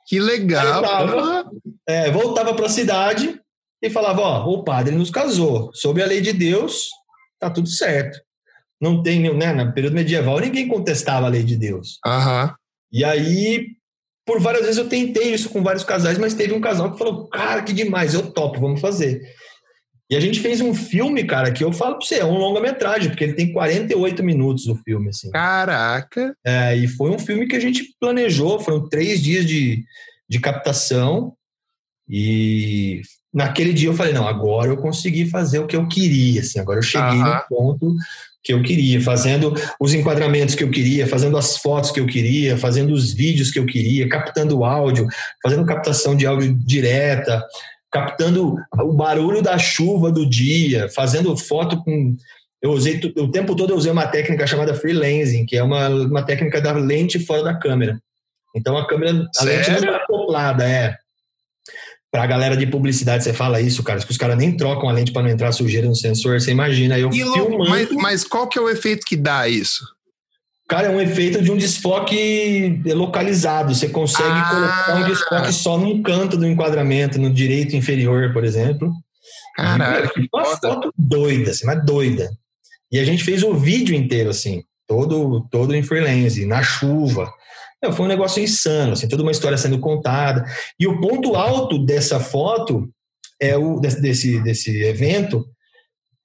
Que 0.06 0.18
legal! 0.18 0.82
Voltava, 0.82 1.50
é, 1.86 2.10
voltava 2.10 2.54
para 2.54 2.66
a 2.66 2.70
cidade 2.70 3.40
e 3.82 3.90
falava, 3.90 4.20
ó, 4.20 4.46
o 4.48 4.64
padre 4.64 4.94
nos 4.94 5.10
casou, 5.10 5.70
sob 5.74 6.02
a 6.02 6.06
lei 6.06 6.20
de 6.20 6.32
Deus, 6.32 6.88
tá 7.38 7.50
tudo 7.50 7.68
certo. 7.68 8.18
Não 8.80 9.02
tem, 9.02 9.32
né, 9.34 9.52
no 9.52 9.72
período 9.72 9.94
medieval 9.94 10.38
ninguém 10.38 10.68
contestava 10.68 11.26
a 11.26 11.30
lei 11.30 11.42
de 11.42 11.56
Deus. 11.56 11.98
Uhum. 12.06 12.50
E 12.92 13.04
aí, 13.04 13.66
por 14.24 14.40
várias 14.40 14.62
vezes 14.62 14.78
eu 14.78 14.88
tentei 14.88 15.34
isso 15.34 15.50
com 15.50 15.62
vários 15.62 15.84
casais, 15.84 16.18
mas 16.18 16.34
teve 16.34 16.54
um 16.54 16.60
casal 16.60 16.92
que 16.92 16.98
falou, 16.98 17.28
cara, 17.28 17.62
que 17.62 17.72
demais, 17.72 18.14
eu 18.14 18.30
topo, 18.30 18.60
vamos 18.60 18.80
fazer. 18.80 19.20
E 20.08 20.14
a 20.14 20.20
gente 20.20 20.40
fez 20.40 20.60
um 20.60 20.72
filme, 20.72 21.24
cara, 21.24 21.50
que 21.50 21.64
eu 21.64 21.72
falo 21.72 21.98
pra 21.98 22.06
você, 22.06 22.16
é 22.16 22.24
um 22.24 22.38
longa-metragem, 22.38 23.10
porque 23.10 23.24
ele 23.24 23.32
tem 23.32 23.52
48 23.52 24.22
minutos 24.22 24.66
o 24.66 24.76
filme, 24.76 25.08
assim. 25.08 25.30
Caraca! 25.30 26.36
É, 26.44 26.76
e 26.76 26.86
foi 26.86 27.10
um 27.10 27.18
filme 27.18 27.46
que 27.46 27.56
a 27.56 27.60
gente 27.60 27.94
planejou, 28.00 28.60
foram 28.60 28.88
três 28.88 29.20
dias 29.20 29.44
de, 29.44 29.84
de 30.28 30.38
captação, 30.38 31.32
e 32.08 33.02
naquele 33.34 33.72
dia 33.72 33.88
eu 33.88 33.94
falei, 33.94 34.12
não, 34.12 34.28
agora 34.28 34.70
eu 34.70 34.76
consegui 34.76 35.28
fazer 35.28 35.58
o 35.58 35.66
que 35.66 35.74
eu 35.74 35.88
queria, 35.88 36.40
assim, 36.40 36.60
agora 36.60 36.78
eu 36.78 36.84
cheguei 36.84 37.18
no 37.18 37.42
ponto 37.48 37.94
que 38.44 38.52
eu 38.52 38.62
queria, 38.62 39.00
fazendo 39.00 39.52
os 39.80 39.92
enquadramentos 39.92 40.54
que 40.54 40.62
eu 40.62 40.70
queria, 40.70 41.04
fazendo 41.04 41.36
as 41.36 41.56
fotos 41.56 41.90
que 41.90 41.98
eu 41.98 42.06
queria, 42.06 42.56
fazendo 42.56 42.94
os 42.94 43.12
vídeos 43.12 43.50
que 43.50 43.58
eu 43.58 43.66
queria, 43.66 44.08
captando 44.08 44.64
áudio, 44.64 45.04
fazendo 45.42 45.66
captação 45.66 46.14
de 46.14 46.24
áudio 46.24 46.54
direta, 46.54 47.44
captando 47.96 48.56
o 48.78 48.92
barulho 48.92 49.40
da 49.40 49.56
chuva 49.58 50.12
do 50.12 50.28
dia, 50.28 50.88
fazendo 50.90 51.36
foto 51.36 51.82
com. 51.82 52.14
Eu 52.60 52.70
usei 52.72 53.00
o 53.16 53.30
tempo 53.30 53.54
todo 53.54 53.70
eu 53.70 53.76
usei 53.76 53.92
uma 53.92 54.06
técnica 54.06 54.46
chamada 54.46 54.74
freelancing, 54.74 55.46
que 55.46 55.56
é 55.56 55.62
uma, 55.62 55.88
uma 55.88 56.22
técnica 56.22 56.60
da 56.60 56.72
lente 56.72 57.18
fora 57.18 57.42
da 57.42 57.54
câmera. 57.54 58.00
Então 58.54 58.76
a 58.76 58.86
câmera, 58.86 59.26
a 59.38 59.44
lente 59.44 59.70
não 59.70 59.76
está 59.76 59.96
acoplada, 59.96 60.68
é. 60.68 60.96
Para 62.10 62.22
a 62.22 62.26
galera 62.26 62.56
de 62.56 62.66
publicidade, 62.66 63.24
você 63.24 63.32
fala 63.32 63.60
isso, 63.60 63.82
cara, 63.82 64.00
que 64.00 64.10
os 64.10 64.16
caras 64.16 64.38
nem 64.38 64.56
trocam 64.56 64.88
a 64.88 64.92
lente 64.92 65.12
para 65.12 65.22
não 65.22 65.28
entrar 65.28 65.52
sujeira 65.52 65.86
no 65.86 65.94
sensor, 65.94 66.40
você 66.40 66.50
imagina. 66.50 66.98
Eu 66.98 67.12
filmando... 67.12 67.68
mas, 67.68 67.90
mas 67.90 68.24
qual 68.24 68.48
que 68.48 68.58
é 68.58 68.62
o 68.62 68.70
efeito 68.70 69.04
que 69.06 69.16
dá 69.16 69.48
isso? 69.48 69.84
Cara, 70.68 70.88
é 70.88 70.90
um 70.90 71.00
efeito 71.00 71.40
de 71.40 71.52
um 71.52 71.56
desfoque 71.56 72.82
localizado. 72.86 73.74
Você 73.74 73.88
consegue 73.88 74.28
ah. 74.28 74.50
colocar 74.50 74.96
um 74.96 75.08
desfoque 75.08 75.52
só 75.52 75.78
num 75.78 76.02
canto 76.02 76.36
do 76.36 76.46
enquadramento, 76.46 77.20
no 77.20 77.32
direito 77.32 77.76
inferior, 77.76 78.32
por 78.32 78.44
exemplo. 78.44 78.92
Caralho. 79.54 80.10
Uma 80.34 80.44
foto 80.44 80.92
doida, 80.98 81.52
assim, 81.52 81.66
mas 81.66 81.84
doida. 81.84 82.30
E 82.90 82.98
a 82.98 83.04
gente 83.04 83.22
fez 83.22 83.42
o 83.42 83.54
vídeo 83.54 83.94
inteiro, 83.94 84.30
assim, 84.30 84.62
todo, 84.86 85.46
todo 85.50 85.74
em 85.74 85.82
freelance, 85.82 86.44
na 86.46 86.62
chuva. 86.62 87.32
Não, 87.82 87.92
foi 87.92 88.06
um 88.06 88.08
negócio 88.08 88.42
insano, 88.42 88.92
assim, 88.92 89.08
toda 89.08 89.22
uma 89.22 89.32
história 89.32 89.58
sendo 89.58 89.78
contada. 89.78 90.44
E 90.78 90.86
o 90.86 91.00
ponto 91.00 91.36
alto 91.36 91.78
dessa 91.84 92.18
foto, 92.18 92.88
é 93.40 93.56
o, 93.56 93.78
desse, 93.78 94.40
desse 94.40 94.82
evento, 94.82 95.44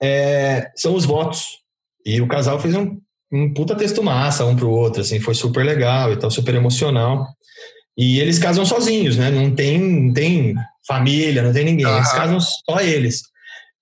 é, 0.02 0.72
são 0.76 0.96
os 0.96 1.06
votos. 1.06 1.62
E 2.06 2.20
o 2.22 2.28
casal 2.28 2.60
fez 2.60 2.76
um 2.76 3.00
um 3.32 3.54
puta 3.54 3.76
texto 3.76 4.04
massa 4.04 4.46
um 4.46 4.56
pro 4.56 4.70
outro, 4.70 5.02
assim, 5.02 5.20
foi 5.20 5.34
super 5.34 5.66
legal 5.66 6.12
e 6.12 6.18
tal, 6.18 6.30
super 6.30 6.54
emocional. 6.54 7.28
E 7.98 8.20
eles 8.20 8.40
casam 8.40 8.66
sozinhos, 8.66 9.18
né? 9.18 9.30
Não 9.30 9.54
tem, 9.54 9.80
não 9.80 10.14
tem 10.14 10.56
família, 10.88 11.42
não 11.42 11.54
tem 11.54 11.66
ninguém. 11.66 11.88
Eles 11.88 12.12
casam 12.12 12.40
só 12.40 12.80
eles. 12.80 13.22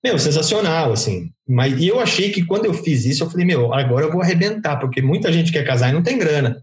Meu, 0.04 0.18
sensacional, 0.18 0.92
assim. 0.94 1.30
Mas, 1.48 1.80
e 1.80 1.88
eu 1.88 2.00
achei 2.00 2.32
que 2.32 2.46
quando 2.46 2.66
eu 2.66 2.74
fiz 2.74 3.06
isso, 3.06 3.24
eu 3.24 3.30
falei, 3.30 3.46
meu, 3.46 3.74
agora 3.74 4.06
eu 4.06 4.12
vou 4.12 4.22
arrebentar, 4.22 4.78
porque 4.78 5.02
muita 5.02 5.32
gente 5.32 5.52
quer 5.52 5.66
casar 5.66 5.90
e 5.90 5.94
não 5.94 6.04
tem 6.04 6.18
grana. 6.18 6.58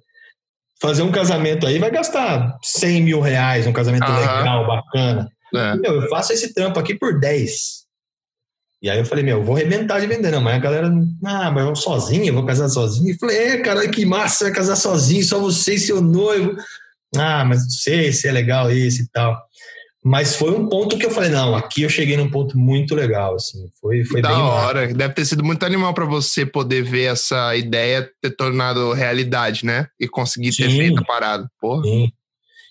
Fazer 0.80 1.02
um 1.02 1.12
casamento 1.12 1.66
aí 1.66 1.78
vai 1.78 1.90
gastar 1.90 2.56
100 2.62 3.02
mil 3.02 3.20
reais, 3.20 3.66
um 3.66 3.72
casamento 3.72 4.10
legal, 4.10 4.66
bacana. 4.66 5.28
É. 5.54 5.76
Meu, 5.76 6.02
eu 6.02 6.08
faço 6.08 6.32
esse 6.32 6.52
trampo 6.52 6.78
aqui 6.78 6.94
por 6.94 7.18
10. 7.18 7.85
E 8.86 8.90
aí 8.90 8.98
eu 9.00 9.04
falei, 9.04 9.24
meu, 9.24 9.38
eu 9.38 9.44
vou 9.44 9.56
arrebentar 9.56 9.98
de 9.98 10.06
vender. 10.06 10.30
Não, 10.30 10.40
mas 10.40 10.54
a 10.54 10.58
galera, 10.58 10.88
ah, 11.24 11.50
mas 11.50 11.66
eu 11.66 11.74
sozinho, 11.74 12.26
eu 12.26 12.34
vou 12.34 12.46
casar 12.46 12.68
sozinho. 12.68 13.12
Eu 13.12 13.18
falei, 13.18 13.36
é, 13.36 13.58
cara, 13.58 13.88
que 13.88 14.06
massa, 14.06 14.36
você 14.36 14.44
vai 14.44 14.52
casar 14.52 14.76
sozinho, 14.76 15.24
só 15.24 15.40
você 15.40 15.74
e 15.74 15.78
seu 15.80 16.00
noivo. 16.00 16.54
Ah, 17.16 17.44
mas 17.44 17.64
não 17.64 17.70
sei 17.70 18.12
se 18.12 18.28
é 18.28 18.32
legal 18.32 18.70
isso 18.70 19.02
e 19.02 19.08
tal. 19.08 19.36
Mas 20.04 20.36
foi 20.36 20.52
um 20.52 20.68
ponto 20.68 20.96
que 20.96 21.04
eu 21.04 21.10
falei, 21.10 21.30
não, 21.30 21.56
aqui 21.56 21.82
eu 21.82 21.88
cheguei 21.88 22.16
num 22.16 22.30
ponto 22.30 22.56
muito 22.56 22.94
legal, 22.94 23.34
assim, 23.34 23.66
foi, 23.80 24.04
foi 24.04 24.22
da 24.22 24.28
bem 24.28 24.38
hora. 24.38 24.82
Massa. 24.82 24.94
Deve 24.94 25.14
ter 25.14 25.24
sido 25.24 25.42
muito 25.42 25.66
animal 25.66 25.92
para 25.92 26.04
você 26.04 26.46
poder 26.46 26.82
ver 26.84 27.06
essa 27.06 27.56
ideia 27.56 28.08
ter 28.22 28.30
tornado 28.36 28.92
realidade, 28.92 29.66
né? 29.66 29.88
E 29.98 30.06
conseguir 30.06 30.52
Sim. 30.52 30.62
ter 30.62 30.70
feito 30.70 31.00
a 31.00 31.04
parada. 31.04 31.48
Porra. 31.60 31.82
Sim. 31.82 32.12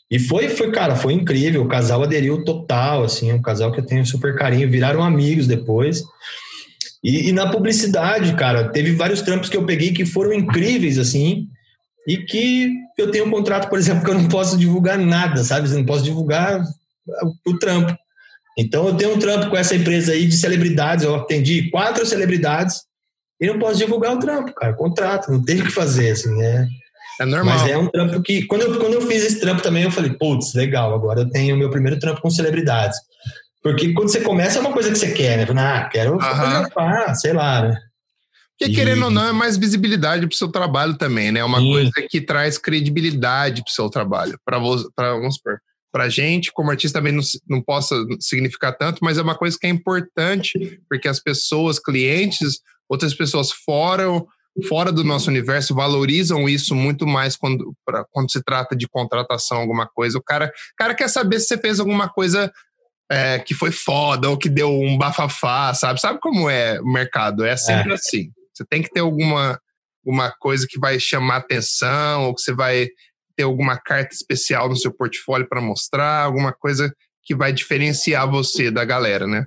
E 0.10 0.20
foi, 0.20 0.50
foi, 0.50 0.72
cara, 0.72 0.96
foi 0.96 1.14
incrível. 1.14 1.64
O 1.64 1.68
casal 1.68 2.04
aderiu 2.04 2.44
total, 2.44 3.04
assim, 3.04 3.32
um 3.32 3.42
casal 3.42 3.72
que 3.72 3.80
eu 3.80 3.86
tenho 3.86 4.06
super 4.06 4.36
carinho. 4.36 4.70
Viraram 4.70 5.04
amigos 5.04 5.48
depois. 5.48 6.04
E, 7.04 7.30
e, 7.30 7.32
na 7.32 7.50
publicidade, 7.50 8.34
cara, 8.36 8.70
teve 8.70 8.94
vários 8.94 9.22
trampos 9.22 9.50
que 9.50 9.58
eu 9.58 9.66
peguei 9.66 9.94
que 9.94 10.06
foram 10.06 10.34
incríveis, 10.34 10.98
assim, 10.98 11.48
e 12.08 12.18
que 12.18 12.72
eu 12.98 13.12
tenho 13.12 13.26
um 13.26 13.32
contrato, 13.32 13.70
por 13.70 13.78
exemplo, 13.78 14.04
que 14.04 14.10
eu 14.10 14.16
não 14.16 14.28
posso 14.28 14.58
divulgar 14.58 14.98
nada, 14.98 15.44
sabe? 15.44 15.70
Eu 15.70 15.76
não 15.76 15.86
posso 15.86 16.04
divulgar 16.04 16.64
o 17.46 17.58
trampo. 17.58 17.96
Então, 18.58 18.88
eu 18.88 18.96
tenho 18.96 19.14
um 19.16 19.20
trampo 19.20 19.50
com 19.50 19.58
essa 19.58 19.76
empresa 19.76 20.14
aí 20.14 20.26
de 20.26 20.36
celebridades. 20.36 21.04
Eu 21.04 21.16
atendi 21.16 21.70
quatro 21.70 22.06
celebridades 22.06 22.82
e 23.40 23.48
não 23.48 23.60
posso 23.60 23.78
divulgar 23.78 24.16
o 24.16 24.20
trampo, 24.20 24.54
cara. 24.54 24.74
Contrato, 24.74 25.32
não 25.32 25.44
tem 25.44 25.62
o 25.62 25.66
que 25.66 25.72
fazer, 25.72 26.12
assim, 26.12 26.34
né? 26.36 26.68
É 27.20 27.26
normal. 27.26 27.58
Mas 27.58 27.70
é 27.70 27.78
um 27.78 27.88
trampo 27.88 28.22
que, 28.22 28.46
quando 28.46 28.64
eu, 28.64 28.80
quando 28.80 28.94
eu 28.94 29.02
fiz 29.02 29.24
esse 29.24 29.40
trampo 29.40 29.62
também, 29.62 29.84
eu 29.84 29.92
falei, 29.92 30.12
putz, 30.14 30.54
legal, 30.54 30.94
agora 30.94 31.22
eu 31.22 31.30
tenho 31.30 31.56
o 31.56 31.58
meu 31.58 31.70
primeiro 31.70 32.00
trampo 32.00 32.22
com 32.22 32.30
celebridades. 32.30 32.98
Porque 33.62 33.94
quando 33.94 34.10
você 34.10 34.22
começa 34.22 34.58
é 34.58 34.62
uma 34.62 34.74
coisa 34.74 34.92
que 34.92 34.98
você 34.98 35.12
quer, 35.12 35.38
né? 35.38 35.62
Ah, 35.62 35.90
quero 35.92 36.20
fotografar, 36.20 37.16
sei 37.16 37.34
lá, 37.34 37.64
né? 37.64 37.82
Porque, 38.58 38.72
e... 38.72 38.76
querendo 38.76 39.06
ou 39.06 39.12
não, 39.12 39.30
é 39.30 39.32
mais 39.34 39.58
visibilidade 39.58 40.28
para 40.28 40.34
o 40.34 40.38
seu 40.38 40.50
trabalho 40.50 40.96
também, 40.96 41.32
né? 41.32 41.40
É 41.40 41.44
uma 41.44 41.60
Sim. 41.60 41.72
coisa 41.72 41.92
que 42.10 42.22
traz 42.22 42.58
credibilidade 42.58 43.64
para 43.64 43.72
o 43.72 43.74
seu 43.74 43.90
trabalho. 43.90 44.40
Para 44.46 44.60
vamos 44.60 45.36
supor, 45.36 45.60
para 45.92 46.10
gente, 46.10 46.52
como 46.54 46.70
artista, 46.70 47.00
também 47.00 47.14
não, 47.14 47.24
não 47.50 47.62
possa 47.62 47.96
significar 48.20 48.78
tanto, 48.78 49.00
mas 49.02 49.18
é 49.18 49.22
uma 49.22 49.34
coisa 49.34 49.58
que 49.60 49.66
é 49.66 49.70
importante, 49.70 50.80
porque 50.90 51.08
as 51.08 51.22
pessoas, 51.22 51.80
clientes, 51.80 52.60
outras 52.90 53.14
pessoas 53.14 53.50
fora, 53.50 54.06
fora 54.64 54.92
do 54.92 55.04
nosso 55.04 55.30
universo 55.30 55.76
valorizam 55.76 56.48
isso 56.48 56.74
muito 56.74 57.06
mais 57.06 57.36
quando, 57.36 57.76
pra, 57.86 58.06
quando 58.12 58.32
se 58.32 58.42
trata 58.44 58.76
de 58.76 58.88
contratação, 58.88 59.58
alguma 59.58 59.88
coisa. 59.88 60.18
O 60.18 60.24
cara, 60.24 60.48
o 60.48 60.76
cara 60.78 60.96
quer 60.96 61.10
saber 61.10 61.40
se 61.40 61.48
você 61.48 61.58
fez 61.58 61.80
alguma 61.80 62.08
coisa 62.08 62.52
é, 63.12 63.40
que 63.40 63.54
foi 63.54 63.72
foda 63.72 64.30
ou 64.30 64.38
que 64.38 64.50
deu 64.50 64.70
um 64.70 64.98
bafafá, 64.98 65.74
sabe? 65.74 66.00
Sabe 66.00 66.20
como 66.20 66.50
é 66.50 66.80
o 66.80 66.86
mercado? 66.86 67.46
É 67.46 67.58
sempre 67.58 67.92
é. 67.92 67.96
assim. 67.96 68.32
Você 68.54 68.66
tem 68.70 68.82
que 68.82 68.90
ter 68.90 69.02
alguma, 69.02 69.60
alguma 70.06 70.32
coisa 70.32 70.66
que 70.70 70.80
vai 70.80 71.00
chamar 71.00 71.38
atenção 71.38 72.26
ou 72.26 72.34
que 72.34 72.42
você 72.42 72.54
vai 72.54 72.88
ter 73.36 73.44
alguma 73.44 73.78
carta 73.78 74.14
especial 74.14 74.70
no 74.70 74.78
seu 74.78 74.94
portfólio 74.94 75.48
para 75.48 75.62
mostrar, 75.62 76.24
alguma 76.24 76.54
coisa 76.54 76.94
que 77.24 77.36
vai 77.36 77.52
diferenciar 77.52 78.30
você 78.30 78.72
da 78.72 78.86
galera, 78.86 79.28
né? 79.28 79.46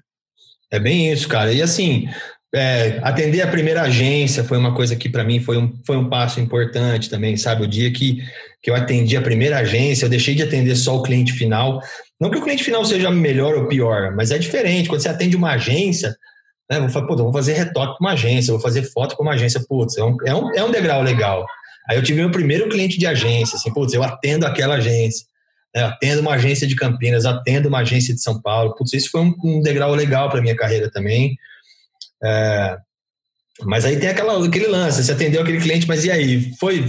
É 0.70 0.78
bem 0.78 1.10
isso, 1.10 1.26
cara. 1.26 1.52
E 1.52 1.62
assim, 1.62 2.06
é, 2.54 2.98
atender 3.02 3.42
a 3.42 3.46
primeira 3.46 3.82
agência 3.82 4.42
foi 4.42 4.56
uma 4.56 4.74
coisa 4.74 4.96
que 4.96 5.08
para 5.08 5.24
mim 5.24 5.40
foi 5.40 5.58
um, 5.58 5.72
foi 5.86 5.96
um 5.96 6.08
passo 6.08 6.40
importante 6.40 7.10
também, 7.10 7.36
sabe? 7.36 7.64
O 7.64 7.68
dia 7.68 7.92
que, 7.92 8.22
que 8.62 8.70
eu 8.70 8.74
atendi 8.74 9.16
a 9.16 9.22
primeira 9.22 9.58
agência, 9.58 10.06
eu 10.06 10.10
deixei 10.10 10.34
de 10.34 10.42
atender 10.42 10.74
só 10.74 10.96
o 10.96 11.02
cliente 11.02 11.32
final. 11.32 11.80
Não 12.20 12.30
que 12.30 12.38
o 12.38 12.42
cliente 12.42 12.64
final 12.64 12.84
seja 12.84 13.10
melhor 13.10 13.54
ou 13.54 13.68
pior, 13.68 14.14
mas 14.14 14.30
é 14.30 14.38
diferente. 14.38 14.88
Quando 14.88 15.02
você 15.02 15.08
atende 15.08 15.36
uma 15.36 15.52
agência, 15.52 16.16
né, 16.70 16.80
vou, 16.80 16.88
falar, 16.88 17.06
vou 17.06 17.32
fazer 17.32 17.52
retoque 17.52 17.98
com 17.98 18.04
uma 18.04 18.12
agência, 18.12 18.52
vou 18.52 18.60
fazer 18.60 18.82
foto 18.82 19.14
com 19.14 19.22
uma 19.22 19.34
agência, 19.34 19.62
putz, 19.68 19.96
é 19.98 20.04
um, 20.04 20.16
é 20.24 20.34
um, 20.34 20.54
é 20.54 20.64
um 20.64 20.70
degrau 20.70 21.02
legal. 21.02 21.46
Aí 21.88 21.96
eu 21.96 22.02
tive 22.02 22.20
meu 22.20 22.30
primeiro 22.30 22.68
cliente 22.68 22.98
de 22.98 23.06
agência, 23.06 23.56
assim, 23.56 23.72
putz, 23.72 23.92
eu 23.92 24.02
atendo 24.02 24.46
aquela 24.46 24.76
agência, 24.76 25.26
né, 25.74 25.82
atendo 25.82 26.22
uma 26.22 26.34
agência 26.34 26.66
de 26.66 26.74
Campinas, 26.74 27.26
atendo 27.26 27.68
uma 27.68 27.80
agência 27.80 28.14
de 28.14 28.22
São 28.22 28.40
Paulo, 28.40 28.74
putz, 28.74 28.94
isso 28.94 29.10
foi 29.10 29.20
um, 29.20 29.34
um 29.44 29.60
degrau 29.60 29.94
legal 29.94 30.30
para 30.30 30.40
minha 30.40 30.56
carreira 30.56 30.90
também. 30.90 31.36
É, 32.22 32.76
mas 33.62 33.84
aí 33.84 33.98
tem 33.98 34.08
aquela, 34.08 34.44
aquele 34.44 34.66
lance, 34.66 35.02
você 35.02 35.12
atendeu 35.12 35.42
aquele 35.42 35.60
cliente, 35.60 35.86
mas 35.86 36.04
e 36.04 36.10
aí, 36.10 36.52
foi, 36.58 36.86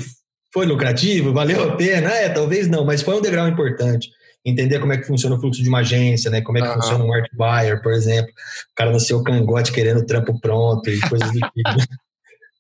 foi 0.54 0.66
lucrativo? 0.66 1.34
Valeu 1.34 1.64
a 1.64 1.76
pena? 1.76 2.10
É, 2.10 2.30
talvez 2.30 2.68
não, 2.68 2.86
mas 2.86 3.02
foi 3.02 3.16
um 3.16 3.22
degrau 3.22 3.48
importante. 3.48 4.10
Entender 4.46 4.80
como 4.80 4.94
é 4.94 4.98
que 4.98 5.08
funciona 5.08 5.36
o 5.36 5.40
fluxo 5.40 5.62
de 5.62 5.68
uma 5.68 5.80
agência, 5.80 6.32
né? 6.32 6.42
Como 6.42 6.58
é 6.58 6.62
que 6.62 6.68
uhum. 6.68 6.76
funciona 6.76 7.04
um 7.04 7.14
art 7.14 7.30
buyer, 7.34 7.82
por 7.82 7.92
exemplo. 7.92 8.32
O 8.32 8.76
cara 8.76 8.92
no 8.92 9.00
seu 9.00 9.22
cangote 9.24 9.72
querendo 9.72 10.06
trampo 10.06 10.40
pronto 10.40 10.90
e 10.90 11.00
coisas 11.02 11.32
do 11.32 11.40
tipo. 11.40 11.50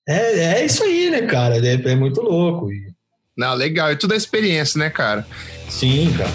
É, 0.07 0.61
é 0.61 0.65
isso 0.65 0.83
aí, 0.83 1.11
né, 1.11 1.21
cara? 1.27 1.57
É, 1.63 1.73
é 1.75 1.95
muito 1.95 2.19
louco. 2.19 2.67
Não, 3.37 3.53
legal. 3.53 3.91
E 3.91 3.95
tudo 3.95 4.15
é 4.15 4.17
experiência, 4.17 4.79
né, 4.79 4.89
cara? 4.89 5.23
Sim, 5.69 6.11
cara. 6.17 6.31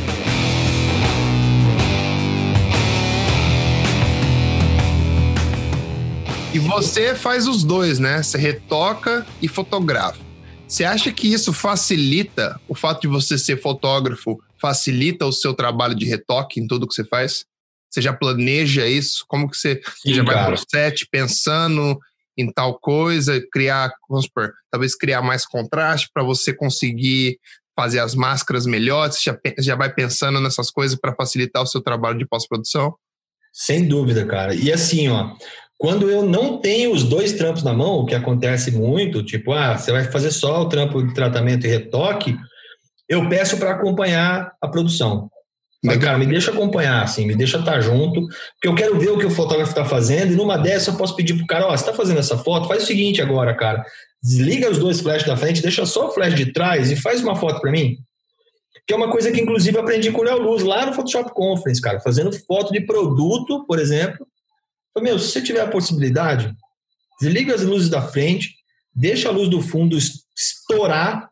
E 6.55 6.59
você 6.61 7.17
faz 7.17 7.49
os 7.49 7.65
dois, 7.65 7.99
né? 7.99 8.23
Você 8.23 8.39
retoca 8.39 9.27
e 9.43 9.49
fotografa. 9.49 10.21
Você 10.69 10.85
acha 10.85 11.11
que 11.11 11.27
isso 11.27 11.53
facilita 11.53 12.61
o 12.69 12.77
fato 12.77 13.01
de 13.01 13.09
você 13.09 13.37
ser 13.37 13.61
fotógrafo? 13.61 14.41
Facilita 14.61 15.27
o 15.27 15.33
seu 15.33 15.53
trabalho 15.53 15.97
de 15.97 16.07
retoque 16.07 16.61
em 16.61 16.69
tudo 16.69 16.87
que 16.87 16.95
você 16.95 17.03
faz? 17.03 17.45
Você 17.91 18.01
já 18.01 18.13
planeja 18.13 18.87
isso? 18.87 19.25
Como 19.27 19.51
que 19.51 19.57
você, 19.57 19.83
Sim, 20.01 20.15
já 20.15 20.23
vai 20.23 20.45
para 20.45 20.55
o 20.55 20.57
set 20.57 21.09
pensando 21.11 21.99
em 22.39 22.49
tal 22.53 22.79
coisa, 22.79 23.45
criar, 23.53 23.93
vamos 24.09 24.27
supor, 24.27 24.53
talvez 24.71 24.95
criar 24.95 25.23
mais 25.23 25.45
contraste 25.45 26.09
para 26.15 26.23
você 26.23 26.55
conseguir 26.55 27.37
fazer 27.75 27.99
as 27.99 28.15
máscaras 28.15 28.65
melhores? 28.65 29.17
Você 29.17 29.31
já, 29.31 29.39
já 29.59 29.75
vai 29.75 29.93
pensando 29.93 30.41
nessas 30.41 30.71
coisas 30.71 30.97
para 30.97 31.17
facilitar 31.17 31.65
o 31.65 31.67
seu 31.67 31.81
trabalho 31.81 32.17
de 32.17 32.25
pós-produção? 32.25 32.95
Sem 33.53 33.87
dúvida, 33.87 34.27
cara. 34.27 34.53
E 34.53 34.73
assim, 34.73 35.09
ó, 35.09 35.37
quando 35.79 36.09
eu 36.09 36.23
não 36.23 36.59
tenho 36.59 36.93
os 36.93 37.05
dois 37.05 37.33
trampos 37.33 37.63
na 37.63 37.73
mão, 37.73 37.99
o 37.99 38.07
que 38.07 38.15
acontece 38.15 38.71
muito, 38.71 39.23
tipo, 39.23 39.53
ah, 39.53 39.77
você 39.77 39.93
vai 39.93 40.05
fazer 40.05 40.31
só 40.31 40.63
o 40.63 40.69
trampo 40.69 41.03
de 41.03 41.13
tratamento 41.13 41.67
e 41.67 41.71
retoque, 41.71 42.37
eu 43.09 43.29
peço 43.29 43.59
para 43.59 43.73
acompanhar 43.73 44.53
a 44.61 44.69
produção. 44.69 45.31
Mas, 45.85 45.99
cara, 45.99 46.17
me 46.17 46.25
deixa 46.25 46.51
acompanhar, 46.51 47.03
assim, 47.03 47.27
me 47.27 47.37
deixa 47.37 47.59
estar 47.59 47.79
junto, 47.83 48.27
porque 48.55 48.69
eu 48.69 48.75
quero 48.75 48.99
ver 48.99 49.11
o 49.11 49.19
que 49.19 49.27
o 49.27 49.31
fotógrafo 49.31 49.71
está 49.71 49.85
fazendo, 49.85 50.33
e 50.33 50.37
numa 50.37 50.57
dessa 50.57 50.91
eu 50.91 50.97
posso 50.97 51.15
pedir 51.15 51.35
pro 51.35 51.47
cara, 51.47 51.67
ó, 51.67 51.69
oh, 51.69 51.77
você 51.77 51.85
está 51.85 51.93
fazendo 51.93 52.21
essa 52.21 52.39
foto, 52.39 52.67
faz 52.67 52.85
o 52.85 52.87
seguinte 52.87 53.21
agora, 53.21 53.55
cara, 53.55 53.85
desliga 54.23 54.71
os 54.71 54.79
dois 54.79 55.01
flashes 55.01 55.27
da 55.27 55.37
frente, 55.37 55.61
deixa 55.61 55.85
só 55.85 56.09
o 56.09 56.11
flash 56.11 56.35
de 56.35 56.51
trás 56.53 56.91
e 56.91 56.97
faz 56.97 57.23
uma 57.23 57.37
foto 57.37 57.61
para 57.61 57.71
mim. 57.71 57.99
Que 58.87 58.95
é 58.95 58.97
uma 58.97 59.11
coisa 59.11 59.31
que, 59.31 59.41
inclusive, 59.41 59.79
aprendi 59.79 60.11
com 60.11 60.23
o 60.23 60.25
Léo 60.25 60.43
Luz 60.43 60.63
lá 60.63 60.87
no 60.87 60.95
Photoshop 60.95 61.31
Conference, 61.35 61.81
cara, 61.81 62.01
fazendo 62.01 62.33
foto 62.33 62.73
de 62.73 62.81
produto, 62.81 63.67
por 63.67 63.79
exemplo. 63.79 64.27
Então, 64.95 65.03
meu, 65.03 65.19
se 65.19 65.33
você 65.33 65.43
tiver 65.43 65.61
a 65.61 65.67
possibilidade, 65.67 66.55
desliga 67.21 67.53
as 67.53 67.63
luzes 67.63 67.89
da 67.89 68.01
frente, 68.01 68.55
deixa 68.95 69.29
a 69.29 69.33
luz 69.33 69.49
do 69.51 69.61
fundo 69.61 69.99
estourar 69.99 71.29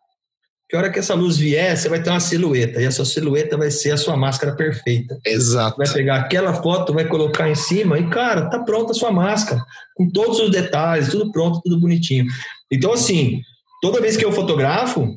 que 0.69 0.77
a 0.77 0.79
hora 0.79 0.91
que 0.91 0.99
essa 0.99 1.13
luz 1.13 1.37
vier, 1.37 1.77
você 1.77 1.87
vai 1.87 2.03
ter 2.03 2.09
uma 2.09 2.19
silhueta, 2.19 2.81
e 2.81 2.87
essa 2.87 3.05
silhueta 3.05 3.59
vai 3.59 3.71
ser 3.71 3.91
a 3.91 3.97
sua 3.99 4.17
máscara 4.17 4.57
perfeita. 4.57 5.19
Exato. 5.23 5.77
Vai 5.77 5.87
pegar 5.87 6.17
aquela 6.17 6.55
foto, 6.55 6.95
vai 6.95 7.07
colocar 7.07 7.47
em 7.51 7.55
cima, 7.55 7.99
e, 7.99 8.09
cara, 8.09 8.49
tá 8.49 8.59
pronta 8.59 8.93
a 8.93 8.95
sua 8.95 9.13
máscara, 9.13 9.63
com 9.95 10.09
todos 10.09 10.41
os 10.41 10.51
detalhes, 10.51 11.11
tudo 11.11 11.31
pronto, 11.31 11.61
tudo 11.63 11.79
bonitinho. 11.79 12.25
Então, 12.71 12.91
assim, 12.91 13.43
toda 13.83 14.01
vez 14.01 14.17
que 14.17 14.25
eu 14.25 14.33
fotografo, 14.33 15.15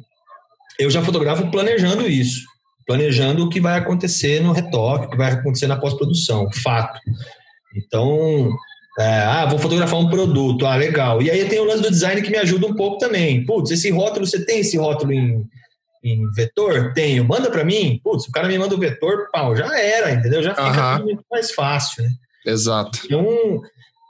eu 0.78 0.92
já 0.92 1.02
fotografo 1.02 1.50
planejando 1.50 2.06
isso. 2.06 2.42
Planejando 2.86 3.46
o 3.46 3.50
que 3.50 3.62
vai 3.62 3.80
acontecer 3.80 4.42
no 4.42 4.52
retoque, 4.52 5.06
o 5.06 5.10
que 5.10 5.18
vai 5.18 5.32
acontecer 5.32 5.68
na 5.68 5.78
pós-produção, 5.78 6.52
fato. 6.52 7.00
Então, 7.76 8.50
é, 8.98 9.20
ah, 9.20 9.46
vou 9.46 9.60
fotografar 9.60 10.00
um 10.00 10.10
produto, 10.10 10.66
ah, 10.66 10.76
legal. 10.76 11.22
E 11.22 11.30
aí 11.30 11.48
tem 11.50 11.60
o 11.60 11.66
lance 11.66 11.82
do 11.82 11.92
design 11.92 12.22
que 12.22 12.32
me 12.32 12.38
ajuda 12.38 12.68
um 12.68 12.76
pouco 12.76 12.98
também. 12.98 13.46
Putz, 13.46 13.72
esse 13.72 13.90
rótulo, 13.92 14.26
você 14.26 14.46
tem 14.46 14.60
esse 14.60 14.78
rótulo 14.78 15.12
em, 15.12 15.44
em 16.04 16.32
vetor? 16.32 16.94
Tenho. 16.94 17.26
Manda 17.26 17.52
para 17.52 17.66
mim? 17.66 18.00
Putz, 18.04 18.28
o 18.28 18.32
cara 18.32 18.48
me 18.48 18.58
manda 18.58 18.74
o 18.74 18.80
vetor, 18.80 19.30
pau, 19.32 19.56
já 19.56 19.78
era, 19.78 20.12
entendeu? 20.14 20.42
Já 20.42 20.56
fica 20.56 21.00
muito 21.00 21.24
mais 21.30 21.52
fácil, 21.52 22.04
né? 22.04 22.10
Exato. 22.46 23.02
Então, 23.04 23.62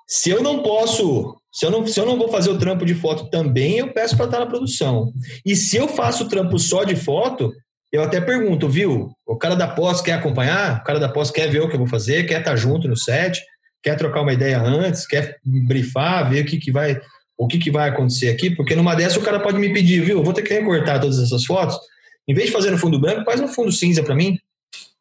se 0.08 0.30
eu 0.30 0.44
não 0.44 0.62
posso, 0.62 1.36
se 1.52 1.66
eu 1.66 1.72
não, 1.72 1.88
se 1.88 2.00
eu 2.00 2.06
não 2.06 2.18
vou 2.18 2.30
fazer 2.30 2.52
o 2.52 2.60
trampo 2.60 2.86
de 2.86 2.94
foto 2.94 3.30
também, 3.30 3.80
eu 3.80 3.92
peço 3.92 4.16
para 4.16 4.26
estar 4.26 4.40
na 4.40 4.46
produção. 4.46 5.12
E 5.44 5.56
se 5.56 5.78
eu 5.78 5.88
faço 5.88 6.26
o 6.26 6.30
trampo 6.30 6.60
só 6.60 6.84
de 6.84 6.96
foto, 6.96 7.52
eu 7.92 8.04
até 8.04 8.22
pergunto, 8.22 8.70
viu? 8.70 9.10
O 9.26 9.36
cara 9.36 9.56
da 9.56 9.68
pós 9.68 10.02
quer 10.02 10.14
acompanhar? 10.14 10.82
O 10.82 10.84
cara 10.84 11.00
da 11.00 11.10
pós 11.10 11.32
quer 11.32 11.50
ver 11.50 11.62
o 11.62 11.70
que 11.70 11.76
eu 11.76 11.80
vou 11.80 11.88
fazer? 11.88 12.26
Quer 12.26 12.40
estar 12.40 12.56
junto 12.56 12.88
no 12.88 12.96
set? 12.96 13.42
Quer 13.86 13.96
trocar 13.96 14.22
uma 14.22 14.34
ideia 14.34 14.60
antes, 14.60 15.06
quer 15.06 15.38
brifar, 15.46 16.28
ver 16.28 16.42
o 16.42 16.46
que, 16.46 16.58
que 16.58 16.72
vai 16.72 17.00
o 17.38 17.48
que, 17.48 17.60
que 17.60 17.70
vai 17.70 17.90
acontecer 17.90 18.30
aqui, 18.30 18.50
porque 18.50 18.76
numa 18.76 18.96
dessa 18.96 19.20
o 19.20 19.22
cara 19.22 19.40
pode 19.40 19.60
me 19.60 19.72
pedir, 19.72 20.02
viu, 20.02 20.24
vou 20.24 20.34
ter 20.34 20.42
que 20.42 20.54
recortar 20.54 21.00
todas 21.00 21.20
essas 21.20 21.46
fotos, 21.46 21.78
em 22.28 22.34
vez 22.34 22.48
de 22.48 22.54
fazer 22.54 22.72
no 22.72 22.80
fundo 22.80 23.00
branco, 23.00 23.26
faz 23.26 23.40
no 23.40 23.48
fundo 23.48 23.72
cinza 23.72 24.02
para 24.02 24.16
mim. 24.16 24.40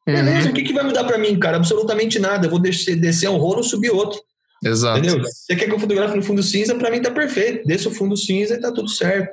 Uhum. 0.07 0.15
Beleza, 0.15 0.51
o 0.51 0.53
que, 0.53 0.63
que 0.63 0.75
vai 0.75 0.85
mudar 0.85 1.05
para 1.05 1.17
mim, 1.17 1.39
cara? 1.39 1.57
Absolutamente 1.57 2.19
nada. 2.19 2.47
Eu 2.47 2.51
vou 2.51 2.59
descer, 2.59 2.97
descer 2.97 3.31
um 3.31 3.39
rolo 3.39 3.63
subir 3.63 3.91
outro. 3.91 4.21
Exato. 4.63 4.99
Entendeu? 4.99 5.23
Você 5.25 5.57
quer 5.57 5.67
que 5.67 5.73
eu 5.73 5.79
fotografe 5.79 6.15
no 6.15 6.23
fundo 6.23 6.43
cinza, 6.43 6.75
para 6.75 6.91
mim 6.91 7.01
tá 7.01 7.11
perfeito. 7.11 7.67
Desça 7.67 7.89
o 7.89 7.93
fundo 7.93 8.17
cinza 8.17 8.55
e 8.55 8.61
tá 8.61 8.71
tudo 8.71 8.91
certo. 8.91 9.33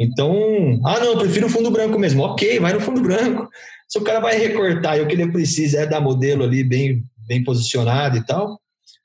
Então, 0.00 0.80
ah, 0.86 0.98
não, 1.00 1.12
eu 1.12 1.18
prefiro 1.18 1.48
o 1.48 1.50
fundo 1.50 1.70
branco 1.70 1.98
mesmo. 1.98 2.22
Ok, 2.22 2.58
vai 2.60 2.72
no 2.72 2.80
fundo 2.80 3.02
branco. 3.02 3.48
Se 3.86 3.98
o 3.98 4.02
cara 4.02 4.20
vai 4.20 4.38
recortar 4.38 4.96
e 4.96 5.02
o 5.02 5.06
que 5.06 5.14
ele 5.14 5.30
precisa 5.30 5.80
é 5.80 5.86
dar 5.86 6.00
modelo 6.00 6.44
ali 6.44 6.64
bem, 6.64 7.04
bem 7.26 7.44
posicionado 7.44 8.16
e 8.16 8.24
tal, 8.24 8.61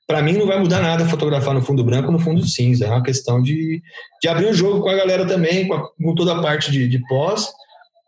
para 0.08 0.22
mim 0.22 0.32
não 0.32 0.46
vai 0.46 0.58
mudar 0.58 0.80
nada 0.80 1.04
fotografar 1.04 1.52
no 1.52 1.60
fundo 1.60 1.84
branco 1.84 2.06
ou 2.06 2.12
no 2.12 2.18
fundo 2.18 2.44
cinza. 2.48 2.86
É 2.86 2.88
uma 2.88 3.02
questão 3.02 3.42
de, 3.42 3.82
de 4.22 4.28
abrir 4.28 4.46
o 4.46 4.54
jogo 4.54 4.80
com 4.80 4.88
a 4.88 4.96
galera 4.96 5.26
também, 5.26 5.68
com, 5.68 5.74
a, 5.74 5.86
com 5.86 6.14
toda 6.14 6.32
a 6.34 6.40
parte 6.40 6.72
de, 6.72 6.88
de 6.88 6.98
pós, 7.06 7.46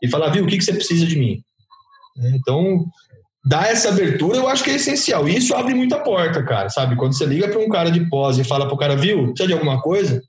e 0.03 0.09
falar, 0.09 0.31
viu, 0.31 0.45
o 0.45 0.47
que, 0.47 0.57
que 0.57 0.65
você 0.65 0.73
precisa 0.73 1.05
de 1.05 1.19
mim? 1.19 1.43
Então, 2.35 2.87
dar 3.45 3.71
essa 3.71 3.91
abertura 3.91 4.39
eu 4.39 4.49
acho 4.49 4.65
que 4.65 4.71
é 4.71 4.77
essencial. 4.77 5.29
E 5.29 5.37
isso 5.37 5.55
abre 5.55 5.75
muita 5.75 5.99
porta, 5.99 6.43
cara, 6.43 6.71
sabe? 6.71 6.97
Quando 6.97 7.15
você 7.15 7.27
liga 7.27 7.49
para 7.49 7.61
um 7.61 7.69
cara 7.69 7.91
de 7.91 8.09
pós 8.09 8.39
e 8.39 8.45
fala 8.45 8.67
pro 8.67 8.79
cara, 8.79 8.97
viu, 8.97 9.27
precisa 9.27 9.49
de 9.49 9.53
alguma 9.53 9.83
coisa? 9.83 10.23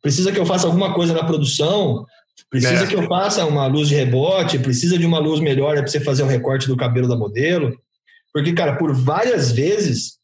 Precisa 0.00 0.30
que 0.30 0.38
eu 0.38 0.46
faça 0.46 0.68
alguma 0.68 0.94
coisa 0.94 1.12
na 1.12 1.24
produção? 1.24 2.06
Precisa 2.48 2.84
é. 2.84 2.86
que 2.86 2.94
eu 2.94 3.08
faça 3.08 3.44
uma 3.44 3.66
luz 3.66 3.88
de 3.88 3.96
rebote? 3.96 4.56
Precisa 4.56 4.96
de 4.96 5.04
uma 5.04 5.18
luz 5.18 5.40
melhor 5.40 5.74
para 5.74 5.88
você 5.88 5.98
fazer 5.98 6.22
o 6.22 6.28
recorte 6.28 6.68
do 6.68 6.76
cabelo 6.76 7.08
da 7.08 7.16
modelo? 7.16 7.76
Porque, 8.32 8.52
cara, 8.52 8.76
por 8.76 8.94
várias 8.94 9.50
vezes 9.50 10.21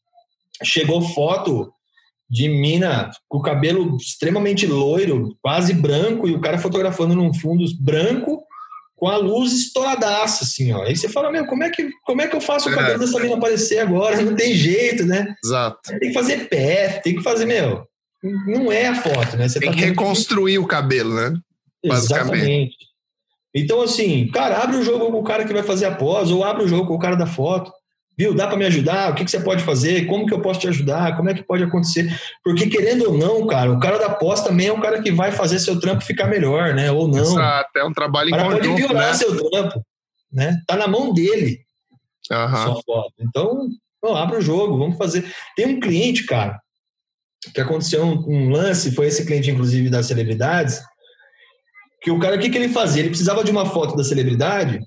chegou 0.62 1.02
foto 1.02 1.72
de 2.30 2.48
mina 2.48 3.10
com 3.26 3.38
o 3.38 3.42
cabelo 3.42 3.96
extremamente 3.96 4.66
loiro, 4.66 5.36
quase 5.42 5.72
branco, 5.72 6.28
e 6.28 6.34
o 6.34 6.40
cara 6.40 6.58
fotografando 6.58 7.14
num 7.14 7.32
fundo 7.32 7.64
branco 7.80 8.42
com 8.94 9.08
a 9.08 9.16
luz 9.16 9.52
estouradaça, 9.52 10.44
assim, 10.44 10.72
ó. 10.72 10.82
Aí 10.82 10.96
você 10.96 11.08
fala, 11.08 11.30
meu, 11.30 11.46
como 11.46 11.62
é 11.62 11.70
que, 11.70 11.88
como 12.04 12.20
é 12.20 12.26
que 12.26 12.34
eu 12.34 12.40
faço 12.40 12.68
o 12.68 12.74
cabelo 12.74 12.96
é. 12.96 12.98
dessa 12.98 13.20
mina 13.20 13.36
aparecer 13.36 13.78
agora? 13.78 14.20
Não 14.20 14.34
tem 14.34 14.54
jeito, 14.54 15.04
né? 15.04 15.34
Exato. 15.42 15.78
Tem 15.98 16.08
que 16.08 16.12
fazer 16.12 16.48
pé, 16.48 17.00
tem 17.02 17.14
que 17.14 17.22
fazer, 17.22 17.46
meu, 17.46 17.84
não 18.22 18.72
é 18.72 18.88
a 18.88 18.96
foto, 18.96 19.36
né? 19.36 19.48
Você 19.48 19.60
tem 19.60 19.70
tá 19.70 19.76
que 19.76 19.84
reconstruir 19.84 20.54
que... 20.54 20.58
o 20.58 20.66
cabelo, 20.66 21.14
né? 21.14 21.32
Exatamente. 21.82 22.76
Então, 23.54 23.80
assim, 23.80 24.28
cara, 24.28 24.62
abre 24.62 24.76
o 24.76 24.82
jogo 24.82 25.10
com 25.10 25.20
o 25.20 25.24
cara 25.24 25.44
que 25.44 25.52
vai 25.52 25.62
fazer 25.62 25.86
a 25.86 25.94
pós, 25.94 26.30
ou 26.30 26.44
abre 26.44 26.64
o 26.64 26.68
jogo 26.68 26.88
com 26.88 26.94
o 26.94 26.98
cara 26.98 27.16
da 27.16 27.26
foto 27.26 27.72
viu, 28.18 28.34
dá 28.34 28.48
para 28.48 28.56
me 28.56 28.66
ajudar? 28.66 29.12
O 29.12 29.14
que, 29.14 29.24
que, 29.24 29.30
você 29.30 29.38
pode 29.38 29.62
fazer? 29.62 30.06
Como 30.06 30.26
que 30.26 30.34
eu 30.34 30.42
posso 30.42 30.58
te 30.58 30.66
ajudar? 30.66 31.16
Como 31.16 31.30
é 31.30 31.34
que 31.34 31.44
pode 31.44 31.62
acontecer? 31.62 32.12
Porque 32.42 32.66
querendo 32.66 33.08
ou 33.08 33.16
não, 33.16 33.46
cara, 33.46 33.70
o 33.70 33.78
cara 33.78 33.96
da 33.96 34.10
pós 34.10 34.42
também 34.42 34.66
é 34.66 34.72
o 34.72 34.80
cara 34.80 35.00
que 35.00 35.12
vai 35.12 35.30
fazer 35.30 35.60
seu 35.60 35.78
trampo 35.78 36.04
ficar 36.04 36.26
melhor, 36.26 36.74
né? 36.74 36.90
Ou 36.90 37.06
não. 37.06 37.20
Exato, 37.20 37.78
é 37.78 37.84
um 37.84 37.92
trabalho 37.92 38.30
em 38.30 38.32
conjunto, 38.32 38.68
pode 38.68 38.74
piorar 38.74 39.06
né? 39.06 39.14
seu 39.14 39.50
trampo, 39.50 39.86
né? 40.32 40.60
Tá 40.66 40.76
na 40.76 40.88
mão 40.88 41.14
dele. 41.14 41.60
Uhum. 42.30 42.80
Então, 43.20 43.68
abre 44.16 44.38
o 44.38 44.42
jogo, 44.42 44.76
vamos 44.76 44.98
fazer. 44.98 45.32
Tem 45.54 45.66
um 45.66 45.78
cliente, 45.78 46.26
cara, 46.26 46.60
que 47.54 47.60
aconteceu 47.60 48.04
um, 48.04 48.24
um 48.28 48.50
lance, 48.50 48.94
foi 48.94 49.06
esse 49.06 49.24
cliente, 49.24 49.50
inclusive, 49.50 49.88
das 49.88 50.06
celebridades, 50.06 50.82
que 52.02 52.10
o 52.10 52.18
cara, 52.18 52.36
o 52.36 52.38
que, 52.38 52.50
que 52.50 52.58
ele 52.58 52.68
fazia? 52.68 53.00
Ele 53.00 53.10
precisava 53.10 53.44
de 53.44 53.50
uma 53.50 53.64
foto 53.64 53.96
da 53.96 54.02
celebridade 54.02 54.80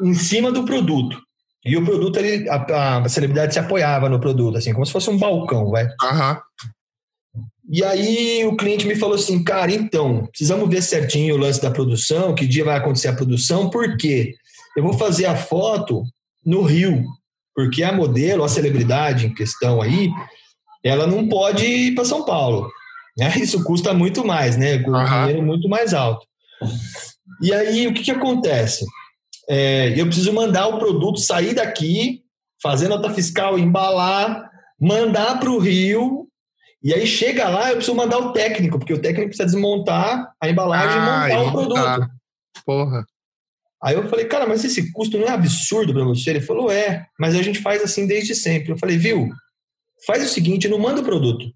em 0.00 0.14
cima 0.14 0.52
do 0.52 0.64
produto. 0.64 1.25
E 1.66 1.76
o 1.76 1.84
produto, 1.84 2.18
ele, 2.18 2.48
a, 2.48 2.98
a, 2.98 3.08
celebridade 3.08 3.52
se 3.52 3.58
apoiava 3.58 4.08
no 4.08 4.20
produto, 4.20 4.56
assim, 4.56 4.72
como 4.72 4.86
se 4.86 4.92
fosse 4.92 5.10
um 5.10 5.18
balcão, 5.18 5.68
vai. 5.68 5.84
Uhum. 5.84 6.36
E 7.68 7.82
aí 7.82 8.44
o 8.44 8.56
cliente 8.56 8.86
me 8.86 8.94
falou 8.94 9.16
assim, 9.16 9.42
cara, 9.42 9.72
então, 9.72 10.26
precisamos 10.26 10.70
ver 10.70 10.80
certinho 10.80 11.34
o 11.34 11.38
lance 11.38 11.60
da 11.60 11.70
produção, 11.70 12.36
que 12.36 12.46
dia 12.46 12.64
vai 12.64 12.76
acontecer 12.76 13.08
a 13.08 13.16
produção, 13.16 13.68
porque 13.68 14.34
eu 14.76 14.84
vou 14.84 14.92
fazer 14.92 15.26
a 15.26 15.34
foto 15.34 16.04
no 16.44 16.62
Rio, 16.62 17.04
porque 17.52 17.82
a 17.82 17.92
modelo, 17.92 18.44
a 18.44 18.48
celebridade 18.48 19.26
em 19.26 19.34
questão 19.34 19.82
aí, 19.82 20.08
ela 20.84 21.04
não 21.08 21.28
pode 21.28 21.66
ir 21.66 21.94
para 21.96 22.04
São 22.04 22.24
Paulo. 22.24 22.70
Né? 23.18 23.32
Isso 23.42 23.64
custa 23.64 23.92
muito 23.92 24.24
mais, 24.24 24.56
né? 24.56 24.78
Com 24.78 24.92
uhum. 24.92 25.04
dinheiro 25.04 25.42
muito 25.42 25.68
mais 25.68 25.92
alto. 25.92 26.24
E 27.42 27.52
aí, 27.52 27.88
o 27.88 27.92
que, 27.92 28.04
que 28.04 28.10
acontece? 28.12 28.86
É, 29.48 29.98
eu 29.98 30.06
preciso 30.06 30.32
mandar 30.32 30.66
o 30.66 30.78
produto 30.78 31.18
sair 31.20 31.54
daqui, 31.54 32.22
fazer 32.62 32.88
nota 32.88 33.10
fiscal, 33.10 33.58
embalar, 33.58 34.50
mandar 34.80 35.38
para 35.38 35.50
o 35.50 35.58
Rio, 35.58 36.26
e 36.82 36.92
aí 36.94 37.06
chega 37.06 37.48
lá, 37.48 37.70
eu 37.70 37.76
preciso 37.76 37.96
mandar 37.96 38.18
o 38.18 38.32
técnico, 38.32 38.78
porque 38.78 38.92
o 38.92 39.00
técnico 39.00 39.28
precisa 39.28 39.46
desmontar 39.46 40.32
a 40.40 40.48
embalagem 40.48 40.98
ah, 40.98 41.28
e 41.28 41.32
montar 41.32 41.42
o 41.42 41.52
produto. 41.52 42.10
Porra. 42.64 43.04
Aí 43.82 43.94
eu 43.94 44.08
falei, 44.08 44.24
cara, 44.24 44.46
mas 44.46 44.64
esse 44.64 44.92
custo 44.92 45.18
não 45.18 45.26
é 45.26 45.30
absurdo 45.30 45.92
para 45.92 46.04
você? 46.04 46.30
Ele 46.30 46.40
falou, 46.40 46.70
é, 46.70 47.06
mas 47.18 47.34
a 47.34 47.42
gente 47.42 47.60
faz 47.60 47.82
assim 47.82 48.06
desde 48.06 48.34
sempre. 48.34 48.72
Eu 48.72 48.78
falei, 48.78 48.96
viu, 48.96 49.28
faz 50.06 50.24
o 50.24 50.32
seguinte, 50.32 50.68
não 50.68 50.78
manda 50.78 51.00
o 51.00 51.04
produto. 51.04 51.46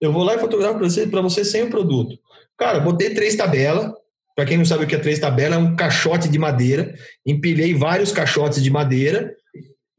Eu 0.00 0.12
vou 0.12 0.22
lá 0.22 0.34
e 0.34 0.38
fotografo 0.38 0.78
para 0.78 0.88
você, 0.88 1.06
você 1.06 1.44
sem 1.44 1.64
o 1.64 1.70
produto. 1.70 2.16
Cara, 2.56 2.80
botei 2.80 3.14
três 3.14 3.36
tabelas, 3.36 3.92
para 4.38 4.46
quem 4.46 4.56
não 4.56 4.64
sabe 4.64 4.84
o 4.84 4.86
que 4.86 4.94
é 4.94 4.98
três 5.00 5.18
tabela, 5.18 5.56
é 5.56 5.58
um 5.58 5.74
caixote 5.74 6.28
de 6.28 6.38
madeira. 6.38 6.94
Empilhei 7.26 7.74
vários 7.74 8.12
caixotes 8.12 8.62
de 8.62 8.70
madeira 8.70 9.34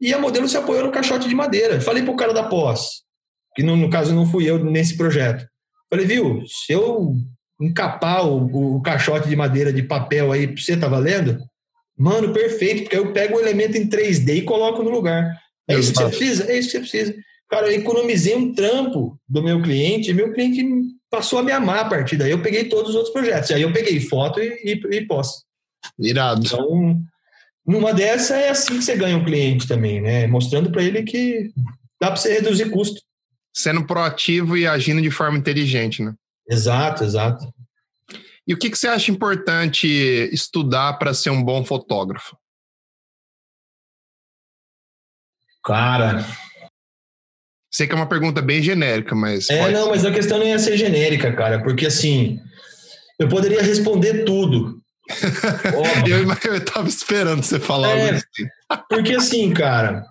e 0.00 0.14
a 0.14 0.18
modelo 0.18 0.48
se 0.48 0.56
apoiou 0.56 0.86
no 0.86 0.90
caixote 0.90 1.28
de 1.28 1.34
madeira. 1.34 1.78
Falei 1.78 2.02
pro 2.02 2.16
cara 2.16 2.32
da 2.32 2.44
pós, 2.44 3.02
que 3.54 3.62
no, 3.62 3.76
no 3.76 3.90
caso 3.90 4.14
não 4.14 4.24
fui 4.24 4.48
eu 4.48 4.64
nesse 4.64 4.96
projeto. 4.96 5.46
Falei, 5.90 6.06
viu, 6.06 6.42
se 6.46 6.72
eu 6.72 7.16
encapar 7.60 8.26
o, 8.26 8.76
o 8.76 8.80
caixote 8.80 9.28
de 9.28 9.36
madeira 9.36 9.70
de 9.74 9.82
papel 9.82 10.32
aí, 10.32 10.46
você 10.46 10.74
tá 10.74 10.88
valendo? 10.88 11.36
Mano, 11.94 12.32
perfeito, 12.32 12.84
porque 12.84 12.96
eu 12.96 13.12
pego 13.12 13.36
o 13.36 13.40
elemento 13.40 13.76
em 13.76 13.90
3D 13.90 14.36
e 14.36 14.42
coloco 14.42 14.82
no 14.82 14.88
lugar. 14.88 15.36
É 15.68 15.78
isso 15.78 15.92
que 15.92 15.98
você 15.98 16.08
precisa? 16.08 16.50
É 16.50 16.58
isso 16.58 16.68
que 16.68 16.78
você 16.78 16.80
precisa. 16.80 17.14
Cara, 17.50 17.66
eu 17.66 17.78
economizei 17.78 18.34
um 18.34 18.54
trampo 18.54 19.20
do 19.28 19.42
meu 19.42 19.60
cliente, 19.60 20.10
e 20.10 20.14
meu 20.14 20.32
cliente 20.32 20.66
passou 21.10 21.40
a 21.40 21.42
me 21.42 21.52
amar 21.52 21.80
a 21.80 21.88
partir 21.88 22.16
daí. 22.16 22.30
Eu 22.30 22.42
peguei 22.42 22.64
todos 22.64 22.90
os 22.90 22.96
outros 22.96 23.12
projetos. 23.12 23.50
Aí 23.50 23.62
eu 23.62 23.72
peguei 23.72 24.00
foto 24.00 24.40
e, 24.40 24.46
e, 24.64 24.96
e 24.96 25.06
posse. 25.06 25.42
Irado. 25.98 26.46
Então, 26.46 27.02
numa 27.66 27.92
dessa 27.92 28.36
é 28.36 28.50
assim 28.50 28.78
que 28.78 28.84
você 28.84 28.96
ganha 28.96 29.16
um 29.16 29.24
cliente 29.24 29.66
também, 29.66 30.00
né? 30.00 30.26
Mostrando 30.26 30.70
para 30.70 30.82
ele 30.82 31.02
que 31.02 31.50
dá 32.00 32.08
para 32.08 32.16
você 32.16 32.34
reduzir 32.34 32.70
custo. 32.70 33.00
Sendo 33.52 33.84
proativo 33.84 34.56
e 34.56 34.66
agindo 34.66 35.02
de 35.02 35.10
forma 35.10 35.36
inteligente, 35.36 36.02
né? 36.02 36.14
Exato, 36.48 37.04
exato. 37.04 37.52
E 38.46 38.54
o 38.54 38.58
que, 38.58 38.70
que 38.70 38.78
você 38.78 38.88
acha 38.88 39.10
importante 39.10 39.86
estudar 40.32 40.94
para 40.94 41.14
ser 41.14 41.30
um 41.30 41.42
bom 41.42 41.64
fotógrafo? 41.64 42.36
Cara, 45.62 46.24
Sei 47.70 47.86
que 47.86 47.92
é 47.92 47.96
uma 47.96 48.08
pergunta 48.08 48.42
bem 48.42 48.62
genérica, 48.62 49.14
mas. 49.14 49.48
É, 49.48 49.58
pode... 49.60 49.74
não, 49.74 49.90
mas 49.90 50.04
a 50.04 50.10
questão 50.10 50.38
não 50.38 50.46
ia 50.46 50.58
ser 50.58 50.76
genérica, 50.76 51.32
cara, 51.32 51.62
porque 51.62 51.86
assim, 51.86 52.40
eu 53.18 53.28
poderia 53.28 53.62
responder 53.62 54.24
tudo. 54.24 54.80
eu, 56.06 56.52
eu 56.52 56.64
tava 56.64 56.88
esperando 56.88 57.42
você 57.42 57.60
falar 57.60 57.96
é, 57.96 58.10
assim. 58.10 58.46
Porque 58.88 59.14
assim, 59.14 59.52
cara, 59.52 60.04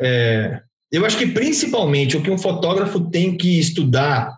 é, 0.00 0.60
eu 0.90 1.04
acho 1.04 1.16
que 1.18 1.26
principalmente 1.26 2.16
o 2.16 2.22
que 2.22 2.30
um 2.30 2.38
fotógrafo 2.38 3.00
tem 3.10 3.36
que 3.36 3.58
estudar 3.58 4.34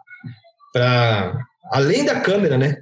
para 0.72 1.38
além 1.70 2.04
da 2.04 2.20
câmera, 2.20 2.58
né? 2.58 2.78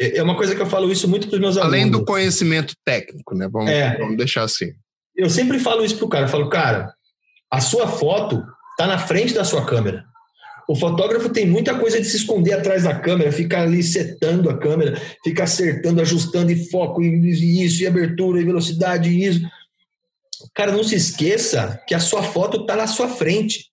É, 0.00 0.18
é 0.18 0.22
uma 0.22 0.36
coisa 0.36 0.54
que 0.54 0.60
eu 0.60 0.66
falo 0.66 0.90
isso 0.90 1.08
muito 1.08 1.28
para 1.28 1.36
os 1.36 1.40
meus 1.40 1.56
além 1.56 1.82
alunos. 1.82 1.82
Além 1.82 1.90
do 1.90 2.04
conhecimento 2.04 2.74
técnico, 2.84 3.34
né? 3.34 3.48
Vamos, 3.50 3.70
é, 3.70 3.96
vamos 3.96 4.16
deixar 4.16 4.42
assim. 4.42 4.72
Eu 5.16 5.30
sempre 5.30 5.58
falo 5.58 5.84
isso 5.84 5.96
pro 5.96 6.08
cara, 6.08 6.24
eu 6.24 6.30
falo, 6.30 6.48
cara, 6.48 6.92
a 7.50 7.60
sua 7.60 7.86
foto 7.86 8.44
está 8.74 8.86
na 8.86 8.98
frente 8.98 9.32
da 9.32 9.44
sua 9.44 9.64
câmera. 9.64 10.04
O 10.68 10.74
fotógrafo 10.74 11.28
tem 11.28 11.46
muita 11.46 11.78
coisa 11.78 12.00
de 12.00 12.06
se 12.06 12.16
esconder 12.16 12.54
atrás 12.54 12.84
da 12.84 12.94
câmera, 12.94 13.30
ficar 13.30 13.62
ali 13.62 13.82
setando 13.82 14.48
a 14.48 14.58
câmera, 14.58 15.00
ficar 15.22 15.44
acertando, 15.44 16.00
ajustando 16.00 16.50
e 16.50 16.70
foco, 16.70 17.02
e 17.02 17.64
isso, 17.64 17.82
e 17.82 17.86
abertura, 17.86 18.40
e 18.40 18.44
velocidade, 18.44 19.10
e 19.10 19.24
isso. 19.24 19.40
Cara, 20.54 20.72
não 20.72 20.82
se 20.82 20.94
esqueça 20.94 21.80
que 21.86 21.94
a 21.94 22.00
sua 22.00 22.22
foto 22.22 22.62
está 22.62 22.76
na 22.76 22.86
sua 22.86 23.08
frente. 23.08 23.66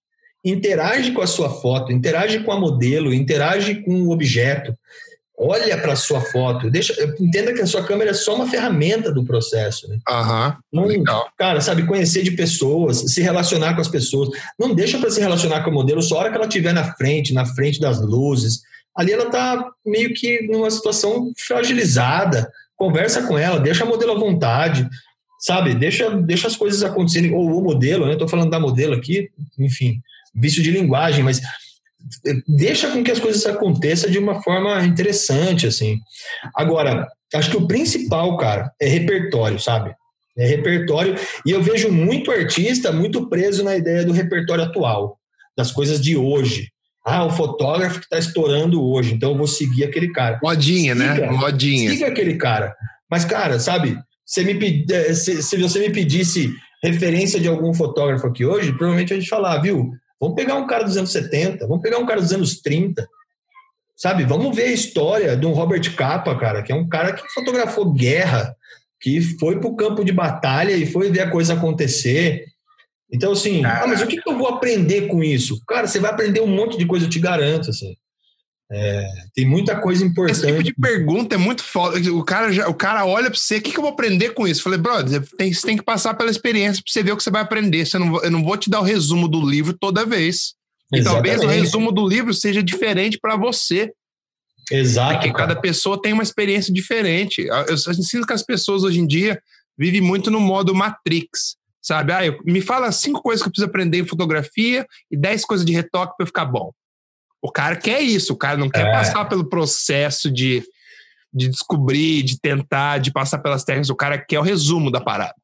Interage 0.43 1.11
com 1.11 1.21
a 1.21 1.27
sua 1.27 1.49
foto, 1.49 1.91
interage 1.91 2.43
com 2.43 2.51
a 2.51 2.59
modelo, 2.59 3.13
interage 3.13 3.75
com 3.83 4.01
o 4.01 4.11
objeto 4.11 4.75
olha 5.43 5.75
para 5.81 5.93
a 5.93 5.95
sua 5.95 6.21
foto, 6.21 6.69
deixa, 6.69 6.93
entenda 7.19 7.51
que 7.51 7.61
a 7.61 7.65
sua 7.65 7.83
câmera 7.83 8.11
é 8.11 8.13
só 8.13 8.35
uma 8.35 8.47
ferramenta 8.47 9.11
do 9.11 9.23
processo. 9.23 9.89
Né? 9.89 9.97
Uhum, 10.71 10.85
legal. 10.85 11.27
Cara, 11.35 11.59
sabe, 11.59 11.87
conhecer 11.87 12.21
de 12.21 12.31
pessoas, 12.31 13.11
se 13.11 13.21
relacionar 13.21 13.73
com 13.73 13.81
as 13.81 13.87
pessoas. 13.87 14.29
Não 14.59 14.75
deixa 14.75 14.99
para 14.99 15.09
se 15.09 15.19
relacionar 15.19 15.63
com 15.63 15.71
o 15.71 15.73
modelo 15.73 16.01
só 16.01 16.15
a 16.15 16.19
hora 16.19 16.29
que 16.29 16.35
ela 16.35 16.45
estiver 16.45 16.73
na 16.73 16.93
frente, 16.93 17.33
na 17.33 17.43
frente 17.43 17.79
das 17.79 17.99
luzes. 17.99 18.61
Ali 18.95 19.13
ela 19.13 19.25
está 19.25 19.67
meio 19.83 20.13
que 20.13 20.47
numa 20.47 20.69
situação 20.69 21.31
fragilizada. 21.47 22.47
Conversa 22.77 23.23
com 23.23 23.35
ela, 23.35 23.59
deixa 23.59 23.83
a 23.83 23.87
modelo 23.87 24.11
à 24.11 24.19
vontade, 24.19 24.87
sabe? 25.39 25.73
Deixa, 25.73 26.09
deixa 26.11 26.47
as 26.47 26.55
coisas 26.55 26.83
acontecerem. 26.83 27.33
Ou 27.33 27.57
o 27.57 27.63
modelo, 27.63 28.05
né? 28.05 28.13
Estou 28.13 28.27
falando 28.27 28.51
da 28.51 28.59
modelo 28.59 28.93
aqui, 28.93 29.29
enfim, 29.57 29.99
vício 30.35 30.61
de 30.61 30.69
linguagem, 30.69 31.23
mas 31.23 31.41
deixa 32.47 32.89
com 32.89 33.03
que 33.03 33.11
as 33.11 33.19
coisas 33.19 33.45
aconteçam 33.45 34.09
de 34.09 34.17
uma 34.17 34.41
forma 34.41 34.83
interessante, 34.85 35.67
assim. 35.67 35.99
Agora, 36.55 37.07
acho 37.33 37.51
que 37.51 37.57
o 37.57 37.67
principal, 37.67 38.37
cara, 38.37 38.71
é 38.81 38.87
repertório, 38.87 39.59
sabe? 39.59 39.93
É 40.37 40.45
repertório. 40.45 41.15
E 41.45 41.51
eu 41.51 41.61
vejo 41.61 41.91
muito 41.91 42.31
artista 42.31 42.91
muito 42.91 43.27
preso 43.27 43.63
na 43.63 43.75
ideia 43.75 44.05
do 44.05 44.13
repertório 44.13 44.63
atual, 44.63 45.17
das 45.57 45.71
coisas 45.71 46.01
de 46.01 46.15
hoje. 46.15 46.69
Ah, 47.05 47.25
o 47.25 47.31
fotógrafo 47.31 47.99
que 47.99 48.05
está 48.05 48.19
estourando 48.19 48.83
hoje, 48.83 49.13
então 49.13 49.31
eu 49.31 49.37
vou 49.37 49.47
seguir 49.47 49.83
aquele 49.83 50.11
cara. 50.11 50.39
Modinha, 50.41 50.93
né? 50.93 51.15
siga, 51.15 51.27
né? 51.27 51.37
Modinha. 51.37 51.89
Siga 51.89 52.07
aquele 52.07 52.35
cara. 52.35 52.75
Mas, 53.09 53.25
cara, 53.25 53.59
sabe, 53.59 53.97
se, 54.25 54.43
me, 54.43 54.85
eh, 54.89 55.13
se, 55.13 55.41
se 55.41 55.57
você 55.57 55.79
me 55.79 55.89
pedisse 55.89 56.53
referência 56.83 57.39
de 57.39 57.47
algum 57.47 57.73
fotógrafo 57.73 58.27
aqui 58.27 58.45
hoje, 58.45 58.71
provavelmente 58.71 59.13
a 59.13 59.19
gente 59.19 59.29
falar, 59.29 59.59
viu? 59.59 59.91
Vamos 60.21 60.35
pegar 60.35 60.55
um 60.55 60.67
cara 60.67 60.83
dos 60.83 60.95
anos 60.95 61.11
70, 61.11 61.65
vamos 61.67 61.81
pegar 61.81 61.97
um 61.97 62.05
cara 62.05 62.21
dos 62.21 62.31
anos 62.31 62.61
30, 62.61 63.07
sabe? 63.97 64.23
Vamos 64.23 64.55
ver 64.55 64.65
a 64.65 64.73
história 64.73 65.35
de 65.35 65.47
um 65.47 65.51
Robert 65.51 65.95
Capa, 65.95 66.37
cara, 66.37 66.61
que 66.61 66.71
é 66.71 66.75
um 66.75 66.87
cara 66.87 67.11
que 67.11 67.27
fotografou 67.33 67.91
guerra, 67.91 68.55
que 68.99 69.19
foi 69.39 69.59
para 69.59 69.67
o 69.67 69.75
campo 69.75 70.05
de 70.05 70.11
batalha 70.11 70.73
e 70.73 70.85
foi 70.85 71.09
ver 71.09 71.21
a 71.21 71.31
coisa 71.31 71.55
acontecer. 71.55 72.45
Então, 73.11 73.31
assim, 73.31 73.65
ah, 73.65 73.85
mas 73.87 74.01
o 74.03 74.07
que, 74.07 74.21
que 74.21 74.29
eu 74.29 74.37
vou 74.37 74.47
aprender 74.47 75.07
com 75.07 75.23
isso? 75.23 75.59
Cara, 75.67 75.87
você 75.87 75.99
vai 75.99 76.11
aprender 76.11 76.39
um 76.39 76.47
monte 76.47 76.77
de 76.77 76.85
coisa, 76.85 77.07
eu 77.07 77.09
te 77.09 77.19
garanto, 77.19 77.71
assim. 77.71 77.95
É, 78.73 79.05
tem 79.35 79.45
muita 79.45 79.75
coisa 79.75 80.05
importante. 80.05 80.37
Esse 80.37 80.47
tipo 80.47 80.63
de 80.63 80.73
pergunta 80.73 81.35
é 81.35 81.37
muito 81.37 81.61
foda. 81.61 81.99
O 82.13 82.23
cara, 82.23 82.53
já, 82.53 82.69
o 82.69 82.73
cara 82.73 83.05
olha 83.05 83.29
para 83.29 83.37
você, 83.37 83.57
o 83.57 83.61
que, 83.61 83.71
que 83.71 83.77
eu 83.77 83.81
vou 83.81 83.91
aprender 83.91 84.29
com 84.29 84.47
isso? 84.47 84.61
Eu 84.61 84.63
falei, 84.63 84.79
brother, 84.79 85.27
tem, 85.37 85.53
você 85.53 85.67
tem 85.67 85.75
que 85.75 85.83
passar 85.83 86.13
pela 86.13 86.31
experiência 86.31 86.81
para 86.81 86.91
você 86.91 87.03
ver 87.03 87.11
o 87.11 87.17
que 87.17 87.23
você 87.23 87.29
vai 87.29 87.41
aprender. 87.41 87.85
Você 87.85 87.99
não, 87.99 88.23
eu 88.23 88.31
não 88.31 88.41
vou 88.41 88.55
te 88.55 88.69
dar 88.69 88.79
o 88.79 88.83
resumo 88.83 89.27
do 89.27 89.41
livro 89.45 89.75
toda 89.77 90.05
vez. 90.05 90.53
E 90.93 90.99
Exatamente. 90.99 91.31
talvez 91.31 91.43
o 91.43 91.47
resumo 91.47 91.91
do 91.91 92.07
livro 92.07 92.33
seja 92.33 92.63
diferente 92.63 93.19
para 93.21 93.35
você. 93.35 93.91
Exato. 94.71 95.15
Porque 95.15 95.33
cada 95.33 95.55
pessoa 95.55 96.01
tem 96.01 96.13
uma 96.13 96.23
experiência 96.23 96.73
diferente. 96.73 97.41
Eu, 97.41 97.65
eu 97.67 97.77
sinto 97.77 98.25
que 98.25 98.33
as 98.33 98.43
pessoas 98.43 98.83
hoje 98.83 99.01
em 99.01 99.07
dia 99.07 99.41
vivem 99.77 99.99
muito 99.99 100.31
no 100.31 100.39
modo 100.39 100.73
Matrix. 100.73 101.57
Sabe? 101.81 102.13
Ah, 102.13 102.25
eu, 102.25 102.39
me 102.45 102.61
fala 102.61 102.89
cinco 102.93 103.21
coisas 103.21 103.41
que 103.41 103.49
eu 103.49 103.51
preciso 103.51 103.67
aprender 103.67 103.97
em 103.97 104.07
fotografia 104.07 104.85
e 105.09 105.17
dez 105.17 105.43
coisas 105.43 105.65
de 105.65 105.73
retoque 105.73 106.15
para 106.15 106.23
eu 106.23 106.27
ficar 106.27 106.45
bom. 106.45 106.71
O 107.41 107.51
cara 107.51 107.75
quer 107.75 108.01
isso, 108.01 108.33
o 108.33 108.37
cara 108.37 108.57
não 108.57 108.69
quer 108.69 108.87
é. 108.87 108.91
passar 108.91 109.25
pelo 109.25 109.49
processo 109.49 110.29
de, 110.29 110.63
de 111.33 111.47
descobrir, 111.47 112.23
de 112.23 112.39
tentar, 112.39 112.99
de 112.99 113.11
passar 113.11 113.39
pelas 113.39 113.63
técnicas, 113.63 113.89
o 113.89 113.95
cara 113.95 114.17
quer 114.17 114.39
o 114.39 114.43
resumo 114.43 114.91
da 114.91 115.01
parada. 115.01 115.35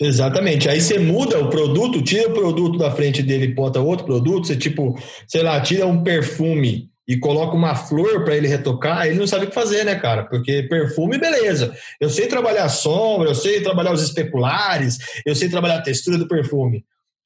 Exatamente. 0.00 0.68
Aí 0.68 0.80
você 0.80 0.98
muda 0.98 1.38
o 1.38 1.48
produto, 1.48 2.02
tira 2.02 2.28
o 2.28 2.32
produto 2.32 2.78
da 2.78 2.90
frente 2.90 3.22
dele 3.22 3.44
e 3.44 3.54
bota 3.54 3.80
outro 3.80 4.04
produto, 4.04 4.46
você 4.46 4.56
tipo, 4.56 4.98
sei 5.28 5.42
lá, 5.42 5.60
tira 5.60 5.86
um 5.86 6.02
perfume 6.02 6.90
e 7.06 7.18
coloca 7.18 7.54
uma 7.54 7.74
flor 7.74 8.24
para 8.24 8.34
ele 8.34 8.48
retocar, 8.48 9.06
ele 9.06 9.18
não 9.18 9.26
sabe 9.26 9.44
o 9.44 9.48
que 9.48 9.54
fazer, 9.54 9.84
né, 9.84 9.94
cara? 9.94 10.24
Porque 10.24 10.62
perfume, 10.62 11.18
beleza. 11.18 11.76
Eu 12.00 12.08
sei 12.08 12.26
trabalhar 12.26 12.64
a 12.64 12.68
sombra, 12.68 13.28
eu 13.28 13.34
sei 13.34 13.60
trabalhar 13.60 13.92
os 13.92 14.02
especulares, 14.02 14.98
eu 15.24 15.34
sei 15.34 15.48
trabalhar 15.48 15.76
a 15.76 15.82
textura 15.82 16.16
do 16.16 16.26
perfume. 16.26 16.84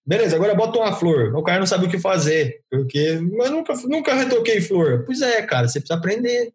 Beleza, 0.09 0.36
agora 0.36 0.55
bota 0.55 0.78
uma 0.78 0.94
flor. 0.94 1.35
O 1.36 1.43
cara 1.43 1.59
não 1.59 1.66
sabe 1.66 1.85
o 1.85 1.90
que 1.90 1.98
fazer, 1.98 2.60
porque 2.70 3.20
mas 3.36 3.51
nunca, 3.51 3.74
nunca 3.85 4.14
retoquei 4.14 4.59
flor. 4.59 5.05
Pois 5.05 5.20
é, 5.20 5.43
cara, 5.43 5.68
você 5.68 5.80
precisa 5.80 5.98
aprender. 5.98 6.51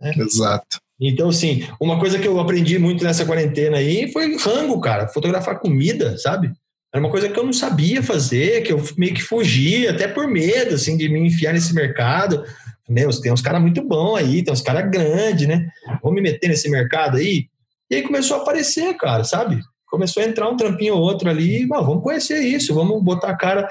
Né? 0.00 0.12
Exato. 0.16 0.80
Então, 1.00 1.28
assim, 1.28 1.68
uma 1.80 2.00
coisa 2.00 2.18
que 2.18 2.26
eu 2.26 2.40
aprendi 2.40 2.80
muito 2.80 3.04
nessa 3.04 3.24
quarentena 3.24 3.76
aí 3.76 4.10
foi 4.10 4.36
rango, 4.38 4.80
cara. 4.80 5.06
Fotografar 5.06 5.60
comida, 5.60 6.18
sabe? 6.18 6.50
Era 6.92 7.00
uma 7.00 7.10
coisa 7.10 7.28
que 7.28 7.38
eu 7.38 7.44
não 7.44 7.52
sabia 7.52 8.02
fazer, 8.02 8.64
que 8.64 8.72
eu 8.72 8.82
meio 8.98 9.14
que 9.14 9.22
fugia, 9.22 9.92
até 9.92 10.08
por 10.08 10.26
medo, 10.26 10.74
assim, 10.74 10.96
de 10.96 11.08
me 11.08 11.20
enfiar 11.20 11.52
nesse 11.52 11.72
mercado. 11.72 12.44
Meu, 12.88 13.08
tem 13.20 13.32
uns 13.32 13.42
caras 13.42 13.62
muito 13.62 13.86
bons 13.86 14.16
aí, 14.16 14.42
tem 14.42 14.52
uns 14.52 14.62
caras 14.62 14.90
grandes, 14.90 15.46
né? 15.46 15.68
Vou 16.02 16.12
me 16.12 16.20
meter 16.20 16.48
nesse 16.48 16.68
mercado 16.68 17.18
aí. 17.18 17.46
E 17.88 17.94
aí 17.94 18.02
começou 18.02 18.38
a 18.38 18.40
aparecer, 18.42 18.96
cara, 18.96 19.22
sabe? 19.22 19.60
Começou 19.86 20.22
a 20.22 20.26
entrar 20.26 20.48
um 20.48 20.56
trampinho 20.56 20.94
ou 20.94 21.00
outro 21.00 21.28
ali, 21.28 21.66
vamos 21.66 22.02
conhecer 22.02 22.40
isso, 22.40 22.74
vamos 22.74 23.02
botar 23.02 23.30
a 23.30 23.36
cara. 23.36 23.68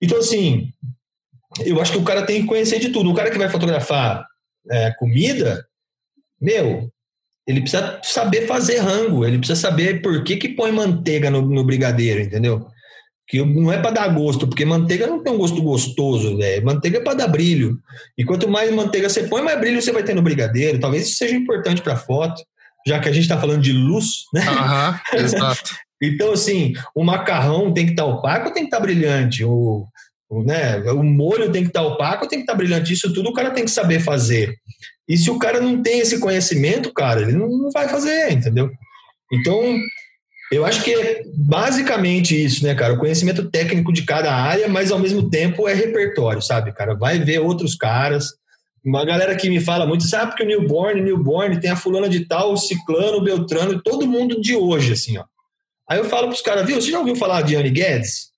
Então, 0.00 0.18
assim, 0.18 0.72
eu 1.64 1.80
acho 1.80 1.92
que 1.92 1.98
o 1.98 2.04
cara 2.04 2.24
tem 2.24 2.42
que 2.42 2.48
conhecer 2.48 2.78
de 2.78 2.90
tudo. 2.90 3.10
O 3.10 3.14
cara 3.14 3.30
que 3.30 3.38
vai 3.38 3.48
fotografar 3.48 4.26
é, 4.70 4.92
comida, 4.98 5.66
meu, 6.40 6.90
ele 7.46 7.60
precisa 7.60 8.00
saber 8.02 8.46
fazer 8.46 8.78
rango, 8.78 9.24
ele 9.24 9.38
precisa 9.38 9.58
saber 9.58 10.02
por 10.02 10.22
que, 10.24 10.36
que 10.36 10.50
põe 10.50 10.70
manteiga 10.70 11.30
no, 11.30 11.42
no 11.42 11.64
brigadeiro, 11.64 12.20
entendeu? 12.20 12.66
Que 13.26 13.44
não 13.44 13.70
é 13.72 13.78
para 13.78 13.90
dar 13.90 14.08
gosto, 14.08 14.46
porque 14.46 14.64
manteiga 14.64 15.06
não 15.06 15.22
tem 15.22 15.32
um 15.32 15.38
gosto 15.38 15.62
gostoso, 15.62 16.36
velho. 16.36 16.64
Manteiga 16.64 16.98
é 16.98 17.00
para 17.02 17.14
dar 17.14 17.28
brilho. 17.28 17.78
E 18.16 18.24
quanto 18.24 18.48
mais 18.48 18.70
manteiga 18.72 19.08
você 19.08 19.24
põe, 19.24 19.42
mais 19.42 19.58
brilho 19.60 19.82
você 19.82 19.92
vai 19.92 20.02
ter 20.02 20.14
no 20.14 20.22
brigadeiro. 20.22 20.80
Talvez 20.80 21.08
isso 21.08 21.16
seja 21.16 21.34
importante 21.34 21.82
para 21.82 21.96
foto 21.96 22.42
já 22.88 22.98
que 22.98 23.08
a 23.08 23.12
gente 23.12 23.24
está 23.24 23.38
falando 23.38 23.62
de 23.62 23.72
luz, 23.72 24.24
né? 24.32 24.42
Uhum, 24.48 25.18
exato. 25.20 25.76
então, 26.02 26.32
assim, 26.32 26.72
o 26.94 27.04
macarrão 27.04 27.72
tem 27.72 27.84
que 27.84 27.92
estar 27.92 28.04
tá 28.04 28.08
opaco 28.08 28.48
ou 28.48 28.54
tem 28.54 28.62
que 28.64 28.68
estar 28.68 28.78
tá 28.78 28.82
brilhante? 28.82 29.44
O, 29.44 29.86
o, 30.30 30.42
né, 30.42 30.78
o 30.90 31.02
molho 31.02 31.52
tem 31.52 31.62
que 31.62 31.68
estar 31.68 31.80
tá 31.80 31.86
opaco 31.86 32.24
ou 32.24 32.28
tem 32.28 32.38
que 32.38 32.44
estar 32.44 32.54
tá 32.54 32.58
brilhante? 32.58 32.92
Isso 32.92 33.12
tudo 33.12 33.28
o 33.28 33.32
cara 33.32 33.50
tem 33.50 33.64
que 33.64 33.70
saber 33.70 34.00
fazer. 34.00 34.54
E 35.08 35.16
se 35.16 35.30
o 35.30 35.38
cara 35.38 35.60
não 35.60 35.82
tem 35.82 36.00
esse 36.00 36.18
conhecimento, 36.18 36.92
cara, 36.92 37.22
ele 37.22 37.32
não 37.32 37.70
vai 37.70 37.88
fazer, 37.88 38.32
entendeu? 38.32 38.70
Então, 39.32 39.78
eu 40.50 40.64
acho 40.64 40.82
que 40.82 40.92
é 40.92 41.22
basicamente 41.34 42.42
isso, 42.42 42.64
né, 42.64 42.74
cara? 42.74 42.94
O 42.94 42.98
conhecimento 42.98 43.50
técnico 43.50 43.92
de 43.92 44.02
cada 44.02 44.34
área, 44.34 44.68
mas 44.68 44.90
ao 44.90 44.98
mesmo 44.98 45.28
tempo 45.28 45.68
é 45.68 45.74
repertório, 45.74 46.40
sabe, 46.40 46.72
cara? 46.72 46.94
Vai 46.94 47.18
ver 47.18 47.40
outros 47.40 47.74
caras, 47.74 48.32
uma 48.84 49.04
galera 49.04 49.36
que 49.36 49.48
me 49.48 49.60
fala 49.60 49.86
muito, 49.86 50.04
sabe 50.04 50.34
que 50.34 50.42
o 50.42 50.46
newborn, 50.46 51.00
newborn, 51.00 51.60
tem 51.60 51.70
a 51.70 51.76
fulana 51.76 52.08
de 52.08 52.26
tal, 52.26 52.52
o 52.52 52.56
ciclano, 52.56 53.18
o 53.18 53.22
beltrano, 53.22 53.82
todo 53.82 54.06
mundo 54.06 54.40
de 54.40 54.56
hoje, 54.56 54.92
assim, 54.92 55.18
ó. 55.18 55.24
Aí 55.88 55.98
eu 55.98 56.04
falo 56.04 56.28
pros 56.28 56.42
caras, 56.42 56.66
viu, 56.66 56.80
você 56.80 56.90
já 56.90 56.98
ouviu 56.98 57.16
falar 57.16 57.42
de 57.42 57.56
Annie 57.56 57.70
Guedes? 57.70 58.28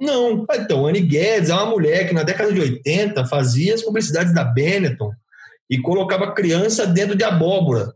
Não. 0.00 0.46
Então, 0.52 0.86
Annie 0.86 1.02
Guedes 1.02 1.50
é 1.50 1.54
uma 1.54 1.66
mulher 1.66 2.06
que 2.06 2.14
na 2.14 2.22
década 2.22 2.52
de 2.52 2.60
80 2.60 3.26
fazia 3.26 3.74
as 3.74 3.82
publicidades 3.82 4.32
da 4.34 4.44
Benetton 4.44 5.10
e 5.68 5.78
colocava 5.78 6.32
criança 6.32 6.86
dentro 6.86 7.16
de 7.16 7.24
abóbora. 7.24 7.92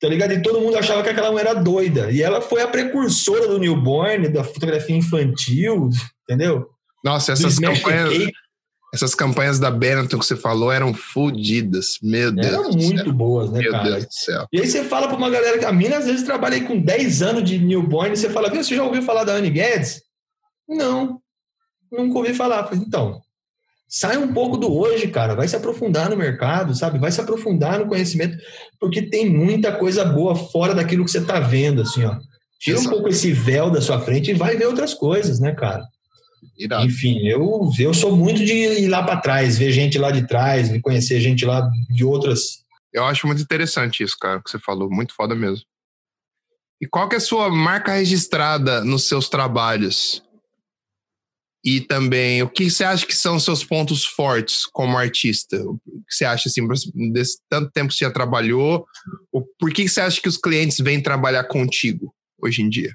Tá 0.00 0.08
ligado? 0.08 0.32
E 0.32 0.42
todo 0.42 0.60
mundo 0.60 0.78
achava 0.78 1.02
que 1.02 1.08
aquela 1.08 1.30
mulher 1.30 1.46
era 1.46 1.60
doida. 1.60 2.10
E 2.10 2.22
ela 2.22 2.40
foi 2.40 2.62
a 2.62 2.68
precursora 2.68 3.48
do 3.48 3.58
newborn, 3.58 4.28
da 4.28 4.44
fotografia 4.44 4.96
infantil, 4.96 5.90
entendeu? 6.22 6.70
Nossa, 7.04 7.32
essas 7.32 7.58
campanhas, 7.58 8.30
essas 8.92 9.14
campanhas 9.14 9.58
da 9.58 9.70
Benetton 9.70 10.18
que 10.18 10.26
você 10.26 10.36
falou 10.36 10.72
eram 10.72 10.92
fodidas. 10.92 11.98
Meu 12.02 12.32
Deus. 12.32 12.46
Eram 12.46 12.70
muito 12.70 13.12
boas, 13.12 13.50
né, 13.50 13.60
Meu 13.60 13.72
cara? 13.72 13.90
Deus 13.90 14.06
do 14.06 14.12
céu. 14.12 14.46
E 14.52 14.60
aí 14.60 14.66
você 14.66 14.84
fala 14.84 15.06
pra 15.06 15.16
uma 15.16 15.30
galera 15.30 15.58
que 15.58 15.64
a 15.64 15.72
mina 15.72 15.98
às 15.98 16.06
vezes 16.06 16.24
trabalha 16.24 16.56
aí 16.56 16.66
com 16.66 16.80
10 16.80 17.22
anos 17.22 17.44
de 17.44 17.58
newborn 17.58 18.12
e 18.12 18.16
você 18.16 18.28
fala, 18.28 18.50
você 18.50 18.74
já 18.74 18.82
ouviu 18.82 19.02
falar 19.02 19.24
da 19.24 19.34
Anne 19.34 19.50
Guedes? 19.50 20.02
Não, 20.68 21.20
nunca 21.90 22.18
ouvi 22.18 22.34
falar. 22.34 22.64
Falei, 22.64 22.84
então, 22.86 23.20
sai 23.88 24.16
um 24.16 24.32
pouco 24.32 24.56
do 24.56 24.72
hoje, 24.72 25.08
cara. 25.08 25.34
Vai 25.34 25.46
se 25.46 25.56
aprofundar 25.56 26.10
no 26.10 26.16
mercado, 26.16 26.74
sabe? 26.74 26.98
Vai 26.98 27.12
se 27.12 27.20
aprofundar 27.20 27.78
no 27.78 27.86
conhecimento, 27.86 28.36
porque 28.78 29.02
tem 29.02 29.28
muita 29.28 29.72
coisa 29.72 30.04
boa 30.04 30.34
fora 30.34 30.74
daquilo 30.74 31.04
que 31.04 31.10
você 31.10 31.20
tá 31.20 31.38
vendo, 31.40 31.82
assim, 31.82 32.04
ó. 32.04 32.16
Tira 32.60 32.78
um 32.78 32.84
pouco 32.84 33.08
esse 33.08 33.32
véu 33.32 33.70
da 33.70 33.80
sua 33.80 34.00
frente 34.00 34.30
e 34.30 34.34
vai 34.34 34.54
ver 34.54 34.66
outras 34.66 34.92
coisas, 34.92 35.40
né, 35.40 35.54
cara? 35.54 35.82
Irado. 36.60 36.84
Enfim, 36.84 37.26
eu, 37.26 37.70
eu 37.78 37.94
sou 37.94 38.14
muito 38.14 38.44
de 38.44 38.52
ir 38.52 38.88
lá 38.88 39.02
para 39.02 39.16
trás, 39.16 39.56
ver 39.56 39.72
gente 39.72 39.98
lá 39.98 40.10
de 40.10 40.26
trás, 40.26 40.70
conhecer 40.82 41.18
gente 41.18 41.46
lá 41.46 41.70
de 41.88 42.04
outras. 42.04 42.62
Eu 42.92 43.04
acho 43.04 43.26
muito 43.26 43.40
interessante 43.40 44.02
isso, 44.02 44.16
cara, 44.20 44.42
que 44.42 44.50
você 44.50 44.58
falou, 44.58 44.90
muito 44.90 45.14
foda 45.14 45.34
mesmo. 45.34 45.64
E 46.78 46.86
qual 46.86 47.08
que 47.08 47.14
é 47.14 47.18
a 47.18 47.20
sua 47.20 47.48
marca 47.50 47.94
registrada 47.94 48.84
nos 48.84 49.08
seus 49.08 49.28
trabalhos? 49.28 50.22
E 51.64 51.80
também, 51.80 52.42
o 52.42 52.48
que 52.48 52.70
você 52.70 52.84
acha 52.84 53.06
que 53.06 53.14
são 53.14 53.36
os 53.36 53.44
seus 53.44 53.64
pontos 53.64 54.04
fortes 54.04 54.66
como 54.66 54.98
artista? 54.98 55.62
O 55.62 55.78
que 56.06 56.14
você 56.14 56.24
acha, 56.24 56.48
assim, 56.48 56.66
desse 57.12 57.38
tanto 57.48 57.70
tempo 57.70 57.88
que 57.88 57.94
você 57.94 58.04
já 58.04 58.10
trabalhou, 58.10 58.86
o, 59.32 59.42
por 59.58 59.72
que 59.72 59.86
você 59.88 60.00
acha 60.00 60.20
que 60.20 60.28
os 60.28 60.38
clientes 60.38 60.78
vêm 60.78 61.02
trabalhar 61.02 61.44
contigo 61.44 62.14
hoje 62.38 62.62
em 62.62 62.68
dia? 62.68 62.94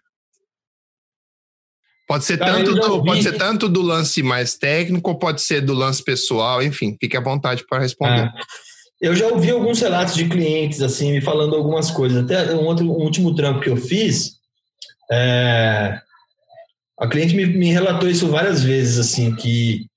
Pode 2.07 2.23
ser, 2.23 2.37
Cara, 2.37 2.53
tanto 2.53 2.75
do, 2.75 3.03
pode 3.03 3.23
ser 3.23 3.33
tanto 3.33 3.67
do 3.67 3.81
lance 3.81 4.21
mais 4.21 4.55
técnico, 4.55 5.09
ou 5.09 5.17
pode 5.17 5.41
ser 5.41 5.61
do 5.61 5.73
lance 5.73 6.03
pessoal, 6.03 6.61
enfim, 6.61 6.95
fique 6.99 7.17
à 7.17 7.21
vontade 7.21 7.65
para 7.67 7.81
responder. 7.81 8.21
Ah, 8.21 8.33
eu 9.01 9.15
já 9.15 9.27
ouvi 9.27 9.49
alguns 9.49 9.81
relatos 9.81 10.13
de 10.15 10.29
clientes, 10.29 10.81
assim, 10.81 11.11
me 11.11 11.21
falando 11.21 11.55
algumas 11.55 11.89
coisas. 11.89 12.23
Até 12.23 12.53
um, 12.53 12.65
outro, 12.65 12.85
um 12.85 13.03
último 13.03 13.33
trampo 13.33 13.59
que 13.59 13.69
eu 13.69 13.77
fiz, 13.77 14.33
é, 15.11 15.99
a 16.99 17.07
cliente 17.07 17.35
me, 17.35 17.45
me 17.45 17.71
relatou 17.71 18.07
isso 18.07 18.27
várias 18.27 18.63
vezes, 18.63 18.99
assim, 18.99 19.35
que 19.35 19.87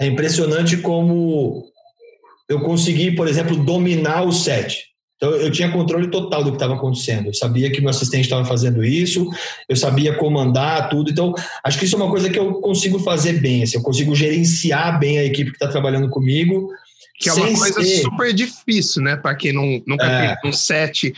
é 0.00 0.06
impressionante 0.06 0.76
como 0.78 1.64
eu 2.48 2.60
consegui, 2.60 3.12
por 3.12 3.28
exemplo, 3.28 3.56
dominar 3.56 4.22
o 4.22 4.32
set. 4.32 4.93
Então, 5.16 5.30
eu 5.30 5.50
tinha 5.50 5.70
controle 5.70 6.10
total 6.10 6.42
do 6.42 6.50
que 6.50 6.56
estava 6.56 6.74
acontecendo. 6.74 7.26
Eu 7.26 7.34
sabia 7.34 7.70
que 7.70 7.80
meu 7.80 7.90
assistente 7.90 8.24
estava 8.24 8.44
fazendo 8.44 8.84
isso, 8.84 9.28
eu 9.68 9.76
sabia 9.76 10.16
comandar 10.16 10.88
tudo. 10.88 11.10
Então, 11.10 11.32
acho 11.64 11.78
que 11.78 11.84
isso 11.84 11.94
é 11.94 11.98
uma 11.98 12.10
coisa 12.10 12.28
que 12.28 12.38
eu 12.38 12.54
consigo 12.54 12.98
fazer 12.98 13.40
bem. 13.40 13.62
Assim, 13.62 13.76
eu 13.76 13.82
consigo 13.82 14.14
gerenciar 14.14 14.98
bem 14.98 15.18
a 15.18 15.24
equipe 15.24 15.50
que 15.50 15.56
está 15.56 15.68
trabalhando 15.68 16.10
comigo. 16.10 16.68
Que 17.18 17.28
é 17.28 17.32
uma 17.32 17.46
coisa 17.46 17.82
ser... 17.82 18.02
super 18.02 18.32
difícil, 18.32 19.02
né? 19.02 19.16
Para 19.16 19.34
quem 19.36 19.52
não, 19.52 19.82
nunca 19.86 20.04
é. 20.04 20.36
um 20.44 20.52
set 20.52 21.14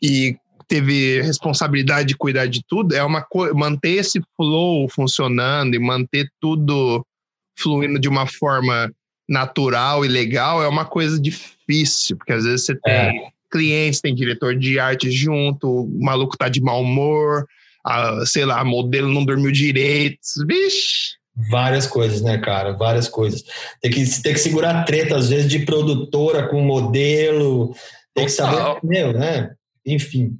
e 0.00 0.36
teve 0.68 1.20
responsabilidade 1.20 2.06
de 2.06 2.16
cuidar 2.16 2.46
de 2.46 2.62
tudo, 2.66 2.94
é 2.94 3.02
uma 3.02 3.26
manter 3.54 3.96
esse 3.96 4.22
flow 4.36 4.88
funcionando 4.88 5.74
e 5.74 5.80
manter 5.80 6.30
tudo 6.40 7.04
fluindo 7.58 7.98
de 7.98 8.08
uma 8.08 8.24
forma 8.24 8.88
natural 9.28 10.04
e 10.04 10.08
legal 10.08 10.62
é 10.62 10.68
uma 10.68 10.84
coisa 10.84 11.20
difícil, 11.20 12.16
porque 12.16 12.32
às 12.32 12.44
vezes 12.44 12.66
você 12.66 12.74
tem 12.76 12.92
é. 12.92 13.30
Clientes, 13.50 14.00
tem 14.00 14.14
diretor 14.14 14.56
de 14.56 14.78
arte 14.78 15.10
junto, 15.10 15.84
o 15.84 16.02
maluco 16.02 16.36
tá 16.36 16.48
de 16.48 16.60
mau 16.60 16.82
humor, 16.82 17.46
a, 17.84 18.24
sei 18.26 18.44
lá, 18.44 18.64
modelo 18.64 19.12
não 19.12 19.24
dormiu 19.24 19.50
direito, 19.50 20.18
vixe. 20.46 21.18
Várias 21.50 21.86
coisas, 21.86 22.20
né, 22.20 22.38
cara? 22.38 22.72
Várias 22.72 23.08
coisas. 23.08 23.42
Tem 23.80 23.90
que, 23.90 24.22
tem 24.22 24.32
que 24.32 24.40
segurar 24.40 24.84
treta, 24.84 25.16
às 25.16 25.28
vezes, 25.28 25.50
de 25.50 25.60
produtora 25.60 26.46
com 26.48 26.60
modelo, 26.60 27.74
tem 28.14 28.26
que 28.26 28.32
saber, 28.32 28.78
meu, 28.82 29.12
né? 29.12 29.50
Enfim. 29.86 30.36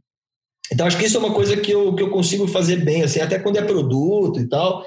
Então, 0.73 0.87
acho 0.87 0.99
que 0.99 1.07
isso 1.07 1.17
é 1.17 1.21
uma 1.21 1.33
coisa 1.33 1.57
que 1.57 1.73
eu, 1.73 1.95
que 1.95 2.03
eu 2.03 2.11
consigo 2.11 2.47
fazer 2.47 2.77
bem, 2.77 3.03
assim, 3.03 3.21
até 3.21 3.39
quando 3.39 3.57
é 3.57 3.63
produto 3.63 4.39
e 4.39 4.49
tal 4.49 4.85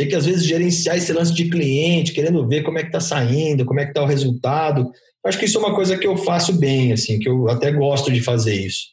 tem 0.00 0.08
que 0.08 0.16
às 0.16 0.24
vezes 0.24 0.46
gerenciar 0.46 0.96
esse 0.96 1.12
lance 1.12 1.34
de 1.34 1.50
cliente, 1.50 2.14
querendo 2.14 2.48
ver 2.48 2.62
como 2.62 2.78
é 2.78 2.80
que 2.80 2.88
está 2.88 3.00
saindo, 3.00 3.66
como 3.66 3.80
é 3.80 3.84
que 3.84 3.90
está 3.90 4.02
o 4.02 4.06
resultado. 4.06 4.90
Acho 5.22 5.38
que 5.38 5.44
isso 5.44 5.58
é 5.58 5.60
uma 5.60 5.74
coisa 5.74 5.98
que 5.98 6.06
eu 6.06 6.16
faço 6.16 6.54
bem, 6.54 6.90
assim, 6.90 7.18
que 7.18 7.28
eu 7.28 7.50
até 7.50 7.70
gosto 7.70 8.10
de 8.10 8.22
fazer 8.22 8.54
isso. 8.54 8.84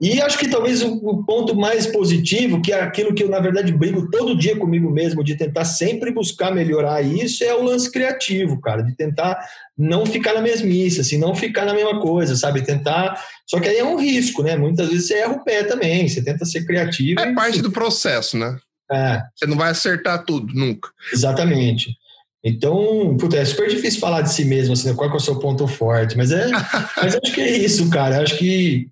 E 0.00 0.20
acho 0.20 0.38
que 0.38 0.46
talvez 0.46 0.82
o, 0.82 1.24
ponto 1.24 1.56
mais 1.56 1.88
positivo, 1.88 2.62
que 2.62 2.72
é 2.72 2.80
aquilo 2.80 3.12
que 3.12 3.24
eu, 3.24 3.28
na 3.28 3.40
verdade, 3.40 3.72
brigo 3.72 4.08
todo 4.08 4.38
dia 4.38 4.56
comigo 4.56 4.88
mesmo, 4.88 5.24
de 5.24 5.36
tentar 5.36 5.64
sempre 5.64 6.12
buscar 6.12 6.54
melhorar 6.54 7.02
isso, 7.02 7.42
é 7.42 7.52
o 7.52 7.64
lance 7.64 7.90
criativo, 7.90 8.60
cara, 8.60 8.82
de 8.82 8.94
tentar 8.96 9.36
não 9.76 10.06
ficar 10.06 10.34
na 10.34 10.40
mesmice, 10.40 11.00
assim, 11.00 11.18
não 11.18 11.34
ficar 11.34 11.64
na 11.64 11.74
mesma 11.74 12.00
coisa, 12.00 12.36
sabe? 12.36 12.62
Tentar. 12.62 13.20
Só 13.48 13.58
que 13.58 13.68
aí 13.68 13.78
é 13.78 13.84
um 13.84 13.98
risco, 13.98 14.44
né? 14.44 14.56
Muitas 14.56 14.90
vezes 14.90 15.08
você 15.08 15.14
erra 15.14 15.32
o 15.32 15.42
pé 15.42 15.64
também, 15.64 16.06
você 16.06 16.22
tenta 16.22 16.44
ser 16.44 16.64
criativo. 16.64 17.18
É 17.18 17.34
parte 17.34 17.60
do 17.60 17.72
processo, 17.72 18.36
né? 18.38 18.56
É. 18.90 19.22
Você 19.34 19.46
não 19.46 19.56
vai 19.56 19.70
acertar 19.70 20.24
tudo, 20.24 20.52
nunca. 20.54 20.90
Exatamente. 21.12 21.96
Então, 22.44 23.16
puta, 23.18 23.38
é 23.38 23.44
super 23.44 23.68
difícil 23.68 24.00
falar 24.00 24.20
de 24.20 24.32
si 24.32 24.44
mesmo, 24.44 24.74
assim, 24.74 24.94
qual 24.94 25.10
é 25.10 25.14
o 25.14 25.18
seu 25.18 25.38
ponto 25.38 25.66
forte, 25.66 26.16
mas 26.16 26.30
é, 26.30 26.48
mas 27.00 27.16
acho 27.16 27.32
que 27.32 27.40
é 27.40 27.56
isso, 27.56 27.88
cara. 27.88 28.22
Acho 28.22 28.36
que 28.36 28.86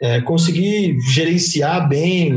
é, 0.00 0.20
conseguir 0.20 0.96
gerenciar 1.10 1.88
bem 1.88 2.32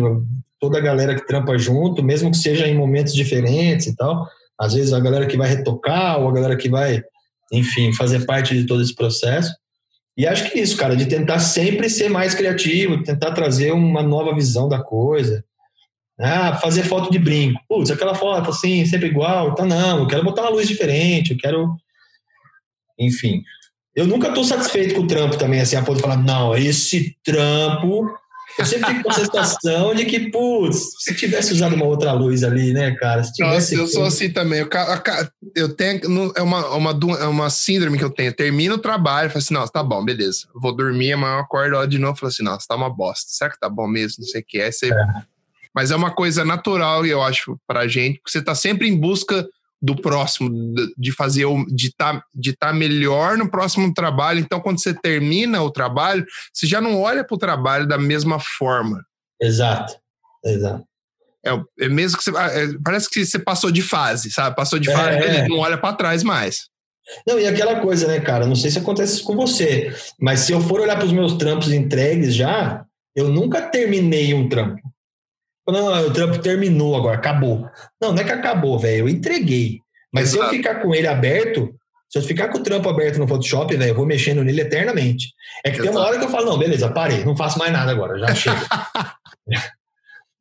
toda 0.60 0.80
a 0.80 0.82
galera 0.82 1.14
que 1.14 1.28
trampa 1.28 1.58
junto, 1.58 2.04
mesmo 2.04 2.32
que 2.32 2.38
seja 2.38 2.68
em 2.68 2.76
momentos 2.76 3.14
diferentes 3.14 3.86
e 3.86 3.96
tal. 3.96 4.28
Às 4.60 4.74
vezes 4.74 4.94
a 4.94 5.00
galera 5.00 5.28
que 5.28 5.38
vai 5.38 5.48
retocar 5.48 6.20
ou 6.20 6.30
a 6.30 6.34
galera 6.34 6.56
que 6.56 6.70
vai, 6.70 7.04
enfim, 7.52 7.94
fazer 7.94 8.26
parte 8.26 8.56
de 8.56 8.66
todo 8.66 8.82
esse 8.82 8.96
processo. 8.96 9.54
E 10.18 10.26
acho 10.26 10.50
que 10.50 10.58
é 10.58 10.62
isso, 10.62 10.78
cara, 10.78 10.96
de 10.96 11.06
tentar 11.06 11.40
sempre 11.40 11.90
ser 11.90 12.10
mais 12.10 12.34
criativo, 12.34 13.04
tentar 13.04 13.32
trazer 13.32 13.72
uma 13.72 14.02
nova 14.02 14.34
visão 14.34 14.70
da 14.70 14.82
coisa. 14.82 15.44
Ah, 16.20 16.56
fazer 16.58 16.84
foto 16.84 17.12
de 17.12 17.20
brinco. 17.20 17.60
Putz, 17.68 17.92
aquela 17.92 18.16
foto 18.16 18.50
assim, 18.50 18.86
sempre 18.86 19.08
igual. 19.08 19.50
Então, 19.50 19.66
não, 19.66 20.00
eu 20.00 20.08
quero 20.08 20.24
botar 20.24 20.44
uma 20.44 20.52
luz 20.52 20.68
diferente, 20.68 21.32
eu 21.32 21.38
quero. 21.38 21.76
Enfim. 22.98 23.44
Eu 23.94 24.08
nunca 24.08 24.30
estou 24.30 24.44
satisfeito 24.44 24.96
com 24.96 25.02
o 25.02 25.08
trampo 25.08 25.38
também, 25.38 25.62
assim, 25.62 25.76
a 25.76 25.82
ponto 25.82 25.98
de 25.98 26.02
falar, 26.02 26.18
não, 26.18 26.56
esse 26.56 27.16
trampo. 27.24 28.10
Eu 28.58 28.66
sempre 28.66 28.88
fico 28.88 29.04
com 29.04 29.10
a 29.10 29.14
sensação 29.14 29.94
de 29.94 30.06
que, 30.06 30.32
putz, 30.32 30.80
se 31.00 31.14
tivesse 31.14 31.52
usado 31.52 31.76
uma 31.76 31.86
outra 31.86 32.14
luz 32.14 32.44
ali, 32.44 32.72
né, 32.72 32.96
cara? 32.96 33.22
Nossa, 33.40 33.76
eu 33.76 33.88
sou 33.88 34.06
assim 34.06 34.30
também. 34.30 34.60
Eu, 34.60 34.70
eu 35.56 35.76
tenho. 35.76 36.32
É 36.36 36.42
uma, 36.42 36.76
uma, 36.76 36.92
é 37.20 37.26
uma 37.26 37.50
síndrome 37.50 37.98
que 37.98 38.04
eu 38.04 38.10
tenho. 38.10 38.32
Termino 38.34 38.76
o 38.76 38.80
trabalho, 38.80 39.30
falo 39.30 39.40
assim, 39.40 39.54
nossa, 39.54 39.72
tá 39.72 39.84
bom, 39.84 40.04
beleza. 40.04 40.48
Vou 40.54 40.74
dormir, 40.74 41.14
amanhã 41.14 41.36
eu 41.36 41.40
acordo 41.40 41.86
de 41.88 41.98
novo 41.98 42.18
falo 42.18 42.30
assim, 42.30 42.44
nossa, 42.44 42.66
tá 42.68 42.76
uma 42.76 42.90
bosta. 42.90 43.26
Será 43.28 43.50
que 43.50 43.60
tá 43.60 43.68
bom 43.68 43.88
mesmo? 43.88 44.18
Não 44.20 44.28
sei 44.28 44.42
o 44.42 44.46
que. 44.46 44.62
Aí 44.62 44.72
você. 44.72 44.90
É 44.94 45.35
mas 45.76 45.92
é 45.92 45.96
uma 45.96 46.12
coisa 46.12 46.46
natural, 46.46 47.06
eu 47.06 47.22
acho, 47.22 47.60
para 47.68 47.82
a 47.82 47.88
gente, 47.88 48.20
porque 48.20 48.32
você 48.32 48.40
está 48.40 48.56
sempre 48.56 48.88
em 48.88 48.98
busca 48.98 49.46
do 49.82 49.96
próximo, 49.96 50.50
de 50.98 51.12
fazer, 51.12 51.46
de 51.68 51.88
estar 51.88 52.14
tá, 52.14 52.26
de 52.34 52.54
tá 52.54 52.74
melhor 52.74 53.38
no 53.38 53.52
próximo 53.52 53.94
trabalho. 53.94 54.40
Então, 54.40 54.62
quando 54.62 54.82
você 54.82 54.94
termina 54.94 55.62
o 55.62 55.70
trabalho, 55.70 56.26
você 56.52 56.66
já 56.66 56.80
não 56.80 57.02
olha 57.02 57.24
para 57.24 57.36
o 57.36 57.40
trabalho 57.40 57.88
da 57.88 57.98
mesma 57.98 58.40
forma. 58.40 59.04
Exato, 59.40 59.96
exato. 60.44 60.84
É, 61.46 61.86
é 61.86 61.90
mesmo 61.90 62.18
que 62.18 62.24
você. 62.24 62.32
Ah, 62.36 62.48
é, 62.48 62.68
parece 62.84 63.10
que 63.10 63.24
você 63.24 63.38
passou 63.38 63.70
de 63.70 63.82
fase, 63.82 64.32
sabe? 64.32 64.56
Passou 64.56 64.80
de 64.80 64.92
fase, 64.92 65.18
é, 65.20 65.36
é. 65.38 65.48
não 65.48 65.60
olha 65.60 65.78
para 65.78 65.96
trás 65.96 66.24
mais. 66.24 66.70
Não, 67.28 67.40
e 67.40 67.46
aquela 67.46 67.80
coisa, 67.82 68.08
né, 68.08 68.20
cara? 68.20 68.48
Não 68.48 68.56
sei 68.56 68.72
se 68.72 68.80
acontece 68.80 69.22
com 69.22 69.36
você, 69.36 69.94
mas 70.20 70.40
se 70.40 70.54
eu 70.54 70.62
for 70.62 70.80
olhar 70.80 70.96
para 70.96 71.06
os 71.06 71.12
meus 71.12 71.34
trampos 71.34 71.72
entregues 71.72 72.34
já, 72.34 72.84
eu 73.16 73.30
nunca 73.30 73.62
terminei 73.62 74.34
um 74.34 74.50
trampo. 74.50 74.82
Não, 75.68 76.08
o 76.08 76.12
trampo 76.12 76.38
terminou 76.40 76.96
agora, 76.96 77.18
acabou. 77.18 77.68
Não, 78.00 78.12
não 78.12 78.20
é 78.22 78.24
que 78.24 78.32
acabou, 78.32 78.78
velho. 78.78 79.00
Eu 79.00 79.10
entreguei. 79.10 79.80
Mas 80.14 80.34
Exato. 80.34 80.50
se 80.50 80.56
eu 80.56 80.58
ficar 80.58 80.82
com 80.82 80.94
ele 80.94 81.08
aberto, 81.08 81.74
se 82.10 82.20
eu 82.20 82.24
ficar 82.24 82.50
com 82.50 82.60
o 82.60 82.64
trampo 82.64 82.88
aberto 82.88 83.18
no 83.18 83.28
Photoshop, 83.28 83.76
velho, 83.76 83.90
eu 83.90 83.96
vou 83.96 84.06
mexendo 84.06 84.44
nele 84.44 84.62
eternamente. 84.62 85.34
É 85.66 85.72
que 85.72 85.78
Exato. 85.78 85.90
tem 85.90 85.98
uma 85.98 86.08
hora 86.08 86.20
que 86.20 86.26
eu 86.26 86.30
falo, 86.30 86.46
não, 86.46 86.58
beleza, 86.58 86.90
parei, 86.90 87.26
não 87.26 87.36
faço 87.36 87.58
mais 87.58 87.74
nada 87.74 87.92
agora, 87.92 88.20
já 88.20 88.34
chega. 88.34 88.62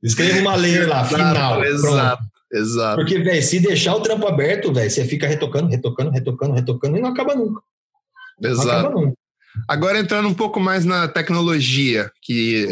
Escreva 0.02 0.38
uma 0.40 0.54
layer 0.54 0.86
lá, 0.86 1.02
final. 1.02 1.64
Exato, 1.64 1.82
pronto. 1.82 2.30
exato. 2.52 2.96
Porque, 2.96 3.18
velho, 3.18 3.42
se 3.42 3.58
deixar 3.58 3.96
o 3.96 4.00
trampo 4.00 4.26
aberto, 4.26 4.70
velho, 4.70 4.90
você 4.90 5.04
fica 5.06 5.26
retocando, 5.26 5.70
retocando, 5.70 6.10
retocando, 6.10 6.52
retocando 6.52 6.98
e 6.98 7.00
não 7.00 7.08
acaba 7.08 7.34
nunca. 7.34 7.62
Exato. 8.42 8.66
Não 8.66 8.78
acaba 8.78 8.94
nunca. 8.94 9.16
Agora 9.68 9.98
entrando 9.98 10.28
um 10.28 10.34
pouco 10.34 10.58
mais 10.58 10.84
na 10.84 11.06
tecnologia, 11.08 12.10
que 12.20 12.68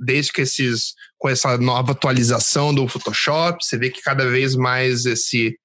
desde 0.00 0.32
que 0.32 0.42
esses 0.42 0.94
com 1.16 1.28
essa 1.28 1.56
nova 1.56 1.92
atualização 1.92 2.74
do 2.74 2.86
Photoshop, 2.86 3.64
você 3.64 3.78
vê 3.78 3.88
que 3.88 4.02
cada 4.02 4.28
vez 4.28 4.54
mais 4.54 5.06
esse 5.06 5.58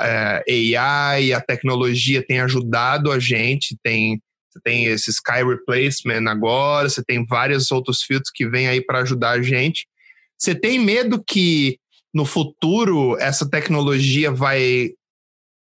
é, 0.00 0.76
AI, 0.76 1.32
a 1.32 1.40
tecnologia 1.40 2.24
tem 2.24 2.40
ajudado 2.40 3.12
a 3.12 3.18
gente, 3.18 3.76
tem 3.82 4.20
você 4.50 4.60
tem 4.64 4.84
esse 4.86 5.10
Sky 5.10 5.44
Replacement 5.44 6.28
agora, 6.28 6.88
você 6.88 7.04
tem 7.04 7.24
vários 7.24 7.70
outros 7.70 8.02
filtros 8.02 8.30
que 8.34 8.48
vêm 8.48 8.66
aí 8.66 8.80
para 8.80 9.00
ajudar 9.00 9.32
a 9.32 9.42
gente. 9.42 9.86
Você 10.38 10.54
tem 10.54 10.78
medo 10.78 11.22
que 11.22 11.78
no 12.12 12.24
futuro 12.24 13.16
essa 13.18 13.48
tecnologia 13.48 14.32
vai 14.32 14.90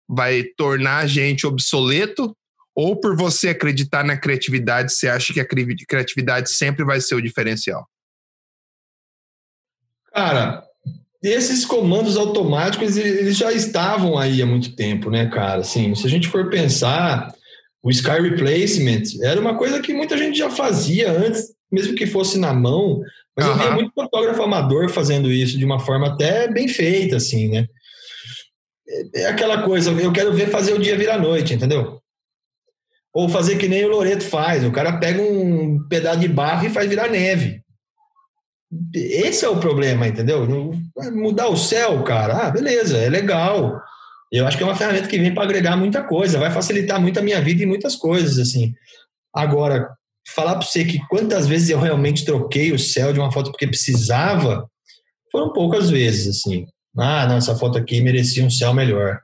vai 0.10 0.44
tornar 0.56 1.00
a 1.00 1.08
gente 1.08 1.46
obsoleto 1.46 2.36
ou 2.78 2.96
por 2.96 3.16
você 3.16 3.50
acreditar 3.50 4.04
na 4.04 4.16
criatividade, 4.16 4.94
você 4.94 5.08
acha 5.08 5.34
que 5.34 5.40
a 5.40 5.46
criatividade 5.46 6.52
sempre 6.52 6.86
vai 6.86 7.02
ser 7.02 7.16
o 7.16 7.22
diferencial? 7.22 7.88
Cara, 10.14 10.64
esses 11.24 11.66
comandos 11.66 12.16
automáticos, 12.18 12.96
eles 12.96 13.36
já 13.36 13.52
estavam 13.52 14.16
aí 14.16 14.44
há 14.44 14.46
muito 14.46 14.76
tempo, 14.76 15.10
né, 15.10 15.26
cara? 15.28 15.62
Assim, 15.62 15.96
se 15.96 16.06
a 16.06 16.10
gente 16.10 16.28
for 16.28 16.52
pensar, 16.52 17.34
o 17.82 17.90
Sky 17.90 18.22
Replacement 18.22 19.24
era 19.24 19.42
uma 19.42 19.58
coisa 19.58 19.82
que 19.82 19.92
muita 19.92 20.16
gente 20.16 20.38
já 20.38 20.52
fazia 20.52 21.12
antes, 21.12 21.52
mesmo 21.72 21.96
que 21.96 22.06
fosse 22.06 22.38
na 22.38 22.54
mão, 22.54 23.02
mas 23.36 23.48
uhum. 23.48 23.54
eu 23.54 23.58
via 23.58 23.72
muito 23.72 23.92
fotógrafo 23.92 24.44
amador 24.44 24.88
fazendo 24.90 25.32
isso 25.32 25.58
de 25.58 25.66
uma 25.66 25.80
forma 25.80 26.10
até 26.10 26.48
bem 26.48 26.68
feita, 26.68 27.16
assim, 27.16 27.50
né? 27.50 27.66
É, 28.88 29.22
é 29.22 29.26
aquela 29.30 29.64
coisa, 29.64 29.90
eu 29.90 30.14
quero 30.14 30.32
ver 30.32 30.52
fazer 30.52 30.74
o 30.74 30.80
dia 30.80 30.96
virar 30.96 31.18
noite, 31.18 31.56
entendeu? 31.56 32.00
Ou 33.18 33.28
fazer 33.28 33.58
que 33.58 33.68
nem 33.68 33.84
o 33.84 33.90
Loreto 33.90 34.24
faz, 34.24 34.64
o 34.64 34.72
cara 34.72 35.00
pega 35.00 35.20
um 35.20 35.84
pedaço 35.90 36.20
de 36.20 36.28
barro 36.28 36.68
e 36.68 36.70
faz 36.70 36.88
virar 36.88 37.10
neve. 37.10 37.64
Esse 38.94 39.44
é 39.44 39.50
o 39.50 39.60
problema, 39.60 40.08
entendeu? 40.08 40.48
Mudar 41.16 41.48
o 41.48 41.58
céu, 41.58 42.04
cara, 42.04 42.46
ah, 42.46 42.52
beleza, 42.52 42.96
é 42.96 43.10
legal. 43.10 43.82
Eu 44.32 44.46
acho 44.46 44.56
que 44.56 44.62
é 44.62 44.68
uma 44.68 44.76
ferramenta 44.76 45.08
que 45.08 45.18
vem 45.18 45.34
para 45.34 45.42
agregar 45.42 45.76
muita 45.76 46.04
coisa, 46.04 46.38
vai 46.38 46.52
facilitar 46.52 47.02
muito 47.02 47.18
a 47.18 47.24
minha 47.24 47.42
vida 47.42 47.64
em 47.64 47.66
muitas 47.66 47.96
coisas, 47.96 48.38
assim. 48.38 48.72
Agora, 49.34 49.90
falar 50.36 50.54
para 50.54 50.68
você 50.68 50.86
que 50.86 51.00
quantas 51.08 51.48
vezes 51.48 51.72
eu 51.72 51.80
realmente 51.80 52.24
troquei 52.24 52.72
o 52.72 52.78
céu 52.78 53.12
de 53.14 53.20
uma 53.20 53.32
foto 53.32 53.50
porque 53.50 53.66
precisava, 53.66 54.70
foram 55.32 55.52
poucas 55.54 55.90
vezes, 55.90 56.38
assim. 56.38 56.68
Ah, 56.96 57.26
não, 57.26 57.38
essa 57.38 57.56
foto 57.56 57.80
aqui 57.80 58.00
merecia 58.00 58.46
um 58.46 58.52
céu 58.52 58.76
melhor. 58.76 59.20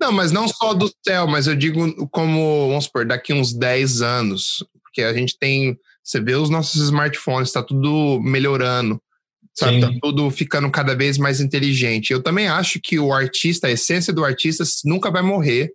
Não, 0.00 0.12
mas 0.12 0.30
não 0.30 0.46
só 0.46 0.74
do 0.74 0.90
céu, 1.06 1.26
mas 1.26 1.46
eu 1.46 1.56
digo 1.56 2.08
como, 2.08 2.68
vamos 2.68 2.84
supor, 2.84 3.04
daqui 3.04 3.32
uns 3.32 3.52
10 3.52 4.00
anos, 4.02 4.64
porque 4.82 5.02
a 5.02 5.12
gente 5.12 5.36
tem, 5.38 5.76
você 6.02 6.20
vê 6.20 6.34
os 6.34 6.48
nossos 6.48 6.80
smartphones, 6.82 7.48
está 7.48 7.62
tudo 7.62 8.20
melhorando, 8.22 9.00
sabe? 9.52 9.80
Tá 9.80 9.90
tudo 10.00 10.30
ficando 10.30 10.70
cada 10.70 10.94
vez 10.94 11.18
mais 11.18 11.40
inteligente. 11.40 12.12
Eu 12.12 12.22
também 12.22 12.46
acho 12.46 12.80
que 12.80 12.98
o 12.98 13.12
artista, 13.12 13.66
a 13.66 13.70
essência 13.72 14.12
do 14.12 14.24
artista 14.24 14.62
nunca 14.84 15.10
vai 15.10 15.22
morrer, 15.22 15.72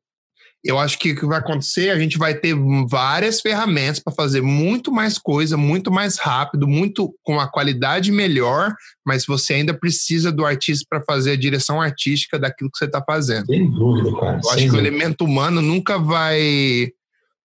eu 0.64 0.80
acho 0.80 0.98
que 0.98 1.12
o 1.12 1.16
que 1.16 1.26
vai 1.26 1.40
acontecer, 1.40 1.90
a 1.90 2.00
gente 2.00 2.18
vai 2.18 2.34
ter 2.34 2.56
várias 2.88 3.42
ferramentas 3.42 4.00
para 4.00 4.14
fazer 4.14 4.42
muito 4.42 4.94
mais 4.94 5.18
coisa, 5.18 5.58
muito 5.58 5.92
mais 5.92 6.18
rápido, 6.18 6.66
muito 6.66 7.14
com 7.22 7.38
a 7.38 7.48
qualidade 7.48 8.14
melhor, 8.14 8.74
mas 9.06 9.26
você 9.26 9.56
ainda 9.56 9.74
precisa 9.74 10.32
do 10.32 10.46
artista 10.46 10.86
para 10.90 11.04
fazer 11.04 11.32
a 11.32 11.36
direção 11.38 11.82
artística 11.82 12.40
daquilo 12.40 12.72
que 12.72 12.78
você 12.78 12.86
está 12.86 13.04
fazendo. 13.04 13.46
Sem 13.48 13.70
dúvida, 13.70 14.18
cara. 14.18 14.40
Eu 14.42 14.50
acho 14.52 14.70
que 14.70 14.76
o 14.76 14.80
elemento 14.80 15.26
humano 15.26 15.62
nunca 15.62 16.00
vai. 16.00 16.90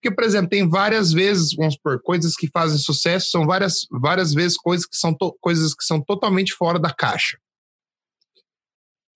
Porque, 0.01 0.15
por 0.15 0.23
exemplo, 0.23 0.51
tem 0.51 0.69
várias 0.69 1.13
vezes, 1.13 1.57
vamos 1.57 1.77
por 1.77 2.01
coisas 2.01 2.37
que 2.37 2.49
fazem 2.49 2.79
sucesso, 2.79 3.31
são 3.31 3.45
várias, 3.45 3.81
várias 3.91 4.33
vezes 4.33 4.57
coisas 4.57 4.87
que 4.87 4.97
são, 4.97 5.13
coisas 5.41 5.75
que 5.75 5.85
são 5.85 6.01
totalmente 6.01 6.53
fora 6.53 6.79
da 6.79 6.95
caixa 6.95 7.37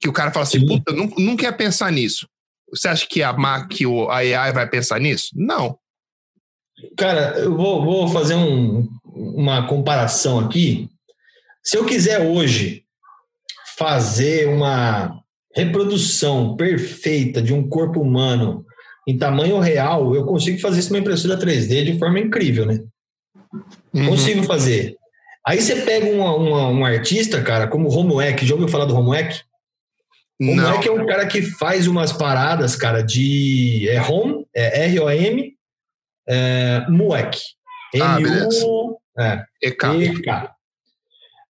Que 0.01 0.09
o 0.09 0.13
cara 0.13 0.33
fala 0.33 0.43
assim, 0.43 0.67
puta, 0.67 0.93
não, 0.93 1.07
não 1.17 1.37
quer 1.37 1.57
pensar 1.57 1.93
nisso. 1.93 2.27
Você 2.73 2.89
acha 2.89 3.07
que 3.09 3.23
a 3.23 3.35
que 3.69 3.87
o 3.87 4.09
AI 4.11 4.53
vai 4.53 4.69
pensar 4.69 4.99
nisso? 4.99 5.29
Não. 5.35 5.79
Cara, 6.97 7.39
eu 7.39 7.57
vou, 7.57 7.85
vou 7.85 8.09
fazer 8.09 8.35
um, 8.35 8.89
uma 9.05 9.67
comparação 9.67 10.39
aqui. 10.41 10.89
Se 11.63 11.77
eu 11.77 11.85
quiser 11.85 12.21
hoje 12.21 12.85
fazer 13.77 14.49
uma 14.49 15.21
reprodução 15.55 16.57
perfeita 16.57 17.43
de 17.43 17.53
um 17.53 17.69
corpo 17.69 18.01
humano 18.01 18.65
em 19.07 19.19
tamanho 19.19 19.59
real, 19.59 20.15
eu 20.15 20.25
consigo 20.25 20.59
fazer 20.61 20.81
isso 20.81 20.93
numa 20.93 21.01
impressora 21.01 21.39
3D 21.39 21.85
de 21.85 21.99
forma 21.99 22.19
incrível, 22.19 22.65
né? 22.65 22.81
Uhum. 23.93 24.09
Consigo 24.09 24.43
fazer. 24.45 24.97
Aí 25.47 25.61
você 25.61 25.77
pega 25.83 26.07
uma, 26.07 26.69
um 26.69 26.85
artista, 26.85 27.43
cara, 27.43 27.67
como 27.67 27.89
o 27.89 27.91
Romuek, 27.91 28.47
já 28.47 28.55
ouviu 28.55 28.69
falar 28.69 28.85
do 28.85 28.95
Romuek? 28.95 29.41
O 30.43 30.47
Romuek 30.47 30.89
é 30.89 30.93
um 30.93 31.07
cara 31.07 31.27
que 31.27 31.43
faz 31.43 31.87
umas 31.87 32.13
paradas, 32.13 32.75
cara, 32.75 33.03
de 33.03 33.89
é 33.89 33.99
Rom, 33.99 34.45
é 34.55 34.87
R-O-M, 34.87 35.55
é. 36.29 36.85
M-U... 37.95 38.99
Ah, 39.17 39.23
é, 39.25 39.45
E-K. 39.63 40.55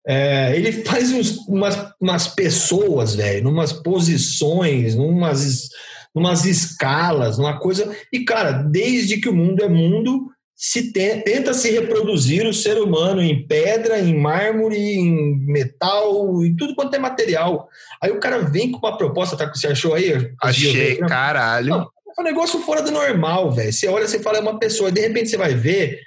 É, 0.06 0.56
ele 0.56 0.72
faz 0.84 1.12
uns, 1.12 1.36
umas, 1.46 1.92
umas 2.00 2.26
pessoas, 2.28 3.14
velho, 3.14 3.44
numas 3.44 3.72
posições, 3.72 4.96
numas, 4.96 5.68
numas 6.14 6.44
escalas, 6.44 7.38
numa 7.38 7.58
coisa. 7.58 7.96
E, 8.12 8.24
cara, 8.24 8.52
desde 8.52 9.18
que 9.18 9.28
o 9.28 9.34
mundo 9.34 9.62
é 9.62 9.68
mundo, 9.68 10.28
se 10.64 10.92
te, 10.92 11.16
tenta 11.22 11.52
se 11.52 11.72
reproduzir 11.72 12.46
o 12.46 12.54
ser 12.54 12.78
humano 12.78 13.20
em 13.20 13.44
pedra, 13.44 13.98
em 13.98 14.16
mármore, 14.16 14.78
em 14.78 15.36
metal, 15.44 16.40
em 16.44 16.54
tudo 16.54 16.76
quanto 16.76 16.94
é 16.94 17.00
material. 17.00 17.68
Aí 18.00 18.12
o 18.12 18.20
cara 18.20 18.38
vem 18.38 18.70
com 18.70 18.78
uma 18.78 18.96
proposta, 18.96 19.36
tá? 19.36 19.50
Que 19.50 19.58
você 19.58 19.66
achou 19.66 19.92
aí? 19.92 20.32
Achei, 20.40 20.98
caralho. 20.98 21.68
Não, 21.68 21.90
é 22.16 22.20
um 22.20 22.22
negócio 22.22 22.60
fora 22.60 22.80
do 22.80 22.92
normal, 22.92 23.50
velho. 23.50 23.72
Você 23.72 23.88
olha, 23.88 24.06
você 24.06 24.20
fala, 24.20 24.38
é 24.38 24.40
uma 24.40 24.56
pessoa, 24.56 24.92
de 24.92 25.00
repente 25.00 25.30
você 25.30 25.36
vai 25.36 25.52
ver 25.52 25.98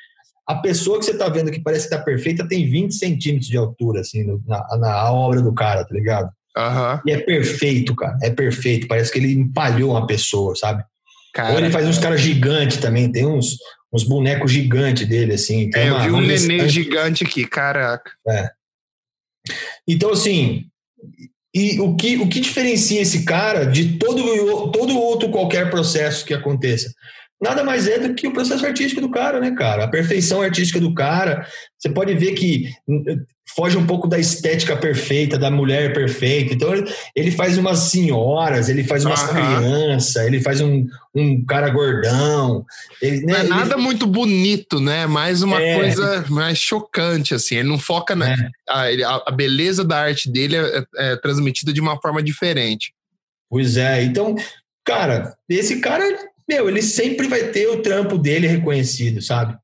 a 0.48 0.56
pessoa 0.56 1.00
que 1.00 1.06
você 1.06 1.18
tá 1.18 1.28
vendo 1.28 1.52
que 1.52 1.60
parece 1.60 1.90
que 1.90 1.96
tá 1.98 2.02
perfeita 2.02 2.48
tem 2.48 2.70
20 2.70 2.94
centímetros 2.94 3.50
de 3.50 3.58
altura, 3.58 4.00
assim, 4.00 4.24
na, 4.48 4.78
na 4.78 5.12
obra 5.12 5.42
do 5.42 5.54
cara, 5.54 5.84
tá 5.84 5.94
ligado? 5.94 6.30
Uhum. 6.58 7.02
E 7.06 7.12
é 7.12 7.20
perfeito, 7.20 7.94
cara. 7.94 8.18
É 8.24 8.30
perfeito. 8.30 8.88
Parece 8.88 9.12
que 9.12 9.20
ele 9.20 9.34
empalhou 9.34 9.92
uma 9.92 10.08
pessoa, 10.08 10.56
sabe? 10.56 10.82
Cara, 11.34 11.52
Ou 11.52 11.60
ele 11.60 11.70
faz 11.70 11.86
uns 11.86 12.00
caras 12.00 12.22
gigantes 12.22 12.78
também. 12.78 13.12
Tem 13.12 13.26
uns, 13.26 13.58
uns 13.96 14.04
bonecos 14.04 14.52
gigantes 14.52 15.08
dele, 15.08 15.34
assim. 15.34 15.70
é, 15.74 15.92
uma, 15.92 16.06
eu 16.06 16.12
vi 16.12 16.12
um 16.12 16.22
neném 16.22 16.68
gigante 16.68 17.24
aqui, 17.24 17.48
caraca. 17.48 18.12
É. 18.28 18.50
Então, 19.88 20.12
assim, 20.12 20.66
e 21.54 21.80
o 21.80 21.96
que, 21.96 22.18
o 22.18 22.28
que 22.28 22.42
diferencia 22.42 23.02
esse 23.02 23.24
cara 23.24 23.64
de 23.64 23.98
todo, 23.98 24.72
todo 24.72 25.00
outro 25.00 25.30
qualquer 25.30 25.70
processo 25.70 26.26
que 26.26 26.34
aconteça? 26.34 26.92
nada 27.42 27.64
mais 27.64 27.88
é 27.88 28.00
do 28.00 28.14
que 28.14 28.28
o 28.28 28.34
processo 28.34 28.66
artístico 28.66 29.02
do 29.02 29.12
cara, 29.12 29.40
né, 29.40 29.52
cara? 29.52 29.84
A 29.84 29.88
perfeição 29.88 30.42
artística 30.42 30.80
do 30.80 30.94
cara. 30.94 31.48
Você 31.78 31.90
pode 31.90 32.14
ver 32.16 32.34
que 32.34 32.72
foge 33.54 33.78
um 33.78 33.86
pouco 33.86 34.08
da 34.08 34.18
estética 34.18 34.76
perfeita, 34.76 35.38
da 35.38 35.52
mulher 35.52 35.94
perfeita. 35.94 36.54
Então, 36.54 36.74
ele 37.16 37.32
faz 37.32 37.58
umas 37.58 37.80
senhoras, 37.80 38.70
ele 38.70 38.84
faz 38.84 39.06
umas 39.06 39.24
crianças, 39.24 40.26
ele 40.26 40.42
faz 40.42 40.62
um, 40.62 40.88
um 41.14 41.44
cara 41.46 41.70
gordão. 41.70 42.66
Ele, 43.02 43.26
né, 43.26 43.34
não 43.34 43.40
é 43.40 43.44
nada 43.44 43.76
ele... 43.76 43.84
muito 43.84 44.08
bonito, 44.08 44.80
né? 44.80 45.06
Mais 45.06 45.42
uma 45.42 45.62
é. 45.62 45.76
coisa 45.76 46.26
mais 46.30 46.58
chocante, 46.58 47.34
assim. 47.34 47.56
Ele 47.56 47.70
não 47.70 47.80
foca 47.80 48.16
na... 48.16 48.32
É. 48.32 48.36
A, 48.68 49.24
a, 49.28 49.32
beleza 49.32 49.84
da 49.84 50.00
arte 50.00 50.32
dele 50.32 50.56
é, 50.56 50.78
é, 50.78 50.86
é 51.12 51.16
transmitida 51.16 51.72
de 51.72 51.82
uma 51.82 52.00
forma 52.02 52.22
diferente. 52.24 52.94
Pois 53.50 53.78
é. 53.78 54.04
Então, 54.04 54.36
cara, 54.84 55.36
esse 55.48 55.80
cara 55.80 56.04
meu, 56.48 56.70
ele 56.70 56.82
sempre 56.82 57.28
vai 57.28 57.50
ter 57.50 57.68
o 57.68 57.82
trampo 57.82 58.18
dele 58.18 58.48
reconhecido, 58.48 59.22
sabe? 59.22 59.58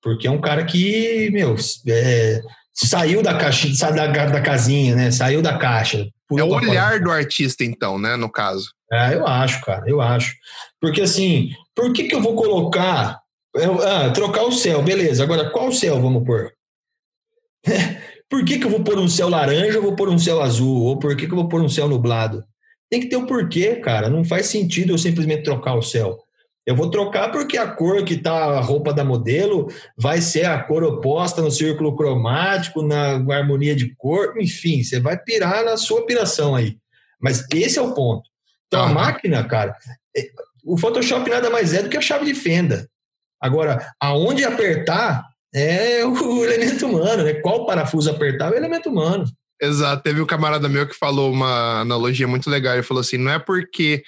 Porque 0.00 0.28
é 0.28 0.30
um 0.30 0.40
cara 0.40 0.64
que, 0.64 1.28
meu, 1.32 1.56
é, 1.88 2.40
saiu 2.86 3.22
da 3.22 3.36
caixa, 3.36 3.74
saiu 3.74 3.94
da, 3.94 4.06
da 4.06 4.40
casinha, 4.40 4.94
né? 4.94 5.10
Saiu 5.10 5.42
da 5.42 5.58
caixa. 5.58 6.08
É 6.36 6.42
o 6.42 6.48
olhar 6.48 6.90
forma. 6.90 7.04
do 7.04 7.10
artista, 7.10 7.64
então, 7.64 7.98
né? 7.98 8.16
No 8.16 8.30
caso. 8.30 8.70
É, 8.92 9.14
eu 9.14 9.26
acho, 9.26 9.60
cara, 9.62 9.84
eu 9.88 10.00
acho. 10.00 10.34
Porque 10.80 11.00
assim, 11.00 11.50
por 11.74 11.92
que, 11.92 12.04
que 12.04 12.14
eu 12.14 12.20
vou 12.20 12.36
colocar. 12.36 13.18
Eu, 13.54 13.82
ah, 13.82 14.10
trocar 14.10 14.44
o 14.44 14.52
céu, 14.52 14.82
beleza. 14.82 15.22
Agora, 15.24 15.50
qual 15.50 15.72
céu 15.72 16.00
vamos 16.00 16.24
pôr? 16.24 16.52
por 18.30 18.44
que, 18.44 18.58
que 18.58 18.66
eu 18.66 18.70
vou 18.70 18.84
pôr 18.84 18.98
um 18.98 19.08
céu 19.08 19.28
laranja 19.28 19.78
ou 19.78 19.84
vou 19.84 19.96
pôr 19.96 20.08
um 20.08 20.18
céu 20.18 20.40
azul? 20.40 20.82
Ou 20.82 20.98
por 20.98 21.16
que, 21.16 21.26
que 21.26 21.32
eu 21.32 21.36
vou 21.36 21.48
pôr 21.48 21.60
um 21.60 21.68
céu 21.68 21.88
nublado? 21.88 22.44
Tem 22.90 23.00
que 23.00 23.08
ter 23.08 23.16
o 23.16 23.20
um 23.20 23.26
porquê, 23.26 23.76
cara. 23.76 24.08
Não 24.08 24.24
faz 24.24 24.46
sentido 24.46 24.92
eu 24.92 24.98
simplesmente 24.98 25.42
trocar 25.42 25.74
o 25.74 25.82
céu. 25.82 26.18
Eu 26.68 26.76
vou 26.76 26.90
trocar 26.90 27.32
porque 27.32 27.56
a 27.56 27.66
cor 27.66 28.04
que 28.04 28.12
está 28.12 28.30
a 28.30 28.60
roupa 28.60 28.92
da 28.92 29.02
modelo 29.02 29.72
vai 29.96 30.20
ser 30.20 30.44
a 30.44 30.62
cor 30.62 30.84
oposta 30.84 31.40
no 31.40 31.50
círculo 31.50 31.96
cromático, 31.96 32.82
na 32.82 33.14
harmonia 33.34 33.74
de 33.74 33.94
cor, 33.96 34.34
enfim, 34.36 34.82
você 34.82 35.00
vai 35.00 35.16
pirar 35.16 35.64
na 35.64 35.78
sua 35.78 36.04
piração 36.04 36.54
aí. 36.54 36.76
Mas 37.18 37.46
esse 37.54 37.78
é 37.78 37.82
o 37.82 37.94
ponto. 37.94 38.28
Então, 38.66 38.82
a 38.82 38.88
máquina, 38.90 39.42
cara, 39.44 39.74
é, 40.14 40.28
o 40.62 40.76
Photoshop 40.76 41.30
nada 41.30 41.48
mais 41.48 41.72
é 41.72 41.82
do 41.82 41.88
que 41.88 41.96
a 41.96 42.02
chave 42.02 42.26
de 42.26 42.34
fenda. 42.34 42.86
Agora, 43.40 43.90
aonde 43.98 44.44
apertar 44.44 45.24
é 45.54 46.04
o 46.04 46.44
elemento 46.44 46.84
humano, 46.84 47.24
né? 47.24 47.32
Qual 47.32 47.64
parafuso 47.64 48.10
apertar 48.10 48.52
é 48.52 48.56
o 48.56 48.58
elemento 48.58 48.90
humano. 48.90 49.24
Exato. 49.58 50.02
Teve 50.02 50.20
um 50.20 50.26
camarada 50.26 50.68
meu 50.68 50.86
que 50.86 50.94
falou 50.94 51.32
uma 51.32 51.80
analogia 51.80 52.28
muito 52.28 52.50
legal. 52.50 52.74
Ele 52.74 52.82
falou 52.82 53.00
assim: 53.00 53.16
não 53.16 53.32
é 53.32 53.38
porque 53.38 54.02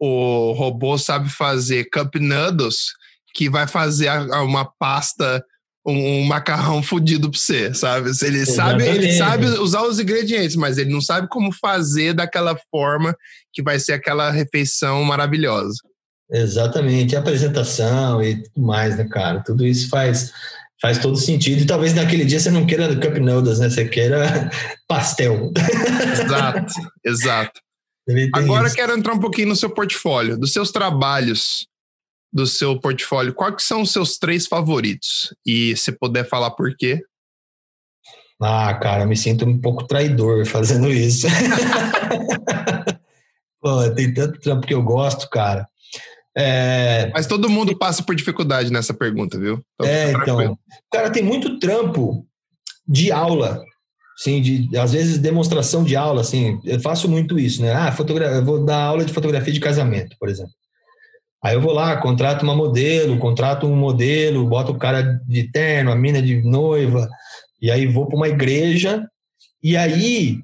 o 0.00 0.52
robô 0.52 0.98
sabe 0.98 1.28
fazer 1.28 1.88
cup 1.90 2.16
noodles 2.16 2.92
que 3.34 3.50
vai 3.50 3.66
fazer 3.66 4.08
uma 4.42 4.64
pasta, 4.64 5.44
um, 5.86 6.20
um 6.20 6.24
macarrão 6.24 6.82
fudido 6.82 7.30
para 7.30 7.38
você, 7.38 7.74
sabe? 7.74 8.10
Ele 8.22 8.46
sabe, 8.46 8.86
ele 8.86 9.12
sabe 9.12 9.46
usar 9.46 9.82
os 9.82 9.98
ingredientes, 9.98 10.56
mas 10.56 10.78
ele 10.78 10.92
não 10.92 11.00
sabe 11.00 11.28
como 11.28 11.52
fazer 11.52 12.14
daquela 12.14 12.56
forma 12.70 13.14
que 13.52 13.62
vai 13.62 13.78
ser 13.78 13.92
aquela 13.92 14.30
refeição 14.30 15.02
maravilhosa. 15.02 15.76
Exatamente, 16.30 17.14
a 17.14 17.18
apresentação 17.18 18.22
e 18.22 18.42
tudo 18.42 18.66
mais, 18.66 18.96
né, 18.96 19.04
cara? 19.04 19.42
Tudo 19.42 19.66
isso 19.66 19.88
faz 19.88 20.32
faz 20.80 20.98
todo 20.98 21.16
sentido. 21.16 21.62
E 21.62 21.66
talvez 21.66 21.94
naquele 21.94 22.26
dia 22.26 22.38
você 22.38 22.50
não 22.50 22.66
queira 22.66 22.94
cup 22.94 23.16
noodles, 23.16 23.58
né? 23.58 23.70
Você 23.70 23.86
queira 23.86 24.50
pastel. 24.86 25.50
Exato, 26.12 26.72
exato. 27.04 27.63
Agora 28.34 28.66
isso. 28.66 28.76
quero 28.76 28.96
entrar 28.96 29.14
um 29.14 29.20
pouquinho 29.20 29.48
no 29.48 29.56
seu 29.56 29.70
portfólio, 29.70 30.38
dos 30.38 30.52
seus 30.52 30.70
trabalhos, 30.70 31.66
do 32.32 32.46
seu 32.46 32.78
portfólio. 32.78 33.32
Quais 33.32 33.62
são 33.62 33.82
os 33.82 33.92
seus 33.92 34.18
três 34.18 34.46
favoritos? 34.46 35.34
E 35.46 35.76
se 35.76 35.92
puder 35.92 36.28
falar 36.28 36.50
por 36.50 36.76
quê? 36.76 37.00
Ah, 38.40 38.74
cara, 38.74 39.06
me 39.06 39.16
sinto 39.16 39.46
um 39.46 39.58
pouco 39.58 39.86
traidor 39.86 40.44
fazendo 40.44 40.90
isso. 40.90 41.26
Pô, 43.60 43.90
tem 43.94 44.12
tanto 44.12 44.40
trampo 44.40 44.66
que 44.66 44.74
eu 44.74 44.82
gosto, 44.82 45.30
cara. 45.30 45.66
É... 46.36 47.10
Mas 47.14 47.26
todo 47.26 47.48
mundo 47.48 47.78
passa 47.78 48.02
por 48.02 48.14
dificuldade 48.14 48.70
nessa 48.70 48.92
pergunta, 48.92 49.38
viu? 49.38 49.64
Então, 49.74 49.90
é, 49.90 50.12
então. 50.12 50.58
Cara, 50.92 51.10
tem 51.10 51.22
muito 51.22 51.58
trampo 51.58 52.26
de 52.86 53.10
aula 53.10 53.64
Sim, 54.16 54.40
de, 54.40 54.76
às 54.76 54.92
vezes 54.92 55.18
demonstração 55.18 55.82
de 55.82 55.96
aula, 55.96 56.20
assim, 56.20 56.60
eu 56.64 56.80
faço 56.80 57.08
muito 57.08 57.38
isso, 57.38 57.60
né? 57.62 57.72
Ah, 57.72 57.90
fotogra 57.90 58.40
vou 58.40 58.64
dar 58.64 58.80
aula 58.80 59.04
de 59.04 59.12
fotografia 59.12 59.52
de 59.52 59.60
casamento, 59.60 60.16
por 60.18 60.28
exemplo. 60.28 60.52
Aí 61.42 61.54
eu 61.54 61.60
vou 61.60 61.72
lá, 61.72 61.96
contrato 61.96 62.42
uma 62.42 62.54
modelo, 62.54 63.18
contrato 63.18 63.66
um 63.66 63.76
modelo, 63.76 64.46
boto 64.46 64.72
o 64.72 64.78
cara 64.78 65.02
de 65.26 65.50
terno, 65.50 65.90
a 65.92 65.96
mina 65.96 66.22
de 66.22 66.42
noiva, 66.42 67.08
e 67.60 67.70
aí 67.70 67.86
vou 67.86 68.06
para 68.06 68.16
uma 68.16 68.28
igreja, 68.28 69.06
e 69.62 69.76
aí 69.76 70.38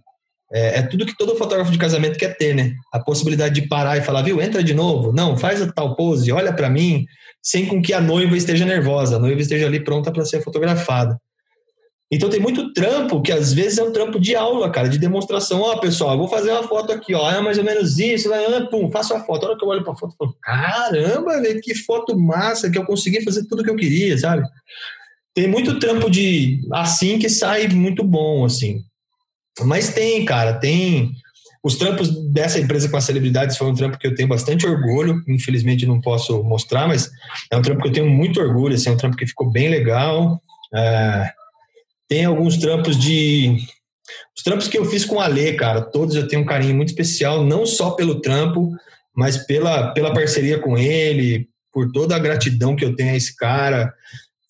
é, 0.53 0.79
é, 0.79 0.83
tudo 0.83 1.07
que 1.07 1.17
todo 1.17 1.37
fotógrafo 1.37 1.71
de 1.71 1.79
casamento 1.79 2.19
quer 2.19 2.37
ter, 2.37 2.55
né? 2.55 2.75
A 2.93 2.99
possibilidade 2.99 3.55
de 3.55 3.69
parar 3.69 3.97
e 3.97 4.03
falar, 4.03 4.23
viu, 4.23 4.43
entra 4.43 4.65
de 4.65 4.75
novo, 4.75 5.13
não, 5.13 5.37
faz 5.37 5.63
a 5.63 5.71
tal 5.71 5.95
pose, 5.95 6.33
olha 6.33 6.53
para 6.53 6.69
mim, 6.69 7.07
sem 7.41 7.67
com 7.67 7.81
que 7.81 7.93
a 7.93 8.01
noiva 8.01 8.37
esteja 8.37 8.67
nervosa, 8.67 9.17
a 9.17 9.19
noiva 9.21 9.41
esteja 9.41 9.67
ali 9.67 9.83
pronta 9.83 10.13
para 10.13 10.25
ser 10.25 10.43
fotografada. 10.43 11.17
Então 12.11 12.29
tem 12.29 12.41
muito 12.41 12.73
trampo 12.73 13.23
que 13.23 13.31
às 13.31 13.53
vezes 13.53 13.79
é 13.79 13.85
um 13.85 13.93
trampo 13.93 14.19
de 14.19 14.35
aula, 14.35 14.69
cara, 14.69 14.89
de 14.89 14.99
demonstração. 14.99 15.61
Ó, 15.61 15.77
pessoal, 15.79 16.19
vou 16.19 16.27
fazer 16.27 16.51
uma 16.51 16.65
foto 16.65 16.93
aqui, 16.93 17.15
ó, 17.15 17.31
é 17.31 17.41
mais 17.41 17.57
ou 17.57 17.63
menos 17.63 17.99
isso, 18.01 18.29
né? 18.29 18.67
pum, 18.69 18.91
faço 18.91 19.15
a 19.15 19.21
foto. 19.21 19.45
A 19.45 19.51
hora 19.51 19.59
que 19.59 19.65
eu 19.65 19.69
olho 19.69 19.85
pra 19.85 19.95
foto, 19.95 20.13
eu 20.13 20.17
falo, 20.17 20.37
caramba, 20.43 21.41
véio, 21.41 21.61
que 21.61 21.73
foto 21.75 22.19
massa, 22.19 22.69
que 22.69 22.77
eu 22.77 22.85
consegui 22.85 23.23
fazer 23.23 23.47
tudo 23.47 23.63
que 23.63 23.71
eu 23.71 23.77
queria, 23.77 24.19
sabe? 24.19 24.43
Tem 25.33 25.47
muito 25.47 25.79
trampo 25.79 26.11
de 26.11 26.61
assim 26.73 27.17
que 27.17 27.29
sai 27.29 27.69
muito 27.69 28.03
bom, 28.03 28.45
assim. 28.45 28.81
Mas 29.61 29.95
tem, 29.95 30.25
cara, 30.25 30.55
tem. 30.55 31.13
Os 31.63 31.77
trampos 31.77 32.09
dessa 32.33 32.59
empresa 32.59 32.89
com 32.89 32.97
as 32.97 33.05
celebridades 33.05 33.57
foi 33.57 33.69
um 33.69 33.75
trampo 33.75 33.99
que 33.99 34.07
eu 34.07 34.15
tenho 34.15 34.29
bastante 34.29 34.67
orgulho. 34.67 35.23
Infelizmente 35.29 35.87
não 35.87 36.01
posso 36.01 36.43
mostrar, 36.43 36.89
mas 36.89 37.09
é 37.53 37.57
um 37.57 37.63
trampo 37.63 37.83
que 37.83 37.89
eu 37.89 37.93
tenho 37.93 38.11
muito 38.11 38.41
orgulho. 38.41 38.75
Assim, 38.75 38.89
é 38.89 38.93
um 38.93 38.97
trampo 38.97 39.17
que 39.17 39.27
ficou 39.27 39.49
bem 39.49 39.69
legal. 39.69 40.43
É 40.75 41.33
tem 42.11 42.25
alguns 42.25 42.57
trampos 42.57 42.99
de 42.99 43.57
Os 44.37 44.43
trampos 44.43 44.67
que 44.67 44.77
eu 44.77 44.85
fiz 44.85 45.05
com 45.05 45.15
o 45.15 45.21
Ale, 45.21 45.55
cara, 45.55 45.81
todos 45.81 46.17
eu 46.17 46.27
tenho 46.27 46.43
um 46.43 46.47
carinho 46.47 46.75
muito 46.75 46.89
especial, 46.89 47.45
não 47.45 47.65
só 47.65 47.93
pelo 47.93 48.21
trampo, 48.21 48.69
mas 49.15 49.37
pela, 49.47 49.93
pela 49.93 50.13
parceria 50.13 50.59
com 50.59 50.77
ele, 50.77 51.49
por 51.73 51.93
toda 51.93 52.17
a 52.17 52.19
gratidão 52.19 52.75
que 52.75 52.85
eu 52.85 52.97
tenho 52.97 53.13
a 53.13 53.17
esse 53.17 53.37
cara. 53.37 53.95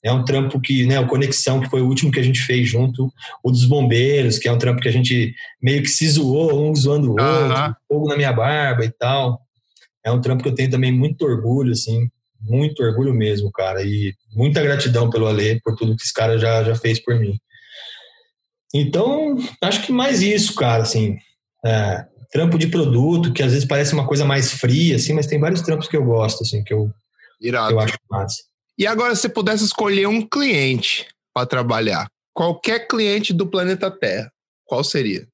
É 0.02 0.10
um 0.10 0.24
trampo 0.24 0.58
que, 0.58 0.86
né, 0.86 0.98
o 0.98 1.06
Conexão, 1.06 1.60
que 1.60 1.68
foi 1.68 1.82
o 1.82 1.86
último 1.86 2.10
que 2.10 2.18
a 2.18 2.22
gente 2.22 2.40
fez 2.40 2.66
junto, 2.66 3.12
o 3.44 3.50
dos 3.50 3.66
Bombeiros, 3.66 4.38
que 4.38 4.48
é 4.48 4.52
um 4.52 4.56
trampo 4.56 4.80
que 4.80 4.88
a 4.88 4.92
gente 4.92 5.34
meio 5.62 5.82
que 5.82 5.88
se 5.88 6.08
zoou, 6.08 6.70
um 6.70 6.74
zoando 6.74 7.08
o 7.08 7.10
outro, 7.10 7.76
fogo 7.86 8.08
na 8.08 8.16
minha 8.16 8.32
barba 8.32 8.82
e 8.86 8.90
tal. 8.90 9.38
É 10.02 10.10
um 10.10 10.20
trampo 10.22 10.42
que 10.42 10.48
eu 10.48 10.54
tenho 10.54 10.70
também 10.70 10.90
muito 10.90 11.26
orgulho, 11.26 11.72
assim, 11.72 12.08
muito 12.40 12.82
orgulho 12.82 13.12
mesmo, 13.12 13.52
cara, 13.52 13.82
e 13.82 14.14
muita 14.34 14.62
gratidão 14.62 15.10
pelo 15.10 15.26
Ale, 15.26 15.60
por 15.60 15.76
tudo 15.76 15.94
que 15.94 16.02
esse 16.02 16.14
cara 16.14 16.38
já, 16.38 16.64
já 16.64 16.74
fez 16.74 16.98
por 16.98 17.18
mim. 17.20 17.38
Então, 18.72 19.36
acho 19.62 19.84
que 19.84 19.92
mais 19.92 20.22
isso, 20.22 20.54
cara, 20.54 20.82
assim, 20.82 21.18
é, 21.64 22.06
trampo 22.30 22.58
de 22.58 22.68
produto, 22.68 23.32
que 23.32 23.42
às 23.42 23.52
vezes 23.52 23.66
parece 23.66 23.92
uma 23.92 24.06
coisa 24.06 24.24
mais 24.24 24.52
fria, 24.52 24.96
assim, 24.96 25.12
mas 25.12 25.26
tem 25.26 25.40
vários 25.40 25.62
trampos 25.62 25.88
que 25.88 25.96
eu 25.96 26.04
gosto, 26.04 26.42
assim, 26.42 26.62
que 26.62 26.72
eu, 26.72 26.90
que 27.40 27.48
eu 27.48 27.80
acho 27.80 27.98
massa. 28.08 28.42
E 28.78 28.86
agora, 28.86 29.14
se 29.14 29.28
pudesse 29.28 29.64
escolher 29.64 30.06
um 30.06 30.26
cliente 30.26 31.08
para 31.34 31.46
trabalhar, 31.46 32.08
qualquer 32.32 32.86
cliente 32.86 33.32
do 33.32 33.46
planeta 33.46 33.90
Terra, 33.90 34.32
qual 34.64 34.84
seria? 34.84 35.26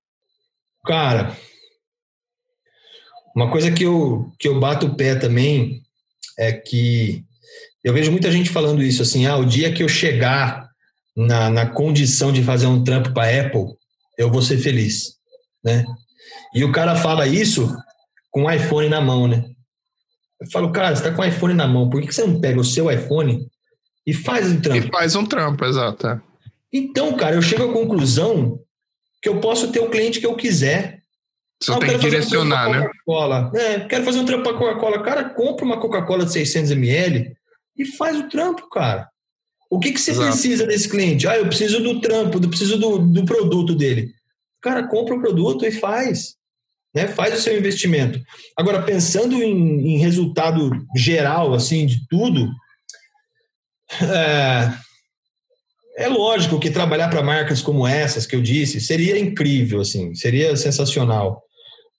Cara, 0.85 1.37
uma 3.35 3.51
coisa 3.51 3.71
que 3.71 3.85
eu, 3.85 4.33
que 4.39 4.49
eu 4.49 4.59
bato 4.59 4.87
o 4.87 4.97
pé 4.97 5.15
também 5.15 5.83
é 6.39 6.53
que 6.53 7.23
eu 7.85 7.93
vejo 7.93 8.11
muita 8.11 8.33
gente 8.33 8.49
falando 8.51 8.83
isso 8.83 9.03
assim, 9.03 9.27
ah, 9.27 9.37
o 9.37 9.45
dia 9.45 9.73
que 9.73 9.83
eu 9.83 9.89
chegar 9.89 10.66
na, 11.17 11.49
na 11.49 11.67
condição 11.67 12.31
de 12.31 12.43
fazer 12.43 12.67
um 12.67 12.85
trampo 12.85 13.13
para 13.13 13.41
Apple, 13.41 13.75
eu 14.19 14.31
vou 14.31 14.43
ser 14.43 14.59
feliz, 14.59 15.15
né? 15.65 15.85
E 16.55 16.63
o 16.63 16.73
cara 16.73 16.95
fala 16.95 17.27
isso 17.27 17.75
com 18.31 18.45
o 18.45 18.51
iPhone 18.51 18.89
na 18.89 19.01
mão, 19.01 19.27
né? 19.27 19.45
Eu 20.41 20.51
falo, 20.51 20.71
cara, 20.71 20.95
você 20.95 21.03
está 21.03 21.15
com 21.15 21.23
o 21.23 21.25
iPhone 21.25 21.55
na 21.55 21.67
mão, 21.67 21.89
por 21.89 22.03
que 22.03 22.13
você 22.13 22.25
não 22.25 22.41
pega 22.41 22.61
o 22.61 22.65
seu 22.65 22.91
iPhone 22.91 23.47
e 24.07 24.13
faz 24.13 24.53
um 24.53 24.61
trampo? 24.61 24.87
E 24.87 24.91
faz 24.91 25.17
um 25.17 25.25
trampo, 25.25 25.65
exato. 25.65 26.07
É. 26.07 26.21
Então, 26.73 27.17
cara, 27.17 27.35
eu 27.35 27.43
chego 27.43 27.65
à 27.65 27.73
conclusão 27.73 28.61
que 29.23 29.29
eu 29.29 29.41
posso 29.41 29.73
ter 29.73 29.81
o 29.81 29.89
cliente 29.89 30.21
que 30.21 30.27
eu 30.27 30.37
quiser. 30.37 31.01
Só 31.63 31.75
ah, 31.75 31.79
tem 31.79 31.91
que 31.91 31.99
direcionar, 31.99 32.69
um 32.69 32.73
né? 32.73 32.91
É, 33.55 33.81
quero 33.81 34.05
fazer 34.05 34.19
um 34.19 34.27
trampo 34.27 34.45
para 34.45 34.59
Coca-Cola. 34.59 35.03
Cara, 35.03 35.31
compra 35.31 35.65
uma 35.65 35.81
Coca-Cola 35.81 36.27
de 36.27 36.33
600 36.33 36.73
ml 36.73 37.35
e 37.77 37.87
faz 37.87 38.19
o 38.19 38.29
trampo, 38.29 38.69
cara. 38.69 39.09
O 39.71 39.79
que, 39.79 39.93
que 39.93 40.01
você 40.01 40.13
Exato. 40.13 40.29
precisa 40.29 40.67
desse 40.67 40.89
cliente? 40.89 41.27
Ah, 41.27 41.37
eu 41.37 41.47
preciso 41.47 41.81
do 41.81 42.01
trampo, 42.01 42.39
eu 42.39 42.49
preciso 42.49 42.79
do, 42.79 42.99
do 42.99 43.25
produto 43.25 43.75
dele. 43.75 44.13
Cara, 44.61 44.87
compra 44.87 45.15
o 45.15 45.21
produto 45.21 45.65
e 45.67 45.73
faz 45.73 46.37
né? 46.97 47.09
Faz 47.09 47.39
o 47.39 47.43
seu 47.43 47.55
investimento. 47.59 48.19
Agora, 48.57 48.83
pensando 48.83 49.43
em, 49.43 49.97
em 49.97 49.99
resultado 49.99 50.71
geral, 50.97 51.53
assim, 51.53 51.85
de 51.85 52.09
tudo, 52.09 52.49
é, 54.01 54.73
é 56.05 56.09
lógico 56.09 56.59
que 56.59 56.71
trabalhar 56.71 57.11
para 57.11 57.23
marcas 57.23 57.61
como 57.61 57.87
essas 57.87 58.27
que 58.27 58.35
eu 58.35 58.41
disse 58.41 58.81
seria 58.81 59.19
incrível, 59.19 59.83
assim, 59.83 60.15
seria 60.15 60.57
sensacional. 60.57 61.43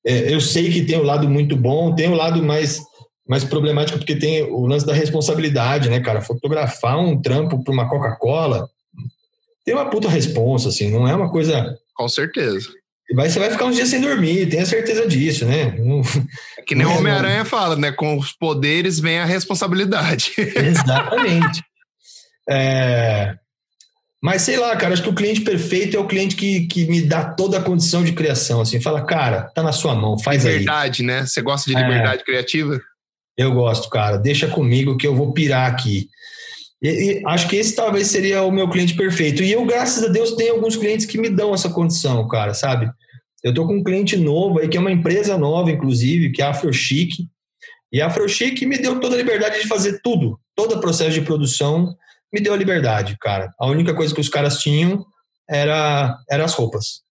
É, 0.03 0.33
eu 0.33 0.41
sei 0.41 0.71
que 0.71 0.83
tem 0.83 0.97
o 0.97 1.01
um 1.01 1.05
lado 1.05 1.29
muito 1.29 1.55
bom, 1.55 1.93
tem 1.93 2.07
o 2.07 2.13
um 2.13 2.15
lado 2.15 2.41
mais, 2.41 2.81
mais 3.27 3.43
problemático, 3.43 3.97
porque 3.97 4.15
tem 4.15 4.43
o 4.43 4.65
lance 4.65 4.85
da 4.85 4.93
responsabilidade, 4.93 5.89
né, 5.89 5.99
cara? 5.99 6.21
Fotografar 6.21 6.97
um 6.97 7.21
trampo 7.21 7.63
para 7.63 7.73
uma 7.73 7.89
Coca-Cola 7.89 8.69
tem 9.67 9.75
uma 9.75 9.89
puta 9.89 10.07
responsa, 10.07 10.69
assim, 10.69 10.89
não 10.89 11.05
é 11.05 11.13
uma 11.13 11.29
coisa. 11.29 11.77
Com 11.93 12.07
certeza. 12.07 12.69
Vai, 13.13 13.29
você 13.29 13.37
vai 13.37 13.51
ficar 13.51 13.65
uns 13.65 13.75
dias 13.75 13.89
sem 13.89 13.99
dormir, 13.99 14.47
tenha 14.47 14.65
certeza 14.65 15.05
disso, 15.05 15.45
né? 15.45 15.75
É 16.57 16.61
que 16.61 16.73
nem 16.73 16.87
o 16.87 16.97
Homem-Aranha 16.97 17.43
fala, 17.43 17.75
né? 17.75 17.91
Com 17.91 18.17
os 18.17 18.31
poderes 18.31 18.97
vem 18.97 19.19
a 19.19 19.25
responsabilidade. 19.25 20.31
Exatamente. 20.39 21.61
é... 22.49 23.35
Mas 24.23 24.41
sei 24.43 24.55
lá, 24.55 24.73
cara, 24.77 24.93
acho 24.93 25.03
que 25.03 25.09
o 25.09 25.15
cliente 25.15 25.41
perfeito 25.41 25.97
é 25.97 25.99
o 25.99 26.07
cliente 26.07 26.37
que, 26.37 26.65
que 26.67 26.85
me 26.85 27.01
dá 27.01 27.25
toda 27.25 27.57
a 27.57 27.61
condição 27.61 28.05
de 28.05 28.13
criação, 28.13 28.61
assim, 28.61 28.81
fala, 28.81 29.05
cara, 29.05 29.43
tá 29.53 29.61
na 29.61 29.73
sua 29.73 29.93
mão, 29.95 30.17
faz 30.17 30.43
liberdade, 30.43 30.47
aí. 30.47 30.59
Liberdade, 30.59 31.03
né? 31.03 31.25
Você 31.25 31.41
gosta 31.41 31.69
de 31.69 31.77
liberdade 31.77 32.21
é... 32.21 32.25
criativa? 32.25 32.81
Eu 33.37 33.53
gosto, 33.53 33.89
cara, 33.89 34.17
deixa 34.17 34.47
comigo 34.47 34.97
que 34.97 35.05
eu 35.05 35.15
vou 35.15 35.31
pirar 35.31 35.71
aqui. 35.71 36.09
E, 36.81 36.89
e, 36.89 37.23
acho 37.25 37.47
que 37.47 37.55
esse 37.55 37.75
talvez 37.75 38.07
seria 38.07 38.43
o 38.43 38.51
meu 38.51 38.69
cliente 38.69 38.95
perfeito. 38.95 39.43
E 39.43 39.51
eu, 39.51 39.65
graças 39.65 40.03
a 40.03 40.07
Deus, 40.07 40.33
tenho 40.33 40.55
alguns 40.55 40.75
clientes 40.75 41.05
que 41.05 41.17
me 41.17 41.29
dão 41.29 41.53
essa 41.53 41.69
condição, 41.69 42.27
cara, 42.27 42.53
sabe? 42.53 42.89
Eu 43.43 43.53
tô 43.53 43.67
com 43.67 43.75
um 43.75 43.83
cliente 43.83 44.17
novo 44.17 44.59
aí, 44.59 44.67
que 44.67 44.77
é 44.77 44.79
uma 44.79 44.91
empresa 44.91 45.37
nova, 45.37 45.71
inclusive, 45.71 46.31
que 46.31 46.41
é 46.41 46.45
a 46.45 46.49
AfroChic. 46.49 47.27
E 47.91 48.01
a 48.01 48.07
AfroChic 48.07 48.65
me 48.65 48.77
deu 48.77 48.99
toda 48.99 49.15
a 49.15 49.17
liberdade 49.17 49.61
de 49.61 49.67
fazer 49.67 50.01
tudo. 50.03 50.39
Todo 50.55 50.75
o 50.75 50.81
processo 50.81 51.11
de 51.11 51.21
produção 51.21 51.95
me 52.33 52.41
deu 52.41 52.53
a 52.53 52.57
liberdade, 52.57 53.15
cara. 53.19 53.53
A 53.59 53.67
única 53.67 53.93
coisa 53.93 54.13
que 54.13 54.21
os 54.21 54.29
caras 54.29 54.59
tinham 54.59 55.05
era, 55.49 56.17
era 56.29 56.43
as 56.43 56.53
roupas. 56.53 57.01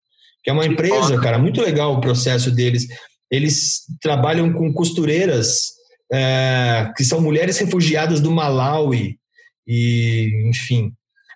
Que 0.42 0.50
é 0.50 0.52
uma 0.52 0.66
empresa, 0.66 1.18
cara, 1.20 1.38
muito 1.38 1.60
legal 1.60 1.94
o 1.94 2.00
processo 2.00 2.50
deles. 2.50 2.86
Eles 3.30 3.82
trabalham 4.00 4.52
com 4.52 4.72
costureiras 4.72 5.75
é, 6.12 6.92
que 6.96 7.04
são 7.04 7.20
mulheres 7.20 7.58
refugiadas 7.58 8.20
do 8.20 8.30
Malawi, 8.30 9.18
e, 9.66 10.48
enfim, 10.48 10.92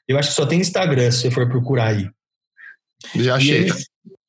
eu 0.06 0.18
acho 0.18 0.30
que 0.30 0.34
só 0.34 0.46
tem 0.46 0.60
Instagram 0.60 1.10
se 1.10 1.22
você 1.22 1.30
for 1.30 1.48
procurar 1.48 1.88
aí. 1.88 2.08
Já 3.14 3.36
achei. 3.36 3.68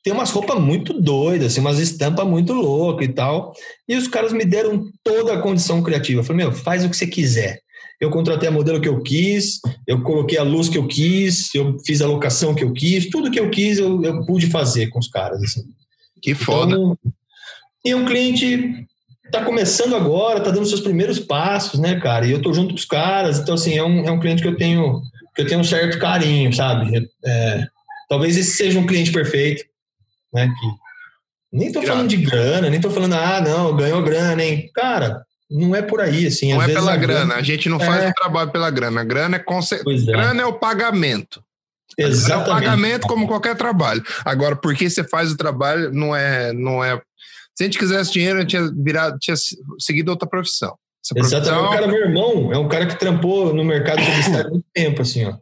Tem 0.03 0.11
umas 0.11 0.31
roupas 0.31 0.59
muito 0.59 0.99
doidas, 0.99 1.51
assim, 1.51 1.61
umas 1.61 1.77
estampas 1.77 2.25
muito 2.25 2.53
loucas 2.53 3.07
e 3.07 3.13
tal. 3.13 3.53
E 3.87 3.95
os 3.95 4.07
caras 4.07 4.33
me 4.33 4.43
deram 4.43 4.89
toda 5.03 5.33
a 5.33 5.41
condição 5.41 5.83
criativa. 5.83 6.21
Eu 6.21 6.23
falei, 6.23 6.45
meu, 6.45 6.51
faz 6.51 6.83
o 6.83 6.89
que 6.89 6.97
você 6.97 7.05
quiser. 7.05 7.59
Eu 7.99 8.09
contratei 8.09 8.49
a 8.49 8.51
modelo 8.51 8.81
que 8.81 8.89
eu 8.89 9.03
quis, 9.03 9.59
eu 9.85 10.01
coloquei 10.01 10.39
a 10.39 10.43
luz 10.43 10.67
que 10.67 10.77
eu 10.77 10.87
quis, 10.87 11.53
eu 11.53 11.77
fiz 11.85 12.01
a 12.01 12.07
locação 12.07 12.55
que 12.55 12.63
eu 12.63 12.73
quis, 12.73 13.11
tudo 13.11 13.29
que 13.29 13.39
eu 13.39 13.51
quis 13.51 13.77
eu, 13.77 14.03
eu 14.03 14.25
pude 14.25 14.47
fazer 14.47 14.87
com 14.87 14.97
os 14.97 15.07
caras. 15.07 15.43
Assim. 15.43 15.61
Que 16.19 16.33
foda. 16.33 16.73
Então, 16.73 16.97
e 17.85 17.93
um 17.93 18.05
cliente 18.05 18.87
tá 19.31 19.43
começando 19.43 19.95
agora, 19.95 20.41
tá 20.41 20.51
dando 20.51 20.65
seus 20.65 20.81
primeiros 20.81 21.19
passos, 21.19 21.79
né, 21.79 21.99
cara? 21.99 22.25
E 22.25 22.31
eu 22.31 22.41
tô 22.41 22.53
junto 22.53 22.69
com 22.69 22.75
os 22.75 22.85
caras, 22.85 23.39
então 23.39 23.55
assim, 23.55 23.77
é 23.77 23.83
um, 23.83 24.05
é 24.05 24.11
um 24.11 24.19
cliente 24.19 24.41
que 24.41 24.47
eu 24.47 24.57
tenho 24.57 25.01
que 25.33 25.41
eu 25.41 25.47
tenho 25.47 25.61
um 25.61 25.63
certo 25.63 25.97
carinho, 25.97 26.53
sabe? 26.53 27.09
É, 27.25 27.65
talvez 28.09 28.35
esse 28.35 28.51
seja 28.57 28.77
um 28.77 28.85
cliente 28.85 29.11
perfeito, 29.11 29.63
né? 30.33 30.47
Que 30.47 31.57
nem 31.57 31.71
tô 31.71 31.81
falando 31.81 32.09
de 32.09 32.17
grana, 32.17 32.69
nem 32.69 32.81
tô 32.81 32.89
falando, 32.89 33.13
ah, 33.13 33.41
não, 33.41 33.75
ganhou 33.75 34.03
grana, 34.03 34.43
hein? 34.43 34.69
Cara, 34.75 35.23
não 35.49 35.75
é 35.75 35.81
por 35.81 35.99
aí, 35.99 36.27
assim. 36.27 36.53
Não 36.53 36.61
é 36.61 36.67
pela 36.67 36.95
grana, 36.95 37.25
grana, 37.25 37.35
a 37.35 37.41
gente 37.41 37.67
não 37.69 37.77
é... 37.77 37.85
faz 37.85 38.09
o 38.09 38.13
trabalho 38.13 38.51
pela 38.51 38.69
grana. 38.69 39.01
A 39.01 39.03
grana 39.03 39.35
é, 39.37 39.39
conce... 39.39 39.75
é. 39.75 40.11
grana 40.11 40.41
é 40.41 40.45
o 40.45 40.53
pagamento. 40.53 41.43
Exatamente. 41.97 42.49
É 42.49 42.51
o 42.51 42.55
pagamento 42.55 43.07
como 43.07 43.27
qualquer 43.27 43.55
trabalho. 43.55 44.01
Agora, 44.23 44.55
porque 44.55 44.89
você 44.89 45.03
faz 45.03 45.31
o 45.31 45.37
trabalho, 45.37 45.91
não 45.93 46.15
é, 46.15 46.53
não 46.53 46.83
é 46.83 47.01
se 47.61 47.63
a 47.63 47.65
gente 47.65 47.79
quisesse 47.79 48.11
dinheiro, 48.11 48.39
a 48.39 48.41
gente 48.41 48.49
tinha, 48.49 48.71
virado, 48.75 49.19
tinha 49.19 49.35
seguido 49.79 50.09
outra 50.09 50.27
profissão. 50.27 50.73
Essa 51.03 51.37
Exatamente. 51.37 51.67
O 51.67 51.69
cara, 51.69 51.87
meu 51.87 52.01
irmão, 52.01 52.51
é 52.51 52.57
um 52.57 52.67
cara 52.67 52.87
que 52.87 52.97
trampou 52.97 53.53
no 53.53 53.63
mercado 53.63 54.03
publicitário 54.03 54.47
há 54.47 54.49
muito 54.49 54.65
tempo, 54.73 55.01
assim, 55.01 55.25
ó. 55.25 55.35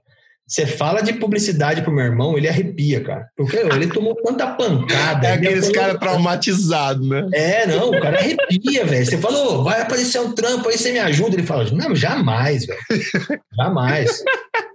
Você 0.46 0.66
fala 0.66 1.02
de 1.02 1.14
publicidade 1.14 1.84
pro 1.84 1.92
meu 1.92 2.04
irmão, 2.04 2.36
ele 2.36 2.50
arrepia, 2.50 3.04
cara. 3.04 3.28
Porque 3.38 3.56
ele 3.56 3.88
tomou 3.88 4.16
tanta 4.16 4.48
pancada. 4.48 5.28
É 5.28 5.34
aqueles 5.34 5.70
cara 5.70 5.96
traumatizado, 5.96 7.08
né? 7.08 7.30
É, 7.34 7.68
não, 7.68 7.90
o 7.90 8.02
cara 8.02 8.18
arrepia, 8.18 8.84
velho. 8.84 9.06
Você 9.06 9.18
falou, 9.20 9.64
vai 9.64 9.82
aparecer 9.82 10.20
um 10.20 10.34
trampo 10.34 10.68
aí, 10.68 10.78
você 10.78 10.92
me 10.92 10.98
ajuda. 10.98 11.36
Ele 11.36 11.46
fala, 11.46 11.70
não, 11.72 11.96
jamais, 11.96 12.66
velho. 12.66 12.80
Jamais. 13.56 14.24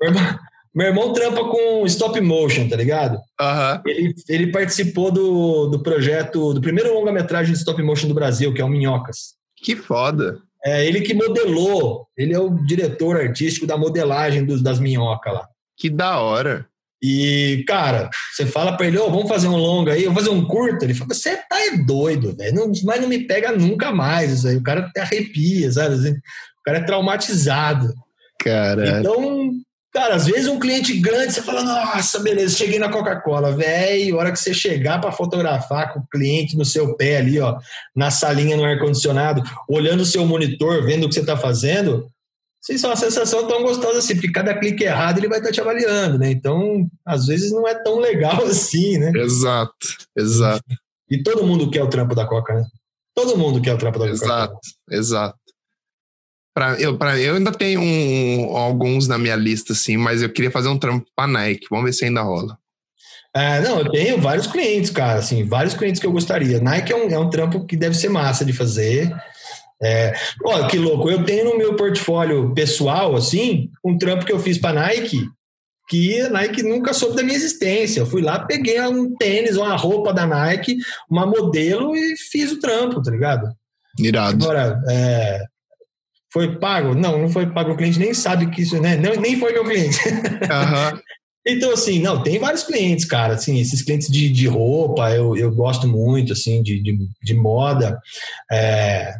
meu, 0.00 0.10
irmão, 0.12 0.38
meu 0.74 0.88
irmão 0.88 1.12
trampa 1.12 1.44
com 1.44 1.86
stop 1.86 2.20
motion, 2.20 2.68
tá 2.68 2.76
ligado? 2.76 3.14
Uhum. 3.40 3.82
Ele, 3.86 4.14
ele 4.28 4.52
participou 4.52 5.10
do, 5.10 5.66
do 5.68 5.82
projeto, 5.82 6.52
do 6.52 6.60
primeiro 6.60 6.92
longa-metragem 6.92 7.52
de 7.52 7.58
stop 7.58 7.80
motion 7.82 8.08
do 8.08 8.14
Brasil, 8.14 8.52
que 8.52 8.60
é 8.60 8.64
o 8.64 8.68
Minhocas. 8.68 9.34
Que 9.56 9.76
foda. 9.76 10.38
É, 10.64 10.86
ele 10.86 11.02
que 11.02 11.12
modelou, 11.12 12.06
ele 12.16 12.32
é 12.32 12.38
o 12.38 12.50
diretor 12.64 13.16
artístico 13.16 13.66
da 13.66 13.76
modelagem 13.76 14.44
dos, 14.46 14.62
das 14.62 14.78
minhocas 14.78 15.34
lá. 15.34 15.46
Que 15.76 15.90
da 15.90 16.20
hora. 16.20 16.66
E, 17.02 17.62
cara, 17.68 18.08
você 18.32 18.46
fala 18.46 18.74
pra 18.74 18.86
ele, 18.86 18.96
ô, 18.96 19.06
oh, 19.06 19.10
vamos 19.10 19.28
fazer 19.28 19.46
um 19.46 19.56
longa 19.56 19.92
aí, 19.92 20.04
vamos 20.04 20.22
fazer 20.22 20.34
um 20.34 20.46
curto. 20.46 20.82
Ele 20.82 20.94
fala, 20.94 21.12
você 21.12 21.36
tá 21.36 21.60
é 21.60 21.76
doido, 21.76 22.34
velho. 22.34 22.72
Mas 22.82 23.00
não 23.00 23.08
me 23.08 23.26
pega 23.26 23.52
nunca 23.52 23.92
mais 23.92 24.32
isso 24.32 24.48
aí. 24.48 24.56
O 24.56 24.62
cara 24.62 24.80
até 24.80 25.02
arrepia, 25.02 25.70
sabe? 25.70 25.96
Assim, 25.96 26.12
o 26.12 26.62
cara 26.64 26.78
é 26.78 26.82
traumatizado. 26.82 27.92
Cara. 28.40 29.00
Então, 29.00 29.50
Cara, 29.94 30.16
às 30.16 30.26
vezes 30.26 30.48
um 30.48 30.58
cliente 30.58 30.98
grande, 30.98 31.32
você 31.32 31.40
fala, 31.40 31.62
nossa, 31.62 32.18
beleza, 32.18 32.56
cheguei 32.56 32.80
na 32.80 32.90
Coca-Cola, 32.90 33.52
velho, 33.52 34.16
hora 34.16 34.32
que 34.32 34.38
você 34.40 34.52
chegar 34.52 35.00
para 35.00 35.12
fotografar 35.12 35.92
com 35.92 36.00
o 36.00 36.06
cliente 36.08 36.56
no 36.56 36.64
seu 36.64 36.96
pé 36.96 37.18
ali, 37.18 37.38
ó, 37.38 37.56
na 37.94 38.10
salinha 38.10 38.56
no 38.56 38.64
ar-condicionado, 38.64 39.40
olhando 39.68 40.00
o 40.00 40.06
seu 40.06 40.26
monitor, 40.26 40.84
vendo 40.84 41.04
o 41.04 41.08
que 41.08 41.14
você 41.14 41.20
está 41.20 41.36
fazendo, 41.36 42.10
Sim, 42.60 42.82
é 42.82 42.86
uma 42.86 42.96
sensação 42.96 43.46
tão 43.46 43.62
gostosa 43.62 43.98
assim, 43.98 44.14
porque 44.14 44.32
cada 44.32 44.58
clique 44.58 44.84
errado 44.84 45.18
ele 45.18 45.28
vai 45.28 45.36
estar 45.36 45.52
te 45.52 45.60
avaliando, 45.60 46.18
né? 46.18 46.30
Então, 46.30 46.88
às 47.04 47.26
vezes 47.26 47.52
não 47.52 47.68
é 47.68 47.74
tão 47.74 47.98
legal 47.98 48.42
assim, 48.48 48.96
né? 48.96 49.12
Exato, 49.14 49.74
exato. 50.16 50.64
E 51.10 51.22
todo 51.22 51.46
mundo 51.46 51.70
quer 51.70 51.82
o 51.82 51.90
trampo 51.90 52.14
da 52.14 52.26
Coca, 52.26 52.54
né? 52.54 52.64
Todo 53.14 53.36
mundo 53.36 53.60
quer 53.60 53.74
o 53.74 53.78
trampo 53.78 53.98
da 53.98 54.06
Coca. 54.06 54.14
Exato, 54.14 54.58
exato. 54.90 55.38
Pra, 56.54 56.80
eu, 56.80 56.96
pra, 56.96 57.18
eu 57.18 57.34
ainda 57.34 57.50
tenho 57.50 57.80
um, 57.80 58.56
alguns 58.56 59.08
na 59.08 59.18
minha 59.18 59.34
lista, 59.34 59.72
assim, 59.72 59.96
mas 59.96 60.22
eu 60.22 60.30
queria 60.30 60.52
fazer 60.52 60.68
um 60.68 60.78
trampo 60.78 61.06
pra 61.16 61.26
Nike. 61.26 61.66
Vamos 61.68 61.86
ver 61.86 61.92
se 61.92 62.04
ainda 62.04 62.22
rola. 62.22 62.56
É, 63.34 63.60
não, 63.62 63.80
eu 63.80 63.90
tenho 63.90 64.20
vários 64.20 64.46
clientes, 64.46 64.90
cara, 64.90 65.18
assim, 65.18 65.42
vários 65.42 65.74
clientes 65.74 66.00
que 66.00 66.06
eu 66.06 66.12
gostaria. 66.12 66.60
Nike 66.60 66.92
é 66.92 66.96
um, 66.96 67.10
é 67.10 67.18
um 67.18 67.28
trampo 67.28 67.66
que 67.66 67.76
deve 67.76 67.96
ser 67.96 68.08
massa 68.08 68.44
de 68.44 68.52
fazer. 68.52 69.12
É, 69.82 70.14
ó, 70.44 70.68
que 70.68 70.78
louco, 70.78 71.10
eu 71.10 71.24
tenho 71.24 71.46
no 71.46 71.58
meu 71.58 71.74
portfólio 71.74 72.54
pessoal, 72.54 73.16
assim, 73.16 73.70
um 73.84 73.98
trampo 73.98 74.24
que 74.24 74.32
eu 74.32 74.38
fiz 74.38 74.56
para 74.56 74.80
Nike, 74.80 75.26
que 75.88 76.20
a 76.20 76.30
Nike 76.30 76.62
nunca 76.62 76.94
soube 76.94 77.16
da 77.16 77.24
minha 77.24 77.36
existência. 77.36 77.98
Eu 77.98 78.06
fui 78.06 78.22
lá, 78.22 78.38
peguei 78.38 78.80
um 78.82 79.12
tênis, 79.16 79.56
uma 79.56 79.74
roupa 79.74 80.12
da 80.12 80.24
Nike, 80.24 80.76
uma 81.10 81.26
modelo 81.26 81.96
e 81.96 82.16
fiz 82.16 82.52
o 82.52 82.60
trampo, 82.60 83.02
tá 83.02 83.10
ligado? 83.10 83.52
Irado. 83.98 84.44
Agora, 84.44 84.80
é, 84.88 85.42
foi 86.34 86.58
pago? 86.58 86.96
Não, 86.96 87.16
não 87.16 87.28
foi 87.28 87.46
pago. 87.46 87.70
O 87.70 87.76
cliente 87.76 88.00
nem 88.00 88.12
sabe 88.12 88.50
que 88.50 88.62
isso, 88.62 88.80
né? 88.80 88.96
Não, 88.96 89.14
nem 89.14 89.38
foi 89.38 89.52
meu 89.52 89.62
cliente. 89.62 89.96
Uhum. 90.08 90.98
então, 91.46 91.72
assim, 91.72 92.00
não, 92.00 92.24
tem 92.24 92.40
vários 92.40 92.64
clientes, 92.64 93.04
cara. 93.04 93.34
Assim, 93.34 93.60
esses 93.60 93.82
clientes 93.82 94.08
de, 94.08 94.28
de 94.28 94.48
roupa, 94.48 95.12
eu, 95.12 95.36
eu 95.36 95.54
gosto 95.54 95.86
muito, 95.86 96.32
assim, 96.32 96.60
de, 96.60 96.82
de, 96.82 96.98
de 97.22 97.34
moda. 97.34 97.96
É, 98.50 99.14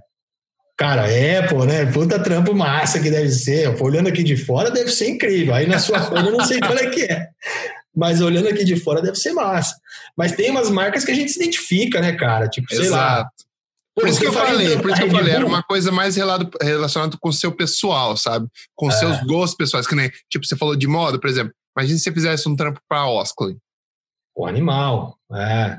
Cara, 0.77 1.05
Apple, 1.05 1.67
né? 1.69 1.87
Puta 1.87 2.19
trampo 2.19 2.53
massa 2.53 2.99
que 2.99 3.09
deve 3.09 3.31
ser. 3.31 3.81
Olhando 3.81 4.09
aqui 4.09 4.25
de 4.25 4.37
fora 4.37 4.73
deve 4.73 4.91
ser 4.91 5.09
incrível. 5.09 5.55
Aí 5.55 5.69
na 5.69 5.79
sua 5.79 6.01
folha 6.01 6.27
eu 6.27 6.33
não 6.33 6.45
sei 6.45 6.59
qual 6.59 6.77
é 6.77 6.91
que 6.91 7.03
é. 7.05 7.29
Mas 7.95 8.21
olhando 8.21 8.49
aqui 8.49 8.65
de 8.65 8.75
fora 8.75 9.01
deve 9.01 9.15
ser 9.15 9.33
massa. 9.35 9.77
Mas 10.19 10.33
tem 10.33 10.51
umas 10.51 10.69
marcas 10.69 11.05
que 11.05 11.13
a 11.13 11.15
gente 11.15 11.31
se 11.31 11.39
identifica, 11.41 12.01
né, 12.01 12.15
cara? 12.15 12.49
Tipo, 12.49 12.67
sei 12.75 12.87
Exato. 12.87 13.23
lá. 13.23 13.29
Por 13.95 14.09
isso 14.09 14.19
que 14.19 14.27
eu 14.27 14.33
falei, 14.33 14.77
por 14.77 14.91
isso 14.91 15.01
que 15.01 15.07
eu 15.07 15.11
falei, 15.11 15.35
era 15.35 15.47
uma 15.47 15.63
coisa 15.63 15.93
mais 15.93 16.17
relacionada 16.17 17.17
com 17.21 17.29
o 17.29 17.33
seu 17.33 17.53
pessoal, 17.53 18.17
sabe? 18.17 18.49
Com 18.75 18.89
os 18.89 18.95
é. 18.95 18.99
seus 18.99 19.21
gostos 19.23 19.57
pessoais, 19.57 19.87
que 19.87 19.95
nem, 19.95 20.11
tipo, 20.29 20.45
você 20.45 20.57
falou 20.57 20.75
de 20.75 20.89
moda, 20.89 21.19
por 21.19 21.31
exemplo. 21.31 21.53
Imagina 21.77 21.99
se 21.99 22.05
você 22.05 22.13
fizesse 22.13 22.49
um 22.49 22.57
trampo 22.57 22.81
para 22.89 23.07
Osklin. 23.07 23.57
O 24.37 24.47
animal, 24.47 25.17
é. 25.33 25.79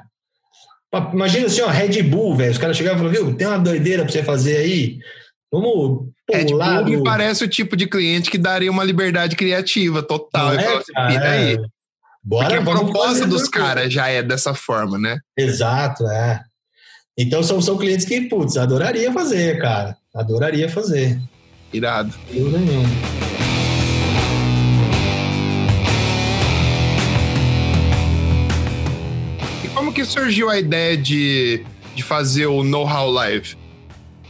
Imagina 1.14 1.48
assim, 1.48 1.62
ó, 1.62 1.68
Red 1.68 2.04
Bull, 2.04 2.36
velho. 2.38 2.52
Os 2.52 2.58
caras 2.58 2.78
chegavam 2.78 3.00
e 3.00 3.04
falavam, 3.04 3.28
viu, 3.28 3.38
tem 3.38 3.48
uma 3.48 3.60
doideira 3.60 4.04
pra 4.04 4.12
você 4.12 4.24
fazer 4.24 4.58
aí. 4.58 4.98
Vamos 5.52 6.10
Red 6.32 6.46
Bull 6.46 6.84
do... 6.84 6.92
me 6.92 7.04
parece 7.04 7.44
o 7.44 7.50
tipo 7.50 7.76
de 7.76 7.86
cliente 7.86 8.32
que 8.32 8.38
daria 8.38 8.72
uma 8.72 8.84
liberdade 8.84 9.36
criativa 9.36 10.02
total. 10.02 10.54
Não 10.54 10.60
é, 10.60 10.78
assim, 10.78 10.94
aí. 10.96 11.54
É. 11.56 11.58
Bora, 12.24 12.48
Porque 12.48 12.70
a 12.70 12.74
proposta 12.74 13.28
dos 13.28 13.48
caras 13.48 13.94
já 13.94 14.08
é 14.08 14.24
dessa 14.24 14.54
forma, 14.56 14.98
né? 14.98 15.20
Exato, 15.38 16.08
é. 16.08 16.42
Então 17.18 17.42
são, 17.42 17.62
são 17.62 17.78
clientes 17.78 18.06
que, 18.06 18.22
putz, 18.22 18.58
adoraria 18.58 19.12
fazer, 19.12 19.60
cara. 19.60 19.98
Adoraria 20.14 20.70
fazer. 20.70 21.20
Irado. 21.72 22.14
Dúvida 22.32 22.58
nenhuma. 22.58 22.90
que 29.96 30.04
surgiu 30.04 30.50
a 30.50 30.60
ideia 30.60 30.98
de, 30.98 31.64
de 31.96 32.04
fazer 32.04 32.48
o 32.48 32.66
Know 32.66 32.86
How 32.86 33.10
Live? 33.10 33.58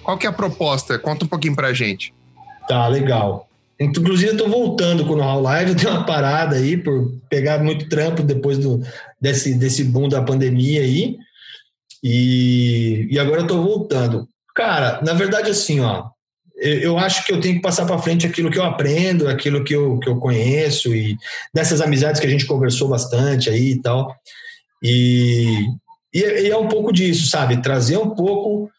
Qual 0.04 0.16
que 0.16 0.28
é 0.28 0.30
a 0.30 0.34
proposta? 0.34 1.00
Conta 1.00 1.26
um 1.26 1.28
pouquinho 1.28 1.56
pra 1.56 1.74
gente. 1.74 2.14
Tá, 2.68 2.88
legal. 2.88 3.50
Inclusive, 3.80 4.34
eu 4.34 4.38
tô 4.38 4.48
voltando 4.48 5.04
com 5.06 5.14
o 5.14 5.16
Know 5.18 5.38
How 5.38 5.42
Live, 5.42 5.72
eu 5.72 5.76
dei 5.76 5.90
uma 5.90 6.06
parada 6.06 6.56
aí 6.56 6.78
por 6.78 7.12
pegar 7.28 7.64
muito 7.64 7.90
trampo 7.90 8.22
depois 8.22 8.60
do, 8.60 8.80
desse, 9.20 9.56
desse 9.56 9.84
boom 9.84 10.08
da 10.08 10.22
pandemia 10.22 10.82
aí. 10.82 11.18
E, 12.04 13.08
e 13.10 13.20
agora 13.20 13.42
eu 13.42 13.48
tô 13.48 13.62
voltando. 13.62 14.28
Cara, 14.56 15.02
na 15.04 15.14
verdade, 15.14 15.50
assim, 15.50 15.80
ó, 15.80 16.06
eu, 16.58 16.80
eu 16.80 16.98
acho 16.98 17.26
que 17.26 17.32
eu 17.32 17.40
tenho 17.40 17.56
que 17.56 17.62
passar 17.62 17.86
para 17.86 17.98
frente 17.98 18.26
aquilo 18.26 18.50
que 18.50 18.58
eu 18.58 18.64
aprendo, 18.64 19.28
aquilo 19.28 19.64
que 19.64 19.76
eu, 19.76 20.00
que 20.00 20.10
eu 20.10 20.18
conheço 20.18 20.94
e 20.94 21.18
dessas 21.54 21.82
amizades 21.82 22.20
que 22.20 22.28
a 22.28 22.30
gente 22.30 22.46
conversou 22.46 22.88
bastante 22.88 23.50
aí 23.50 23.72
e 23.72 23.82
tal. 23.82 24.16
E, 24.82 25.66
e, 26.14 26.20
e 26.20 26.50
é 26.50 26.58
um 26.58 26.68
pouco 26.68 26.94
disso, 26.94 27.28
sabe? 27.28 27.62
Trazer 27.62 27.98
um 27.98 28.12
pouco 28.12 28.70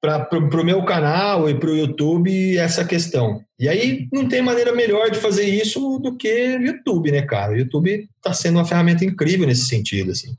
para 0.00 0.28
o 0.38 0.64
meu 0.64 0.84
canal 0.84 1.50
e 1.50 1.54
para 1.54 1.70
o 1.70 1.76
YouTube 1.76 2.56
essa 2.56 2.84
questão. 2.84 3.42
E 3.58 3.68
aí 3.68 4.08
não 4.12 4.28
tem 4.28 4.40
maneira 4.40 4.72
melhor 4.72 5.10
de 5.10 5.18
fazer 5.18 5.44
isso 5.44 5.98
do 5.98 6.16
que 6.16 6.28
YouTube, 6.28 7.10
né, 7.10 7.22
cara? 7.22 7.52
O 7.52 7.56
YouTube 7.56 8.08
está 8.16 8.32
sendo 8.32 8.56
uma 8.56 8.64
ferramenta 8.64 9.04
incrível 9.04 9.46
nesse 9.46 9.66
sentido, 9.66 10.12
assim. 10.12 10.34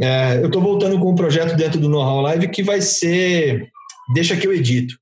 É, 0.00 0.38
eu 0.38 0.46
estou 0.46 0.62
voltando 0.62 0.98
com 0.98 1.10
um 1.10 1.14
projeto 1.14 1.56
dentro 1.56 1.78
do 1.78 1.88
Know-How 1.88 2.22
Live 2.22 2.48
que 2.48 2.62
vai 2.62 2.80
ser 2.80 3.70
Deixa 4.14 4.36
que 4.36 4.46
eu 4.46 4.52
edito. 4.52 4.96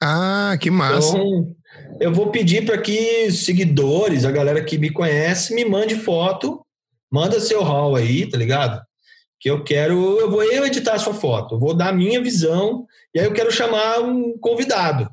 Ah, 0.00 0.56
que 0.60 0.70
massa. 0.70 1.16
Então, 1.16 1.56
eu 1.98 2.12
vou 2.12 2.30
pedir 2.30 2.64
para 2.64 2.78
que 2.78 3.32
seguidores, 3.32 4.24
a 4.24 4.30
galera 4.30 4.62
que 4.62 4.78
me 4.78 4.90
conhece, 4.90 5.54
me 5.54 5.64
mande 5.64 5.96
foto 5.96 6.64
Manda 7.10 7.40
seu 7.40 7.62
hall 7.62 7.96
aí, 7.96 8.28
tá 8.28 8.36
ligado? 8.36 8.82
Que 9.40 9.48
eu 9.50 9.64
quero, 9.64 10.18
eu 10.18 10.30
vou 10.30 10.42
eu 10.42 10.66
editar 10.66 10.94
a 10.94 10.98
sua 10.98 11.14
foto, 11.14 11.54
eu 11.54 11.58
vou 11.58 11.74
dar 11.74 11.88
a 11.88 11.92
minha 11.92 12.20
visão, 12.20 12.86
e 13.14 13.18
aí 13.18 13.24
eu 13.24 13.32
quero 13.32 13.50
chamar 13.50 14.00
um 14.00 14.36
convidado. 14.38 15.08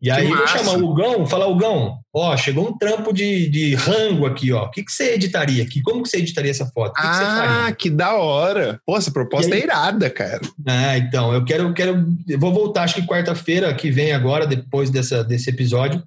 E 0.00 0.10
aí 0.10 0.28
eu 0.28 0.36
vou 0.36 0.46
chamar 0.46 0.76
o 0.76 0.94
Gão, 0.94 1.26
falar, 1.26 1.46
o 1.46 1.56
Gão, 1.56 1.98
ó, 2.18 2.34
chegou 2.34 2.66
um 2.66 2.76
trampo 2.76 3.12
de, 3.12 3.46
de 3.50 3.74
rango 3.74 4.24
aqui, 4.24 4.50
ó. 4.50 4.64
O 4.64 4.70
que, 4.70 4.82
que 4.82 4.90
você 4.90 5.12
editaria 5.12 5.62
aqui? 5.62 5.82
Como 5.82 6.02
que 6.02 6.08
você 6.08 6.16
editaria 6.16 6.50
essa 6.50 6.64
foto? 6.64 6.94
Que 6.94 7.02
ah, 7.02 7.66
que, 7.68 7.76
que 7.76 7.90
da 7.90 8.14
hora. 8.14 8.80
Pô, 8.86 8.96
essa 8.96 9.10
proposta 9.10 9.54
aí, 9.54 9.60
é 9.60 9.64
irada, 9.64 10.08
cara. 10.08 10.40
Ah, 10.66 10.96
então, 10.96 11.34
eu 11.34 11.44
quero, 11.44 11.64
eu 11.64 11.74
quero. 11.74 12.06
Eu 12.26 12.38
vou 12.38 12.54
voltar, 12.54 12.84
acho 12.84 12.94
que 12.94 13.06
quarta-feira 13.06 13.72
que 13.74 13.90
vem 13.90 14.12
agora, 14.12 14.46
depois 14.46 14.88
dessa, 14.88 15.22
desse 15.22 15.50
episódio, 15.50 16.02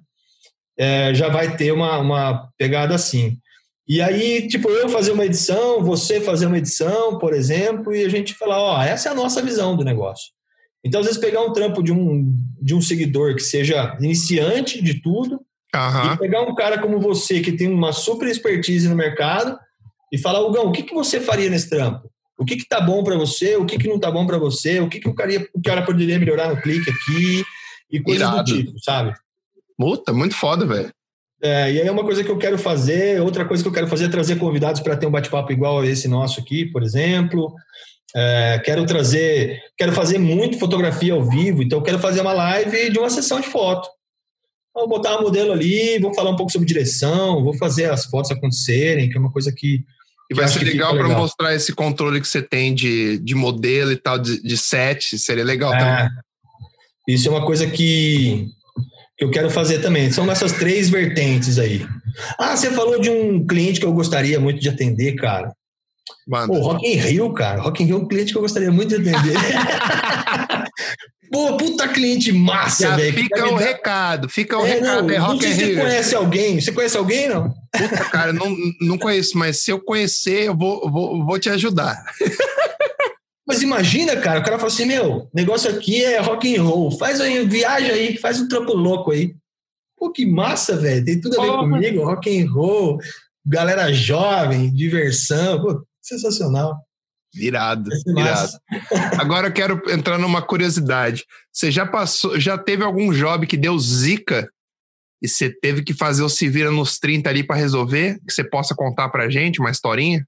é, 0.76 1.14
já 1.14 1.28
vai 1.28 1.56
ter 1.56 1.70
uma, 1.70 1.98
uma 1.98 2.48
pegada 2.58 2.92
assim. 2.92 3.38
E 3.86 4.02
aí, 4.02 4.48
tipo, 4.48 4.68
eu 4.68 4.88
fazer 4.88 5.12
uma 5.12 5.24
edição, 5.24 5.82
você 5.82 6.20
fazer 6.20 6.46
uma 6.46 6.58
edição, 6.58 7.18
por 7.18 7.32
exemplo, 7.32 7.94
e 7.94 8.04
a 8.04 8.08
gente 8.08 8.34
falar, 8.34 8.60
ó, 8.60 8.82
essa 8.82 9.08
é 9.08 9.12
a 9.12 9.14
nossa 9.16 9.40
visão 9.40 9.76
do 9.76 9.84
negócio. 9.84 10.32
Então, 10.84 11.00
às 11.00 11.06
vezes, 11.06 11.20
pegar 11.20 11.42
um 11.42 11.52
trampo 11.52 11.82
de 11.82 11.92
um, 11.92 12.34
de 12.60 12.74
um 12.74 12.80
seguidor 12.80 13.34
que 13.36 13.42
seja 13.42 13.96
iniciante 14.00 14.82
de 14.82 15.00
tudo, 15.00 15.40
uhum. 15.74 16.14
e 16.14 16.18
pegar 16.18 16.42
um 16.42 16.54
cara 16.54 16.78
como 16.78 17.00
você, 17.00 17.40
que 17.40 17.52
tem 17.52 17.68
uma 17.68 17.92
super 17.92 18.28
expertise 18.28 18.88
no 18.88 18.96
mercado, 18.96 19.58
e 20.12 20.18
falar, 20.18 20.40
Hugão, 20.40 20.66
o 20.66 20.72
que, 20.72 20.82
que 20.82 20.94
você 20.94 21.20
faria 21.20 21.48
nesse 21.48 21.70
trampo? 21.70 22.10
O 22.38 22.44
que, 22.44 22.56
que 22.56 22.66
tá 22.66 22.80
bom 22.80 23.04
para 23.04 23.16
você? 23.16 23.56
O 23.56 23.66
que, 23.66 23.78
que 23.78 23.88
não 23.88 24.00
tá 24.00 24.10
bom 24.10 24.26
para 24.26 24.38
você? 24.38 24.80
O 24.80 24.88
que, 24.88 24.98
que 24.98 25.08
o, 25.08 25.14
cara, 25.14 25.30
o 25.54 25.62
cara 25.62 25.82
poderia 25.82 26.18
melhorar 26.18 26.48
no 26.48 26.60
clique 26.60 26.90
aqui? 26.90 27.44
E 27.92 28.00
coisas 28.00 28.26
Irado. 28.26 28.42
do 28.42 28.56
tipo, 28.56 28.72
sabe? 28.82 29.12
Puta, 29.76 30.12
muito 30.12 30.34
foda, 30.34 30.64
velho. 30.64 30.90
É, 31.42 31.72
e 31.72 31.80
aí 31.80 31.86
é 31.86 31.90
uma 31.90 32.04
coisa 32.04 32.22
que 32.22 32.30
eu 32.30 32.38
quero 32.38 32.58
fazer, 32.58 33.20
outra 33.20 33.44
coisa 33.44 33.62
que 33.62 33.68
eu 33.68 33.72
quero 33.72 33.86
fazer 33.86 34.06
é 34.06 34.08
trazer 34.08 34.36
convidados 34.36 34.80
para 34.80 34.96
ter 34.96 35.06
um 35.06 35.10
bate-papo 35.10 35.52
igual 35.52 35.80
a 35.80 35.86
esse 35.86 36.06
nosso 36.06 36.40
aqui, 36.40 36.66
por 36.66 36.82
exemplo. 36.82 37.54
É, 38.14 38.60
quero 38.64 38.84
trazer, 38.84 39.60
quero 39.76 39.92
fazer 39.92 40.18
muito 40.18 40.58
fotografia 40.58 41.14
ao 41.14 41.22
vivo, 41.22 41.62
então 41.62 41.82
quero 41.82 41.98
fazer 41.98 42.20
uma 42.20 42.32
live 42.32 42.90
de 42.90 42.98
uma 42.98 43.08
sessão 43.08 43.40
de 43.40 43.48
foto. 43.48 43.88
Vou 44.74 44.88
botar 44.88 45.12
uma 45.12 45.22
modelo 45.22 45.52
ali, 45.52 45.98
vou 45.98 46.14
falar 46.14 46.30
um 46.30 46.36
pouco 46.36 46.52
sobre 46.52 46.66
direção, 46.66 47.42
vou 47.42 47.56
fazer 47.56 47.90
as 47.90 48.04
fotos 48.06 48.30
acontecerem, 48.30 49.08
que 49.08 49.16
é 49.16 49.20
uma 49.20 49.32
coisa 49.32 49.52
que. 49.52 49.84
E 50.30 50.34
vai 50.34 50.46
ser 50.46 50.62
legal 50.62 50.96
para 50.96 51.08
mostrar 51.08 51.54
esse 51.54 51.72
controle 51.72 52.20
que 52.20 52.28
você 52.28 52.40
tem 52.40 52.72
de, 52.72 53.18
de 53.18 53.34
modelo 53.34 53.90
e 53.90 53.96
tal, 53.96 54.16
de, 54.16 54.40
de 54.40 54.56
set, 54.56 55.18
seria 55.18 55.42
legal 55.42 55.74
é, 55.74 55.78
também. 55.78 56.10
Isso 57.08 57.26
é 57.26 57.32
uma 57.32 57.44
coisa 57.44 57.66
que, 57.66 58.46
que 59.18 59.24
eu 59.24 59.30
quero 59.30 59.50
fazer 59.50 59.80
também. 59.80 60.12
São 60.12 60.30
essas 60.30 60.52
três 60.52 60.88
vertentes 60.88 61.58
aí. 61.58 61.84
Ah, 62.38 62.56
você 62.56 62.70
falou 62.70 63.00
de 63.00 63.10
um 63.10 63.44
cliente 63.44 63.80
que 63.80 63.86
eu 63.86 63.92
gostaria 63.92 64.38
muito 64.38 64.60
de 64.60 64.68
atender, 64.68 65.16
cara. 65.16 65.52
Manda. 66.28 66.46
Pô, 66.46 66.60
Rock 66.60 66.86
in 66.86 66.94
Rio, 66.94 67.32
cara. 67.32 67.60
Rock 67.60 67.82
in 67.82 67.86
Rio 67.86 67.96
é 67.96 67.98
um 67.98 68.06
cliente 68.06 68.30
que 68.30 68.38
eu 68.38 68.42
gostaria 68.42 68.70
muito 68.70 68.96
de 68.96 69.10
atender. 69.10 69.34
Pô, 71.30 71.56
puta 71.56 71.86
cliente 71.86 72.32
massa, 72.32 72.96
velho. 72.96 73.14
Fica 73.14 73.46
o 73.48 73.54
recado, 73.54 74.28
fica 74.28 74.58
o 74.58 74.66
é, 74.66 74.74
recado. 74.74 75.06
Não, 75.06 75.10
é 75.14 75.16
Rock 75.16 75.34
não 75.34 75.40
sei 75.40 75.52
se 75.52 75.74
você 75.74 75.80
conhece 75.80 76.14
alguém. 76.16 76.60
Você 76.60 76.72
conhece 76.72 76.96
alguém, 76.96 77.28
não? 77.28 77.54
Puta, 77.70 78.04
cara, 78.10 78.32
não, 78.32 78.56
não 78.80 78.98
conheço, 78.98 79.38
mas 79.38 79.62
se 79.62 79.70
eu 79.70 79.80
conhecer, 79.80 80.48
eu 80.48 80.56
vou, 80.56 80.90
vou, 80.90 81.24
vou 81.24 81.38
te 81.38 81.48
ajudar. 81.48 82.04
Mas 83.50 83.62
imagina, 83.62 84.16
cara, 84.16 84.38
o 84.38 84.44
cara 84.44 84.58
fala 84.58 84.70
assim, 84.70 84.84
meu, 84.84 85.28
negócio 85.34 85.68
aqui 85.68 86.04
é 86.04 86.20
rock 86.20 86.56
and 86.56 86.62
roll, 86.62 86.88
faz 86.92 87.20
aí, 87.20 87.44
viaja 87.44 87.94
aí, 87.94 88.16
faz 88.16 88.40
um 88.40 88.46
trampo 88.46 88.72
louco 88.74 89.10
aí. 89.10 89.34
Pô, 89.98 90.12
que 90.12 90.24
massa, 90.24 90.76
velho, 90.76 91.04
tem 91.04 91.20
tudo 91.20 91.40
a 91.40 91.42
ver 91.42 91.50
comigo, 91.50 92.04
rock 92.04 92.40
and 92.40 92.48
roll, 92.48 93.00
galera 93.44 93.92
jovem, 93.92 94.72
diversão, 94.72 95.60
pô, 95.60 95.84
sensacional. 96.00 96.76
Virado, 97.32 97.88
virado. 98.04 98.52
Agora 99.20 99.48
eu 99.48 99.52
quero 99.52 99.80
entrar 99.88 100.18
numa 100.18 100.42
curiosidade. 100.42 101.24
Você 101.52 101.70
já 101.70 101.86
passou, 101.86 102.38
já 102.38 102.58
teve 102.58 102.82
algum 102.82 103.12
job 103.12 103.46
que 103.46 103.56
deu 103.56 103.78
zica 103.78 104.50
e 105.22 105.28
você 105.28 105.50
teve 105.50 105.82
que 105.82 105.94
fazer 105.94 106.22
o 106.22 106.28
se 106.28 106.48
vira 106.48 106.70
nos 106.70 106.98
30 106.98 107.28
ali 107.28 107.44
para 107.44 107.56
resolver? 107.56 108.18
Que 108.26 108.32
você 108.32 108.42
possa 108.42 108.74
contar 108.74 109.08
pra 109.10 109.30
gente 109.30 109.60
uma 109.60 109.70
historinha? 109.70 110.26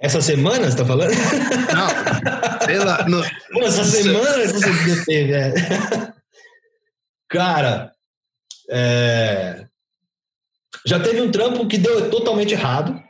Essa 0.00 0.20
semana 0.20 0.70
você 0.70 0.76
tá 0.76 0.84
falando? 0.84 1.12
Não, 1.12 2.66
sei 2.66 2.78
lá. 2.78 3.08
No... 3.08 3.22
Pô, 3.52 3.62
essa 3.62 3.84
semana 3.84 4.46
você 4.46 5.04
teve, 5.04 5.32
é. 5.32 5.54
Cara, 7.30 7.92
é... 8.70 9.66
já 10.84 11.00
teve 11.00 11.20
um 11.20 11.30
trampo 11.30 11.66
que 11.66 11.78
deu 11.78 12.10
totalmente 12.10 12.52
errado. 12.52 13.00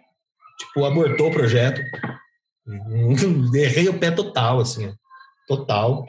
Tipo, 0.59 0.85
abortou 0.85 1.31
o 1.31 1.33
projeto. 1.33 1.81
Errei 3.55 3.89
o 3.89 3.99
pé 3.99 4.11
total, 4.11 4.61
assim. 4.61 4.93
Total. 5.47 6.07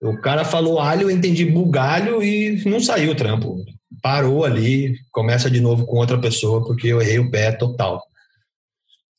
O 0.00 0.16
cara 0.20 0.44
falou 0.44 0.78
alho, 0.78 1.02
eu 1.02 1.10
entendi 1.10 1.44
bugalho 1.44 2.22
e 2.22 2.62
não 2.64 2.80
saiu 2.80 3.12
o 3.12 3.16
trampo. 3.16 3.64
Parou 4.00 4.44
ali, 4.44 4.96
começa 5.10 5.50
de 5.50 5.60
novo 5.60 5.84
com 5.86 5.96
outra 5.96 6.20
pessoa, 6.20 6.64
porque 6.64 6.86
eu 6.86 7.02
errei 7.02 7.18
o 7.18 7.30
pé 7.30 7.52
total. 7.52 8.02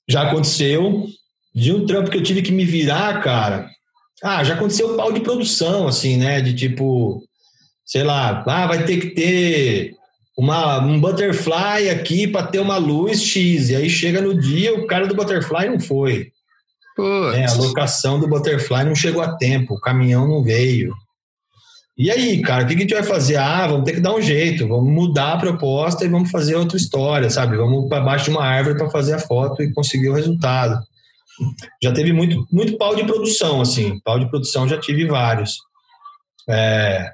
Já 0.07 0.23
aconteceu 0.23 1.05
de 1.53 1.73
um 1.73 1.85
trampo 1.85 2.09
que 2.09 2.17
eu 2.17 2.23
tive 2.23 2.41
que 2.41 2.51
me 2.51 2.65
virar, 2.65 3.21
cara. 3.21 3.69
Ah, 4.23 4.43
já 4.43 4.53
aconteceu 4.53 4.95
pau 4.95 5.11
de 5.11 5.19
produção, 5.19 5.88
assim, 5.88 6.17
né? 6.17 6.41
De 6.41 6.53
tipo, 6.53 7.23
sei 7.85 8.03
lá, 8.03 8.43
ah, 8.47 8.67
vai 8.67 8.85
ter 8.85 8.99
que 8.99 9.09
ter 9.11 9.95
uma, 10.38 10.80
um 10.80 10.99
butterfly 10.99 11.89
aqui 11.89 12.27
para 12.27 12.47
ter 12.47 12.59
uma 12.59 12.77
luz 12.77 13.21
X. 13.21 13.69
E 13.69 13.76
aí 13.76 13.89
chega 13.89 14.21
no 14.21 14.39
dia, 14.39 14.73
o 14.73 14.88
cara 14.88 15.07
do 15.07 15.15
butterfly 15.15 15.67
não 15.67 15.80
foi. 15.80 16.31
É, 17.34 17.45
a 17.45 17.53
locação 17.53 18.19
do 18.19 18.27
butterfly 18.27 18.84
não 18.84 18.95
chegou 18.95 19.21
a 19.21 19.35
tempo, 19.35 19.76
o 19.76 19.80
caminhão 19.80 20.27
não 20.27 20.43
veio. 20.43 20.93
E 21.97 22.09
aí, 22.09 22.41
cara, 22.41 22.63
o 22.63 22.67
que 22.67 22.73
a 22.76 22.77
gente 22.77 22.93
vai 22.93 23.03
fazer? 23.03 23.35
Ah, 23.35 23.67
vamos 23.67 23.84
ter 23.84 23.95
que 23.95 23.99
dar 23.99 24.15
um 24.15 24.21
jeito, 24.21 24.67
vamos 24.67 24.89
mudar 24.89 25.34
a 25.34 25.38
proposta 25.38 26.05
e 26.05 26.07
vamos 26.07 26.31
fazer 26.31 26.55
outra 26.55 26.77
história, 26.77 27.30
sabe? 27.30 27.57
Vamos 27.57 27.89
para 27.89 28.01
baixo 28.01 28.26
de 28.26 28.31
uma 28.31 28.45
árvore 28.45 28.77
para 28.77 28.89
fazer 28.89 29.15
a 29.15 29.19
foto 29.19 29.61
e 29.61 29.73
conseguir 29.73 30.07
o 30.07 30.13
resultado. 30.13 30.81
Já 31.84 31.91
teve 31.91 32.13
muito, 32.13 32.47
muito 32.51 32.77
pau 32.77 32.95
de 32.95 33.03
produção, 33.03 33.59
assim. 33.59 33.99
Pau 33.99 34.17
de 34.17 34.30
produção 34.30 34.67
já 34.67 34.77
tive 34.77 35.07
vários. 35.07 35.57
É, 36.47 37.11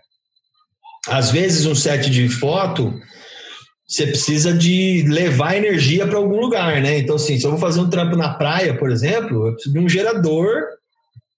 às 1.08 1.32
vezes, 1.32 1.66
um 1.66 1.76
set 1.76 2.10
de 2.10 2.30
foto, 2.30 2.94
você 3.88 4.08
precisa 4.08 4.52
de 4.54 5.04
levar 5.08 5.56
energia 5.56 6.08
para 6.08 6.18
algum 6.18 6.40
lugar, 6.40 6.82
né? 6.82 6.98
Então, 6.98 7.16
assim, 7.18 7.38
se 7.38 7.46
eu 7.46 7.52
vou 7.52 7.60
fazer 7.60 7.80
um 7.80 7.90
trampo 7.90 8.16
na 8.16 8.34
praia, 8.34 8.76
por 8.78 8.92
exemplo, 8.92 9.48
eu 9.48 9.54
preciso 9.54 9.74
de 9.74 9.80
um 9.80 9.88
gerador 9.90 10.64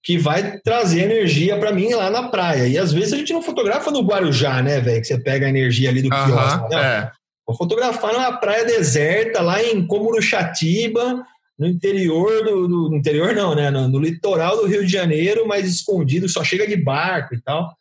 que 0.02 0.16
vai 0.16 0.58
trazer 0.60 1.02
energia 1.02 1.58
para 1.58 1.72
mim 1.72 1.92
lá 1.92 2.08
na 2.08 2.28
praia. 2.28 2.66
E 2.66 2.78
às 2.78 2.92
vezes 2.92 3.12
a 3.12 3.16
gente 3.16 3.32
não 3.32 3.42
fotografa 3.42 3.90
no 3.90 4.00
Guarujá, 4.02 4.62
né, 4.62 4.80
velho? 4.80 5.00
Que 5.00 5.06
você 5.06 5.18
pega 5.18 5.44
a 5.46 5.50
energia 5.50 5.90
ali 5.90 6.00
do 6.00 6.12
Aham, 6.12 6.26
quiosque. 6.26 6.70
Não. 6.74 6.78
é. 6.78 7.12
Vou 7.46 7.56
fotografar 7.56 8.12
numa 8.12 8.32
praia 8.38 8.64
deserta, 8.64 9.42
lá 9.42 9.62
em 9.62 9.86
Comuruxatiba, 9.86 11.22
no 11.58 11.66
interior 11.66 12.44
do, 12.44 12.68
do- 12.68 12.90
no 12.90 12.96
interior 12.96 13.34
não, 13.34 13.54
né? 13.54 13.70
No, 13.70 13.88
no 13.88 13.98
litoral 13.98 14.56
do 14.56 14.66
Rio 14.66 14.84
de 14.86 14.92
Janeiro, 14.92 15.46
mas 15.46 15.66
escondido, 15.68 16.28
só 16.28 16.44
chega 16.44 16.66
de 16.66 16.76
barco 16.76 17.34
e 17.34 17.40
tal. 17.42 17.74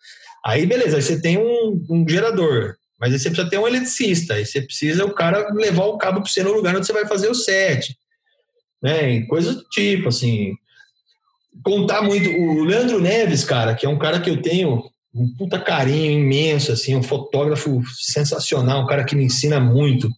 Aí, 0.46 0.66
beleza, 0.66 0.96
aí 0.98 1.02
você 1.02 1.22
tem 1.22 1.38
um, 1.38 1.84
um 1.90 2.06
gerador, 2.08 2.76
mas 3.00 3.14
aí 3.14 3.20
você 3.20 3.30
precisa 3.30 3.50
ter 3.50 3.58
um 3.58 3.68
eletricista, 3.68 4.34
aí 4.34 4.46
você 4.46 4.62
precisa 4.62 5.06
o 5.06 5.14
cara 5.14 5.54
levar 5.54 5.86
o 5.86 5.98
cabo 5.98 6.22
para 6.22 6.30
você 6.30 6.44
no 6.44 6.54
lugar 6.54 6.76
onde 6.76 6.86
você 6.86 6.94
vai 6.94 7.06
fazer 7.06 7.30
o 7.30 7.36
set. 7.36 7.96
Né? 8.82 9.22
Coisas 9.26 9.56
do 9.56 9.64
tipo, 9.70 10.10
assim. 10.10 10.54
Contar 11.64 12.02
muito. 12.02 12.30
O 12.30 12.64
Leandro 12.64 13.00
Neves, 13.00 13.44
cara, 13.44 13.76
que 13.76 13.86
é 13.86 13.90
um 13.90 13.98
cara 13.98 14.20
que 14.20 14.30
eu 14.30 14.42
tenho 14.42 14.84
um 15.14 15.34
puta 15.36 15.60
carinho 15.60 16.20
imenso, 16.20 16.72
assim, 16.72 16.96
um 16.96 17.02
fotógrafo 17.02 17.82
sensacional, 17.96 18.84
um 18.84 18.88
cara 18.88 19.04
que 19.04 19.16
me 19.16 19.26
ensina 19.26 19.60
muito 19.60 20.12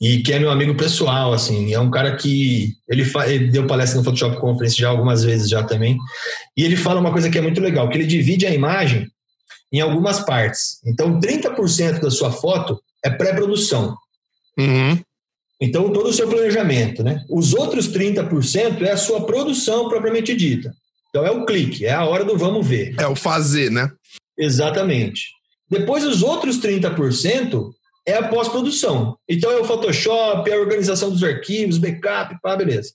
e 0.00 0.22
que 0.22 0.32
é 0.32 0.38
meu 0.38 0.50
amigo 0.50 0.76
pessoal, 0.76 1.32
assim, 1.32 1.72
é 1.72 1.80
um 1.80 1.90
cara 1.90 2.14
que 2.14 2.76
ele, 2.88 3.04
ele 3.26 3.48
deu 3.48 3.66
palestra 3.66 3.98
no 3.98 4.04
Photoshop 4.04 4.40
Conference 4.40 4.76
já 4.76 4.88
algumas 4.88 5.24
vezes 5.24 5.48
já 5.48 5.62
também, 5.64 5.98
e 6.56 6.62
ele 6.62 6.76
fala 6.76 7.00
uma 7.00 7.10
coisa 7.10 7.28
que 7.28 7.38
é 7.38 7.40
muito 7.40 7.60
legal, 7.60 7.88
que 7.88 7.96
ele 7.96 8.06
divide 8.06 8.46
a 8.46 8.54
imagem 8.54 9.10
em 9.72 9.80
algumas 9.80 10.20
partes. 10.20 10.80
Então, 10.84 11.20
30% 11.20 12.00
da 12.00 12.10
sua 12.10 12.32
foto 12.32 12.80
é 13.04 13.10
pré-produção. 13.10 13.96
Uhum. 14.58 15.00
Então, 15.60 15.92
todo 15.92 16.08
o 16.08 16.12
seu 16.12 16.28
planejamento, 16.28 17.02
né? 17.02 17.24
Os 17.28 17.52
outros 17.52 17.88
30% 17.88 18.82
é 18.82 18.92
a 18.92 18.96
sua 18.96 19.26
produção 19.26 19.88
propriamente 19.88 20.34
dita. 20.34 20.72
Então, 21.10 21.26
é 21.26 21.30
o 21.30 21.44
clique, 21.44 21.84
é 21.84 21.92
a 21.92 22.04
hora 22.04 22.24
do 22.24 22.36
vamos 22.36 22.66
ver. 22.66 22.94
É 22.98 23.06
o 23.06 23.16
fazer, 23.16 23.70
né? 23.70 23.90
Exatamente. 24.38 25.26
Depois, 25.68 26.04
os 26.04 26.22
outros 26.22 26.60
30% 26.60 27.70
é 28.06 28.14
a 28.14 28.28
pós-produção. 28.28 29.18
Então, 29.28 29.50
é 29.50 29.56
o 29.58 29.64
Photoshop, 29.64 30.48
é 30.48 30.54
a 30.54 30.60
organização 30.60 31.10
dos 31.10 31.24
arquivos, 31.24 31.78
backup, 31.78 32.38
pá, 32.40 32.56
beleza. 32.56 32.90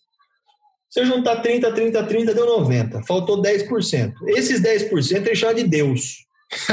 Se 0.90 1.02
eu 1.02 1.06
juntar 1.06 1.38
30, 1.38 1.72
30, 1.72 2.04
30, 2.04 2.34
deu 2.34 2.46
90. 2.46 3.04
Faltou 3.04 3.42
10%. 3.42 4.14
Esses 4.28 4.62
10% 4.62 5.26
ele 5.26 5.36
chama 5.36 5.56
de 5.56 5.64
Deus. 5.64 6.24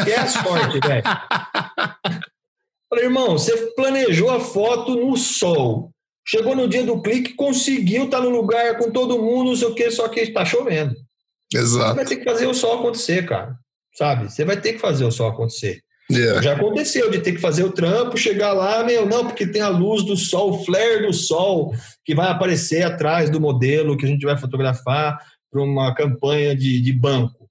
Que 0.04 0.12
é 0.12 0.18
a 0.18 0.26
sorte, 0.26 0.80
velho. 0.86 1.02
Falei, 2.88 3.04
irmão, 3.04 3.32
você 3.32 3.56
planejou 3.76 4.30
a 4.30 4.40
foto 4.40 4.96
no 4.96 5.16
sol. 5.16 5.92
Chegou 6.26 6.54
no 6.54 6.68
dia 6.68 6.84
do 6.84 7.00
clique, 7.00 7.34
conseguiu 7.34 8.04
estar 8.04 8.20
no 8.20 8.30
lugar 8.30 8.78
com 8.78 8.90
todo 8.90 9.22
mundo, 9.22 9.50
não 9.50 9.56
sei 9.56 9.68
o 9.68 9.74
que, 9.74 9.90
só 9.90 10.08
que 10.08 10.20
está 10.20 10.44
chovendo. 10.44 10.94
Você 11.50 11.58
Exato. 11.58 11.96
vai 11.96 12.04
ter 12.04 12.16
que 12.16 12.24
fazer 12.24 12.46
o 12.46 12.54
sol 12.54 12.78
acontecer, 12.78 13.26
cara. 13.26 13.56
Sabe? 13.94 14.30
Você 14.30 14.44
vai 14.44 14.60
ter 14.60 14.74
que 14.74 14.78
fazer 14.78 15.04
o 15.04 15.10
sol 15.10 15.28
acontecer. 15.28 15.80
Yeah. 16.10 16.42
Já 16.42 16.54
aconteceu 16.54 17.10
de 17.10 17.20
ter 17.20 17.32
que 17.32 17.40
fazer 17.40 17.64
o 17.64 17.72
trampo, 17.72 18.16
chegar 18.16 18.52
lá, 18.52 18.82
meu, 18.82 19.06
não, 19.06 19.26
porque 19.26 19.46
tem 19.46 19.62
a 19.62 19.68
luz 19.68 20.04
do 20.04 20.16
sol, 20.16 20.50
o 20.50 20.64
flare 20.64 21.06
do 21.06 21.12
sol, 21.12 21.72
que 22.04 22.14
vai 22.14 22.28
aparecer 22.28 22.82
atrás 22.82 23.30
do 23.30 23.40
modelo 23.40 23.96
que 23.96 24.04
a 24.04 24.08
gente 24.08 24.26
vai 24.26 24.36
fotografar 24.36 25.18
para 25.50 25.62
uma 25.62 25.94
campanha 25.94 26.54
de, 26.54 26.80
de 26.80 26.92
banco. 26.92 27.48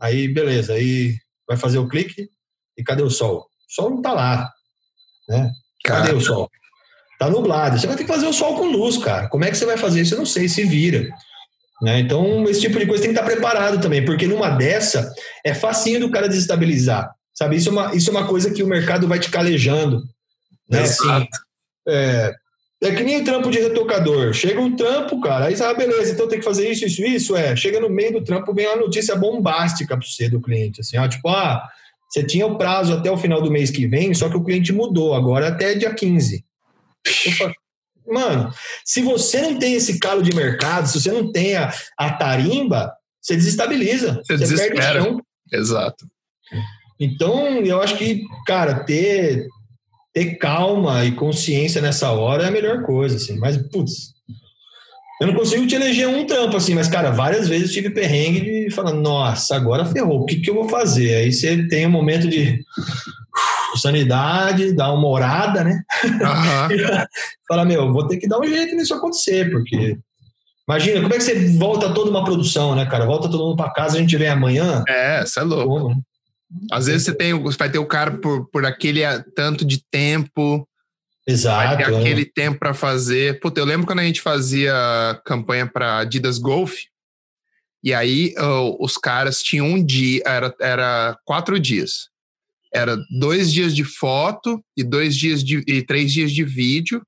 Aí, 0.00 0.26
beleza, 0.28 0.74
aí 0.74 1.16
vai 1.48 1.56
fazer 1.56 1.78
o 1.78 1.88
clique 1.88 2.28
e 2.76 2.82
cadê 2.82 3.02
o 3.02 3.10
sol? 3.10 3.40
O 3.40 3.74
sol 3.74 3.90
não 3.90 4.02
tá 4.02 4.12
lá, 4.12 4.50
né? 5.28 5.50
Cadê 5.84 6.08
Cara, 6.08 6.16
o 6.16 6.20
sol? 6.20 6.50
Tá 7.18 7.30
nublado. 7.30 7.78
Você 7.78 7.86
vai 7.86 7.96
ter 7.96 8.04
que 8.04 8.12
fazer 8.12 8.26
o 8.26 8.32
sol 8.32 8.56
com 8.56 8.66
luz, 8.66 8.98
cara. 8.98 9.28
Como 9.28 9.44
é 9.44 9.50
que 9.50 9.56
você 9.56 9.64
vai 9.64 9.76
fazer 9.76 10.02
isso? 10.02 10.14
Eu 10.14 10.18
não 10.18 10.26
sei, 10.26 10.48
se 10.48 10.64
vira. 10.64 11.08
Né? 11.80 12.00
Então, 12.00 12.44
esse 12.44 12.60
tipo 12.60 12.78
de 12.78 12.86
coisa 12.86 13.02
tem 13.02 13.12
que 13.12 13.18
estar 13.18 13.30
preparado 13.30 13.80
também, 13.80 14.04
porque 14.04 14.26
numa 14.26 14.50
dessa 14.50 15.12
é 15.44 15.54
facinho 15.54 16.00
do 16.00 16.10
cara 16.10 16.28
desestabilizar. 16.28 17.10
Sabe? 17.34 17.56
Isso 17.56 17.68
é 17.68 17.72
uma, 17.72 17.94
isso 17.94 18.10
é 18.10 18.12
uma 18.12 18.26
coisa 18.26 18.50
que 18.50 18.62
o 18.62 18.66
mercado 18.66 19.06
vai 19.06 19.18
te 19.18 19.30
calejando. 19.30 20.02
Né? 20.68 20.82
Exato. 20.82 21.08
Assim, 21.10 21.26
é, 21.88 22.34
é 22.82 22.94
que 22.94 23.02
nem 23.02 23.24
trampo 23.24 23.50
de 23.50 23.58
retocador. 23.58 24.32
Chega 24.32 24.60
um 24.60 24.76
trampo, 24.76 25.20
cara, 25.20 25.46
aí 25.46 25.56
você, 25.56 25.64
ah, 25.64 25.74
beleza, 25.74 26.12
então 26.12 26.28
tem 26.28 26.38
que 26.38 26.44
fazer 26.44 26.70
isso, 26.70 26.84
isso, 26.84 27.02
isso. 27.02 27.36
É, 27.36 27.56
chega 27.56 27.80
no 27.80 27.88
meio 27.88 28.12
do 28.12 28.24
trampo, 28.24 28.54
vem 28.54 28.66
uma 28.66 28.76
notícia 28.76 29.16
bombástica 29.16 29.96
para 29.96 30.06
você 30.06 30.28
do 30.28 30.40
cliente. 30.40 30.80
Assim, 30.80 30.98
ó, 30.98 31.08
tipo, 31.08 31.28
ah, 31.28 31.66
você 32.08 32.24
tinha 32.24 32.46
o 32.46 32.58
prazo 32.58 32.92
até 32.92 33.10
o 33.10 33.16
final 33.16 33.40
do 33.40 33.50
mês 33.50 33.70
que 33.70 33.86
vem, 33.86 34.12
só 34.14 34.28
que 34.28 34.36
o 34.36 34.44
cliente 34.44 34.72
mudou, 34.72 35.14
agora 35.14 35.48
até 35.48 35.74
dia 35.74 35.92
15. 35.94 36.44
Eu 37.26 37.32
falo, 37.32 37.54
Mano, 38.08 38.52
se 38.84 39.02
você 39.02 39.42
não 39.42 39.58
tem 39.58 39.74
esse 39.74 39.98
calo 39.98 40.22
de 40.22 40.34
mercado, 40.34 40.86
se 40.86 41.00
você 41.00 41.10
não 41.10 41.32
tem 41.32 41.56
a, 41.56 41.72
a 41.98 42.12
tarimba, 42.12 42.92
você 43.20 43.34
desestabiliza. 43.34 44.22
Você 44.22 44.26
perde 44.28 44.44
o 44.44 44.48
desespera. 44.48 45.02
chão. 45.02 45.20
exato. 45.52 46.06
Então, 46.98 47.58
eu 47.58 47.82
acho 47.82 47.96
que, 47.96 48.22
cara, 48.46 48.84
ter, 48.84 49.46
ter 50.16 50.36
calma 50.36 51.04
e 51.04 51.12
consciência 51.12 51.82
nessa 51.82 52.10
hora 52.10 52.44
é 52.44 52.48
a 52.48 52.50
melhor 52.50 52.82
coisa, 52.84 53.16
assim. 53.16 53.38
Mas, 53.38 53.58
putz, 53.58 54.14
eu 55.20 55.26
não 55.26 55.34
consigo 55.34 55.66
te 55.66 55.74
eleger 55.74 56.08
um 56.08 56.24
trampo, 56.24 56.56
assim, 56.56 56.74
mas, 56.74 56.88
cara, 56.88 57.10
várias 57.10 57.46
vezes 57.46 57.70
tive 57.70 57.90
perrengue 57.90 58.40
de 58.40 58.70
falar, 58.74 58.94
nossa, 58.94 59.54
agora 59.54 59.84
ferrou, 59.84 60.22
o 60.22 60.24
que, 60.24 60.36
que 60.36 60.48
eu 60.48 60.54
vou 60.54 60.70
fazer? 60.70 61.16
Aí 61.16 61.30
você 61.30 61.68
tem 61.68 61.86
um 61.86 61.90
momento 61.90 62.26
de 62.28 62.58
uh, 63.74 63.78
sanidade, 63.78 64.72
dá 64.72 64.90
uma 64.90 65.06
orada, 65.06 65.62
né? 65.62 65.82
Aham. 66.22 66.68
Fala, 67.46 67.66
meu, 67.66 67.92
vou 67.92 68.06
ter 68.06 68.16
que 68.16 68.26
dar 68.26 68.40
um 68.40 68.46
jeito 68.46 68.74
nisso 68.74 68.94
acontecer, 68.94 69.50
porque... 69.50 69.98
Imagina, 70.66 71.02
como 71.02 71.12
é 71.12 71.18
que 71.18 71.24
você 71.24 71.56
volta 71.58 71.92
toda 71.92 72.10
uma 72.10 72.24
produção, 72.24 72.74
né, 72.74 72.86
cara? 72.86 73.04
Volta 73.04 73.28
todo 73.28 73.44
mundo 73.44 73.56
pra 73.56 73.70
casa, 73.70 73.98
a 73.98 74.00
gente 74.00 74.16
vem 74.16 74.28
amanhã. 74.28 74.82
É, 74.88 75.20
você 75.26 75.40
é 75.40 75.42
louco. 75.42 75.68
Como, 75.68 75.88
né? 75.90 75.96
Às 76.70 76.86
vezes 76.86 77.04
você 77.04 77.14
tem, 77.14 77.32
você 77.34 77.58
vai 77.58 77.70
ter 77.70 77.78
o 77.78 77.86
cara 77.86 78.18
por, 78.18 78.48
por 78.50 78.64
aquele 78.64 79.04
ah, 79.04 79.24
tanto 79.34 79.64
de 79.64 79.82
tempo, 79.90 80.68
vai 81.26 81.34
Exato. 81.34 81.76
ter 81.76 81.90
né? 81.90 81.98
aquele 81.98 82.24
tempo 82.24 82.58
para 82.58 82.72
fazer. 82.72 83.40
Puta, 83.40 83.60
eu 83.60 83.64
lembro 83.64 83.86
quando 83.86 84.00
a 84.00 84.04
gente 84.04 84.20
fazia 84.20 84.72
campanha 85.24 85.66
para 85.66 85.98
Adidas 85.98 86.38
Golf, 86.38 86.74
e 87.82 87.92
aí 87.92 88.34
os 88.80 88.96
caras 88.96 89.42
tinham 89.42 89.66
um 89.66 89.84
dia, 89.84 90.22
era, 90.26 90.54
era 90.60 91.18
quatro 91.24 91.58
dias. 91.58 92.08
Era 92.72 92.96
dois 93.18 93.52
dias 93.52 93.74
de 93.74 93.84
foto 93.84 94.62
e 94.76 94.82
dois 94.82 95.16
dias 95.16 95.42
de 95.42 95.62
e 95.66 95.82
três 95.82 96.12
dias 96.12 96.32
de 96.32 96.44
vídeo 96.44 97.00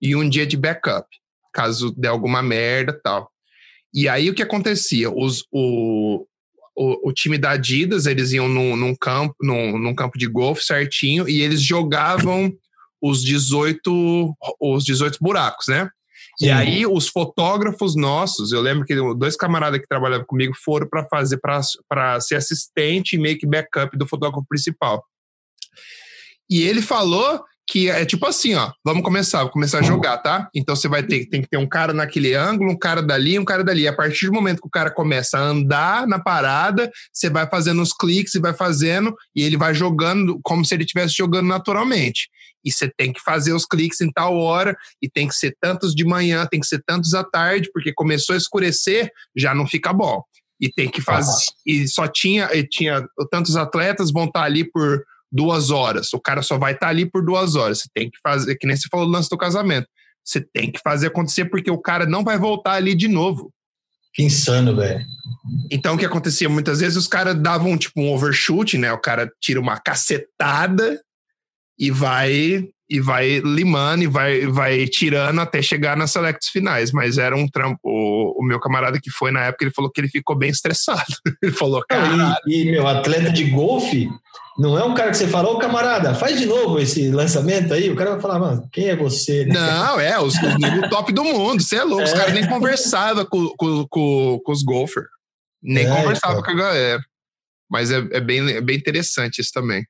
e 0.00 0.14
um 0.14 0.28
dia 0.28 0.46
de 0.46 0.56
backup, 0.56 1.06
caso 1.52 1.92
der 1.96 2.08
alguma 2.08 2.42
merda 2.42 2.98
tal. 3.02 3.30
E 3.92 4.08
aí 4.08 4.30
o 4.30 4.34
que 4.34 4.42
acontecia? 4.42 5.10
Os, 5.10 5.44
o, 5.52 6.26
o, 6.76 7.08
o 7.08 7.12
time 7.12 7.38
da 7.38 7.50
Adidas, 7.50 8.06
eles 8.06 8.32
iam 8.32 8.48
num, 8.48 8.76
num 8.76 8.94
campo, 8.94 9.34
num, 9.40 9.78
num 9.78 9.94
campo 9.94 10.18
de 10.18 10.26
golfe 10.26 10.64
certinho 10.64 11.28
e 11.28 11.40
eles 11.40 11.62
jogavam 11.62 12.52
os 13.00 13.22
18, 13.22 14.34
os 14.60 14.84
18 14.84 15.18
buracos, 15.20 15.66
né? 15.68 15.88
Sim. 16.38 16.46
E 16.46 16.50
aí 16.50 16.86
os 16.86 17.08
fotógrafos 17.08 17.94
nossos, 17.94 18.50
eu 18.50 18.60
lembro 18.60 18.84
que 18.84 18.94
dois 19.14 19.36
camaradas 19.36 19.80
que 19.80 19.86
trabalhavam 19.86 20.26
comigo 20.26 20.54
foram 20.64 20.88
para 20.88 21.06
fazer 21.06 21.38
para 21.38 22.20
ser 22.20 22.36
assistente 22.36 23.14
e 23.14 23.18
meio 23.18 23.38
que 23.38 23.46
backup 23.46 23.96
do 23.96 24.06
fotógrafo 24.06 24.46
principal. 24.48 25.04
E 26.50 26.62
ele 26.62 26.82
falou 26.82 27.42
que 27.66 27.88
é 27.88 28.04
tipo 28.04 28.26
assim, 28.26 28.54
ó, 28.54 28.72
vamos 28.84 29.02
começar, 29.02 29.42
vou 29.42 29.50
começar 29.50 29.78
a 29.78 29.82
jogar, 29.82 30.18
tá? 30.18 30.48
Então 30.54 30.76
você 30.76 30.86
vai 30.86 31.02
ter 31.02 31.26
tem 31.26 31.40
que 31.40 31.48
ter 31.48 31.56
um 31.56 31.66
cara 31.66 31.92
naquele 31.92 32.34
ângulo, 32.34 32.70
um 32.70 32.78
cara 32.78 33.02
dali, 33.02 33.38
um 33.38 33.44
cara 33.44 33.64
dali. 33.64 33.88
A 33.88 33.92
partir 33.92 34.26
do 34.26 34.32
momento 34.32 34.60
que 34.60 34.68
o 34.68 34.70
cara 34.70 34.90
começa 34.90 35.38
a 35.38 35.42
andar 35.42 36.06
na 36.06 36.18
parada, 36.18 36.90
você 37.12 37.30
vai 37.30 37.48
fazendo 37.48 37.80
os 37.80 37.92
cliques 37.92 38.34
e 38.34 38.40
vai 38.40 38.52
fazendo 38.52 39.14
e 39.34 39.42
ele 39.42 39.56
vai 39.56 39.74
jogando 39.74 40.38
como 40.42 40.64
se 40.64 40.74
ele 40.74 40.84
estivesse 40.84 41.14
jogando 41.14 41.46
naturalmente. 41.46 42.28
E 42.64 42.70
você 42.72 42.88
tem 42.88 43.12
que 43.12 43.20
fazer 43.20 43.52
os 43.52 43.66
cliques 43.66 44.00
em 44.00 44.10
tal 44.10 44.36
hora 44.36 44.76
e 45.00 45.08
tem 45.08 45.28
que 45.28 45.34
ser 45.34 45.56
tantos 45.60 45.94
de 45.94 46.04
manhã, 46.04 46.46
tem 46.46 46.60
que 46.60 46.66
ser 46.66 46.82
tantos 46.84 47.14
à 47.14 47.22
tarde, 47.22 47.70
porque 47.72 47.92
começou 47.92 48.34
a 48.34 48.38
escurecer, 48.38 49.10
já 49.36 49.54
não 49.54 49.66
fica 49.66 49.92
bom. 49.92 50.22
E 50.60 50.70
tem 50.70 50.88
que 50.88 51.02
fazer 51.02 51.32
e 51.66 51.86
só 51.88 52.06
tinha 52.06 52.48
e 52.54 52.66
tinha 52.66 53.04
tantos 53.30 53.56
atletas 53.56 54.12
vão 54.12 54.24
estar 54.24 54.44
ali 54.44 54.64
por 54.64 55.04
duas 55.34 55.70
horas. 55.70 56.12
O 56.12 56.20
cara 56.20 56.40
só 56.42 56.56
vai 56.56 56.72
estar 56.72 56.86
tá 56.86 56.90
ali 56.90 57.04
por 57.04 57.24
duas 57.24 57.56
horas. 57.56 57.80
Você 57.80 57.88
tem 57.92 58.08
que 58.08 58.18
fazer, 58.22 58.54
que 58.54 58.66
nem 58.66 58.76
você 58.76 58.88
falou 58.88 59.06
do 59.06 59.12
lance 59.12 59.28
do 59.28 59.36
casamento. 59.36 59.88
Você 60.24 60.40
tem 60.40 60.70
que 60.70 60.80
fazer 60.82 61.08
acontecer 61.08 61.46
porque 61.46 61.70
o 61.70 61.80
cara 61.80 62.06
não 62.06 62.22
vai 62.22 62.38
voltar 62.38 62.74
ali 62.74 62.94
de 62.94 63.08
novo. 63.08 63.52
Que 64.14 64.22
insano, 64.22 64.76
velho. 64.76 65.04
Então, 65.70 65.96
o 65.96 65.98
que 65.98 66.06
acontecia 66.06 66.48
muitas 66.48 66.78
vezes, 66.78 66.96
os 66.96 67.08
caras 67.08 67.34
davam 67.34 67.76
tipo 67.76 68.00
um 68.00 68.12
overshoot, 68.12 68.78
né? 68.78 68.92
O 68.92 69.00
cara 69.00 69.28
tira 69.40 69.60
uma 69.60 69.78
cacetada 69.78 71.02
e 71.76 71.90
vai 71.90 72.68
e 72.94 73.00
vai 73.00 73.40
limando 73.40 74.04
e 74.04 74.06
vai, 74.06 74.46
vai 74.46 74.86
tirando 74.86 75.40
até 75.40 75.60
chegar 75.60 75.96
nas 75.96 76.12
selects 76.12 76.48
finais. 76.48 76.92
Mas 76.92 77.18
era 77.18 77.36
um 77.36 77.48
trampo. 77.48 77.80
O, 77.82 78.40
o, 78.40 78.44
meu 78.44 78.60
camarada 78.60 79.00
que 79.00 79.10
foi 79.10 79.32
na 79.32 79.46
época, 79.46 79.64
ele 79.64 79.74
falou 79.74 79.90
que 79.90 80.00
ele 80.00 80.08
ficou 80.08 80.36
bem 80.36 80.50
estressado. 80.50 81.02
ele 81.42 81.50
falou, 81.50 81.84
cara. 81.88 82.38
E, 82.46 82.62
e, 82.62 82.70
meu, 82.70 82.86
atleta 82.86 83.32
de 83.32 83.50
golfe 83.50 84.08
não 84.56 84.78
é 84.78 84.84
um 84.84 84.94
cara 84.94 85.10
que 85.10 85.16
você 85.16 85.26
fala, 85.26 85.50
ô 85.50 85.58
camarada, 85.58 86.14
faz 86.14 86.38
de 86.38 86.46
novo 86.46 86.78
esse 86.78 87.10
lançamento 87.10 87.74
aí. 87.74 87.90
O 87.90 87.96
cara 87.96 88.12
vai 88.12 88.20
falar, 88.20 88.38
mano, 88.38 88.68
quem 88.72 88.88
é 88.88 88.94
você? 88.94 89.44
Não, 89.46 89.98
é, 89.98 90.20
os, 90.20 90.34
os 90.34 90.88
top 90.88 91.12
do 91.12 91.24
mundo. 91.24 91.60
Você 91.60 91.76
é 91.76 91.82
louco. 91.82 92.02
É. 92.02 92.04
Os 92.04 92.12
caras 92.12 92.32
nem 92.32 92.46
conversavam 92.46 93.26
com, 93.26 93.48
com, 93.56 93.88
com, 93.88 94.40
com 94.44 94.52
os 94.52 94.62
golfers. 94.62 95.08
Nem 95.60 95.84
é, 95.84 95.96
conversavam 95.96 96.42
com 96.44 96.50
a 96.52 96.54
galera. 96.54 97.02
Mas 97.68 97.90
é, 97.90 97.96
é, 98.12 98.20
bem, 98.20 98.48
é 98.52 98.60
bem 98.60 98.76
interessante 98.76 99.40
isso 99.40 99.50
também. 99.52 99.84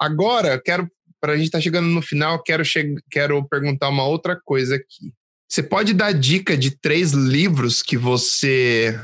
Agora, 0.00 0.60
quero 0.60 0.90
para 1.24 1.32
a 1.32 1.36
gente 1.38 1.46
estar 1.46 1.56
tá 1.56 1.62
chegando 1.62 1.88
no 1.88 2.02
final, 2.02 2.42
quero, 2.42 2.62
che 2.62 2.96
quero 3.10 3.42
perguntar 3.48 3.88
uma 3.88 4.04
outra 4.04 4.38
coisa 4.44 4.74
aqui. 4.74 5.10
Você 5.48 5.62
pode 5.62 5.94
dar 5.94 6.12
dica 6.12 6.54
de 6.54 6.78
três 6.78 7.12
livros 7.12 7.82
que 7.82 7.96
você 7.96 8.94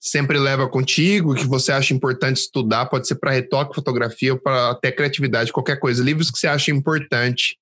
sempre 0.00 0.36
leva 0.36 0.68
contigo, 0.68 1.36
que 1.36 1.46
você 1.46 1.70
acha 1.70 1.94
importante 1.94 2.38
estudar? 2.38 2.86
Pode 2.86 3.06
ser 3.06 3.14
para 3.14 3.30
retoque, 3.30 3.76
fotografia 3.76 4.32
ou 4.32 4.40
para 4.40 4.70
até 4.70 4.90
criatividade, 4.90 5.52
qualquer 5.52 5.78
coisa. 5.78 6.02
Livros 6.02 6.28
que 6.28 6.40
você 6.40 6.48
acha 6.48 6.72
importante. 6.72 7.56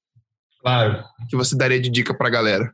Claro. 0.62 1.05
Que 1.28 1.36
você 1.36 1.55
daria 1.55 1.78
de 1.78 1.90
dica 1.90 2.15
para 2.15 2.28
a 2.28 2.31
galera. 2.31 2.73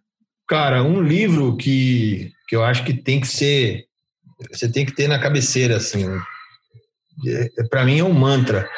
Cara, 0.48 0.84
um 0.84 1.02
livro 1.02 1.56
que, 1.56 2.30
que 2.46 2.54
eu 2.54 2.62
acho 2.62 2.84
que 2.84 2.94
tem 2.94 3.20
que 3.20 3.26
ser. 3.26 3.86
Você 4.52 4.70
tem 4.70 4.86
que 4.86 4.94
ter 4.94 5.08
na 5.08 5.18
cabeceira, 5.18 5.78
assim. 5.78 6.06
É, 7.26 7.64
para 7.68 7.84
mim 7.84 7.98
é 7.98 8.04
um 8.04 8.12
mantra 8.12 8.70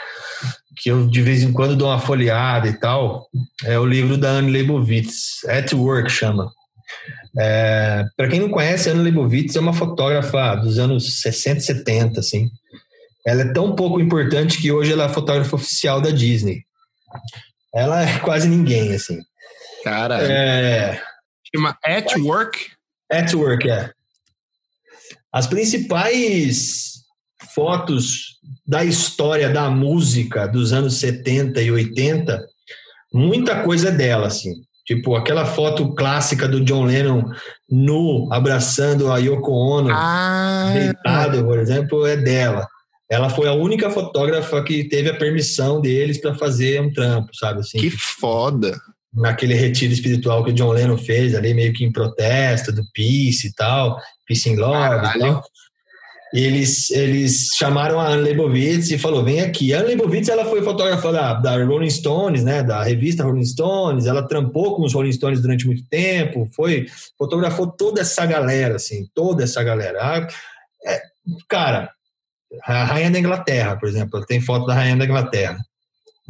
que 0.76 0.90
eu 0.90 1.06
de 1.06 1.22
vez 1.22 1.42
em 1.42 1.52
quando 1.52 1.76
dou 1.76 1.88
uma 1.88 1.98
folheada 1.98 2.68
e 2.68 2.72
tal, 2.74 3.28
é 3.64 3.78
o 3.78 3.86
livro 3.86 4.16
da 4.16 4.30
Anne 4.30 4.50
Leibovitz, 4.50 5.44
At 5.48 5.72
Work 5.72 6.10
chama. 6.10 6.50
É, 7.38 8.04
Para 8.16 8.28
quem 8.28 8.40
não 8.40 8.48
conhece, 8.48 8.90
Anne 8.90 9.02
Leibovitz 9.02 9.56
é 9.56 9.60
uma 9.60 9.72
fotógrafa 9.72 10.54
dos 10.56 10.78
anos 10.78 11.20
60 11.20 11.58
e 11.58 11.62
70, 11.62 12.20
assim. 12.20 12.50
Ela 13.26 13.42
é 13.42 13.52
tão 13.52 13.74
pouco 13.74 14.00
importante 14.00 14.60
que 14.60 14.70
hoje 14.70 14.92
ela 14.92 15.04
é 15.04 15.06
a 15.06 15.12
fotógrafa 15.12 15.56
oficial 15.56 16.00
da 16.00 16.10
Disney. 16.10 16.64
Ela 17.74 18.02
é 18.02 18.18
quase 18.18 18.48
ninguém, 18.48 18.94
assim. 18.94 19.18
Cara. 19.82 20.22
É... 20.22 21.00
Chama 21.54 21.76
At 21.84 22.16
Work? 22.16 22.58
At 23.10 23.32
Work, 23.32 23.70
é. 23.70 23.90
As 25.32 25.46
principais 25.46 26.93
fotos 27.54 28.38
da 28.66 28.84
história 28.84 29.48
da 29.48 29.70
música 29.70 30.46
dos 30.46 30.72
anos 30.72 30.94
70 30.94 31.60
e 31.60 31.70
80, 31.70 32.44
muita 33.12 33.62
coisa 33.62 33.88
é 33.88 33.92
dela, 33.92 34.26
assim. 34.26 34.52
Tipo, 34.86 35.16
aquela 35.16 35.46
foto 35.46 35.94
clássica 35.94 36.46
do 36.46 36.62
John 36.62 36.84
Lennon 36.84 37.24
nu, 37.70 38.28
abraçando 38.30 39.10
a 39.10 39.18
Yoko 39.18 39.50
Ono, 39.50 39.88
ah. 39.90 40.72
deitado, 40.74 41.42
por 41.44 41.58
exemplo, 41.58 42.06
é 42.06 42.16
dela. 42.16 42.66
Ela 43.10 43.30
foi 43.30 43.48
a 43.48 43.54
única 43.54 43.90
fotógrafa 43.90 44.62
que 44.62 44.84
teve 44.84 45.08
a 45.08 45.16
permissão 45.16 45.80
deles 45.80 46.20
para 46.20 46.34
fazer 46.34 46.80
um 46.82 46.92
trampo, 46.92 47.34
sabe? 47.34 47.60
Assim, 47.60 47.78
que 47.78 47.90
foda! 47.90 48.78
Naquele 49.12 49.54
retiro 49.54 49.92
espiritual 49.92 50.44
que 50.44 50.50
o 50.50 50.54
John 50.54 50.72
Lennon 50.72 50.98
fez 50.98 51.34
ali, 51.34 51.54
meio 51.54 51.72
que 51.72 51.84
em 51.84 51.92
protesto 51.92 52.72
do 52.72 52.82
Peace 52.92 53.46
e 53.46 53.54
tal, 53.54 53.96
Peace 54.26 54.50
in 54.50 54.56
Love 54.56 54.72
Caralho. 54.72 55.16
e 55.16 55.20
tal 55.20 55.42
eles, 56.34 56.90
eles 56.90 57.50
chamaram 57.56 58.00
a 58.00 58.08
Anne 58.08 58.22
Leibovitz 58.22 58.90
e 58.90 58.98
falou, 58.98 59.24
vem 59.24 59.40
aqui. 59.40 59.72
A 59.72 59.78
Anne 59.78 59.86
Leibovitz, 59.88 60.28
ela 60.28 60.44
foi 60.44 60.62
fotógrafa 60.62 61.12
da, 61.12 61.34
da 61.34 61.64
Rolling 61.64 61.88
Stones, 61.88 62.42
né, 62.42 62.60
da 62.60 62.82
revista 62.82 63.22
Rolling 63.22 63.44
Stones, 63.44 64.06
ela 64.06 64.26
trampou 64.26 64.74
com 64.74 64.82
os 64.82 64.92
Rolling 64.92 65.12
Stones 65.12 65.40
durante 65.40 65.64
muito 65.64 65.84
tempo, 65.88 66.50
foi, 66.52 66.86
fotografou 67.16 67.68
toda 67.68 68.00
essa 68.00 68.26
galera, 68.26 68.74
assim, 68.74 69.08
toda 69.14 69.44
essa 69.44 69.62
galera. 69.62 69.98
Ah, 70.02 70.26
é, 70.84 71.00
cara, 71.48 71.88
a 72.64 72.84
Rainha 72.84 73.12
da 73.12 73.20
Inglaterra, 73.20 73.76
por 73.76 73.88
exemplo, 73.88 74.26
tem 74.26 74.40
foto 74.40 74.66
da 74.66 74.74
Rainha 74.74 74.96
da 74.96 75.04
Inglaterra. 75.04 75.56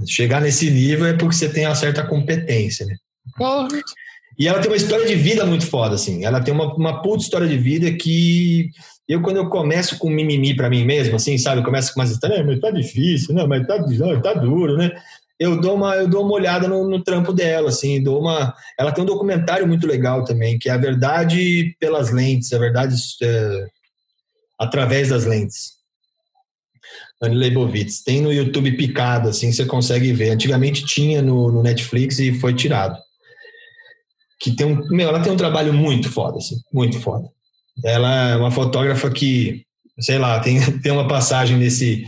Chegar 0.06 0.42
nesse 0.42 0.70
nível 0.70 1.06
é 1.06 1.14
porque 1.14 1.34
você 1.34 1.48
tem 1.48 1.64
uma 1.64 1.74
certa 1.74 2.06
competência, 2.06 2.84
né? 2.84 2.94
E 4.38 4.48
ela 4.48 4.60
tem 4.60 4.70
uma 4.70 4.76
história 4.76 5.06
de 5.06 5.14
vida 5.14 5.46
muito 5.46 5.66
foda, 5.66 5.94
assim. 5.94 6.24
Ela 6.24 6.42
tem 6.42 6.52
uma, 6.52 6.74
uma 6.74 7.00
puta 7.00 7.22
história 7.22 7.48
de 7.48 7.56
vida 7.56 7.90
que 7.92 8.70
eu, 9.08 9.20
quando 9.20 9.36
eu 9.36 9.48
começo 9.48 9.98
com 9.98 10.08
mimimi 10.08 10.56
para 10.56 10.70
mim 10.70 10.84
mesmo, 10.84 11.16
assim, 11.16 11.36
sabe? 11.36 11.60
Eu 11.60 11.64
começo 11.64 11.92
com 11.92 12.00
umas 12.00 12.10
histórias, 12.10 12.44
mas 12.44 12.60
tá 12.60 12.70
difícil, 12.70 13.34
não, 13.34 13.46
mas 13.46 13.66
tá, 13.66 13.78
não, 13.78 14.20
tá 14.20 14.32
duro, 14.34 14.76
né? 14.76 14.90
Eu 15.38 15.60
dou 15.60 15.74
uma, 15.74 15.96
eu 15.96 16.08
dou 16.08 16.24
uma 16.24 16.34
olhada 16.34 16.68
no, 16.68 16.88
no, 16.88 17.02
trampo 17.02 17.32
dela, 17.32 17.68
assim, 17.68 18.02
dou 18.02 18.20
uma... 18.20 18.54
Ela 18.78 18.92
tem 18.92 19.02
um 19.02 19.06
documentário 19.06 19.66
muito 19.66 19.86
legal 19.86 20.24
também, 20.24 20.58
que 20.58 20.70
é 20.70 20.72
A 20.72 20.78
Verdade 20.78 21.76
pelas 21.78 22.10
Lentes, 22.10 22.52
A 22.52 22.58
Verdade 22.58 22.94
é, 23.22 23.66
através 24.58 25.08
das 25.08 25.26
lentes. 25.26 25.74
Anne 27.20 27.34
Leibovitz. 27.34 28.02
Tem 28.02 28.22
no 28.22 28.32
YouTube 28.32 28.76
picado, 28.76 29.28
assim, 29.28 29.52
você 29.52 29.66
consegue 29.66 30.12
ver. 30.12 30.30
Antigamente 30.30 30.84
tinha 30.86 31.20
no, 31.20 31.50
no 31.50 31.62
Netflix 31.62 32.18
e 32.20 32.32
foi 32.38 32.54
tirado. 32.54 32.96
Que 34.40 34.54
tem 34.54 34.66
um... 34.66 34.86
Meu, 34.88 35.08
ela 35.08 35.20
tem 35.20 35.32
um 35.32 35.36
trabalho 35.36 35.72
muito 35.72 36.10
foda, 36.10 36.38
assim, 36.38 36.56
muito 36.72 37.00
foda. 37.00 37.28
Ela 37.82 38.30
é 38.30 38.36
uma 38.36 38.50
fotógrafa 38.50 39.10
que, 39.10 39.64
sei 39.98 40.18
lá, 40.18 40.38
tem, 40.40 40.60
tem 40.80 40.92
uma 40.92 41.08
passagem 41.08 41.56
nesse, 41.56 42.06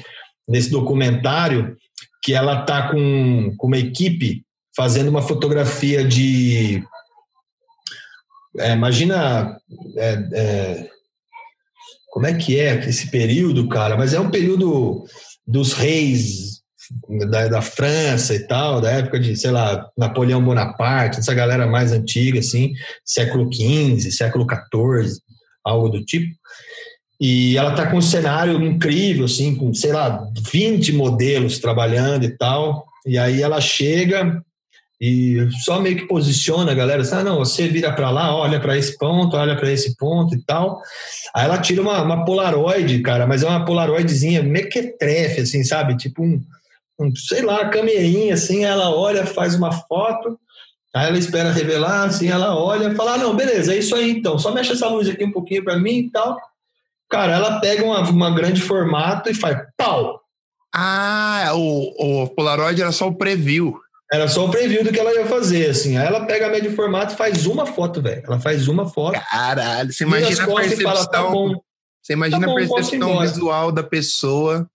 nesse 0.49 0.71
documentário 0.71 1.77
que 2.23 2.35
ela 2.35 2.63
tá 2.63 2.91
com, 2.91 3.55
com 3.57 3.67
uma 3.67 3.79
equipe 3.79 4.45
fazendo 4.77 5.09
uma 5.09 5.23
fotografia 5.23 6.05
de. 6.05 6.83
É, 8.59 8.73
imagina. 8.73 9.59
É, 9.97 10.29
é, 10.33 10.91
como 12.11 12.27
é 12.27 12.35
que 12.35 12.59
é 12.59 12.75
esse 12.89 13.11
período, 13.11 13.69
cara? 13.69 13.97
Mas 13.97 14.15
é 14.15 14.21
um 14.21 14.31
período 14.31 15.05
dos 15.47 15.75
reis 15.75 16.63
da, 17.29 17.49
da, 17.49 17.61
França 17.61 18.35
e 18.35 18.47
tal, 18.47 18.81
da 18.81 18.91
época 18.91 19.21
de, 19.21 19.37
sei 19.37 19.51
lá, 19.51 19.87
Napoleão 19.99 20.43
Bonaparte, 20.43 21.19
essa 21.19 21.35
galera 21.35 21.67
mais 21.67 21.93
antiga, 21.93 22.39
assim, 22.41 22.73
século 23.05 23.53
XV, 23.53 24.11
século 24.11 24.47
XIV 24.49 25.21
algo 25.67 25.89
do 25.89 26.05
tipo. 26.05 26.35
E 27.21 27.57
ela 27.57 27.71
está 27.71 27.91
com 27.91 27.97
um 27.97 28.03
cenário 28.03 28.63
incrível, 28.63 29.25
assim, 29.25 29.55
com, 29.55 29.73
sei 29.73 29.93
lá, 29.93 30.27
20 30.53 30.93
modelos 30.93 31.59
trabalhando 31.59 32.25
e 32.25 32.37
tal. 32.37 32.87
E 33.07 33.19
aí 33.19 33.43
ela 33.43 33.61
chega 33.61 34.43
e 35.01 35.47
só 35.63 35.79
meio 35.81 35.97
que 35.97 36.07
posiciona 36.07 36.73
a 36.73 36.75
galera, 36.75 37.03
assim, 37.03 37.17
ah, 37.17 37.25
não, 37.25 37.39
você 37.39 37.69
vira 37.69 37.93
para 37.93 38.11
lá, 38.11 38.35
olha 38.35 38.59
para 38.59 38.79
esse 38.79 38.97
ponto, 38.97 39.37
olha 39.37 39.55
para 39.55 39.71
esse 39.71 39.95
ponto 39.97 40.35
e 40.35 40.43
tal. 40.43 40.81
Aí 41.35 41.45
ela 41.45 41.59
tira 41.59 41.83
uma, 41.83 42.03
uma 42.03 42.25
Polaroid, 42.25 43.01
cara, 43.03 43.27
mas 43.27 43.43
é 43.43 43.49
uma 43.49 43.65
Polaroidzinha 43.65 44.43
mequetrefe, 44.43 45.43
assim, 45.43 45.63
sabe? 45.65 45.97
Tipo 45.97 46.23
um, 46.23 46.43
um 46.99 47.15
sei 47.15 47.43
lá, 47.43 47.69
camerinha, 47.69 48.35
assim, 48.35 48.65
ela 48.65 48.91
olha, 48.95 49.27
faz 49.27 49.55
uma 49.55 49.71
foto, 49.71 50.39
Aí 50.97 51.09
ela 51.09 51.19
espera 51.19 51.53
revelar, 51.53 52.05
assim, 52.05 52.29
ela 52.29 52.57
olha 52.57 52.89
e 52.89 52.95
fala: 52.95 53.15
ah, 53.15 53.19
não, 53.19 53.37
beleza, 53.37 53.75
é 53.75 53.79
isso 53.79 53.95
aí 53.95 54.11
então, 54.11 54.39
só 54.39 54.51
mexe 54.51 54.73
essa 54.73 54.89
luz 54.89 55.07
aqui 55.07 55.23
um 55.23 55.31
pouquinho 55.31 55.63
para 55.63 55.79
mim 55.79 55.99
e 55.99 56.11
tal. 56.11 56.41
Cara, 57.11 57.35
ela 57.35 57.61
pega 57.61 57.85
uma, 57.85 58.01
uma 58.09 58.31
grande 58.31 58.63
formato 58.63 59.29
e 59.29 59.35
faz 59.35 59.59
pau! 59.77 60.23
Ah, 60.75 61.53
o, 61.55 62.23
o 62.23 62.29
Polaroid 62.29 62.81
era 62.81 62.93
só 62.93 63.09
o 63.09 63.15
preview. 63.15 63.79
Era 64.11 64.27
só 64.27 64.47
o 64.47 64.51
preview 64.51 64.83
do 64.83 64.91
que 64.91 64.99
ela 64.99 65.13
ia 65.13 65.27
fazer, 65.27 65.69
assim. 65.69 65.99
Aí 65.99 66.07
ela 66.07 66.25
pega 66.25 66.47
a 66.47 66.49
médio 66.49 66.75
formato 66.75 67.13
e 67.13 67.17
faz 67.17 67.45
uma 67.45 67.67
foto, 67.67 68.01
velho. 68.01 68.23
Ela 68.27 68.41
faz 68.41 68.67
uma 68.67 68.89
foto. 68.89 69.21
Caralho, 69.31 69.93
você 69.93 70.05
imagina 70.05 70.45
a 70.45 70.47
percepção... 70.47 70.95
Fala, 70.95 71.07
tá 71.07 71.23
bom, 71.25 71.61
você 72.03 72.15
imagina 72.15 72.41
tá 72.41 72.47
bom, 72.47 72.53
a 72.53 72.57
percepção 72.57 73.21
visual 73.21 73.71
da 73.71 73.83
pessoa 73.83 74.67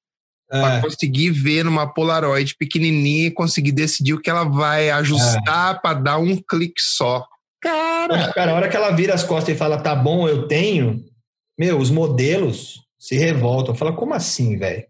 é. 0.51 0.61
para 0.61 0.81
conseguir 0.81 1.29
ver 1.29 1.63
numa 1.63 1.87
Polaroid 1.87 2.55
pequenininha 2.57 3.27
e 3.27 3.31
conseguir 3.31 3.71
decidir 3.71 4.13
o 4.13 4.21
que 4.21 4.29
ela 4.29 4.43
vai 4.43 4.89
ajustar 4.89 5.75
é. 5.75 5.79
para 5.79 5.99
dar 5.99 6.17
um 6.17 6.35
clique 6.37 6.81
só. 6.81 7.25
Cara, 7.61 8.33
cara, 8.33 8.51
a 8.51 8.55
hora 8.55 8.69
que 8.69 8.75
ela 8.75 8.91
vira 8.91 9.13
as 9.13 9.23
costas 9.23 9.55
e 9.55 9.57
fala, 9.57 9.77
tá 9.77 9.95
bom, 9.95 10.27
eu 10.27 10.47
tenho, 10.47 10.99
meu, 11.57 11.77
os 11.77 11.91
modelos 11.91 12.81
se 12.99 13.15
revoltam. 13.15 13.75
Fala, 13.75 13.93
como 13.93 14.13
assim, 14.13 14.57
velho? 14.57 14.83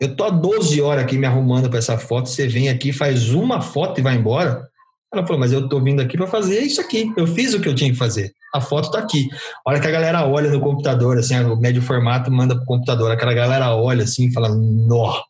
Eu 0.00 0.14
tô 0.16 0.24
há 0.24 0.30
12 0.30 0.80
horas 0.80 1.04
aqui 1.04 1.18
me 1.18 1.26
arrumando 1.26 1.68
para 1.68 1.78
essa 1.78 1.98
foto, 1.98 2.28
você 2.28 2.46
vem 2.46 2.68
aqui, 2.68 2.92
faz 2.92 3.30
uma 3.30 3.60
foto 3.60 4.00
e 4.00 4.02
vai 4.02 4.14
embora. 4.14 4.68
Ela 5.12 5.24
falou, 5.24 5.38
mas 5.38 5.52
eu 5.52 5.68
tô 5.68 5.80
vindo 5.80 6.02
aqui 6.02 6.16
para 6.16 6.26
fazer 6.26 6.60
isso 6.60 6.80
aqui. 6.80 7.12
Eu 7.16 7.26
fiz 7.26 7.54
o 7.54 7.60
que 7.60 7.68
eu 7.68 7.74
tinha 7.74 7.90
que 7.90 7.96
fazer. 7.96 8.32
A 8.54 8.60
foto 8.60 8.90
tá 8.90 9.00
aqui. 9.00 9.28
A 9.66 9.70
hora 9.70 9.80
que 9.80 9.88
a 9.88 9.90
galera 9.90 10.24
olha 10.26 10.50
no 10.50 10.60
computador, 10.60 11.18
assim, 11.18 11.38
o 11.40 11.56
médio 11.56 11.82
formato 11.82 12.30
manda 12.30 12.54
pro 12.54 12.64
computador, 12.64 13.10
aquela 13.10 13.34
galera 13.34 13.74
olha 13.74 14.04
assim 14.04 14.28
e 14.28 14.32
fala, 14.32 14.48
nó, 14.48 15.20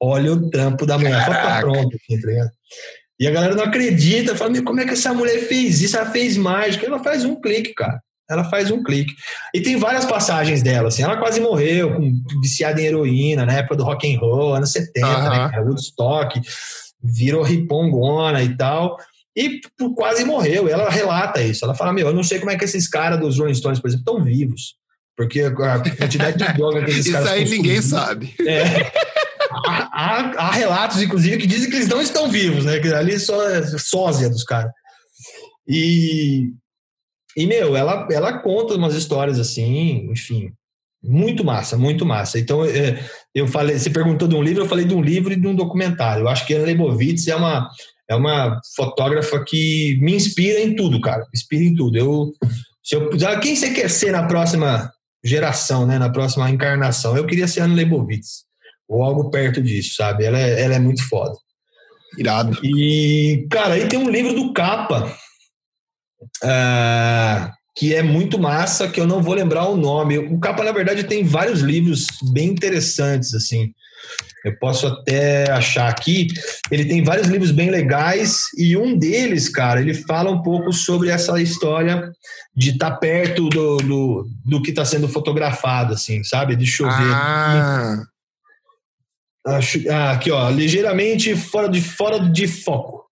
olha 0.00 0.32
o 0.32 0.50
trampo 0.50 0.86
da 0.86 0.96
mulher, 0.96 1.14
a 1.14 1.24
foto 1.24 1.36
tá 1.36 1.60
pronta, 1.60 1.96
assim, 1.96 2.20
tá 2.20 2.26
ligado? 2.26 2.50
E 3.18 3.28
a 3.28 3.30
galera 3.30 3.54
não 3.54 3.64
acredita, 3.64 4.34
fala, 4.34 4.62
como 4.62 4.80
é 4.80 4.84
que 4.84 4.92
essa 4.92 5.14
mulher 5.14 5.38
fez 5.46 5.80
isso? 5.80 5.96
Ela 5.96 6.10
fez 6.10 6.36
mágica. 6.36 6.86
Ela 6.86 7.02
faz 7.02 7.24
um 7.24 7.40
clique, 7.40 7.72
cara. 7.74 8.00
Ela 8.28 8.44
faz 8.44 8.70
um 8.70 8.82
clique. 8.82 9.14
E 9.54 9.60
tem 9.60 9.76
várias 9.76 10.04
passagens 10.04 10.62
dela, 10.62 10.88
assim. 10.88 11.02
Ela 11.02 11.16
quase 11.16 11.40
morreu, 11.40 11.94
com, 11.94 12.12
viciada 12.40 12.80
em 12.80 12.86
heroína, 12.86 13.46
na 13.46 13.52
época 13.52 13.76
do 13.76 13.84
rock 13.84 14.12
and 14.12 14.18
roll, 14.18 14.54
anos 14.54 14.72
70, 14.72 15.06
uhum. 15.06 15.22
né? 15.30 15.50
Cara? 15.50 15.62
Woodstock, 15.62 16.40
virou 17.02 17.42
ripongona 17.42 18.42
e 18.42 18.56
tal. 18.56 18.96
E 19.36 19.60
quase 19.96 20.24
morreu. 20.24 20.68
Ela 20.68 20.88
relata 20.88 21.42
isso. 21.42 21.64
Ela 21.64 21.74
fala: 21.74 21.92
Meu, 21.92 22.08
eu 22.08 22.14
não 22.14 22.22
sei 22.22 22.38
como 22.38 22.50
é 22.50 22.56
que 22.56 22.64
esses 22.64 22.88
caras 22.88 23.18
dos 23.18 23.38
Rolling 23.38 23.54
Stones, 23.54 23.80
por 23.80 23.88
exemplo, 23.88 24.04
estão 24.08 24.24
vivos. 24.24 24.76
Porque 25.16 25.42
a 25.42 25.52
quantidade 25.52 26.38
de 26.38 26.52
droga 26.54 26.84
que 26.84 26.90
esses 26.90 27.10
caras. 27.12 27.26
Isso 27.26 27.34
aí 27.34 27.48
ninguém 27.48 27.82
sabe. 27.82 28.34
É. 28.40 28.92
Há, 29.66 29.88
há, 29.92 30.46
há, 30.46 30.50
relatos, 30.50 31.00
inclusive, 31.00 31.38
que 31.38 31.46
dizem 31.46 31.70
que 31.70 31.76
eles 31.76 31.88
não 31.88 32.00
estão 32.00 32.28
vivos, 32.28 32.64
né? 32.64 32.80
Que 32.80 32.92
ali 32.92 33.18
só 33.18 33.48
é 33.48 33.62
sósia 33.78 34.28
dos 34.28 34.42
caras. 34.42 34.72
E, 35.66 36.50
e, 37.36 37.46
meu, 37.46 37.76
ela, 37.76 38.06
ela 38.10 38.38
conta 38.38 38.74
umas 38.74 38.94
histórias 38.94 39.38
assim, 39.38 40.10
enfim, 40.10 40.52
muito 41.02 41.44
massa, 41.44 41.76
muito 41.76 42.04
massa. 42.04 42.38
Então, 42.38 42.64
é, 42.64 42.98
eu 43.34 43.46
falei, 43.46 43.78
você 43.78 43.90
perguntou 43.90 44.26
de 44.26 44.34
um 44.34 44.42
livro, 44.42 44.64
eu 44.64 44.68
falei 44.68 44.84
de 44.84 44.94
um 44.94 45.02
livro 45.02 45.32
e 45.32 45.40
de 45.40 45.46
um 45.46 45.54
documentário. 45.54 46.22
Eu 46.22 46.28
acho 46.28 46.46
que 46.46 46.54
a 46.54 46.58
Leibovitz 46.58 47.28
é 47.28 47.36
uma, 47.36 47.68
é 48.08 48.14
uma 48.14 48.60
fotógrafa 48.76 49.42
que 49.44 49.98
me 50.00 50.14
inspira 50.14 50.60
em 50.60 50.74
tudo, 50.74 51.00
cara. 51.00 51.26
Inspira 51.34 51.64
em 51.64 51.74
tudo. 51.74 51.96
Eu, 51.96 52.32
se 52.82 52.94
eu, 52.96 53.10
quem 53.40 53.56
você 53.56 53.70
quer 53.70 53.88
ser 53.88 54.12
na 54.12 54.26
próxima 54.26 54.92
geração, 55.24 55.86
né? 55.86 55.98
Na 55.98 56.10
próxima 56.10 56.50
encarnação? 56.50 57.16
Eu 57.16 57.26
queria 57.26 57.48
ser 57.48 57.60
Ana 57.60 57.74
Leibovitz. 57.74 58.44
Ou 58.86 59.02
algo 59.02 59.30
perto 59.30 59.62
disso, 59.62 59.94
sabe? 59.94 60.24
Ela 60.24 60.38
é, 60.38 60.62
ela 60.62 60.74
é 60.74 60.78
muito 60.78 61.02
foda. 61.08 61.34
Irado. 62.18 62.58
E, 62.62 63.46
cara, 63.50 63.74
aí 63.74 63.88
tem 63.88 63.98
um 63.98 64.10
livro 64.10 64.34
do 64.34 64.52
Capa, 64.52 65.16
uh, 66.42 67.52
que 67.74 67.94
é 67.94 68.02
muito 68.02 68.38
massa, 68.38 68.88
que 68.88 69.00
eu 69.00 69.06
não 69.06 69.22
vou 69.22 69.34
lembrar 69.34 69.66
o 69.66 69.76
nome. 69.76 70.18
O 70.18 70.38
Capa, 70.38 70.62
na 70.62 70.70
verdade, 70.70 71.04
tem 71.04 71.24
vários 71.24 71.60
livros 71.60 72.06
bem 72.32 72.50
interessantes, 72.50 73.34
assim. 73.34 73.72
Eu 74.44 74.56
posso 74.58 74.86
até 74.86 75.50
achar 75.50 75.88
aqui. 75.88 76.28
Ele 76.70 76.84
tem 76.84 77.02
vários 77.02 77.28
livros 77.28 77.50
bem 77.50 77.70
legais 77.70 78.42
e 78.58 78.76
um 78.76 78.96
deles, 78.96 79.48
cara, 79.48 79.80
ele 79.80 79.94
fala 79.94 80.30
um 80.30 80.42
pouco 80.42 80.70
sobre 80.72 81.08
essa 81.08 81.40
história 81.40 82.12
de 82.54 82.70
estar 82.70 82.90
tá 82.90 82.96
perto 82.96 83.48
do, 83.48 83.78
do, 83.78 84.28
do 84.44 84.62
que 84.62 84.70
está 84.70 84.84
sendo 84.84 85.08
fotografado, 85.08 85.94
assim, 85.94 86.22
sabe? 86.22 86.56
Deixa 86.56 86.82
eu 86.82 86.88
ver. 86.88 87.14
Aqui. 89.46 89.88
Ah, 89.88 90.12
aqui, 90.12 90.30
ó, 90.30 90.48
ligeiramente 90.50 91.34
fora 91.36 91.68
de, 91.68 91.80
fora 91.80 92.18
de 92.18 92.46
foco. 92.46 93.04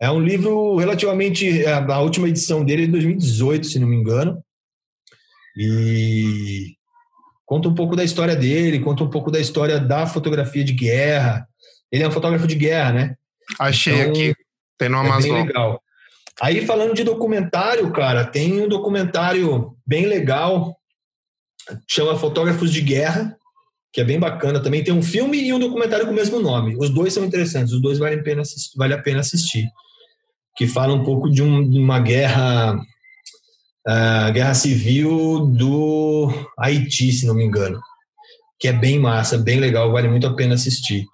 É 0.00 0.10
um 0.10 0.20
livro 0.20 0.76
relativamente. 0.76 1.62
É, 1.62 1.72
a 1.72 2.00
última 2.00 2.28
edição 2.28 2.64
dele 2.64 2.84
é 2.84 2.86
de 2.86 2.92
2018, 2.92 3.66
se 3.66 3.78
não 3.78 3.86
me 3.86 3.96
engano. 3.96 4.42
E 5.56 6.74
conta 7.50 7.68
um 7.68 7.74
pouco 7.74 7.96
da 7.96 8.04
história 8.04 8.36
dele, 8.36 8.78
conta 8.78 9.02
um 9.02 9.10
pouco 9.10 9.28
da 9.28 9.40
história 9.40 9.80
da 9.80 10.06
fotografia 10.06 10.62
de 10.62 10.72
guerra. 10.72 11.48
Ele 11.90 12.04
é 12.04 12.06
um 12.06 12.12
fotógrafo 12.12 12.46
de 12.46 12.54
guerra, 12.54 12.92
né? 12.92 13.16
Achei 13.58 13.92
então, 13.92 14.10
aqui. 14.10 14.34
Tem 14.78 14.88
no 14.88 14.98
Amazon. 14.98 15.32
É 15.32 15.34
bem 15.34 15.46
legal. 15.48 15.82
Aí, 16.40 16.64
falando 16.64 16.94
de 16.94 17.02
documentário, 17.02 17.90
cara, 17.90 18.24
tem 18.24 18.62
um 18.62 18.68
documentário 18.68 19.76
bem 19.84 20.06
legal, 20.06 20.76
chama 21.88 22.16
Fotógrafos 22.16 22.72
de 22.72 22.80
Guerra, 22.80 23.36
que 23.92 24.00
é 24.00 24.04
bem 24.04 24.20
bacana. 24.20 24.62
Também 24.62 24.84
tem 24.84 24.94
um 24.94 25.02
filme 25.02 25.42
e 25.42 25.52
um 25.52 25.58
documentário 25.58 26.06
com 26.06 26.12
o 26.12 26.14
mesmo 26.14 26.38
nome. 26.38 26.76
Os 26.78 26.88
dois 26.88 27.12
são 27.12 27.24
interessantes, 27.24 27.72
os 27.72 27.82
dois 27.82 27.98
vale 27.98 28.14
a 28.14 28.22
pena 28.22 28.42
assistir. 28.42 28.78
Vale 28.78 28.94
a 28.94 29.02
pena 29.02 29.18
assistir 29.18 29.66
que 30.56 30.68
fala 30.68 30.94
um 30.94 31.02
pouco 31.02 31.28
de, 31.28 31.42
um, 31.42 31.68
de 31.68 31.80
uma 31.80 31.98
guerra, 31.98 32.78
uh, 33.86 34.32
guerra 34.32 34.54
civil 34.54 35.46
do 35.46 36.32
Haiti, 36.58 37.12
se 37.12 37.26
não 37.26 37.34
me 37.34 37.44
engano, 37.44 37.80
que 38.58 38.68
é 38.68 38.72
bem 38.72 38.98
massa, 38.98 39.38
bem 39.38 39.58
legal, 39.58 39.90
vale 39.92 40.08
muito 40.08 40.26
a 40.26 40.34
pena 40.34 40.54
assistir. 40.54 41.06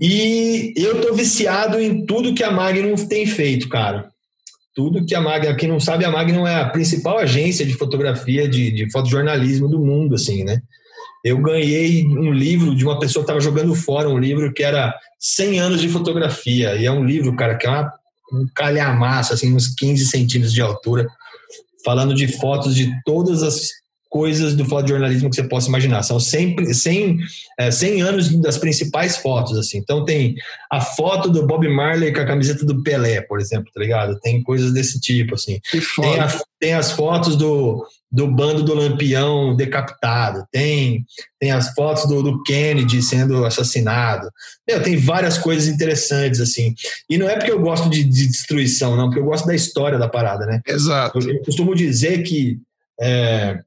E 0.00 0.72
eu 0.76 1.00
tô 1.00 1.12
viciado 1.12 1.80
em 1.80 2.06
tudo 2.06 2.34
que 2.34 2.44
a 2.44 2.52
Magnum 2.52 2.94
tem 2.94 3.26
feito, 3.26 3.68
cara. 3.68 4.08
Tudo 4.74 5.04
que 5.04 5.14
a 5.14 5.20
Magnum, 5.20 5.56
quem 5.56 5.68
não 5.68 5.80
sabe, 5.80 6.04
a 6.04 6.10
Magnum 6.10 6.46
é 6.46 6.54
a 6.54 6.68
principal 6.68 7.18
agência 7.18 7.66
de 7.66 7.74
fotografia, 7.74 8.48
de, 8.48 8.70
de 8.70 8.90
fotojornalismo 8.92 9.68
do 9.68 9.80
mundo, 9.80 10.14
assim, 10.14 10.44
né? 10.44 10.60
Eu 11.24 11.38
ganhei 11.38 12.06
um 12.06 12.32
livro 12.32 12.76
de 12.76 12.84
uma 12.84 13.00
pessoa 13.00 13.24
que 13.24 13.30
estava 13.30 13.40
jogando 13.40 13.74
fora, 13.74 14.08
um 14.08 14.18
livro 14.18 14.52
que 14.52 14.62
era 14.62 14.94
100 15.18 15.58
anos 15.58 15.80
de 15.80 15.88
fotografia. 15.88 16.76
E 16.76 16.86
é 16.86 16.92
um 16.92 17.04
livro, 17.04 17.34
cara, 17.34 17.56
que 17.56 17.66
é 17.66 17.70
uma 17.70 17.92
um 18.32 18.46
calhamaço, 18.54 19.32
assim, 19.32 19.54
uns 19.54 19.68
15 19.74 20.06
centímetros 20.06 20.52
de 20.52 20.60
altura, 20.60 21.06
falando 21.88 22.12
de 22.12 22.28
fotos 22.28 22.74
de 22.74 22.92
todas 23.02 23.42
as 23.42 23.70
coisas 24.10 24.54
do 24.54 24.62
fotojornalismo 24.66 25.30
que 25.30 25.36
você 25.36 25.42
possa 25.42 25.68
imaginar. 25.70 26.02
São 26.02 26.20
100, 26.20 26.74
100, 26.74 27.18
é, 27.58 27.70
100 27.70 28.02
anos 28.02 28.40
das 28.42 28.58
principais 28.58 29.16
fotos, 29.16 29.56
assim. 29.56 29.78
Então 29.78 30.04
tem 30.04 30.34
a 30.70 30.82
foto 30.82 31.30
do 31.30 31.46
Bob 31.46 31.66
Marley 31.66 32.12
com 32.12 32.20
a 32.20 32.26
camiseta 32.26 32.66
do 32.66 32.82
Pelé, 32.82 33.22
por 33.22 33.40
exemplo, 33.40 33.72
tá 33.72 33.80
ligado? 33.80 34.20
Tem 34.20 34.42
coisas 34.42 34.70
desse 34.70 35.00
tipo, 35.00 35.34
assim. 35.34 35.60
Tem, 36.02 36.20
a, 36.20 36.40
tem 36.60 36.74
as 36.74 36.92
fotos 36.92 37.36
do, 37.36 37.86
do 38.10 38.26
bando 38.26 38.62
do 38.62 38.74
Lampião 38.74 39.54
decapitado, 39.54 40.46
tem, 40.50 41.04
tem 41.38 41.50
as 41.50 41.74
fotos 41.74 42.06
do, 42.06 42.22
do 42.22 42.42
Kennedy 42.42 43.02
sendo 43.02 43.44
assassinado. 43.44 44.30
Meu, 44.66 44.82
tem 44.82 44.96
várias 44.96 45.36
coisas 45.36 45.68
interessantes, 45.68 46.40
assim. 46.40 46.74
E 47.08 47.18
não 47.18 47.28
é 47.28 47.36
porque 47.36 47.52
eu 47.52 47.60
gosto 47.60 47.90
de, 47.90 48.02
de 48.04 48.26
destruição, 48.26 48.96
não, 48.96 49.06
porque 49.06 49.20
eu 49.20 49.26
gosto 49.26 49.46
da 49.46 49.54
história 49.54 49.98
da 49.98 50.08
parada, 50.08 50.46
né? 50.46 50.60
Exato. 50.66 51.18
Eu, 51.18 51.34
eu 51.34 51.42
costumo 51.42 51.74
dizer 51.74 52.22
que 52.22 52.58
é, 53.00 53.60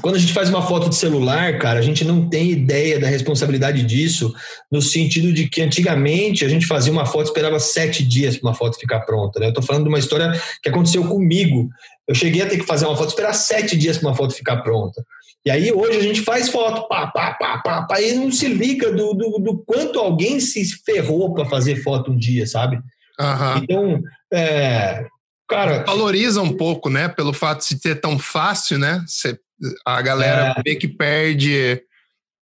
quando 0.00 0.16
a 0.16 0.18
gente 0.18 0.32
faz 0.32 0.48
uma 0.48 0.66
foto 0.66 0.88
de 0.88 0.96
celular, 0.96 1.58
cara, 1.58 1.78
a 1.78 1.82
gente 1.82 2.04
não 2.04 2.28
tem 2.28 2.50
ideia 2.50 2.98
da 2.98 3.06
responsabilidade 3.06 3.84
disso, 3.84 4.34
no 4.70 4.82
sentido 4.82 5.32
de 5.32 5.48
que 5.48 5.62
antigamente 5.62 6.44
a 6.44 6.48
gente 6.48 6.66
fazia 6.66 6.92
uma 6.92 7.06
foto, 7.06 7.26
esperava 7.26 7.60
sete 7.60 8.04
dias 8.04 8.36
para 8.36 8.48
uma 8.48 8.54
foto 8.54 8.78
ficar 8.78 9.00
pronta. 9.00 9.38
Né? 9.38 9.46
Eu 9.46 9.50
estou 9.50 9.62
falando 9.62 9.84
de 9.84 9.88
uma 9.88 9.98
história 9.98 10.32
que 10.60 10.68
aconteceu 10.68 11.04
comigo. 11.06 11.68
Eu 12.08 12.14
cheguei 12.14 12.42
a 12.42 12.46
ter 12.46 12.58
que 12.58 12.66
fazer 12.66 12.86
uma 12.86 12.96
foto, 12.96 13.08
esperar 13.08 13.32
sete 13.32 13.76
dias 13.76 13.98
para 13.98 14.08
uma 14.08 14.16
foto 14.16 14.34
ficar 14.34 14.58
pronta. 14.58 15.04
E 15.44 15.50
aí 15.50 15.72
hoje 15.72 15.98
a 15.98 16.02
gente 16.02 16.22
faz 16.22 16.48
foto, 16.48 16.88
pá, 16.88 17.06
pá, 17.06 17.32
pá, 17.34 17.58
pá, 17.58 17.82
pá 17.82 18.00
e 18.00 18.14
não 18.14 18.32
se 18.32 18.48
liga 18.48 18.92
do, 18.92 19.14
do, 19.14 19.38
do 19.38 19.58
quanto 19.64 19.98
alguém 19.98 20.40
se 20.40 20.64
ferrou 20.84 21.32
para 21.34 21.44
fazer 21.44 21.82
foto 21.82 22.10
um 22.10 22.18
dia, 22.18 22.46
sabe? 22.46 22.76
Uhum. 23.18 23.62
Então, 23.62 24.02
é, 24.32 25.06
cara. 25.48 25.84
Valoriza 25.84 26.42
um 26.42 26.52
pouco, 26.52 26.90
né? 26.90 27.08
Pelo 27.08 27.32
fato 27.32 27.66
de 27.66 27.80
ser 27.80 28.00
tão 28.00 28.18
fácil, 28.18 28.78
né? 28.78 29.04
Você 29.06 29.38
a 29.84 30.02
galera 30.02 30.54
é. 30.58 30.62
vê 30.62 30.76
que 30.76 30.86
perde, 30.86 31.82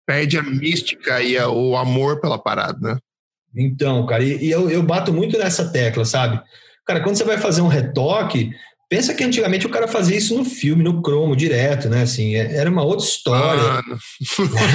perde 0.05 0.37
a 0.37 0.43
mística 0.43 1.21
e 1.21 1.37
a, 1.37 1.49
o 1.49 1.75
amor 1.75 2.21
pela 2.21 2.37
parada, 2.37 2.79
né? 2.79 2.99
Então, 3.55 4.05
cara, 4.05 4.23
e, 4.23 4.45
e 4.45 4.51
eu, 4.51 4.69
eu 4.69 4.83
bato 4.83 5.11
muito 5.11 5.37
nessa 5.37 5.71
tecla, 5.71 6.05
sabe? 6.05 6.39
Cara, 6.85 7.01
quando 7.01 7.15
você 7.15 7.23
vai 7.23 7.37
fazer 7.37 7.61
um 7.61 7.67
retoque, 7.67 8.51
Pensa 8.89 9.13
que 9.13 9.23
antigamente 9.23 9.67
o 9.67 9.69
cara 9.69 9.87
fazia 9.87 10.17
isso 10.17 10.35
no 10.35 10.43
filme, 10.43 10.83
no 10.83 10.99
cromo, 11.03 11.35
direto, 11.35 11.87
né? 11.87 12.01
Assim, 12.01 12.35
é, 12.35 12.55
era 12.55 12.67
uma 12.67 12.83
outra 12.83 13.05
história. 13.05 13.61
Mano. 13.61 13.99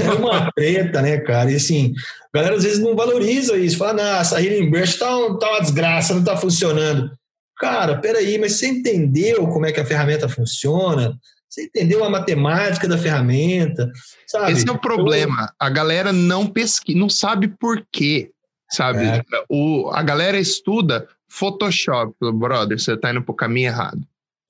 Era 0.04 0.14
uma 0.14 0.52
treta, 0.52 1.02
né, 1.02 1.18
cara? 1.18 1.50
E 1.50 1.56
assim, 1.56 1.92
a 2.32 2.38
galera 2.38 2.54
às 2.54 2.62
vezes 2.62 2.78
não 2.78 2.94
valoriza 2.94 3.58
isso. 3.58 3.76
Fala, 3.76 3.94
nossa, 3.94 4.36
a 4.36 4.42
Healing 4.42 4.70
Brush 4.70 4.98
tá, 4.98 5.16
um, 5.16 5.36
tá 5.36 5.50
uma 5.50 5.60
desgraça, 5.60 6.14
não 6.14 6.22
tá 6.22 6.36
funcionando. 6.36 7.10
Cara, 7.58 7.98
peraí, 7.98 8.38
mas 8.38 8.52
você 8.52 8.68
entendeu 8.68 9.48
como 9.48 9.66
é 9.66 9.72
que 9.72 9.80
a 9.80 9.86
ferramenta 9.86 10.28
funciona? 10.28 11.18
Você 11.48 11.64
entendeu 11.64 12.04
a 12.04 12.10
matemática 12.10 12.86
da 12.86 12.98
ferramenta? 12.98 13.90
Sabe? 14.28 14.52
Esse 14.52 14.68
é 14.68 14.72
o 14.72 14.78
problema. 14.78 15.52
A 15.58 15.68
galera 15.68 16.12
não 16.12 16.46
pesquisa, 16.46 16.98
não 16.98 17.08
sabe 17.08 17.48
por 17.48 17.84
quê, 17.92 18.30
sabe? 18.70 19.04
É. 19.04 19.22
O, 19.48 19.90
a 19.92 20.02
galera 20.02 20.38
estuda 20.38 21.08
Photoshop, 21.36 22.14
brother, 22.32 22.78
você 22.78 22.96
tá 22.96 23.10
indo 23.10 23.22
pro 23.22 23.34
caminho 23.34 23.66
errado. 23.66 24.00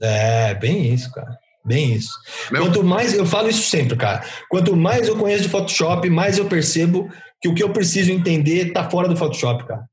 É, 0.03 0.55
bem 0.55 0.93
isso, 0.93 1.11
cara. 1.11 1.39
Bem 1.65 1.95
isso. 1.95 2.13
Meu... 2.53 2.63
Quanto 2.63 2.85
mais, 2.85 3.15
eu 3.15 3.25
falo 3.25 3.49
isso 3.49 3.71
sempre, 3.71 3.97
cara. 3.97 4.23
Quanto 4.51 4.77
mais 4.77 5.09
eu 5.09 5.17
conheço 5.17 5.45
de 5.45 5.49
Photoshop, 5.49 6.11
mais 6.11 6.37
eu 6.37 6.45
percebo 6.45 7.11
que 7.41 7.49
o 7.49 7.55
que 7.55 7.63
eu 7.63 7.73
preciso 7.73 8.13
entender 8.13 8.71
tá 8.71 8.91
fora 8.91 9.09
do 9.09 9.17
Photoshop, 9.17 9.67
cara. 9.67 9.87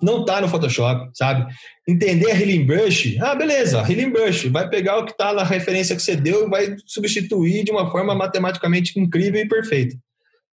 Não 0.00 0.24
tá 0.24 0.40
no 0.40 0.48
Photoshop, 0.48 1.10
sabe? 1.12 1.44
Entender 1.88 2.30
a 2.30 2.38
Healing 2.38 2.64
Brush, 2.64 3.18
ah, 3.20 3.34
beleza, 3.34 3.80
Healing 3.80 4.10
Brush, 4.10 4.46
vai 4.46 4.68
pegar 4.68 4.98
o 4.98 5.06
que 5.06 5.16
tá 5.16 5.32
na 5.32 5.42
referência 5.42 5.96
que 5.96 6.02
você 6.02 6.14
deu 6.14 6.46
e 6.46 6.50
vai 6.50 6.76
substituir 6.86 7.64
de 7.64 7.72
uma 7.72 7.90
forma 7.90 8.14
matematicamente 8.14 8.96
incrível 9.00 9.40
e 9.40 9.48
perfeita. 9.48 9.96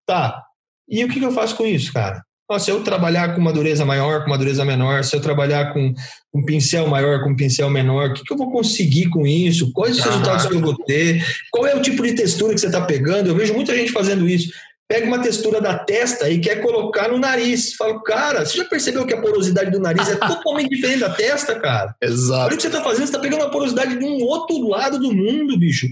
Tá. 0.06 0.44
E 0.88 1.04
o 1.04 1.08
que, 1.08 1.20
que 1.20 1.26
eu 1.26 1.32
faço 1.32 1.56
com 1.56 1.66
isso, 1.66 1.92
cara? 1.92 2.24
Se 2.58 2.72
eu 2.72 2.84
trabalhar 2.84 3.36
com 3.36 3.42
uma 3.42 3.54
dureza 3.54 3.86
maior, 3.86 4.22
com 4.22 4.28
uma 4.28 4.38
dureza 4.38 4.66
menor, 4.66 5.04
se 5.04 5.16
eu 5.16 5.22
trabalhar 5.22 5.72
com 5.72 5.94
um 6.34 6.44
pincel 6.44 6.88
maior, 6.88 7.24
com 7.24 7.30
um 7.30 7.36
pincel 7.36 7.70
menor, 7.70 8.10
o 8.10 8.14
que, 8.14 8.24
que 8.24 8.34
eu 8.34 8.38
vou 8.38 8.52
conseguir 8.52 9.10
com 9.10 9.28
isso? 9.28 9.72
Quais 9.72 9.98
os 9.98 10.04
resultados 10.04 10.48
que 10.48 10.56
eu 10.56 10.62
vou 10.62 10.76
ter? 10.86 11.24
Qual 11.52 11.68
é 11.68 11.76
o 11.76 11.82
tipo 11.82 12.02
de 12.02 12.14
textura 12.14 12.54
que 12.54 12.60
você 12.60 12.66
está 12.66 12.82
pegando? 12.82 13.28
Eu 13.30 13.36
vejo 13.36 13.54
muita 13.54 13.76
gente 13.76 13.92
fazendo 13.92 14.28
isso. 14.28 14.52
Pega 14.88 15.06
uma 15.06 15.22
textura 15.22 15.62
da 15.62 15.78
testa 15.78 16.28
e 16.28 16.40
quer 16.40 16.64
colocar 16.64 17.10
no 17.10 17.20
nariz. 17.20 17.76
Falo, 17.76 18.02
cara, 18.02 18.44
você 18.44 18.58
já 18.58 18.66
percebeu 18.66 19.06
que 19.06 19.14
a 19.14 19.22
porosidade 19.22 19.70
do 19.70 19.80
nariz 19.80 20.10
é 20.10 20.16
totalmente 20.18 20.70
diferente 20.70 21.02
da 21.02 21.12
testa, 21.12 21.60
cara? 21.60 21.94
Exato. 22.02 22.46
Olha 22.46 22.54
o 22.54 22.56
que 22.56 22.64
você 22.64 22.68
está 22.70 22.82
fazendo, 22.82 22.98
você 22.98 23.04
está 23.04 23.20
pegando 23.20 23.44
a 23.44 23.52
porosidade 23.52 23.96
de 23.96 24.06
um 24.06 24.24
outro 24.24 24.68
lado 24.68 24.98
do 24.98 25.14
mundo, 25.14 25.60
bicho. 25.60 25.88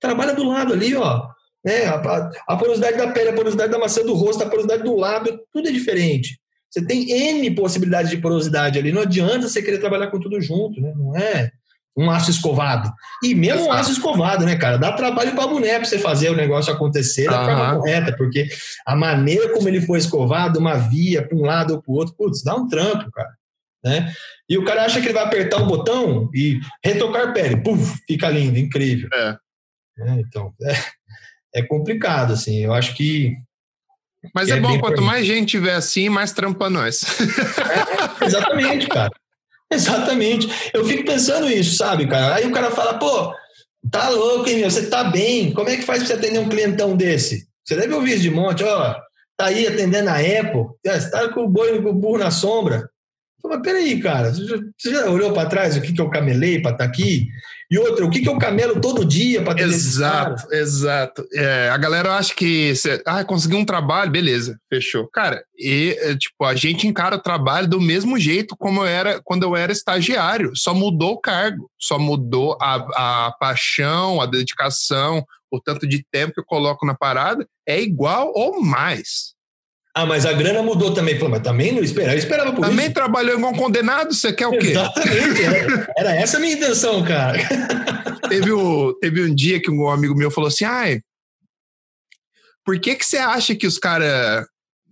Trabalha 0.00 0.34
do 0.34 0.42
lado 0.42 0.72
ali, 0.72 0.96
ó. 0.96 1.28
Né? 1.64 1.84
A, 1.86 2.30
a, 2.48 2.56
porosidade 2.56 2.96
da 2.96 3.12
pele, 3.12 3.30
a 3.30 3.34
porosidade 3.34 3.70
da 3.70 3.78
maçã 3.78 4.02
do 4.02 4.14
rosto, 4.14 4.42
a 4.42 4.48
porosidade 4.48 4.82
do 4.82 4.96
lábio, 4.96 5.40
tudo 5.52 5.68
é 5.68 5.72
diferente. 5.72 6.40
Você 6.70 6.84
tem 6.84 7.10
N 7.10 7.50
possibilidades 7.50 8.10
de 8.10 8.18
porosidade 8.18 8.78
ali. 8.78 8.92
Não 8.92 9.02
adianta 9.02 9.48
você 9.48 9.60
querer 9.60 9.78
trabalhar 9.78 10.06
com 10.06 10.20
tudo 10.20 10.40
junto, 10.40 10.80
né? 10.80 10.94
Não 10.96 11.16
é 11.16 11.50
um 11.96 12.10
aço 12.10 12.30
escovado. 12.30 12.90
E 13.22 13.34
mesmo 13.34 13.66
um 13.66 13.72
aço 13.72 13.92
escovado, 13.92 14.44
né, 14.44 14.56
cara? 14.56 14.78
Dá 14.78 14.92
trabalho 14.92 15.34
para 15.34 15.44
a 15.44 15.48
mulher 15.48 15.80
para 15.80 15.88
você 15.88 15.98
fazer 15.98 16.30
o 16.30 16.36
negócio 16.36 16.72
acontecer 16.72 17.28
da 17.28 17.40
uhum. 17.40 17.46
forma 17.46 17.76
correta, 17.76 18.16
porque 18.16 18.48
a 18.86 18.94
maneira 18.94 19.52
como 19.52 19.68
ele 19.68 19.80
foi 19.80 19.98
escovado, 19.98 20.58
uma 20.58 20.76
via 20.76 21.26
para 21.26 21.36
um 21.36 21.42
lado 21.42 21.74
ou 21.74 21.82
para 21.82 21.92
o 21.92 21.96
outro, 21.96 22.14
putz, 22.16 22.42
dá 22.42 22.54
um 22.54 22.68
trampo, 22.68 23.10
cara. 23.10 23.30
Né? 23.84 24.12
E 24.48 24.56
o 24.56 24.64
cara 24.64 24.84
acha 24.84 25.00
que 25.00 25.06
ele 25.06 25.14
vai 25.14 25.24
apertar 25.24 25.56
um 25.56 25.66
botão 25.66 26.30
e 26.34 26.60
retocar 26.84 27.32
pele, 27.32 27.56
puf, 27.56 27.98
fica 28.06 28.28
lindo, 28.28 28.58
incrível. 28.58 29.08
É. 29.12 29.36
É, 29.98 30.12
então, 30.20 30.54
é, 30.62 30.74
é 31.54 31.62
complicado, 31.62 32.32
assim. 32.32 32.64
Eu 32.64 32.72
acho 32.72 32.94
que. 32.94 33.36
Mas 34.34 34.48
é, 34.48 34.56
é 34.56 34.60
bom, 34.60 34.78
quanto 34.78 35.00
mais 35.00 35.26
gente 35.26 35.50
tiver 35.50 35.74
assim, 35.74 36.08
mais 36.08 36.32
trampa 36.32 36.68
nós. 36.68 37.02
É, 38.20 38.26
exatamente, 38.26 38.86
cara. 38.88 39.10
Exatamente. 39.72 40.48
Eu 40.74 40.84
fico 40.84 41.04
pensando 41.04 41.48
isso, 41.48 41.76
sabe, 41.76 42.06
cara? 42.06 42.34
Aí 42.34 42.46
o 42.46 42.52
cara 42.52 42.70
fala, 42.70 42.98
pô, 42.98 43.32
tá 43.90 44.08
louco, 44.08 44.48
hein, 44.48 44.58
meu? 44.58 44.70
Você 44.70 44.88
tá 44.88 45.04
bem. 45.04 45.52
Como 45.52 45.68
é 45.68 45.76
que 45.76 45.82
faz 45.82 46.00
pra 46.00 46.08
você 46.08 46.12
atender 46.14 46.40
um 46.40 46.48
clientão 46.48 46.96
desse? 46.96 47.46
Você 47.64 47.76
deve 47.76 47.94
ouvir 47.94 48.14
isso 48.14 48.22
de 48.22 48.30
monte, 48.30 48.64
ó. 48.64 48.96
Tá 49.36 49.46
aí 49.46 49.66
atendendo 49.66 50.10
a 50.10 50.16
Apple, 50.16 50.66
você 50.84 51.10
tá 51.10 51.32
com 51.32 51.44
o 51.44 51.48
boi 51.48 51.80
com 51.80 51.88
o 51.88 51.94
burro 51.94 52.18
na 52.18 52.30
sombra. 52.30 52.90
Mas 53.50 53.62
peraí, 53.62 53.98
cara, 53.98 54.32
você 54.32 54.46
já, 54.46 54.56
você 54.78 54.90
já 54.92 55.10
olhou 55.10 55.32
para 55.32 55.48
trás 55.48 55.76
o 55.76 55.82
que, 55.82 55.92
que 55.92 56.00
eu 56.00 56.08
camelei 56.08 56.62
para 56.62 56.70
estar 56.70 56.84
tá 56.84 56.90
aqui? 56.90 57.26
E 57.68 57.76
outra, 57.76 58.04
o 58.04 58.10
que, 58.10 58.20
que 58.20 58.28
eu 58.28 58.38
camelo 58.38 58.80
todo 58.80 59.04
dia 59.04 59.42
para 59.42 59.56
ter 59.56 59.64
Exato, 59.64 60.52
exato. 60.52 61.26
É, 61.32 61.68
a 61.68 61.76
galera 61.76 62.16
acha 62.16 62.32
que 62.32 62.74
você, 62.74 63.02
ah, 63.04 63.24
conseguiu 63.24 63.58
um 63.58 63.64
trabalho, 63.64 64.10
beleza, 64.10 64.56
fechou. 64.68 65.08
Cara, 65.08 65.42
e 65.58 65.96
é, 66.00 66.16
tipo, 66.16 66.44
a 66.44 66.54
gente 66.54 66.86
encara 66.86 67.16
o 67.16 67.22
trabalho 67.22 67.66
do 67.66 67.80
mesmo 67.80 68.18
jeito 68.20 68.56
como 68.56 68.82
eu 68.82 68.86
era 68.86 69.20
quando 69.24 69.42
eu 69.42 69.56
era 69.56 69.72
estagiário. 69.72 70.52
Só 70.54 70.72
mudou 70.72 71.14
o 71.14 71.20
cargo, 71.20 71.68
só 71.76 71.98
mudou 71.98 72.56
a, 72.60 73.26
a 73.26 73.32
paixão, 73.32 74.20
a 74.20 74.26
dedicação, 74.26 75.24
o 75.50 75.60
tanto 75.60 75.88
de 75.88 76.04
tempo 76.10 76.34
que 76.34 76.40
eu 76.40 76.46
coloco 76.46 76.86
na 76.86 76.94
parada, 76.94 77.44
é 77.66 77.80
igual 77.80 78.32
ou 78.32 78.62
mais. 78.62 79.34
Ah, 79.94 80.06
mas 80.06 80.24
a 80.24 80.32
grana 80.32 80.62
mudou 80.62 80.94
também. 80.94 81.16
Falei, 81.16 81.30
mas 81.32 81.42
também 81.42 81.72
não 81.72 81.82
esperava. 81.82 82.14
Eu 82.14 82.18
esperava 82.18 82.52
por 82.52 82.64
também 82.64 82.86
isso. 82.86 82.94
trabalhou 82.94 83.36
igual 83.36 83.52
um 83.52 83.56
condenado, 83.56 84.14
você 84.14 84.32
quer 84.32 84.46
o 84.46 84.56
quê? 84.56 84.68
Exatamente. 84.68 85.42
Era, 85.42 85.92
era 85.98 86.14
essa 86.16 86.36
a 86.36 86.40
minha 86.40 86.54
intenção, 86.54 87.04
cara. 87.04 87.38
teve, 88.28 88.52
o, 88.52 88.94
teve 89.00 89.22
um 89.22 89.34
dia 89.34 89.60
que 89.60 89.70
um 89.70 89.88
amigo 89.88 90.14
meu 90.14 90.30
falou 90.30 90.48
assim: 90.48 90.64
ai, 90.64 91.00
por 92.64 92.78
que, 92.78 92.94
que 92.94 93.04
você 93.04 93.18
acha 93.18 93.54
que 93.54 93.66
os 93.66 93.78
caras. 93.78 94.46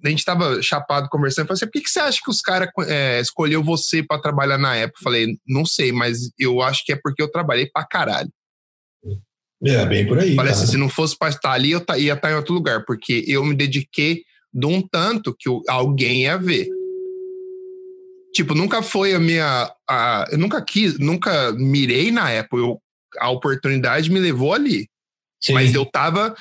A 0.05 0.09
gente 0.09 0.25
tava 0.25 0.63
chapado 0.63 1.09
conversando, 1.09 1.49
falei 1.49 1.57
assim, 1.57 1.67
por 1.67 1.73
que, 1.73 1.81
que 1.81 1.91
você 1.91 1.99
acha 1.99 2.21
que 2.23 2.31
os 2.31 2.41
caras 2.41 2.69
é, 2.87 3.21
escolheu 3.21 3.65
você 3.65 4.01
para 4.01 4.21
trabalhar 4.21 4.57
na 4.57 4.77
época? 4.77 5.01
Falei, 5.03 5.37
não 5.45 5.67
sei, 5.67 5.91
mas 5.91 6.31
eu 6.39 6.63
acho 6.63 6.85
que 6.85 6.93
é 6.93 7.01
porque 7.03 7.21
eu 7.21 7.29
trabalhei 7.29 7.67
pra 7.67 7.85
caralho. 7.85 8.31
É, 9.65 9.85
bem 9.87 10.07
por 10.07 10.21
aí. 10.21 10.37
Falei 10.37 10.53
assim, 10.53 10.67
se 10.67 10.77
não 10.77 10.89
fosse 10.89 11.19
pra 11.19 11.31
estar 11.31 11.51
ali, 11.51 11.73
eu 11.73 11.85
ia 11.97 12.15
estar 12.15 12.31
em 12.31 12.37
outro 12.37 12.55
lugar, 12.55 12.85
porque 12.85 13.25
eu 13.27 13.45
me 13.45 13.57
dediquei 13.57 14.23
de 14.53 14.67
um 14.67 14.81
tanto 14.81 15.35
que 15.39 15.49
alguém 15.69 16.23
ia 16.23 16.37
ver. 16.37 16.69
Tipo, 18.33 18.55
nunca 18.55 18.83
foi 18.83 19.15
a 19.15 19.19
minha. 19.19 19.73
A, 19.89 20.27
eu 20.31 20.39
nunca 20.39 20.63
quis, 20.63 20.99
nunca 20.99 21.53
mirei 21.53 22.11
na 22.11 22.39
Apple. 22.39 22.61
Eu, 22.61 22.81
a 23.19 23.31
oportunidade 23.31 24.11
me 24.11 24.21
levou 24.21 24.53
ali. 24.53 24.89
Sim. 25.41 25.55
Mas 25.55 25.75
eu 25.75 25.85
tava 25.87 26.35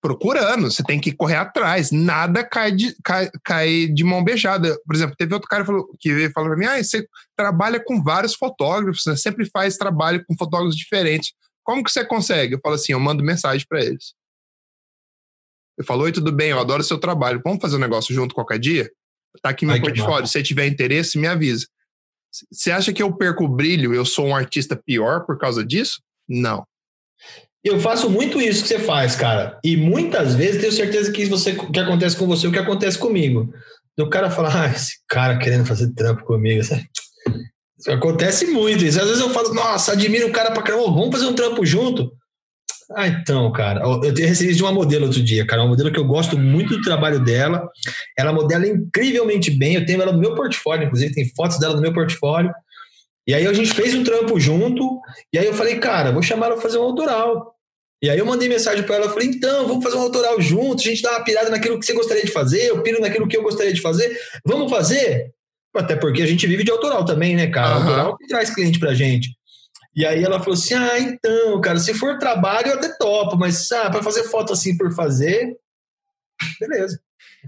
procurando, 0.00 0.70
você 0.70 0.82
tem 0.82 1.00
que 1.00 1.12
correr 1.12 1.36
atrás. 1.36 1.92
Nada 1.92 2.44
cai 2.44 2.72
de, 2.72 2.94
cai, 3.04 3.30
cai 3.44 3.86
de 3.86 4.02
mão 4.02 4.22
beijada. 4.22 4.76
Por 4.84 4.96
exemplo, 4.96 5.14
teve 5.16 5.32
outro 5.32 5.48
cara 5.48 5.64
falou, 5.64 5.88
que 5.98 6.12
veio 6.12 6.32
falou 6.32 6.50
pra 6.50 6.58
mim: 6.58 6.66
ah, 6.66 6.82
você 6.82 7.06
trabalha 7.36 7.82
com 7.82 8.02
vários 8.02 8.34
fotógrafos, 8.34 9.02
você 9.02 9.16
sempre 9.16 9.48
faz 9.48 9.76
trabalho 9.76 10.24
com 10.26 10.36
fotógrafos 10.36 10.76
diferentes. 10.76 11.32
Como 11.62 11.84
que 11.84 11.92
você 11.92 12.04
consegue? 12.04 12.54
Eu 12.54 12.60
falo 12.60 12.74
assim: 12.74 12.92
eu 12.92 13.00
mando 13.00 13.22
mensagem 13.22 13.64
para 13.68 13.80
eles. 13.80 14.14
Eu 15.78 15.84
falo, 15.84 16.04
oi, 16.04 16.12
tudo 16.12 16.30
bem, 16.32 16.50
eu 16.50 16.58
adoro 16.58 16.82
o 16.82 16.84
seu 16.84 16.98
trabalho. 16.98 17.40
Vamos 17.44 17.60
fazer 17.60 17.76
um 17.76 17.80
negócio 17.80 18.14
junto 18.14 18.34
qualquer 18.34 18.58
dia? 18.58 18.90
Tá 19.40 19.50
aqui 19.50 19.64
meu 19.64 19.74
Ai, 19.74 19.80
portfólio. 19.80 20.26
Se 20.26 20.42
tiver 20.42 20.66
interesse, 20.66 21.18
me 21.18 21.26
avisa. 21.26 21.66
Você 22.50 22.70
acha 22.70 22.92
que 22.92 23.02
eu 23.02 23.12
perco 23.12 23.44
o 23.44 23.48
brilho? 23.48 23.94
Eu 23.94 24.04
sou 24.04 24.26
um 24.26 24.36
artista 24.36 24.76
pior 24.76 25.24
por 25.24 25.38
causa 25.38 25.64
disso? 25.64 26.00
Não. 26.28 26.66
Eu 27.64 27.78
faço 27.78 28.10
muito 28.10 28.40
isso 28.40 28.62
que 28.62 28.68
você 28.68 28.78
faz, 28.78 29.14
cara. 29.14 29.58
E 29.62 29.76
muitas 29.76 30.34
vezes 30.34 30.60
tenho 30.60 30.72
certeza 30.72 31.12
que 31.12 31.26
você 31.26 31.54
que 31.54 31.78
acontece 31.78 32.16
com 32.16 32.26
você 32.26 32.46
o 32.46 32.52
que 32.52 32.58
acontece 32.58 32.98
comigo. 32.98 33.52
O 33.98 34.08
cara 34.08 34.30
fala, 34.30 34.64
ah, 34.64 34.68
esse 34.68 34.96
cara 35.08 35.38
querendo 35.38 35.66
fazer 35.66 35.92
trampo 35.92 36.24
comigo. 36.24 36.60
Isso 36.60 37.90
acontece 37.90 38.46
muito 38.46 38.84
isso. 38.84 39.00
Às 39.00 39.06
vezes 39.06 39.20
eu 39.20 39.30
falo, 39.30 39.54
nossa, 39.54 39.92
admiro 39.92 40.28
o 40.28 40.32
cara 40.32 40.50
pra 40.50 40.62
caramba, 40.62 40.84
vamos 40.84 41.10
fazer 41.12 41.26
um 41.26 41.34
trampo 41.34 41.64
junto. 41.64 42.12
Ah, 42.94 43.08
então, 43.08 43.50
cara, 43.52 43.80
eu 43.80 44.14
recebi 44.14 44.54
de 44.54 44.62
uma 44.62 44.72
modelo 44.72 45.06
outro 45.06 45.22
dia, 45.22 45.46
cara, 45.46 45.62
uma 45.62 45.68
modelo 45.68 45.90
que 45.90 45.98
eu 45.98 46.04
gosto 46.04 46.38
muito 46.38 46.76
do 46.76 46.82
trabalho 46.82 47.20
dela. 47.20 47.68
Ela 48.18 48.32
modela 48.32 48.66
incrivelmente 48.66 49.50
bem, 49.50 49.74
eu 49.74 49.86
tenho 49.86 50.02
ela 50.02 50.12
no 50.12 50.18
meu 50.18 50.34
portfólio, 50.34 50.86
inclusive 50.86 51.14
tem 51.14 51.28
fotos 51.34 51.58
dela 51.58 51.74
no 51.74 51.80
meu 51.80 51.92
portfólio. 51.92 52.52
E 53.26 53.34
aí 53.34 53.46
a 53.46 53.52
gente 53.52 53.72
fez 53.72 53.94
um 53.94 54.02
trampo 54.02 54.38
junto, 54.40 55.00
e 55.32 55.38
aí 55.38 55.46
eu 55.46 55.54
falei, 55.54 55.78
cara, 55.78 56.10
vou 56.10 56.22
chamar 56.22 56.46
ela 56.46 56.54
para 56.54 56.62
fazer 56.62 56.78
um 56.78 56.82
autoral. 56.82 57.54
E 58.02 58.10
aí 58.10 58.18
eu 58.18 58.26
mandei 58.26 58.48
mensagem 58.48 58.82
para 58.82 58.96
ela, 58.96 59.10
falei, 59.10 59.28
então, 59.28 59.66
vamos 59.68 59.84
fazer 59.84 59.96
um 59.96 60.02
autoral 60.02 60.40
junto, 60.40 60.80
a 60.80 60.84
gente 60.84 61.02
dá 61.02 61.12
uma 61.12 61.24
pirada 61.24 61.50
naquilo 61.50 61.78
que 61.78 61.86
você 61.86 61.92
gostaria 61.92 62.24
de 62.24 62.32
fazer, 62.32 62.66
eu 62.66 62.82
piro 62.82 63.00
naquilo 63.00 63.28
que 63.28 63.36
eu 63.36 63.42
gostaria 63.42 63.72
de 63.72 63.80
fazer, 63.80 64.18
vamos 64.44 64.68
fazer? 64.68 65.32
Até 65.74 65.94
porque 65.94 66.20
a 66.20 66.26
gente 66.26 66.46
vive 66.46 66.64
de 66.64 66.70
autoral 66.72 67.04
também, 67.04 67.36
né, 67.36 67.46
cara? 67.46 67.76
Uhum. 67.76 67.82
Autoral 67.82 68.18
que 68.18 68.26
traz 68.26 68.52
cliente 68.52 68.78
pra 68.78 68.92
gente. 68.92 69.30
E 69.94 70.06
aí 70.06 70.22
ela 70.22 70.40
falou 70.40 70.54
assim: 70.54 70.74
ah, 70.74 70.98
então, 70.98 71.60
cara, 71.60 71.78
se 71.78 71.92
for 71.94 72.18
trabalho 72.18 72.68
eu 72.68 72.74
até 72.74 72.88
topo, 72.96 73.36
mas 73.36 73.70
ah, 73.72 73.90
para 73.90 74.02
fazer 74.02 74.24
foto 74.24 74.52
assim 74.52 74.76
por 74.76 74.92
fazer, 74.94 75.56
beleza. 76.58 76.98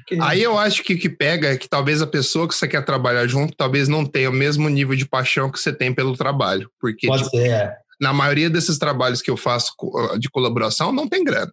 Okay. 0.03 0.19
Aí 0.21 0.43
eu 0.43 0.59
acho 0.59 0.83
que 0.83 0.95
o 0.95 0.99
que 0.99 1.09
pega 1.09 1.53
é 1.53 1.57
que 1.57 1.69
talvez 1.69 2.03
a 2.03 2.07
pessoa 2.07 2.49
que 2.49 2.55
você 2.55 2.67
quer 2.67 2.85
trabalhar 2.85 3.27
junto 3.29 3.57
talvez 3.57 3.87
não 3.87 4.05
tenha 4.05 4.29
o 4.29 4.33
mesmo 4.33 4.69
nível 4.69 4.97
de 4.97 5.07
paixão 5.07 5.51
que 5.51 5.59
você 5.59 5.73
tem 5.73 5.95
pelo 5.95 6.17
trabalho. 6.17 6.69
Porque 6.81 7.07
Pode 7.07 7.25
tipo, 7.25 7.37
ser, 7.37 7.51
é. 7.51 7.77
na 8.01 8.13
maioria 8.13 8.51
desses 8.51 8.77
trabalhos 8.77 9.23
que 9.23 9.31
eu 9.31 9.37
faço 9.37 9.73
ah, 10.13 10.19
de 10.19 10.29
colaboração 10.29 10.93
não 10.93 11.09
tem 11.09 11.23
grana. 11.23 11.53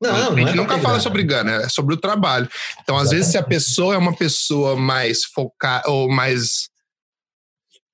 Não, 0.00 0.32
a 0.32 0.36
gente 0.36 0.54
não 0.54 0.62
nunca 0.62 0.74
fala 0.74 0.82
grana. 0.82 1.00
sobre 1.00 1.22
grana, 1.24 1.52
é 1.62 1.68
sobre 1.68 1.94
o 1.94 1.98
trabalho. 1.98 2.48
Então, 2.82 2.96
às 2.96 3.10
Exatamente. 3.10 3.16
vezes, 3.16 3.32
se 3.32 3.38
a 3.38 3.42
pessoa 3.42 3.94
é 3.94 3.98
uma 3.98 4.14
pessoa 4.14 4.76
mais 4.76 5.24
focada 5.24 5.90
ou 5.90 6.08
mais 6.08 6.68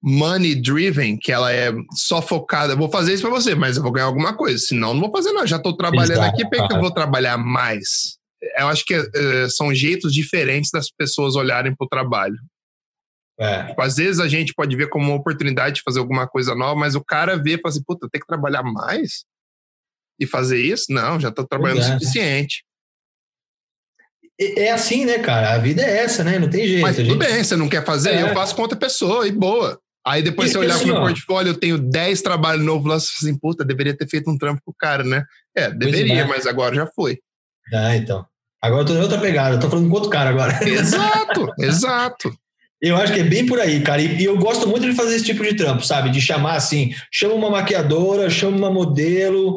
money 0.07 0.55
driven, 0.55 1.17
que 1.17 1.33
ela 1.33 1.51
é 1.51 1.73
só 1.93 2.21
focada, 2.21 2.77
vou 2.77 2.91
fazer 2.91 3.15
isso 3.15 3.23
para 3.23 3.31
você, 3.31 3.55
mas 3.55 3.79
eu 3.79 3.83
vou 3.83 3.91
ganhar 3.91 4.05
alguma 4.05 4.37
coisa, 4.37 4.59
senão 4.59 4.93
não 4.93 5.01
vou 5.01 5.11
fazer 5.11 5.33
nada, 5.33 5.47
já 5.47 5.57
estou 5.57 5.75
trabalhando 5.75 6.13
Exato, 6.13 6.29
aqui, 6.29 6.43
por 6.45 6.69
que 6.69 6.75
eu 6.75 6.81
vou 6.81 6.91
trabalhar 6.91 7.39
mais? 7.39 8.19
Eu 8.59 8.69
acho 8.69 8.85
que 8.85 8.95
uh, 8.95 9.51
são 9.51 9.75
jeitos 9.75 10.13
diferentes 10.13 10.71
das 10.71 10.91
pessoas 10.91 11.37
olharem 11.37 11.75
para 11.75 11.87
o 11.87 11.89
trabalho. 11.89 12.37
É. 13.41 13.69
Tipo, 13.69 13.81
às 13.81 13.97
vezes 13.97 14.21
a 14.21 14.29
gente 14.29 14.53
pode 14.53 14.77
ver 14.77 14.91
como 14.91 15.07
uma 15.07 15.17
oportunidade 15.17 15.77
de 15.77 15.83
fazer 15.83 16.01
alguma 16.01 16.29
coisa 16.29 16.55
nova, 16.55 16.79
mas 16.79 16.95
o 16.95 17.03
cara 17.03 17.43
vê 17.43 17.55
e 17.55 17.61
fala 17.61 17.73
assim, 17.73 17.83
puta, 17.83 18.07
tem 18.13 18.21
que 18.21 18.27
trabalhar 18.27 18.63
mais 18.63 19.25
e 20.21 20.27
fazer 20.27 20.61
isso? 20.61 20.93
Não, 20.93 21.19
já 21.19 21.31
estou 21.31 21.47
trabalhando 21.47 21.81
o 21.81 21.83
suficiente. 21.83 22.63
É 24.39 24.71
assim, 24.71 25.07
né, 25.07 25.19
cara? 25.21 25.55
A 25.55 25.59
vida 25.59 25.81
é 25.83 25.99
essa, 25.99 26.23
né? 26.23 26.39
Não 26.39 26.51
tem 26.51 26.67
jeito. 26.67 26.83
Mas 26.83 26.97
tudo 26.97 27.07
gente... 27.07 27.19
bem, 27.19 27.43
você 27.43 27.57
não 27.57 27.69
quer 27.69 27.85
fazer, 27.85 28.11
é. 28.11 28.23
eu 28.23 28.35
faço 28.35 28.55
com 28.55 28.63
outra 28.63 28.79
pessoa 28.79 29.27
e 29.27 29.33
boa. 29.33 29.81
Aí 30.07 30.23
depois 30.23 30.51
e, 30.51 30.53
você 30.53 30.59
olhar 30.59 30.77
pro 30.77 30.87
meu 30.87 31.01
portfólio, 31.01 31.51
eu 31.51 31.59
tenho 31.59 31.79
10 31.79 32.21
trabalhos 32.23 32.65
novos 32.65 32.87
lá, 32.87 33.01
você 33.01 33.11
assim, 33.17 33.39
puta, 33.39 33.65
deveria 33.65 33.97
ter 33.97 34.09
feito 34.09 34.31
um 34.31 34.37
trampo 34.37 34.61
com 34.65 34.71
o 34.71 34.77
cara, 34.79 35.03
né? 35.03 35.25
É, 35.57 35.71
deveria, 35.71 36.21
é. 36.21 36.27
mas 36.27 36.47
agora 36.47 36.75
já 36.75 36.87
foi. 36.87 37.19
Ah, 37.73 37.97
então. 37.97 38.27
Agora 38.61 38.83
eu 38.83 38.87
tô 38.87 38.95
em 38.95 39.01
outra 39.01 39.19
pegada, 39.19 39.57
eu 39.57 39.61
tô 39.61 39.69
falando 39.69 39.89
com 39.89 39.95
outro 39.95 40.11
cara 40.11 40.31
agora. 40.31 40.59
Exato, 40.67 41.53
exato. 41.59 42.35
Eu 42.81 42.97
acho 42.97 43.15
que 43.15 43.21
é 43.21 43.25
bem 43.25 43.47
por 43.47 43.59
aí, 43.59 43.83
cara. 43.83 44.01
E, 44.03 44.23
e, 44.23 44.25
eu 44.25 44.37
gosto 44.37 44.69
muito 44.69 44.87
de 44.87 44.95
fazer 44.95 45.17
esse 45.17 45.25
tipo 45.25 45.43
de 45.43 45.57
trampo, 45.57 45.85
sabe? 45.85 46.11
De 46.11 46.21
chamar 46.21 46.57
assim, 46.57 46.95
chama 47.11 47.35
uma 47.35 47.49
maquiadora, 47.49 48.29
chama 48.29 48.57
uma 48.57 48.71
modelo, 48.71 49.57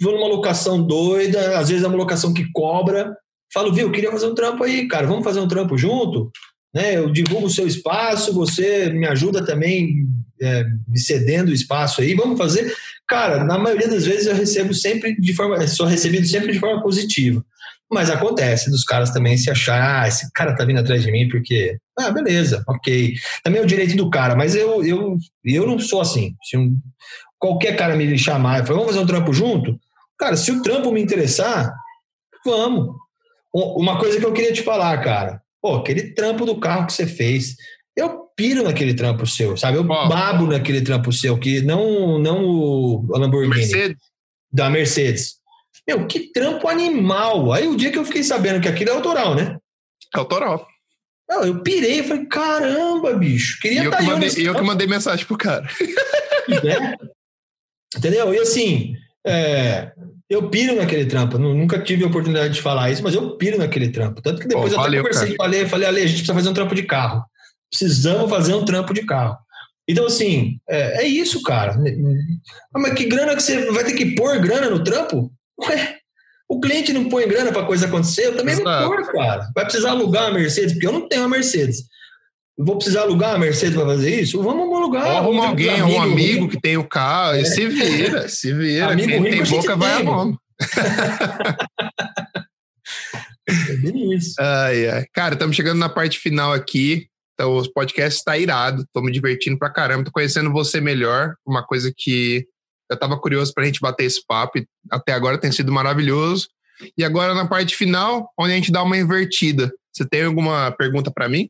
vou 0.00 0.12
numa 0.12 0.28
locação 0.28 0.80
doida, 0.80 1.58
às 1.58 1.68
vezes 1.68 1.82
é 1.82 1.88
uma 1.88 1.96
locação 1.96 2.32
que 2.32 2.50
cobra. 2.52 3.16
Falo, 3.52 3.72
viu, 3.72 3.90
queria 3.90 4.12
fazer 4.12 4.26
um 4.26 4.34
trampo 4.34 4.62
aí, 4.62 4.86
cara, 4.86 5.06
vamos 5.06 5.24
fazer 5.24 5.40
um 5.40 5.48
trampo 5.48 5.76
junto? 5.76 6.30
Né? 6.74 6.96
Eu 6.96 7.10
divulgo 7.10 7.46
o 7.46 7.50
seu 7.50 7.66
espaço, 7.66 8.32
você 8.32 8.90
me 8.90 9.06
ajuda 9.06 9.44
também 9.44 10.06
é, 10.40 10.64
me 10.86 10.98
cedendo 10.98 11.48
o 11.48 11.54
espaço 11.54 12.00
aí, 12.00 12.14
vamos 12.14 12.38
fazer. 12.38 12.72
Cara, 13.06 13.44
na 13.44 13.58
maioria 13.58 13.88
das 13.88 14.04
vezes 14.04 14.26
eu 14.26 14.34
recebo 14.34 14.74
sempre 14.74 15.18
de 15.18 15.34
forma, 15.34 15.66
sou 15.66 15.86
recebido 15.86 16.26
sempre 16.26 16.52
de 16.52 16.58
forma 16.58 16.82
positiva. 16.82 17.44
Mas 17.90 18.10
acontece 18.10 18.70
dos 18.70 18.84
caras 18.84 19.10
também 19.10 19.38
se 19.38 19.50
achar, 19.50 20.02
ah, 20.02 20.08
esse 20.08 20.30
cara 20.32 20.54
tá 20.54 20.64
vindo 20.64 20.78
atrás 20.78 21.02
de 21.02 21.10
mim 21.10 21.26
porque, 21.28 21.78
ah, 21.98 22.10
beleza, 22.10 22.62
ok. 22.68 23.14
Também 23.42 23.60
é 23.60 23.64
o 23.64 23.66
direito 23.66 23.96
do 23.96 24.10
cara, 24.10 24.36
mas 24.36 24.54
eu, 24.54 24.84
eu, 24.84 25.16
eu 25.42 25.66
não 25.66 25.78
sou 25.78 26.02
assim. 26.02 26.34
Se 26.42 26.58
um, 26.58 26.78
qualquer 27.38 27.76
cara 27.76 27.96
me 27.96 28.18
chamar 28.18 28.62
e 28.62 28.66
falar, 28.66 28.80
vamos 28.80 28.92
fazer 28.92 29.02
um 29.02 29.06
trampo 29.06 29.32
junto? 29.32 29.80
Cara, 30.18 30.36
se 30.36 30.52
o 30.52 30.60
trampo 30.60 30.92
me 30.92 31.00
interessar, 31.00 31.72
vamos. 32.44 32.94
Uma 33.54 33.98
coisa 33.98 34.18
que 34.18 34.26
eu 34.26 34.32
queria 34.34 34.52
te 34.52 34.62
falar, 34.62 34.98
cara, 34.98 35.40
Pô, 35.60 35.76
aquele 35.76 36.14
trampo 36.14 36.44
do 36.44 36.58
carro 36.58 36.86
que 36.86 36.92
você 36.92 37.06
fez. 37.06 37.56
Eu 37.96 38.28
piro 38.36 38.62
naquele 38.62 38.94
trampo 38.94 39.26
seu, 39.26 39.56
sabe? 39.56 39.76
Eu 39.76 39.82
oh. 39.82 40.08
babo 40.08 40.46
naquele 40.46 40.80
trampo 40.80 41.12
seu, 41.12 41.38
que 41.38 41.60
não, 41.62 42.18
não 42.18 42.44
o 42.44 43.06
Lamborghini. 43.18 43.56
Mercedes. 43.56 43.96
Da 44.52 44.70
Mercedes. 44.70 45.38
Meu, 45.86 46.06
que 46.06 46.32
trampo 46.32 46.68
animal. 46.68 47.52
Aí 47.52 47.66
o 47.66 47.76
dia 47.76 47.90
que 47.90 47.98
eu 47.98 48.04
fiquei 48.04 48.22
sabendo 48.22 48.60
que 48.60 48.68
aquilo 48.68 48.90
é 48.90 48.94
autoral, 48.94 49.34
né? 49.34 49.58
É 50.14 50.18
autoral. 50.18 50.66
Não, 51.28 51.44
eu 51.44 51.62
pirei, 51.62 52.00
eu 52.00 52.04
falei, 52.04 52.26
caramba, 52.26 53.12
bicho. 53.14 53.60
Queria 53.60 53.82
e 53.82 53.84
eu, 53.84 53.90
tá 53.90 53.98
que 53.98 54.04
mandei, 54.04 54.48
eu 54.48 54.54
que 54.54 54.62
mandei 54.62 54.86
mensagem 54.86 55.26
pro 55.26 55.36
cara. 55.36 55.68
É. 56.48 56.96
Entendeu? 57.94 58.32
E 58.32 58.38
assim, 58.38 58.96
é, 59.26 59.92
eu 60.28 60.48
piro 60.50 60.76
naquele 60.76 61.06
trampo. 61.06 61.38
Nunca 61.38 61.78
tive 61.78 62.04
a 62.04 62.06
oportunidade 62.06 62.54
de 62.54 62.62
falar 62.62 62.90
isso, 62.90 63.02
mas 63.02 63.14
eu 63.14 63.36
piro 63.36 63.58
naquele 63.58 63.88
trampo. 63.88 64.20
Tanto 64.20 64.40
que 64.40 64.48
depois 64.48 64.72
eu 64.72 64.78
valeu, 64.78 65.00
até 65.00 65.10
conversei 65.10 65.36
com 65.36 65.42
Ale, 65.42 65.66
falei, 65.66 65.88
Ale, 65.88 66.00
a 66.00 66.06
gente 66.06 66.16
precisa 66.16 66.34
fazer 66.34 66.48
um 66.48 66.54
trampo 66.54 66.74
de 66.74 66.82
carro. 66.82 67.24
Precisamos 67.70 68.30
fazer 68.30 68.54
um 68.54 68.64
trampo 68.64 68.92
de 68.92 69.04
carro. 69.04 69.36
Então, 69.88 70.04
assim, 70.04 70.60
é, 70.68 71.02
é 71.02 71.06
isso, 71.06 71.42
cara. 71.42 71.74
Ah, 72.74 72.78
mas 72.78 72.92
que 72.92 73.06
grana 73.06 73.34
que 73.34 73.42
você 73.42 73.70
vai 73.70 73.84
ter 73.84 73.94
que 73.94 74.14
pôr 74.14 74.38
grana 74.38 74.68
no 74.68 74.84
trampo? 74.84 75.32
Ué, 75.62 75.96
o 76.46 76.60
cliente 76.60 76.92
não 76.92 77.08
põe 77.08 77.26
grana 77.26 77.50
para 77.50 77.64
coisa 77.64 77.86
acontecer, 77.86 78.26
eu 78.26 78.36
também 78.36 78.54
Exato. 78.54 78.68
não 78.68 78.88
pôr, 78.88 79.12
cara. 79.12 79.50
Vai 79.54 79.64
precisar 79.64 79.90
alugar 79.90 80.24
uma 80.24 80.38
Mercedes, 80.38 80.74
porque 80.74 80.86
eu 80.86 80.92
não 80.92 81.08
tenho 81.08 81.22
uma 81.22 81.28
Mercedes 81.28 81.84
vou 82.58 82.76
precisar 82.76 83.02
alugar 83.02 83.34
a 83.34 83.38
Mercedes 83.38 83.76
para 83.76 83.86
fazer 83.86 84.20
isso? 84.20 84.42
Vamos 84.42 84.76
alugar. 84.76 85.06
Arruma 85.06 85.46
alguém, 85.46 85.80
um 85.82 86.02
amigo 86.02 86.48
que 86.48 86.60
tem 86.60 86.76
o 86.76 86.88
carro, 86.88 87.36
é. 87.36 87.44
se 87.44 87.68
vira, 87.68 88.28
se 88.28 88.52
vira. 88.52 88.92
Amigo 88.92 89.08
Quem 89.08 89.22
tem 89.22 89.44
boca 89.44 89.76
vai 89.76 89.92
a 89.92 90.02
mão. 90.02 90.36
é 93.48 93.76
bem 93.76 94.14
isso. 94.14 94.34
Ai, 94.40 94.88
ai. 94.88 95.04
Cara, 95.12 95.34
estamos 95.34 95.54
chegando 95.54 95.78
na 95.78 95.88
parte 95.88 96.18
final 96.18 96.52
aqui. 96.52 97.06
Então, 97.34 97.56
o 97.56 97.72
podcast 97.72 98.18
está 98.18 98.36
irado, 98.36 98.82
estou 98.82 99.00
me 99.00 99.12
divertindo 99.12 99.56
pra 99.56 99.70
caramba, 99.70 100.04
tô 100.04 100.10
conhecendo 100.10 100.50
você 100.50 100.80
melhor, 100.80 101.36
uma 101.46 101.64
coisa 101.64 101.92
que 101.96 102.44
eu 102.90 102.94
estava 102.94 103.16
curioso 103.16 103.54
para 103.54 103.62
a 103.62 103.66
gente 103.66 103.80
bater 103.80 104.06
esse 104.06 104.20
papo 104.26 104.58
até 104.90 105.12
agora 105.12 105.38
tem 105.38 105.52
sido 105.52 105.70
maravilhoso. 105.70 106.48
E 106.96 107.04
agora 107.04 107.34
na 107.34 107.46
parte 107.46 107.76
final, 107.76 108.28
onde 108.38 108.52
a 108.52 108.56
gente 108.56 108.72
dá 108.72 108.82
uma 108.82 108.96
invertida. 108.96 109.70
Você 109.92 110.08
tem 110.08 110.24
alguma 110.24 110.72
pergunta 110.72 111.12
para 111.12 111.28
mim? 111.28 111.48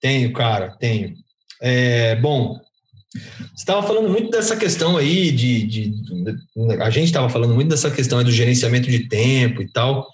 Tenho, 0.00 0.32
cara, 0.32 0.76
tenho. 0.78 1.14
É, 1.62 2.16
bom, 2.16 2.60
você 3.12 3.62
estava 3.62 3.86
falando 3.86 4.08
muito 4.08 4.30
dessa 4.30 4.56
questão 4.56 4.96
aí 4.96 5.30
de, 5.30 5.66
de, 5.66 5.88
de 5.88 6.36
a 6.80 6.90
gente 6.90 7.06
estava 7.06 7.28
falando 7.28 7.54
muito 7.54 7.68
dessa 7.68 7.90
questão 7.90 8.22
do 8.22 8.32
gerenciamento 8.32 8.90
de 8.90 9.08
tempo 9.08 9.62
e 9.62 9.70
tal. 9.70 10.06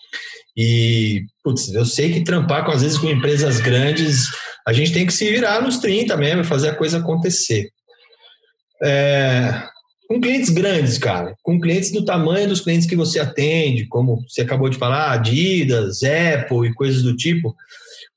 E, 0.57 1.24
putz, 1.43 1.73
eu 1.73 1.85
sei 1.85 2.12
que 2.12 2.24
trampar 2.24 2.65
com, 2.65 2.73
às 2.73 2.82
vezes, 2.82 2.98
com 2.98 3.09
empresas 3.09 3.61
grandes, 3.61 4.27
a 4.66 4.73
gente 4.73 4.93
tem 4.93 5.07
que 5.07 5.12
se 5.12 5.31
virar 5.31 5.62
nos 5.62 5.78
30 5.78 6.16
mesmo, 6.16 6.44
fazer 6.44 6.69
a 6.69 6.74
coisa 6.74 6.98
acontecer. 6.98 7.70
É, 8.82 9.62
com 10.07 10.20
clientes 10.20 10.51
grandes, 10.51 10.98
cara, 10.98 11.35
com 11.43 11.61
clientes 11.61 11.93
do 11.93 12.05
tamanho 12.05 12.48
dos 12.48 12.61
clientes 12.61 12.86
que 12.86 12.97
você 12.97 13.20
atende, 13.20 13.86
como 13.86 14.23
você 14.28 14.43
acabou 14.43 14.69
de 14.69 14.77
falar, 14.77 15.12
Adidas, 15.12 16.01
Apple 16.02 16.69
e 16.69 16.74
coisas 16.74 17.02
do 17.02 17.16
tipo, 17.16 17.55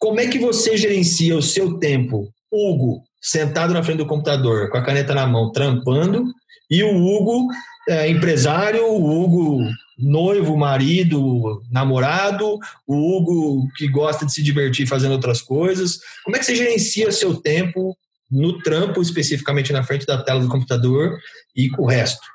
como 0.03 0.19
é 0.19 0.27
que 0.27 0.37
você 0.37 0.75
gerencia 0.75 1.33
o 1.33 1.41
seu 1.41 1.79
tempo, 1.79 2.29
Hugo, 2.51 3.05
sentado 3.21 3.73
na 3.73 3.81
frente 3.81 3.99
do 3.99 4.05
computador, 4.05 4.69
com 4.69 4.77
a 4.77 4.83
caneta 4.83 5.15
na 5.15 5.25
mão, 5.25 5.49
trampando, 5.49 6.25
e 6.69 6.83
o 6.83 6.93
Hugo, 6.93 7.47
é, 7.87 8.09
empresário, 8.09 8.85
o 8.85 9.01
Hugo, 9.01 9.63
noivo, 9.97 10.57
marido, 10.57 11.63
namorado, 11.71 12.59
o 12.85 12.95
Hugo 12.95 13.65
que 13.77 13.87
gosta 13.87 14.25
de 14.25 14.33
se 14.33 14.43
divertir 14.43 14.85
fazendo 14.85 15.13
outras 15.13 15.41
coisas. 15.41 15.99
Como 16.25 16.35
é 16.35 16.39
que 16.39 16.47
você 16.47 16.55
gerencia 16.57 17.09
seu 17.09 17.35
tempo 17.35 17.97
no 18.29 18.61
trampo, 18.61 19.01
especificamente 19.01 19.71
na 19.71 19.83
frente 19.83 20.05
da 20.05 20.21
tela 20.21 20.41
do 20.41 20.49
computador 20.49 21.17
e 21.55 21.69
com 21.69 21.83
o 21.83 21.87
resto? 21.87 22.27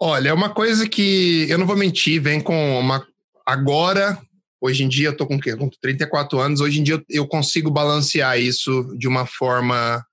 Olha, 0.00 0.30
é 0.30 0.32
uma 0.32 0.48
coisa 0.48 0.88
que 0.88 1.46
eu 1.50 1.58
não 1.58 1.66
vou 1.66 1.76
mentir, 1.76 2.18
vem 2.18 2.40
com 2.40 2.80
uma. 2.80 3.06
Agora 3.44 4.18
Hoje 4.64 4.84
em 4.84 4.88
dia 4.88 5.08
eu 5.08 5.16
tô 5.16 5.26
com 5.26 5.34
o 5.34 5.40
quê? 5.40 5.56
Com 5.56 5.68
34 5.68 6.38
anos. 6.38 6.60
Hoje 6.60 6.78
em 6.78 6.84
dia 6.84 7.02
eu, 7.10 7.26
consigo 7.26 7.68
balancear 7.68 8.38
isso 8.38 8.94
de 8.96 9.08
uma 9.08 9.26
forma. 9.26 10.06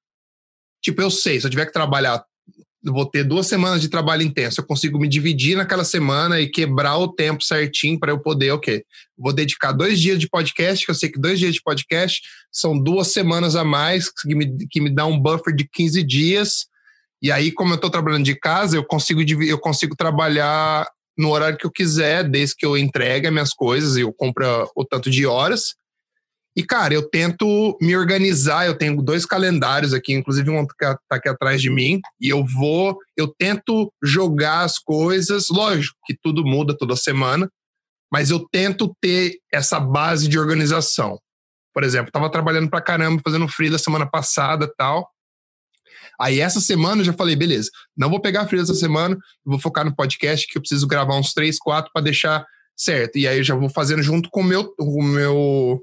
Tipo, 0.81 1.03
eu 1.03 1.11
sei, 1.11 1.39
se 1.39 1.45
eu 1.45 1.51
tiver 1.51 1.67
que 1.67 1.71
trabalhar, 1.71 2.23
vou 2.83 3.05
ter 3.05 3.23
duas 3.23 3.45
semanas 3.45 3.79
de 3.79 3.89
trabalho 3.89 4.23
intenso. 4.23 4.59
Eu 4.59 4.65
consigo 4.65 4.97
me 4.97 5.07
dividir 5.07 5.55
naquela 5.55 5.83
semana 5.83 6.41
e 6.41 6.49
quebrar 6.49 6.97
o 6.97 7.13
tempo 7.13 7.43
certinho 7.43 7.99
para 7.99 8.11
eu 8.11 8.19
poder, 8.19 8.49
ok. 8.49 8.83
Vou 9.15 9.31
dedicar 9.31 9.71
dois 9.71 9.99
dias 9.99 10.17
de 10.17 10.27
podcast, 10.27 10.83
que 10.83 10.89
eu 10.89 10.95
sei 10.95 11.09
que 11.09 11.19
dois 11.19 11.37
dias 11.37 11.53
de 11.53 11.61
podcast 11.61 12.19
são 12.51 12.75
duas 12.75 13.09
semanas 13.09 13.55
a 13.55 13.63
mais, 13.63 14.11
que 14.11 14.33
me, 14.33 14.65
que 14.67 14.81
me 14.81 14.89
dá 14.89 15.05
um 15.05 15.19
buffer 15.19 15.55
de 15.55 15.69
15 15.71 16.01
dias. 16.01 16.65
E 17.21 17.31
aí, 17.31 17.51
como 17.51 17.73
eu 17.73 17.75
estou 17.75 17.91
trabalhando 17.91 18.25
de 18.25 18.33
casa, 18.33 18.75
eu 18.75 18.83
consigo, 18.83 19.21
eu 19.43 19.59
consigo 19.59 19.95
trabalhar 19.95 20.87
no 21.19 21.31
horário 21.31 21.57
que 21.57 21.65
eu 21.65 21.71
quiser, 21.71 22.23
desde 22.23 22.55
que 22.55 22.65
eu 22.65 22.77
entregue 22.77 23.27
as 23.27 23.33
minhas 23.33 23.53
coisas 23.53 23.97
e 23.97 24.01
eu 24.01 24.13
compro 24.13 24.71
o 24.73 24.85
tanto 24.85 25.11
de 25.11 25.25
horas. 25.25 25.75
E, 26.55 26.63
cara, 26.63 26.93
eu 26.93 27.07
tento 27.09 27.77
me 27.81 27.95
organizar. 27.95 28.65
Eu 28.65 28.77
tenho 28.77 29.01
dois 29.01 29.25
calendários 29.25 29.93
aqui, 29.93 30.13
inclusive 30.13 30.49
um 30.49 30.65
que 30.65 30.73
tá 30.77 30.97
aqui 31.11 31.27
atrás 31.27 31.61
de 31.61 31.69
mim. 31.69 31.99
E 32.21 32.29
eu 32.29 32.45
vou, 32.45 32.97
eu 33.17 33.27
tento 33.37 33.91
jogar 34.01 34.61
as 34.61 34.79
coisas. 34.79 35.47
Lógico 35.49 35.97
que 36.05 36.17
tudo 36.23 36.45
muda 36.45 36.75
toda 36.75 36.95
semana, 36.95 37.49
mas 38.11 38.31
eu 38.31 38.47
tento 38.49 38.95
ter 39.01 39.39
essa 39.53 39.77
base 39.77 40.27
de 40.27 40.39
organização. 40.39 41.19
Por 41.73 41.83
exemplo, 41.83 42.07
estava 42.07 42.31
trabalhando 42.31 42.69
pra 42.69 42.81
caramba, 42.81 43.21
fazendo 43.23 43.47
free 43.47 43.69
da 43.69 43.77
semana 43.77 44.09
passada 44.09 44.71
tal. 44.77 45.09
Aí 46.19 46.39
essa 46.39 46.59
semana 46.59 47.01
eu 47.01 47.05
já 47.05 47.13
falei, 47.13 47.35
beleza, 47.35 47.69
não 47.95 48.09
vou 48.09 48.19
pegar 48.19 48.47
frio 48.47 48.61
essa 48.61 48.73
semana, 48.73 49.17
vou 49.45 49.59
focar 49.59 49.85
no 49.85 49.95
podcast 49.95 50.45
que 50.47 50.57
eu 50.57 50.61
preciso 50.61 50.85
gravar 50.85 51.17
uns 51.17 51.33
três, 51.33 51.57
quatro 51.57 51.89
para 51.93 52.03
deixar 52.03 52.45
certo. 52.75 53.17
E 53.17 53.27
aí 53.27 53.37
eu 53.37 53.43
já 53.43 53.55
vou 53.55 53.69
fazendo 53.69 54.03
junto 54.03 54.29
com 54.29 54.41
o 54.41 54.43
meu, 54.43 54.73
o 54.79 55.03
meu, 55.03 55.81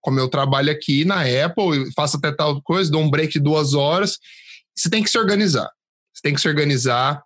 com 0.00 0.10
o 0.10 0.14
meu 0.14 0.28
trabalho 0.28 0.72
aqui 0.72 1.04
na 1.04 1.22
Apple, 1.22 1.92
faço 1.94 2.16
até 2.16 2.32
tal 2.32 2.60
coisa, 2.62 2.90
dou 2.90 3.02
um 3.02 3.10
break 3.10 3.34
de 3.34 3.40
duas 3.40 3.74
horas. 3.74 4.18
Você 4.76 4.90
tem 4.90 5.02
que 5.02 5.10
se 5.10 5.18
organizar. 5.18 5.70
Você 6.12 6.22
tem 6.22 6.34
que 6.34 6.40
se 6.40 6.48
organizar, 6.48 7.22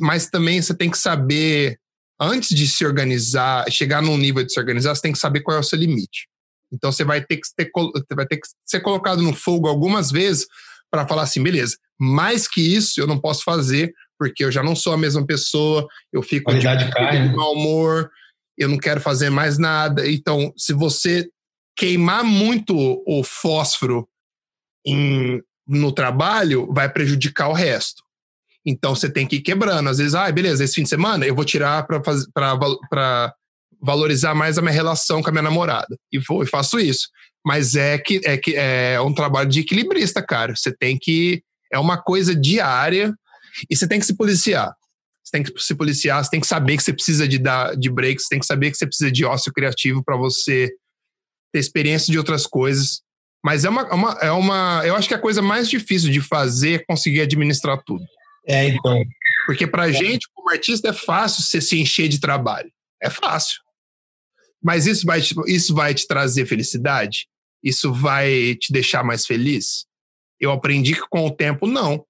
mas 0.00 0.28
também 0.28 0.60
você 0.60 0.74
tem 0.74 0.90
que 0.90 0.98
saber, 0.98 1.78
antes 2.18 2.56
de 2.56 2.66
se 2.66 2.84
organizar, 2.84 3.70
chegar 3.70 4.00
num 4.00 4.16
nível 4.16 4.42
de 4.42 4.52
se 4.52 4.58
organizar, 4.58 4.94
você 4.94 5.02
tem 5.02 5.12
que 5.12 5.18
saber 5.18 5.40
qual 5.40 5.56
é 5.56 5.60
o 5.60 5.62
seu 5.62 5.78
limite. 5.78 6.28
Então 6.72 6.90
você 6.90 7.04
vai 7.04 7.22
ter 7.22 7.36
que 7.36 7.42
ter, 7.54 7.70
vai 8.14 8.26
ter 8.26 8.38
que 8.38 8.48
ser 8.64 8.80
colocado 8.80 9.22
no 9.22 9.34
fogo 9.34 9.68
algumas 9.68 10.10
vezes 10.10 10.46
para 10.90 11.06
falar 11.06 11.22
assim, 11.22 11.42
beleza, 11.42 11.76
mais 12.02 12.48
que 12.48 12.60
isso 12.60 13.00
eu 13.00 13.06
não 13.06 13.18
posso 13.18 13.44
fazer, 13.44 13.92
porque 14.18 14.44
eu 14.44 14.50
já 14.50 14.62
não 14.62 14.74
sou 14.74 14.92
a 14.92 14.98
mesma 14.98 15.24
pessoa, 15.24 15.86
eu 16.12 16.22
fico 16.22 16.50
Qualidade 16.50 16.86
de 16.86 16.90
cai, 16.90 17.28
né? 17.28 17.32
mau 17.32 17.52
humor, 17.52 18.10
eu 18.58 18.68
não 18.68 18.76
quero 18.76 19.00
fazer 19.00 19.30
mais 19.30 19.56
nada. 19.56 20.08
Então, 20.10 20.52
se 20.56 20.72
você 20.72 21.28
queimar 21.76 22.24
muito 22.24 22.74
o 23.06 23.22
fósforo 23.22 24.08
em, 24.84 25.40
no 25.66 25.92
trabalho, 25.92 26.66
vai 26.72 26.92
prejudicar 26.92 27.48
o 27.48 27.52
resto. 27.52 28.02
Então 28.66 28.94
você 28.94 29.10
tem 29.10 29.26
que 29.26 29.36
ir 29.36 29.42
quebrando. 29.42 29.88
Às 29.88 29.98
vezes, 29.98 30.14
ah, 30.14 30.30
beleza, 30.30 30.64
esse 30.64 30.74
fim 30.74 30.82
de 30.82 30.88
semana 30.88 31.24
eu 31.24 31.34
vou 31.34 31.44
tirar 31.44 31.86
para 31.86 33.34
valorizar 33.80 34.34
mais 34.34 34.58
a 34.58 34.62
minha 34.62 34.72
relação 34.72 35.22
com 35.22 35.28
a 35.28 35.32
minha 35.32 35.42
namorada. 35.42 35.96
E 36.12 36.18
vou 36.18 36.42
e 36.42 36.46
faço 36.46 36.78
isso. 36.78 37.08
Mas 37.44 37.74
é 37.74 37.98
que 37.98 38.20
é 38.24 38.36
que 38.36 38.54
é 38.54 39.00
um 39.00 39.14
trabalho 39.14 39.48
de 39.48 39.60
equilibrista, 39.60 40.22
cara. 40.22 40.54
Você 40.54 40.72
tem 40.72 40.96
que 41.00 41.42
é 41.72 41.78
uma 41.78 42.00
coisa 42.00 42.34
diária 42.34 43.14
e 43.70 43.76
você 43.76 43.88
tem 43.88 43.98
que 43.98 44.06
se 44.06 44.16
policiar. 44.16 44.72
Você 45.22 45.30
tem 45.32 45.42
que 45.42 45.62
se 45.62 45.74
policiar, 45.74 46.22
você 46.22 46.30
tem 46.30 46.40
que 46.40 46.46
saber 46.46 46.76
que 46.76 46.82
você 46.82 46.92
precisa 46.92 47.26
de 47.26 47.38
dar 47.38 47.76
de 47.76 47.90
breaks, 47.90 48.24
você 48.24 48.28
tem 48.30 48.40
que 48.40 48.46
saber 48.46 48.70
que 48.70 48.76
você 48.76 48.86
precisa 48.86 49.10
de 49.10 49.24
ócio 49.24 49.52
criativo 49.52 50.02
para 50.04 50.16
você 50.16 50.70
ter 51.52 51.58
experiência 51.58 52.10
de 52.10 52.18
outras 52.18 52.46
coisas. 52.46 53.02
Mas 53.44 53.64
é 53.64 53.68
uma, 53.68 53.82
é 53.82 53.94
uma, 53.94 54.12
é 54.22 54.30
uma. 54.30 54.82
Eu 54.84 54.94
acho 54.94 55.08
que 55.08 55.14
a 55.14 55.18
coisa 55.18 55.42
mais 55.42 55.68
difícil 55.68 56.10
de 56.10 56.20
fazer 56.20 56.80
é 56.80 56.84
conseguir 56.84 57.22
administrar 57.22 57.80
tudo. 57.84 58.04
É, 58.46 58.68
então. 58.68 59.02
Porque 59.46 59.66
pra 59.66 59.88
é. 59.88 59.92
gente, 59.92 60.28
como 60.34 60.50
artista, 60.50 60.88
é 60.88 60.92
fácil 60.92 61.42
você 61.42 61.60
se 61.60 61.80
encher 61.80 62.08
de 62.08 62.20
trabalho. 62.20 62.70
É 63.02 63.10
fácil. 63.10 63.60
Mas 64.62 64.86
isso 64.86 65.04
vai, 65.04 65.20
te, 65.20 65.34
isso 65.48 65.74
vai 65.74 65.92
te 65.92 66.06
trazer 66.06 66.46
felicidade? 66.46 67.26
Isso 67.62 67.92
vai 67.92 68.54
te 68.54 68.72
deixar 68.72 69.02
mais 69.02 69.26
feliz? 69.26 69.86
Eu 70.42 70.50
aprendi 70.50 70.94
que 70.94 71.08
com 71.08 71.24
o 71.24 71.30
tempo, 71.30 71.68
não. 71.68 72.04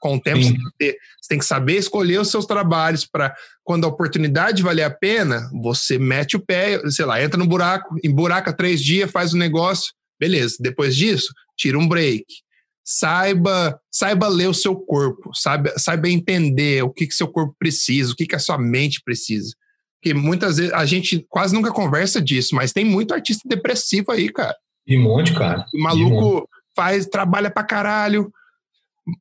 Com 0.00 0.16
o 0.16 0.20
tempo, 0.20 0.42
você 0.42 0.50
tem, 0.50 0.62
ter, 0.76 0.98
você 1.20 1.28
tem, 1.28 1.38
que 1.38 1.44
saber 1.44 1.76
escolher 1.76 2.20
os 2.20 2.28
seus 2.28 2.44
trabalhos 2.44 3.06
para, 3.06 3.34
quando 3.62 3.84
a 3.84 3.88
oportunidade 3.88 4.62
valer 4.62 4.82
a 4.82 4.90
pena, 4.90 5.48
você 5.62 5.96
mete 5.96 6.36
o 6.36 6.44
pé, 6.44 6.80
sei 6.90 7.04
lá, 7.04 7.22
entra 7.22 7.38
no 7.38 7.46
buraco, 7.46 7.96
emburaca 8.04 8.52
três 8.52 8.82
dias, 8.82 9.10
faz 9.10 9.32
o 9.32 9.36
um 9.36 9.38
negócio, 9.38 9.92
beleza. 10.20 10.56
Depois 10.60 10.96
disso, 10.96 11.32
tira 11.56 11.78
um 11.78 11.88
break. 11.88 12.24
Saiba, 12.84 13.78
saiba 13.90 14.28
ler 14.28 14.48
o 14.48 14.54
seu 14.54 14.74
corpo, 14.74 15.30
saiba, 15.34 15.72
saiba 15.76 16.08
entender 16.08 16.82
o 16.82 16.90
que, 16.90 17.06
que 17.06 17.14
seu 17.14 17.28
corpo 17.28 17.54
precisa, 17.58 18.12
o 18.12 18.16
que, 18.16 18.26
que 18.26 18.36
a 18.36 18.40
sua 18.40 18.58
mente 18.58 19.00
precisa. 19.04 19.54
Porque 20.00 20.14
muitas 20.14 20.56
vezes 20.56 20.72
a 20.72 20.84
gente 20.84 21.24
quase 21.28 21.54
nunca 21.54 21.72
conversa 21.72 22.20
disso, 22.20 22.54
mas 22.54 22.72
tem 22.72 22.84
muito 22.84 23.12
artista 23.12 23.48
depressivo 23.48 24.10
aí, 24.10 24.32
cara. 24.32 24.56
De 24.86 24.96
monte, 24.96 25.34
cara. 25.34 25.64
O 25.74 25.82
maluco 25.82 26.48
faz, 26.78 27.06
trabalha 27.06 27.50
pra 27.50 27.64
caralho, 27.64 28.32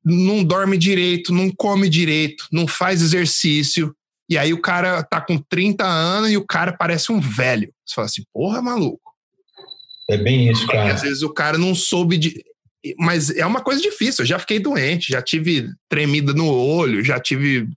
não 0.05 0.43
dorme 0.43 0.77
direito, 0.77 1.33
não 1.33 1.49
come 1.49 1.89
direito, 1.89 2.47
não 2.51 2.67
faz 2.67 3.01
exercício. 3.01 3.95
E 4.29 4.37
aí 4.37 4.53
o 4.53 4.61
cara 4.61 5.01
tá 5.01 5.19
com 5.19 5.39
30 5.39 5.83
anos 5.83 6.31
e 6.31 6.37
o 6.37 6.45
cara 6.45 6.71
parece 6.71 7.11
um 7.11 7.19
velho. 7.19 7.73
Você 7.83 7.95
fala 7.95 8.05
assim, 8.05 8.23
porra, 8.31 8.61
maluco. 8.61 9.11
É 10.07 10.17
bem 10.17 10.51
isso, 10.51 10.67
cara. 10.67 10.93
às 10.93 11.01
vezes 11.01 11.23
o 11.23 11.33
cara 11.33 11.57
não 11.57 11.73
soube 11.73 12.17
de. 12.17 12.43
Mas 12.99 13.31
é 13.31 13.45
uma 13.45 13.61
coisa 13.61 13.81
difícil. 13.81 14.21
Eu 14.21 14.27
já 14.27 14.39
fiquei 14.39 14.59
doente, 14.59 15.11
já 15.11 15.21
tive 15.21 15.67
tremida 15.89 16.33
no 16.33 16.47
olho, 16.47 17.03
já 17.03 17.19
tive 17.19 17.67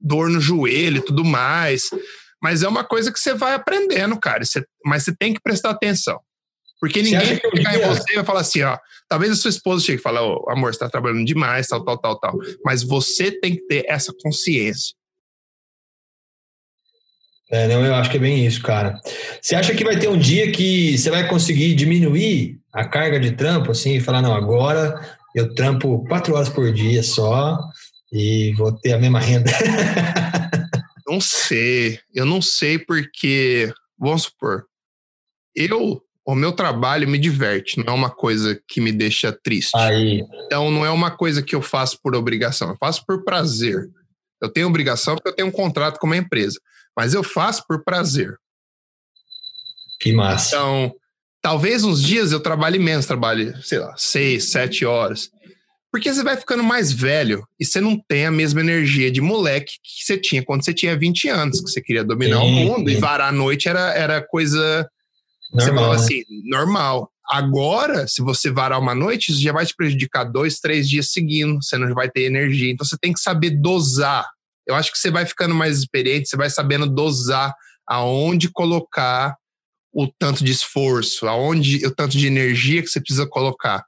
dor 0.00 0.30
no 0.30 0.40
joelho 0.40 0.98
e 0.98 1.04
tudo 1.04 1.24
mais. 1.24 1.90
Mas 2.40 2.62
é 2.62 2.68
uma 2.68 2.84
coisa 2.84 3.10
que 3.10 3.18
você 3.18 3.34
vai 3.34 3.54
aprendendo, 3.54 4.18
cara. 4.18 4.44
Você, 4.44 4.64
mas 4.84 5.02
você 5.02 5.14
tem 5.14 5.34
que 5.34 5.40
prestar 5.40 5.70
atenção. 5.70 6.20
Porque 6.80 7.02
ninguém 7.02 7.18
vai 7.18 7.36
chegar 7.56 7.74
em 7.74 7.88
você 7.88 8.12
e 8.12 8.16
vai 8.16 8.24
falar 8.24 8.40
assim, 8.40 8.62
ó. 8.62 8.78
Talvez 9.08 9.32
a 9.32 9.36
sua 9.36 9.50
esposa 9.50 9.84
chegue 9.84 9.98
e 9.98 10.02
fale, 10.02 10.18
oh, 10.18 10.44
amor, 10.50 10.74
você 10.74 10.80
tá 10.80 10.88
trabalhando 10.88 11.24
demais, 11.24 11.66
tal, 11.66 11.84
tal, 11.84 11.98
tal, 11.98 12.18
tal. 12.18 12.38
Mas 12.64 12.82
você 12.82 13.30
tem 13.30 13.54
que 13.56 13.66
ter 13.66 13.84
essa 13.88 14.12
consciência. 14.22 14.94
É, 17.50 17.68
não, 17.68 17.84
eu 17.84 17.94
acho 17.94 18.10
que 18.10 18.16
é 18.16 18.20
bem 18.20 18.44
isso, 18.44 18.60
cara. 18.62 19.00
Você 19.40 19.54
acha 19.54 19.74
que 19.74 19.84
vai 19.84 19.98
ter 19.98 20.08
um 20.08 20.18
dia 20.18 20.50
que 20.50 20.98
você 20.98 21.10
vai 21.10 21.28
conseguir 21.28 21.74
diminuir 21.74 22.58
a 22.72 22.84
carga 22.84 23.20
de 23.20 23.32
trampo, 23.32 23.70
assim, 23.70 23.96
e 23.96 24.00
falar, 24.00 24.20
não, 24.20 24.34
agora 24.34 25.00
eu 25.34 25.54
trampo 25.54 26.04
quatro 26.08 26.34
horas 26.34 26.48
por 26.48 26.72
dia 26.72 27.02
só 27.02 27.58
e 28.12 28.52
vou 28.56 28.72
ter 28.72 28.94
a 28.94 28.98
mesma 28.98 29.20
renda? 29.20 29.50
não 31.06 31.20
sei, 31.20 32.00
eu 32.12 32.26
não 32.26 32.42
sei 32.42 32.78
porque, 32.78 33.72
vamos 33.96 34.24
supor, 34.24 34.64
eu 35.54 36.02
o 36.26 36.34
meu 36.34 36.50
trabalho 36.50 37.08
me 37.08 37.18
diverte, 37.18 37.78
não 37.78 37.92
é 37.92 37.96
uma 37.96 38.10
coisa 38.10 38.60
que 38.66 38.80
me 38.80 38.90
deixa 38.90 39.32
triste. 39.32 39.76
Aí. 39.76 40.24
Então 40.44 40.72
não 40.72 40.84
é 40.84 40.90
uma 40.90 41.10
coisa 41.10 41.40
que 41.40 41.54
eu 41.54 41.62
faço 41.62 42.00
por 42.02 42.16
obrigação, 42.16 42.70
eu 42.70 42.76
faço 42.80 43.06
por 43.06 43.22
prazer. 43.22 43.88
Eu 44.42 44.48
tenho 44.48 44.66
obrigação 44.66 45.14
porque 45.14 45.28
eu 45.28 45.34
tenho 45.34 45.48
um 45.48 45.52
contrato 45.52 46.00
com 46.00 46.06
uma 46.06 46.16
empresa, 46.16 46.58
mas 46.96 47.14
eu 47.14 47.22
faço 47.22 47.64
por 47.68 47.84
prazer. 47.84 48.36
Que 50.00 50.12
massa. 50.12 50.48
Então, 50.48 50.92
talvez 51.40 51.84
uns 51.84 52.02
dias 52.02 52.32
eu 52.32 52.40
trabalhe 52.40 52.78
menos, 52.78 53.06
trabalhe, 53.06 53.54
sei 53.62 53.78
lá, 53.78 53.94
seis, 53.96 54.50
sete 54.50 54.84
horas. 54.84 55.30
Porque 55.92 56.12
você 56.12 56.24
vai 56.24 56.36
ficando 56.36 56.64
mais 56.64 56.92
velho 56.92 57.46
e 57.58 57.64
você 57.64 57.80
não 57.80 57.96
tem 57.96 58.26
a 58.26 58.32
mesma 58.32 58.60
energia 58.60 59.10
de 59.12 59.20
moleque 59.20 59.74
que 59.82 60.04
você 60.04 60.18
tinha 60.18 60.44
quando 60.44 60.64
você 60.64 60.74
tinha 60.74 60.98
20 60.98 61.28
anos, 61.28 61.60
que 61.60 61.70
você 61.70 61.80
queria 61.80 62.04
dominar 62.04 62.40
sim, 62.40 62.46
o 62.46 62.50
mundo 62.50 62.90
sim. 62.90 62.96
e 62.96 63.00
varar 63.00 63.28
a 63.28 63.32
noite 63.32 63.68
era, 63.68 63.94
era 63.94 64.20
coisa 64.20 64.86
Normal, 65.52 65.66
você 65.66 65.74
falava 65.74 65.96
né? 65.96 66.04
assim, 66.04 66.24
normal. 66.44 67.12
Agora, 67.28 68.06
se 68.06 68.22
você 68.22 68.50
varar 68.50 68.78
uma 68.78 68.94
noite, 68.94 69.32
isso 69.32 69.40
já 69.40 69.52
vai 69.52 69.66
te 69.66 69.74
prejudicar 69.74 70.24
dois, 70.24 70.60
três 70.60 70.88
dias 70.88 71.12
seguindo, 71.12 71.60
você 71.62 71.76
não 71.76 71.92
vai 71.92 72.08
ter 72.08 72.22
energia. 72.22 72.70
Então 72.70 72.86
você 72.86 72.96
tem 72.96 73.12
que 73.12 73.20
saber 73.20 73.50
dosar. 73.50 74.26
Eu 74.66 74.74
acho 74.74 74.92
que 74.92 74.98
você 74.98 75.10
vai 75.10 75.26
ficando 75.26 75.54
mais 75.54 75.78
experiente, 75.78 76.28
você 76.28 76.36
vai 76.36 76.50
sabendo 76.50 76.86
dosar 76.86 77.52
aonde 77.86 78.48
colocar 78.50 79.36
o 79.92 80.06
tanto 80.06 80.44
de 80.44 80.52
esforço, 80.52 81.26
aonde 81.26 81.84
o 81.86 81.94
tanto 81.94 82.16
de 82.16 82.26
energia 82.26 82.82
que 82.82 82.88
você 82.88 83.00
precisa 83.00 83.26
colocar. 83.26 83.84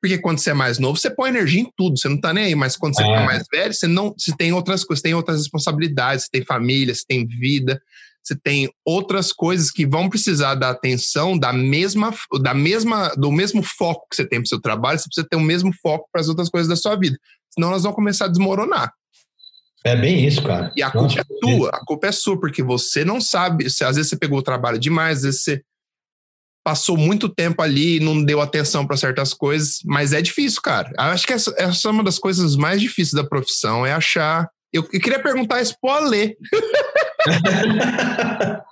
Porque 0.00 0.18
quando 0.18 0.38
você 0.38 0.50
é 0.50 0.54
mais 0.54 0.78
novo, 0.78 0.98
você 0.98 1.10
põe 1.10 1.30
energia 1.30 1.62
em 1.62 1.72
tudo, 1.76 1.98
você 1.98 2.08
não 2.08 2.20
tá 2.20 2.32
nem 2.32 2.44
aí. 2.44 2.54
Mas 2.54 2.76
quando 2.76 2.94
você 2.94 3.02
é. 3.02 3.06
fica 3.06 3.24
mais 3.24 3.44
velho, 3.50 3.74
você 3.74 3.86
não, 3.86 4.14
você 4.16 4.34
tem 4.36 4.52
outras 4.52 4.84
coisas, 4.84 5.02
tem 5.02 5.14
outras 5.14 5.38
responsabilidades, 5.38 6.24
você 6.24 6.30
tem 6.30 6.44
família, 6.44 6.94
você 6.94 7.04
tem 7.06 7.26
vida 7.26 7.80
você 8.24 8.34
tem 8.34 8.70
outras 8.84 9.32
coisas 9.32 9.70
que 9.70 9.86
vão 9.86 10.08
precisar 10.08 10.54
da 10.54 10.70
atenção 10.70 11.38
da 11.38 11.52
mesma, 11.52 12.14
da 12.40 12.54
mesma, 12.54 13.10
do 13.16 13.30
mesmo 13.30 13.62
foco 13.62 14.06
que 14.08 14.16
você 14.16 14.26
tem 14.26 14.40
para 14.40 14.46
o 14.46 14.48
seu 14.48 14.60
trabalho, 14.60 14.98
você 14.98 15.06
precisa 15.06 15.26
ter 15.28 15.36
o 15.36 15.40
mesmo 15.40 15.72
foco 15.82 16.08
para 16.10 16.22
as 16.22 16.28
outras 16.28 16.48
coisas 16.48 16.68
da 16.68 16.76
sua 16.76 16.96
vida. 16.96 17.18
Senão 17.50 17.68
elas 17.68 17.82
vão 17.82 17.92
começar 17.92 18.24
a 18.24 18.28
desmoronar. 18.28 18.92
É 19.84 19.94
bem 19.94 20.26
isso, 20.26 20.42
cara. 20.42 20.72
E 20.74 20.82
a 20.82 20.90
Nossa, 20.92 20.98
culpa 20.98 21.20
é 21.20 21.38
tua, 21.40 21.68
a 21.68 21.84
culpa 21.84 22.06
é 22.06 22.12
sua, 22.12 22.40
porque 22.40 22.62
você 22.62 23.04
não 23.04 23.20
sabe, 23.20 23.68
se, 23.68 23.84
às 23.84 23.96
vezes 23.96 24.08
você 24.08 24.16
pegou 24.16 24.38
o 24.38 24.42
trabalho 24.42 24.78
demais, 24.78 25.18
às 25.18 25.24
vezes 25.24 25.42
você 25.42 25.62
passou 26.64 26.96
muito 26.96 27.28
tempo 27.28 27.60
ali 27.60 27.96
e 27.96 28.00
não 28.00 28.24
deu 28.24 28.40
atenção 28.40 28.86
para 28.86 28.96
certas 28.96 29.34
coisas, 29.34 29.80
mas 29.84 30.14
é 30.14 30.22
difícil, 30.22 30.62
cara. 30.62 30.90
Eu 30.96 31.04
acho 31.04 31.26
que 31.26 31.34
essa, 31.34 31.54
essa 31.58 31.88
é 31.88 31.90
uma 31.90 32.02
das 32.02 32.18
coisas 32.18 32.56
mais 32.56 32.80
difíceis 32.80 33.12
da 33.12 33.28
profissão, 33.28 33.84
é 33.84 33.92
achar 33.92 34.48
eu, 34.74 34.82
eu 34.92 35.00
queria 35.00 35.22
perguntar 35.22 35.62
isso 35.62 35.76
pro 35.80 35.92
Alê. 35.92 36.36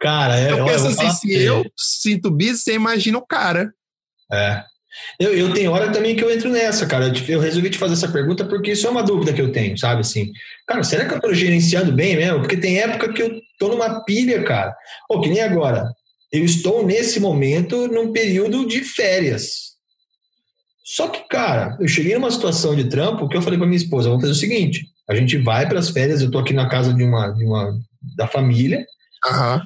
cara, 0.00 0.38
é, 0.38 0.52
eu 0.52 0.64
penso 0.64 0.88
assim, 0.88 1.10
se 1.10 1.42
eu 1.42 1.64
sinto 1.76 2.30
bis, 2.30 2.62
você 2.62 2.74
imagina 2.74 3.18
o 3.18 3.26
cara. 3.26 3.72
É. 4.32 4.62
Eu, 5.18 5.34
eu 5.34 5.52
tenho 5.52 5.72
hora 5.72 5.90
também 5.92 6.14
que 6.16 6.22
eu 6.22 6.30
entro 6.30 6.50
nessa, 6.50 6.86
cara. 6.86 7.12
Eu 7.28 7.40
resolvi 7.40 7.70
te 7.70 7.78
fazer 7.78 7.94
essa 7.94 8.10
pergunta 8.10 8.44
porque 8.44 8.72
isso 8.72 8.86
é 8.86 8.90
uma 8.90 9.02
dúvida 9.02 9.32
que 9.32 9.40
eu 9.40 9.52
tenho, 9.52 9.76
sabe? 9.78 10.00
Assim, 10.00 10.32
cara, 10.66 10.82
será 10.82 11.06
que 11.06 11.14
eu 11.14 11.20
tô 11.20 11.32
gerenciando 11.32 11.92
bem 11.92 12.16
mesmo? 12.16 12.40
Porque 12.40 12.56
tem 12.56 12.78
época 12.78 13.12
que 13.12 13.22
eu 13.22 13.40
tô 13.58 13.68
numa 13.68 14.04
pilha, 14.04 14.42
cara. 14.42 14.74
Pô, 15.08 15.20
que 15.20 15.28
nem 15.28 15.40
agora. 15.40 15.92
Eu 16.32 16.44
estou 16.44 16.84
nesse 16.84 17.20
momento 17.20 17.88
num 17.88 18.12
período 18.12 18.66
de 18.66 18.82
férias. 18.82 19.68
Só 20.84 21.08
que, 21.08 21.26
cara, 21.28 21.76
eu 21.80 21.88
cheguei 21.88 22.14
numa 22.14 22.30
situação 22.30 22.74
de 22.74 22.88
trampo 22.88 23.28
que 23.28 23.36
eu 23.36 23.42
falei 23.42 23.58
para 23.58 23.66
minha 23.66 23.76
esposa: 23.76 24.08
vamos 24.08 24.22
fazer 24.22 24.32
o 24.32 24.36
seguinte, 24.36 24.86
a 25.08 25.14
gente 25.14 25.38
vai 25.38 25.66
para 25.66 25.78
as 25.78 25.88
férias, 25.88 26.20
eu 26.20 26.30
tô 26.30 26.38
aqui 26.38 26.52
na 26.52 26.68
casa 26.68 26.92
de 26.92 27.02
uma, 27.02 27.30
de 27.30 27.44
uma 27.44 27.78
da 28.16 28.26
família. 28.28 28.86
Uhum. 29.26 29.60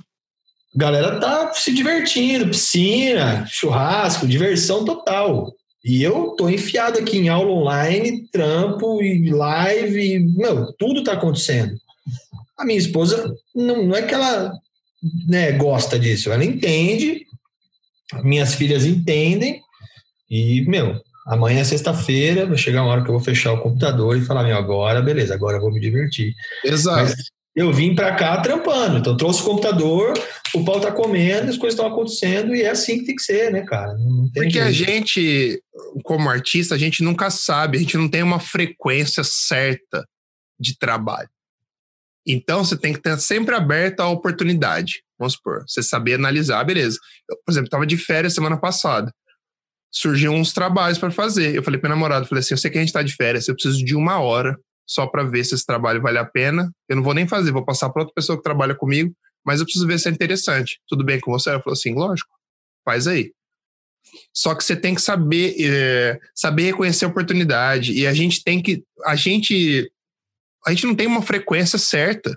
Galera 0.74 1.20
tá 1.20 1.52
se 1.52 1.74
divertindo, 1.74 2.48
piscina, 2.48 3.44
churrasco, 3.46 4.26
diversão 4.26 4.84
total. 4.84 5.52
E 5.84 6.02
eu 6.02 6.36
tô 6.36 6.48
enfiado 6.48 6.98
aqui 6.98 7.18
em 7.18 7.28
aula 7.28 7.50
online, 7.50 8.28
trampo 8.28 9.02
e 9.02 9.30
live, 9.30 10.00
e, 10.00 10.18
meu, 10.20 10.72
tudo 10.74 11.02
tá 11.02 11.14
acontecendo. 11.14 11.76
A 12.56 12.64
minha 12.64 12.78
esposa 12.78 13.34
não, 13.54 13.86
não 13.86 13.96
é 13.96 14.02
que 14.02 14.14
ela 14.14 14.52
né, 15.26 15.50
gosta 15.52 15.98
disso, 15.98 16.30
ela 16.30 16.44
entende, 16.44 17.26
minhas 18.22 18.54
filhas 18.54 18.86
entendem, 18.86 19.60
e, 20.30 20.62
meu, 20.62 21.02
Amanhã 21.26 21.60
é 21.60 21.64
sexta-feira, 21.64 22.46
vai 22.46 22.58
chegar 22.58 22.82
uma 22.82 22.92
hora 22.92 23.02
que 23.02 23.08
eu 23.08 23.14
vou 23.14 23.22
fechar 23.22 23.52
o 23.52 23.60
computador 23.60 24.16
e 24.16 24.24
falar, 24.24 24.42
meu, 24.42 24.56
agora, 24.56 25.00
beleza, 25.00 25.34
agora 25.34 25.56
eu 25.56 25.60
vou 25.60 25.72
me 25.72 25.80
divertir. 25.80 26.34
Exato. 26.64 27.02
Mas 27.02 27.14
eu 27.54 27.72
vim 27.72 27.94
para 27.94 28.14
cá 28.16 28.40
trampando, 28.40 28.98
então 28.98 29.16
trouxe 29.16 29.42
o 29.42 29.44
computador, 29.44 30.14
o 30.54 30.64
pau 30.64 30.80
tá 30.80 30.90
comendo, 30.90 31.50
as 31.50 31.58
coisas 31.58 31.78
estão 31.78 31.86
acontecendo 31.86 32.54
e 32.54 32.62
é 32.62 32.70
assim 32.70 32.98
que 32.98 33.06
tem 33.06 33.16
que 33.16 33.22
ser, 33.22 33.52
né, 33.52 33.62
cara? 33.62 33.94
Porque 34.34 34.50
jeito. 34.50 34.66
a 34.66 34.72
gente, 34.72 35.62
como 36.02 36.30
artista, 36.30 36.74
a 36.74 36.78
gente 36.78 37.02
nunca 37.02 37.30
sabe, 37.30 37.76
a 37.76 37.80
gente 37.80 37.96
não 37.96 38.08
tem 38.08 38.22
uma 38.22 38.40
frequência 38.40 39.22
certa 39.22 40.06
de 40.58 40.78
trabalho. 40.78 41.28
Então, 42.26 42.64
você 42.64 42.76
tem 42.76 42.92
que 42.92 43.00
estar 43.00 43.18
sempre 43.18 43.54
aberto 43.54 44.00
à 44.00 44.08
oportunidade. 44.08 45.02
Vamos 45.18 45.34
supor, 45.34 45.64
você 45.66 45.82
saber 45.82 46.14
analisar, 46.14 46.64
beleza. 46.64 46.98
Eu, 47.28 47.36
por 47.44 47.52
exemplo, 47.52 47.66
estava 47.66 47.86
de 47.86 47.96
férias 47.96 48.34
semana 48.34 48.56
passada. 48.56 49.12
Surgiu 49.92 50.32
uns 50.32 50.52
trabalhos 50.52 50.98
para 50.98 51.10
fazer. 51.10 51.54
Eu 51.54 51.62
falei 51.62 51.78
para 51.78 51.90
meu 51.90 51.96
namorado, 51.96 52.26
falei 52.26 52.40
assim, 52.40 52.54
eu 52.54 52.58
sei 52.58 52.70
que 52.70 52.78
a 52.78 52.80
gente 52.80 52.88
está 52.88 53.02
de 53.02 53.14
férias, 53.14 53.46
eu 53.46 53.54
preciso 53.54 53.84
de 53.84 53.94
uma 53.94 54.20
hora 54.20 54.58
só 54.86 55.06
para 55.06 55.22
ver 55.22 55.44
se 55.44 55.54
esse 55.54 55.66
trabalho 55.66 56.00
vale 56.00 56.18
a 56.18 56.24
pena. 56.24 56.72
Eu 56.88 56.96
não 56.96 57.02
vou 57.02 57.14
nem 57.14 57.28
fazer, 57.28 57.52
vou 57.52 57.64
passar 57.64 57.90
para 57.90 58.02
outra 58.02 58.14
pessoa 58.14 58.36
que 58.36 58.42
trabalha 58.42 58.74
comigo, 58.74 59.14
mas 59.44 59.60
eu 59.60 59.66
preciso 59.66 59.86
ver 59.86 59.98
se 59.98 60.08
é 60.08 60.12
interessante. 60.12 60.80
Tudo 60.88 61.04
bem 61.04 61.20
com 61.20 61.30
você? 61.30 61.50
Ela 61.50 61.62
falou 61.62 61.74
assim, 61.74 61.94
lógico, 61.94 62.30
faz 62.84 63.06
aí. 63.06 63.32
Só 64.34 64.54
que 64.54 64.64
você 64.64 64.76
tem 64.76 64.94
que 64.94 65.02
saber 65.02 65.54
é, 65.60 66.18
saber 66.34 66.64
reconhecer 66.64 67.04
a 67.04 67.08
oportunidade 67.08 67.92
e 67.92 68.06
a 68.06 68.12
gente 68.12 68.42
tem 68.42 68.60
que 68.60 68.82
a 69.04 69.14
gente 69.14 69.90
a 70.66 70.70
gente 70.70 70.86
não 70.86 70.94
tem 70.94 71.06
uma 71.06 71.22
frequência 71.22 71.78
certa. 71.78 72.36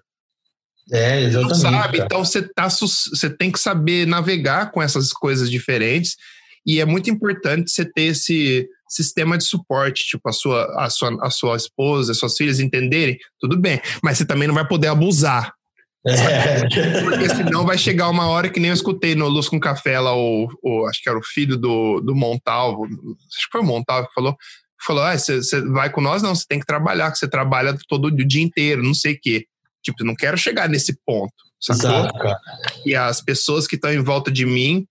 É, 0.91 1.22
exatamente. 1.23 1.49
Não 1.49 1.56
sabe, 1.56 1.98
cara. 1.98 2.06
então 2.06 2.23
você 2.23 2.41
tá 2.41 2.69
você 2.69 3.30
tem 3.30 3.52
que 3.52 3.60
saber 3.60 4.06
navegar 4.06 4.72
com 4.72 4.82
essas 4.82 5.11
coisas 5.11 5.49
diferentes 5.49 6.15
e 6.66 6.80
é 6.80 6.86
muito 6.86 7.10
importante 7.10 7.72
você 7.72 7.86
ter 7.86 8.04
esse 8.04 8.68
sistema 8.90 9.38
de 9.38 9.44
suporte, 9.44 10.06
tipo 10.06 10.28
a 10.28 10.34
sua 10.34 10.66
a 10.84 10.90
sua 10.90 11.18
a 11.22 11.30
sua 11.30 11.56
esposa, 11.56 12.12
as 12.12 12.20
suas 12.20 12.36
filhas 12.36 12.60
entenderem, 12.60 13.18
tudo 13.40 13.60
bem, 13.60 13.82
mas 14.04 14.18
você 14.18 14.26
também 14.26 14.48
não 14.48 14.56
vai 14.56 14.68
poder 14.68 14.88
abusar. 14.88 15.54
É. 16.08 16.62
Porque 17.04 17.30
senão 17.30 17.66
vai 17.66 17.78
chegar 17.80 18.10
uma 18.10 18.28
hora 18.28 18.48
que 18.48 18.60
nem 18.60 18.70
eu 18.70 18.76
escutei 18.76 19.16
no 19.16 19.28
Luz 19.28 19.50
com 19.50 19.60
Café 19.60 20.00
lá, 20.00 20.16
o, 20.16 20.48
o 20.62 20.86
acho 20.86 21.02
que 21.02 21.10
era 21.10 21.18
o 21.18 21.24
filho 21.24 21.58
do, 21.58 22.00
do 22.00 22.16
Montalvo, 22.16 22.86
acho 22.86 23.46
que 23.46 23.52
foi 23.52 23.62
o 23.62 23.66
Montalvo 23.66 24.08
que 24.08 24.14
falou, 24.14 24.38
falou: 24.86 25.04
ah, 25.04 25.18
você, 25.18 25.42
vai 25.72 25.90
com 25.90 26.02
nós? 26.02 26.22
Não, 26.22 26.36
você 26.36 26.46
tem 26.48 26.60
que 26.60 26.66
trabalhar, 26.66 27.12
que 27.12 27.18
você 27.18 27.28
trabalha 27.28 27.76
todo 27.88 28.06
o 28.06 28.12
dia 28.12 28.44
inteiro, 28.44 28.84
não 28.84 28.94
sei 28.94 29.14
o 29.14 29.20
quê. 29.20 29.46
Tipo, 29.84 30.04
não 30.04 30.16
quero 30.16 30.38
chegar 30.38 30.70
nesse 30.70 30.98
ponto, 31.06 31.34
sacou? 31.60 31.90
Exato, 31.90 32.38
e 32.86 32.96
as 32.96 33.22
pessoas 33.22 33.68
que 33.68 33.76
estão 33.76 33.92
em 33.92 34.02
volta 34.02 34.32
de 34.32 34.46
mim 34.46 34.88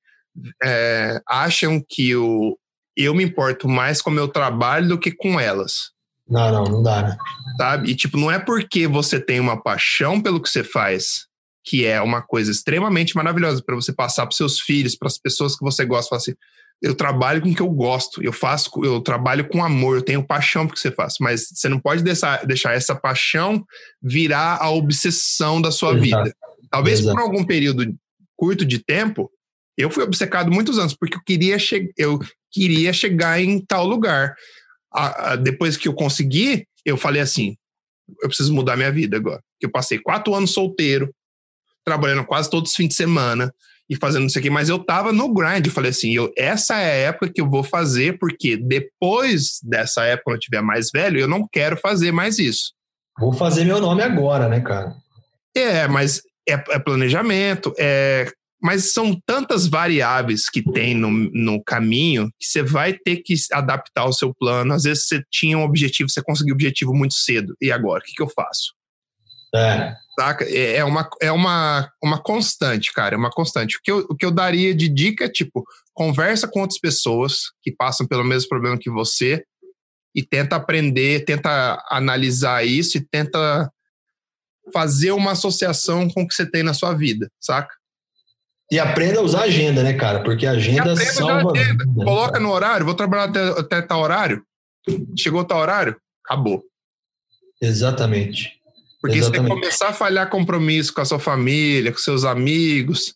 é, 0.62 1.20
acham 1.28 1.82
que 1.86 2.14
o, 2.16 2.58
eu 2.96 3.14
me 3.14 3.24
importo 3.24 3.68
mais 3.68 4.00
com 4.00 4.10
o 4.10 4.12
meu 4.12 4.28
trabalho 4.28 4.88
do 4.88 4.98
que 4.98 5.12
com 5.12 5.38
elas. 5.38 5.92
Não, 6.28 6.50
não, 6.50 6.64
não 6.64 6.82
dá, 6.82 7.02
né? 7.02 7.16
Sabe? 7.58 7.90
E, 7.90 7.94
tipo, 7.94 8.16
não 8.16 8.30
é 8.30 8.38
porque 8.38 8.86
você 8.86 9.20
tem 9.20 9.40
uma 9.40 9.62
paixão 9.62 10.20
pelo 10.20 10.40
que 10.40 10.48
você 10.48 10.64
faz, 10.64 11.26
que 11.64 11.84
é 11.84 12.00
uma 12.00 12.22
coisa 12.22 12.50
extremamente 12.50 13.14
maravilhosa 13.14 13.62
para 13.64 13.74
você 13.74 13.92
passar 13.92 14.26
para 14.26 14.36
seus 14.36 14.60
filhos, 14.60 14.96
para 14.96 15.08
as 15.08 15.18
pessoas 15.18 15.56
que 15.56 15.64
você 15.64 15.84
gosta, 15.84 16.08
falar 16.08 16.20
assim, 16.20 16.34
eu 16.82 16.94
trabalho 16.94 17.40
com 17.40 17.50
o 17.50 17.54
que 17.54 17.62
eu 17.62 17.70
gosto, 17.70 18.22
eu 18.22 18.32
faço, 18.32 18.70
eu 18.84 19.00
trabalho 19.00 19.48
com 19.48 19.64
amor, 19.64 19.96
eu 19.96 20.02
tenho 20.02 20.26
paixão 20.26 20.66
por 20.66 20.74
que 20.74 20.80
você 20.80 20.90
faz, 20.90 21.14
mas 21.20 21.48
você 21.48 21.68
não 21.68 21.80
pode 21.80 22.02
deixar, 22.02 22.44
deixar 22.44 22.74
essa 22.74 22.94
paixão 22.94 23.64
virar 24.02 24.58
a 24.60 24.70
obsessão 24.70 25.62
da 25.62 25.70
sua 25.70 25.92
Exato. 25.92 26.02
vida. 26.02 26.36
Talvez 26.70 27.00
Exato. 27.00 27.16
por 27.16 27.22
algum 27.22 27.44
período 27.44 27.94
curto 28.36 28.64
de 28.64 28.78
tempo, 28.78 29.30
eu 29.76 29.90
fui 29.90 30.02
obcecado 30.04 30.50
muitos 30.50 30.78
anos, 30.78 30.94
porque 30.94 31.16
eu 31.16 31.22
queria, 31.24 31.56
eu 31.96 32.18
queria 32.50 32.92
chegar 32.92 33.40
em 33.40 33.58
tal 33.60 33.86
lugar 33.86 34.34
a, 34.92 35.32
a, 35.32 35.36
depois 35.36 35.76
que 35.76 35.88
eu 35.88 35.94
consegui, 35.94 36.66
eu 36.84 36.96
falei 36.96 37.20
assim: 37.20 37.56
eu 38.22 38.28
preciso 38.28 38.54
mudar 38.54 38.76
minha 38.76 38.92
vida 38.92 39.16
agora. 39.16 39.40
Eu 39.60 39.70
passei 39.70 39.98
quatro 39.98 40.34
anos 40.34 40.52
solteiro, 40.52 41.12
trabalhando 41.84 42.24
quase 42.24 42.48
todos 42.48 42.70
os 42.70 42.76
fins 42.76 42.88
de 42.88 42.94
semana 42.94 43.52
e 43.88 43.96
fazendo 43.96 44.26
isso 44.26 44.38
aqui, 44.38 44.48
mas 44.48 44.68
eu 44.68 44.78
tava 44.78 45.12
no 45.12 45.32
grind. 45.32 45.66
Eu 45.66 45.72
falei 45.72 45.90
assim: 45.90 46.14
eu, 46.14 46.32
essa 46.36 46.76
é 46.76 46.92
a 46.92 47.08
época 47.08 47.32
que 47.34 47.40
eu 47.40 47.50
vou 47.50 47.64
fazer, 47.64 48.18
porque 48.18 48.56
depois 48.56 49.58
dessa 49.62 50.04
época, 50.04 50.24
quando 50.24 50.36
eu 50.36 50.40
tiver 50.40 50.62
mais 50.62 50.90
velho, 50.92 51.18
eu 51.18 51.28
não 51.28 51.46
quero 51.50 51.76
fazer 51.76 52.12
mais 52.12 52.38
isso. 52.38 52.72
Vou 53.18 53.32
fazer 53.32 53.64
meu 53.64 53.80
nome 53.80 54.02
agora, 54.02 54.48
né, 54.48 54.60
cara? 54.60 54.94
É, 55.56 55.86
mas 55.86 56.20
é, 56.48 56.52
é 56.52 56.78
planejamento, 56.78 57.72
é 57.78 58.30
mas 58.64 58.94
são 58.94 59.20
tantas 59.26 59.66
variáveis 59.66 60.48
que 60.48 60.62
tem 60.62 60.94
no, 60.94 61.10
no 61.10 61.62
caminho 61.62 62.30
que 62.40 62.46
você 62.46 62.62
vai 62.62 62.94
ter 62.94 63.16
que 63.16 63.34
adaptar 63.52 64.06
o 64.06 64.12
seu 64.12 64.34
plano. 64.34 64.72
Às 64.72 64.84
vezes 64.84 65.06
você 65.06 65.22
tinha 65.30 65.58
um 65.58 65.64
objetivo, 65.64 66.08
você 66.08 66.22
conseguiu 66.22 66.54
o 66.54 66.56
objetivo 66.56 66.94
muito 66.94 67.12
cedo. 67.12 67.54
E 67.60 67.70
agora? 67.70 68.00
O 68.00 68.02
que, 68.02 68.14
que 68.14 68.22
eu 68.22 68.28
faço? 68.30 68.72
É. 69.54 69.94
Saca? 70.18 70.46
É, 70.46 70.76
é 70.76 70.84
uma, 70.84 71.10
é 71.20 71.30
uma, 71.30 71.92
uma 72.02 72.22
constante, 72.22 72.90
cara. 72.94 73.14
É 73.14 73.18
uma 73.18 73.30
constante. 73.30 73.76
O 73.76 73.80
que, 73.82 73.92
eu, 73.92 73.98
o 74.08 74.16
que 74.16 74.24
eu 74.24 74.30
daria 74.30 74.74
de 74.74 74.88
dica 74.88 75.26
é 75.26 75.28
tipo: 75.28 75.62
conversa 75.92 76.48
com 76.48 76.60
outras 76.60 76.80
pessoas 76.80 77.50
que 77.62 77.70
passam 77.70 78.06
pelo 78.06 78.24
mesmo 78.24 78.48
problema 78.48 78.78
que 78.78 78.88
você 78.88 79.44
e 80.14 80.22
tenta 80.24 80.56
aprender, 80.56 81.26
tenta 81.26 81.84
analisar 81.90 82.64
isso 82.64 82.96
e 82.96 83.06
tenta 83.06 83.70
fazer 84.72 85.12
uma 85.12 85.32
associação 85.32 86.08
com 86.08 86.22
o 86.22 86.26
que 86.26 86.34
você 86.34 86.50
tem 86.50 86.62
na 86.62 86.72
sua 86.72 86.94
vida, 86.94 87.30
saca? 87.38 87.74
E 88.70 88.78
aprenda 88.78 89.20
a 89.20 89.22
usar 89.22 89.40
a 89.40 89.44
agenda, 89.44 89.82
né, 89.82 89.92
cara? 89.92 90.22
Porque 90.22 90.46
a 90.46 90.52
agenda 90.52 90.96
salva. 90.96 91.52
Agenda. 91.52 91.84
Coloca 91.94 92.40
no 92.40 92.50
horário, 92.50 92.86
vou 92.86 92.94
trabalhar 92.94 93.24
até, 93.24 93.60
até 93.60 93.82
tal 93.82 94.00
horário. 94.00 94.42
Chegou 95.18 95.44
tal 95.44 95.60
horário, 95.60 95.96
acabou. 96.24 96.62
Exatamente. 97.60 98.52
Porque 99.00 99.18
Exatamente. 99.18 99.48
você 99.48 99.54
começar 99.54 99.88
a 99.88 99.92
falhar 99.92 100.30
compromisso 100.30 100.92
com 100.92 101.00
a 101.00 101.04
sua 101.04 101.18
família, 101.18 101.92
com 101.92 101.98
seus 101.98 102.24
amigos, 102.24 103.14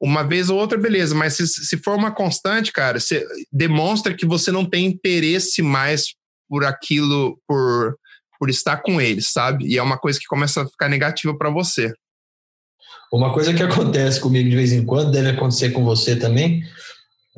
uma 0.00 0.22
vez 0.22 0.50
ou 0.50 0.58
outra, 0.58 0.76
beleza, 0.76 1.14
mas 1.14 1.34
se, 1.34 1.46
se 1.46 1.78
for 1.78 1.96
uma 1.96 2.10
constante, 2.10 2.70
cara, 2.70 3.00
você 3.00 3.26
demonstra 3.50 4.14
que 4.14 4.26
você 4.26 4.52
não 4.52 4.64
tem 4.68 4.84
interesse 4.84 5.62
mais 5.62 6.14
por 6.46 6.64
aquilo, 6.64 7.40
por, 7.48 7.96
por 8.38 8.50
estar 8.50 8.82
com 8.82 9.00
eles, 9.00 9.30
sabe? 9.32 9.66
E 9.66 9.78
é 9.78 9.82
uma 9.82 9.96
coisa 9.96 10.18
que 10.18 10.26
começa 10.26 10.62
a 10.62 10.68
ficar 10.68 10.90
negativa 10.90 11.36
para 11.36 11.48
você. 11.48 11.90
Uma 13.12 13.32
coisa 13.32 13.54
que 13.54 13.62
acontece 13.62 14.20
comigo 14.20 14.48
de 14.48 14.56
vez 14.56 14.72
em 14.72 14.84
quando, 14.84 15.10
deve 15.10 15.30
acontecer 15.30 15.70
com 15.70 15.84
você 15.84 16.16
também, 16.16 16.62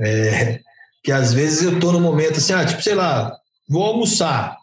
é 0.01 0.61
que 1.07 1.13
às 1.13 1.33
vezes 1.33 1.63
eu 1.63 1.79
tô 1.79 1.93
no 1.93 2.01
momento 2.01 2.39
assim, 2.39 2.53
ah, 2.53 2.67
tipo, 2.67 2.83
sei 2.83 2.97
lá, 2.97 3.33
vou 3.69 3.85
almoçar. 3.85 4.57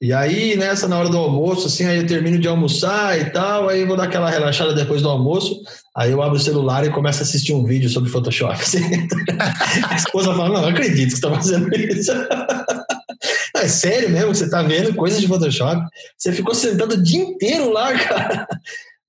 E 0.00 0.10
aí, 0.10 0.56
nessa, 0.56 0.88
na 0.88 0.98
hora 0.98 1.10
do 1.10 1.18
almoço, 1.18 1.66
assim, 1.66 1.84
aí 1.84 1.98
eu 1.98 2.06
termino 2.06 2.38
de 2.38 2.48
almoçar 2.48 3.20
e 3.20 3.26
tal, 3.26 3.68
aí 3.68 3.84
vou 3.84 3.94
dar 3.94 4.04
aquela 4.04 4.30
relaxada 4.30 4.74
depois 4.74 5.02
do 5.02 5.10
almoço, 5.10 5.60
aí 5.94 6.12
eu 6.12 6.22
abro 6.22 6.38
o 6.38 6.40
celular 6.40 6.86
e 6.86 6.90
começo 6.90 7.18
a 7.18 7.22
assistir 7.24 7.52
um 7.52 7.62
vídeo 7.62 7.90
sobre 7.90 8.08
Photoshop. 8.08 8.54
Assim. 8.60 8.80
a 9.86 9.96
esposa 9.96 10.34
fala, 10.34 10.48
não, 10.48 10.62
não 10.62 10.68
acredito 10.68 11.10
que 11.12 11.18
você 11.18 11.26
está 11.26 11.34
fazendo 11.34 11.74
isso. 11.76 12.12
É 13.56 13.68
sério 13.68 14.10
mesmo, 14.10 14.34
você 14.34 14.44
está 14.44 14.62
vendo 14.62 14.94
coisas 14.94 15.18
de 15.18 15.26
Photoshop? 15.26 15.82
Você 16.16 16.30
ficou 16.30 16.54
sentado 16.54 16.92
o 16.92 17.02
dia 17.02 17.22
inteiro 17.22 17.72
lá, 17.72 17.94
cara. 17.94 18.46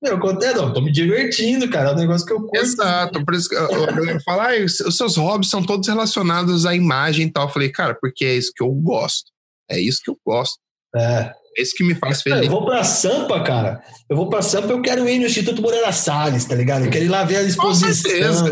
Eu 0.04 0.20
contei, 0.20 0.54
não, 0.54 0.72
tô 0.72 0.80
me 0.80 0.92
divertindo, 0.92 1.68
cara. 1.70 1.90
É 1.90 1.94
um 1.94 1.98
negócio 1.98 2.26
que 2.26 2.34
eu 2.34 2.40
curto. 2.40 2.56
Exato, 2.56 3.26
por 3.26 3.34
isso 3.34 3.50
que 3.50 3.56
eu, 3.56 3.68
eu 3.68 4.22
falo, 4.22 4.42
ah, 4.42 4.52
os 4.64 4.96
seus 4.96 5.18
hobbies 5.18 5.50
são 5.50 5.64
todos 5.64 5.88
relacionados 5.88 6.66
à 6.66 6.76
imagem 6.76 7.28
e 7.28 7.32
tal. 7.32 7.48
Eu 7.48 7.54
falei, 7.54 7.70
cara, 7.70 7.98
porque 8.00 8.24
é 8.26 8.36
isso 8.36 8.52
que 8.56 8.64
eu 8.64 8.72
gosto. 8.72 9.32
É 9.70 9.80
isso 9.80 10.00
que 10.04 10.12
eu 10.12 10.18
gosto. 10.26 10.60
É. 10.96 11.34
É 11.58 11.62
isso 11.64 11.74
que 11.76 11.84
me 11.84 11.96
faz 11.96 12.22
feliz. 12.22 12.44
Eu 12.44 12.52
vou 12.52 12.66
pra 12.66 12.84
Sampa, 12.84 13.44
cara. 13.44 13.82
Eu 14.08 14.16
vou 14.16 14.30
pra 14.30 14.44
Sampa, 14.44 14.68
eu 14.68 14.82
quero 14.82 15.10
ir 15.10 15.18
no 15.18 15.26
Instituto 15.26 15.60
Moreira 15.60 15.92
Salles, 15.92 16.46
tá 16.46 16.54
ligado? 16.54 16.86
Eu 16.86 16.92
quero 16.92 17.06
ir 17.06 17.10
lá 17.10 17.24
ver 17.24 17.38
a 17.38 17.44
exposição. 17.44 18.46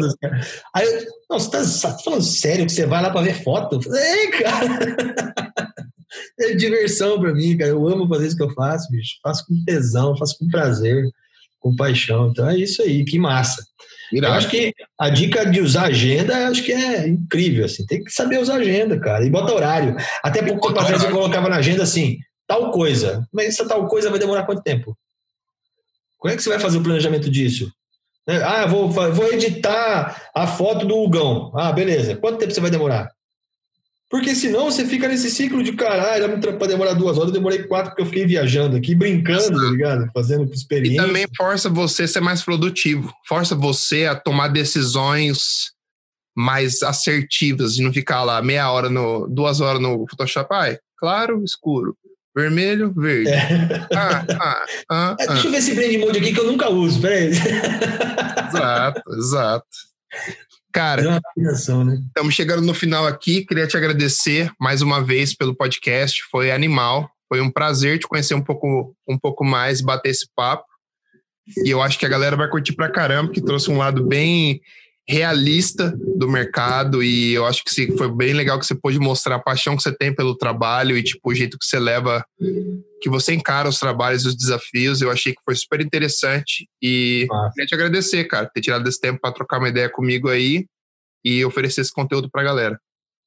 Aí, 0.73 0.87
eu, 0.87 1.05
não, 1.29 1.39
você 1.39 1.51
tá, 1.51 1.89
tá, 1.89 1.97
falando 2.03 2.23
sério 2.23 2.65
que 2.65 2.71
você 2.71 2.87
vai 2.87 3.03
lá 3.03 3.11
pra 3.11 3.21
ver 3.21 3.43
foto? 3.43 3.79
É, 3.95 4.27
cara. 4.27 4.79
É 6.39 6.53
diversão 6.53 7.19
pra 7.19 7.33
mim, 7.33 7.57
cara. 7.57 7.71
Eu 7.71 7.85
amo 7.89 8.07
fazer 8.07 8.27
isso 8.27 8.37
que 8.37 8.43
eu 8.43 8.53
faço, 8.53 8.89
bicho. 8.89 9.17
Faço 9.21 9.45
com 9.45 9.63
tesão, 9.65 10.15
faço 10.15 10.37
com 10.37 10.47
prazer 10.47 11.03
com 11.65 11.75
paixão. 11.75 12.29
Então 12.29 12.47
é 12.47 12.55
isso 12.55 12.83
aí, 12.83 13.03
que 13.03 13.17
massa. 13.17 13.65
Eu 14.13 14.31
acho 14.31 14.47
que 14.47 14.71
a 14.99 15.09
dica 15.09 15.49
de 15.49 15.59
usar 15.59 15.85
agenda, 15.85 16.47
acho 16.47 16.63
que 16.63 16.71
é 16.71 17.07
incrível, 17.07 17.65
assim. 17.65 17.83
Tem 17.87 18.03
que 18.03 18.11
saber 18.11 18.39
usar 18.39 18.57
agenda, 18.57 18.99
cara. 18.99 19.25
E 19.25 19.31
bota 19.31 19.51
horário. 19.51 19.95
Até 20.21 20.43
pouco 20.43 20.67
tempo 20.67 20.79
atrás 20.79 21.03
eu 21.03 21.09
colocava 21.09 21.49
na 21.49 21.55
agenda 21.55 21.81
assim, 21.81 22.19
tal 22.45 22.69
coisa. 22.69 23.27
Mas 23.33 23.47
essa 23.47 23.67
tal 23.67 23.87
coisa 23.87 24.11
vai 24.11 24.19
demorar 24.19 24.43
quanto 24.43 24.61
tempo? 24.61 24.95
Como 26.19 26.31
é 26.31 26.37
que 26.37 26.43
você 26.43 26.49
vai 26.49 26.59
fazer 26.59 26.77
o 26.77 26.83
planejamento 26.83 27.31
disso? 27.31 27.71
Né? 28.27 28.43
Ah, 28.43 28.67
vou, 28.67 28.87
vou 28.87 29.33
editar 29.33 30.29
a 30.35 30.45
foto 30.45 30.85
do 30.85 31.01
Hugão. 31.01 31.51
Ah, 31.55 31.71
beleza. 31.71 32.15
Quanto 32.15 32.37
tempo 32.37 32.53
você 32.53 32.61
vai 32.61 32.69
demorar? 32.69 33.09
Porque 34.15 34.33
senão 34.33 34.71
você 34.71 34.85
fica 34.85 35.09
nesse 35.09 35.29
ciclo 35.29 35.61
de 35.61 35.73
caralho, 35.73 36.39
para 36.39 36.67
demorar 36.67 36.93
duas 36.93 37.17
horas, 37.17 37.31
eu 37.31 37.33
demorei 37.33 37.63
quatro 37.63 37.89
porque 37.91 38.01
eu 38.01 38.05
fiquei 38.05 38.25
viajando 38.25 38.77
aqui, 38.77 38.95
brincando, 38.95 39.61
tá 39.61 39.69
ligado? 39.69 40.09
Fazendo 40.13 40.49
experiência. 40.53 41.01
E 41.01 41.05
também 41.05 41.25
força 41.35 41.69
você 41.69 42.03
a 42.03 42.07
ser 42.07 42.21
mais 42.21 42.41
produtivo, 42.41 43.13
força 43.27 43.53
você 43.53 44.05
a 44.05 44.15
tomar 44.15 44.47
decisões 44.47 45.73
mais 46.33 46.81
assertivas, 46.81 47.75
de 47.75 47.83
não 47.83 47.91
ficar 47.91 48.23
lá 48.23 48.41
meia 48.41 48.71
hora, 48.71 48.89
no, 48.89 49.27
duas 49.27 49.59
horas 49.59 49.81
no 49.81 50.05
Photoshop. 50.09 50.47
Ai, 50.53 50.79
claro, 50.97 51.43
escuro. 51.43 51.93
Vermelho, 52.33 52.93
verde. 52.95 53.31
É. 53.31 53.85
Ah, 53.93 54.25
ah, 54.39 54.65
ah, 54.91 55.15
é, 55.19 55.27
Deixa 55.27 55.47
eu 55.47 55.51
ver 55.51 55.57
esse 55.57 55.75
blend 55.75 55.97
mode 55.97 56.19
aqui 56.19 56.33
que 56.33 56.39
eu 56.39 56.47
nunca 56.47 56.69
uso, 56.69 57.01
peraí. 57.01 57.31
Exato, 58.47 59.01
exato. 59.17 59.67
Cara, 60.75 61.01
É 61.01 61.07
uma 61.07 61.85
né? 61.85 62.03
estamos 62.05 62.33
chegando 62.33 62.61
no 62.61 62.73
final 62.73 63.07
aqui. 63.07 63.45
Queria 63.45 63.65
te 63.65 63.77
agradecer 63.77 64.51
mais 64.59 64.81
uma 64.81 65.01
vez 65.01 65.33
pelo 65.33 65.55
podcast. 65.55 66.21
Foi 66.29 66.51
animal. 66.51 67.09
Foi 67.29 67.39
um 67.39 67.49
prazer 67.49 67.97
te 67.97 68.05
conhecer 68.05 68.33
um 68.35 68.41
pouco, 68.41 68.93
um 69.07 69.17
pouco 69.17 69.45
mais, 69.45 69.79
bater 69.79 70.09
esse 70.09 70.27
papo. 70.35 70.65
E 71.63 71.69
eu 71.69 71.81
acho 71.81 71.97
que 71.97 72.05
a 72.05 72.09
galera 72.09 72.35
vai 72.35 72.49
curtir 72.49 72.73
pra 72.73 72.91
caramba, 72.91 73.31
que 73.31 73.39
trouxe 73.41 73.71
um 73.71 73.77
lado 73.77 74.05
bem 74.05 74.59
realista 75.07 75.95
do 76.17 76.27
mercado 76.27 77.03
e 77.03 77.33
eu 77.33 77.45
acho 77.45 77.63
que 77.63 77.95
foi 77.95 78.11
bem 78.11 78.33
legal 78.33 78.59
que 78.59 78.65
você 78.65 78.73
pôde 78.73 78.97
mostrar 78.99 79.35
a 79.35 79.39
paixão 79.39 79.75
que 79.77 79.83
você 79.83 79.95
tem 79.95 80.13
pelo 80.13 80.35
trabalho 80.35 80.97
e 80.97 81.03
tipo 81.03 81.29
o 81.29 81.35
jeito 81.35 81.59
que 81.59 81.65
você 81.65 81.77
leva 81.79 82.25
que 83.01 83.09
você 83.09 83.33
encara 83.33 83.69
os 83.69 83.77
trabalhos 83.77 84.23
e 84.23 84.27
os 84.29 84.35
desafios. 84.35 85.01
Eu 85.01 85.11
achei 85.11 85.33
que 85.33 85.41
foi 85.45 85.55
super 85.55 85.79
interessante 85.79 86.67
e 86.81 87.27
Massa. 87.29 87.51
queria 87.53 87.67
te 87.67 87.75
agradecer, 87.75 88.23
cara, 88.23 88.49
ter 88.51 88.61
tirado 88.61 88.87
esse 88.87 88.99
tempo 88.99 89.19
para 89.21 89.31
trocar 89.31 89.59
uma 89.59 89.69
ideia 89.69 89.89
comigo 89.89 90.27
aí 90.27 90.65
e 91.23 91.45
oferecer 91.45 91.81
esse 91.81 91.93
conteúdo 91.93 92.29
pra 92.29 92.43
galera. 92.43 92.79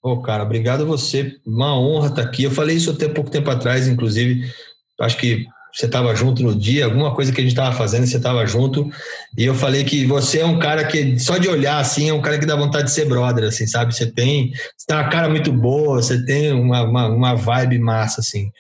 Ô, 0.03 0.21
cara, 0.21 0.43
obrigado 0.43 0.83
a 0.83 0.87
você. 0.87 1.37
Uma 1.47 1.79
honra 1.79 2.09
estar 2.09 2.23
aqui. 2.23 2.45
Eu 2.45 2.51
falei 2.51 2.77
isso 2.77 2.91
até 2.91 3.09
pouco 3.09 3.31
tempo 3.31 3.51
atrás, 3.51 3.87
inclusive. 3.87 4.53
Acho 5.01 5.17
que 5.17 5.47
você 5.79 5.87
estava 5.87 6.13
junto 6.13 6.43
no 6.43 6.57
dia, 6.57 6.87
alguma 6.87 7.15
coisa 7.15 7.33
que 7.33 7.41
a 7.41 7.45
gente 7.45 7.53
estava 7.53 7.73
fazendo, 7.73 8.05
você 8.05 8.17
estava 8.17 8.45
junto. 8.45 8.91
E 9.37 9.45
eu 9.45 9.55
falei 9.55 9.85
que 9.85 10.05
você 10.05 10.41
é 10.41 10.45
um 10.45 10.59
cara 10.59 10.85
que, 10.85 11.17
só 11.21 11.39
de 11.39 11.49
olhar 11.49 11.79
assim, 11.79 12.09
é 12.09 12.13
um 12.13 12.21
cara 12.21 12.37
que 12.37 12.45
dá 12.45 12.57
vontade 12.57 12.87
de 12.87 12.91
ser 12.91 13.05
brother, 13.05 13.45
assim, 13.45 13.65
sabe? 13.65 13.95
Você 13.95 14.11
tem, 14.11 14.51
você 14.77 14.87
tem 14.89 14.97
uma 14.97 15.09
cara 15.09 15.29
muito 15.29 15.53
boa, 15.53 16.03
você 16.03 16.25
tem 16.25 16.51
uma, 16.51 16.83
uma, 16.83 17.07
uma 17.07 17.35
vibe 17.37 17.79
massa, 17.79 18.21
assim. 18.21 18.51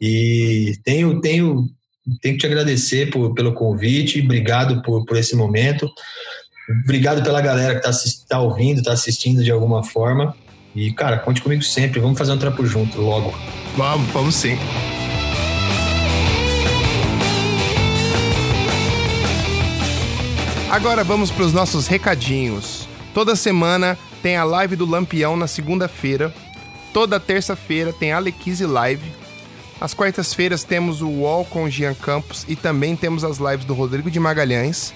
E 0.00 0.74
tenho, 0.84 1.20
tenho, 1.20 1.66
tenho 2.22 2.36
que 2.36 2.40
te 2.40 2.46
agradecer 2.46 3.10
por, 3.10 3.34
pelo 3.34 3.52
convite, 3.52 4.20
obrigado 4.20 4.80
por, 4.82 5.04
por 5.04 5.16
esse 5.16 5.34
momento. 5.34 5.90
Obrigado 6.84 7.20
pela 7.24 7.40
galera 7.40 7.80
que 7.80 7.88
está 7.88 8.08
tá 8.28 8.40
ouvindo, 8.40 8.78
está 8.78 8.92
assistindo 8.92 9.42
de 9.42 9.50
alguma 9.50 9.82
forma. 9.82 10.36
E, 10.72 10.92
cara, 10.92 11.18
conte 11.18 11.42
comigo 11.42 11.64
sempre. 11.64 11.98
Vamos 11.98 12.16
fazer 12.16 12.30
um 12.30 12.38
trampo 12.38 12.64
junto 12.64 13.00
logo. 13.00 13.34
Vamos, 13.76 14.08
vamos 14.12 14.36
sim. 14.36 14.56
Agora 20.70 21.02
vamos 21.02 21.32
para 21.32 21.42
os 21.42 21.52
nossos 21.52 21.88
recadinhos. 21.88 22.86
Toda 23.12 23.34
semana 23.34 23.98
tem 24.22 24.36
a 24.36 24.44
live 24.44 24.76
do 24.76 24.86
Lampião 24.86 25.36
na 25.36 25.48
segunda-feira. 25.48 26.32
Toda 26.92 27.18
terça-feira 27.18 27.92
tem 27.92 28.12
a 28.12 28.18
Alequise 28.18 28.64
Live. 28.64 29.12
Às 29.80 29.94
quartas-feiras 29.94 30.62
temos 30.62 31.02
o 31.02 31.08
UOL 31.08 31.44
com 31.44 31.64
o 31.64 31.70
Jean 31.70 31.92
Campos 31.92 32.46
e 32.46 32.54
também 32.54 32.94
temos 32.94 33.24
as 33.24 33.38
lives 33.38 33.64
do 33.64 33.74
Rodrigo 33.74 34.08
de 34.08 34.20
Magalhães. 34.20 34.94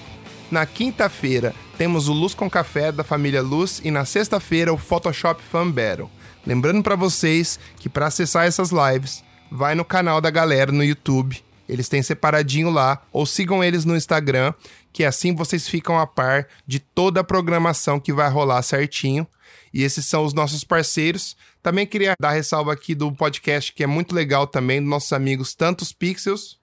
Na 0.49 0.65
quinta-feira 0.65 1.53
temos 1.77 2.07
o 2.07 2.13
Luz 2.13 2.33
com 2.33 2.49
Café 2.49 2.89
da 2.89 3.03
família 3.03 3.41
Luz 3.41 3.81
e 3.83 3.91
na 3.91 4.05
sexta-feira 4.05 4.71
o 4.71 4.77
Photoshop 4.77 5.43
Fan 5.43 5.69
Battle. 5.69 6.09
Lembrando 6.47 6.81
para 6.83 6.95
vocês 6.95 7.59
que 7.75 7.89
para 7.89 8.07
acessar 8.07 8.45
essas 8.45 8.69
lives, 8.71 9.25
vai 9.51 9.75
no 9.75 9.83
canal 9.83 10.21
da 10.21 10.29
galera 10.29 10.71
no 10.71 10.85
YouTube. 10.85 11.43
Eles 11.67 11.89
têm 11.89 12.01
separadinho 12.01 12.69
lá, 12.69 13.01
ou 13.11 13.25
sigam 13.25 13.63
eles 13.63 13.85
no 13.85 13.95
Instagram, 13.95 14.53
que 14.95 15.03
assim 15.03 15.35
vocês 15.35 15.67
ficam 15.67 15.99
a 15.99 16.07
par 16.07 16.47
de 16.65 16.79
toda 16.79 17.19
a 17.19 17.23
programação 17.23 17.99
que 17.99 18.13
vai 18.13 18.29
rolar 18.29 18.61
certinho. 18.61 19.27
E 19.73 19.83
esses 19.83 20.05
são 20.05 20.23
os 20.23 20.33
nossos 20.33 20.63
parceiros. 20.63 21.35
Também 21.61 21.85
queria 21.85 22.15
dar 22.17 22.31
ressalva 22.31 22.71
aqui 22.71 22.95
do 22.95 23.11
podcast, 23.11 23.73
que 23.73 23.83
é 23.83 23.87
muito 23.87 24.15
legal 24.15 24.47
também, 24.47 24.79
dos 24.79 24.89
nossos 24.89 25.11
amigos 25.11 25.53
Tantos 25.53 25.91
Pixels. 25.91 26.57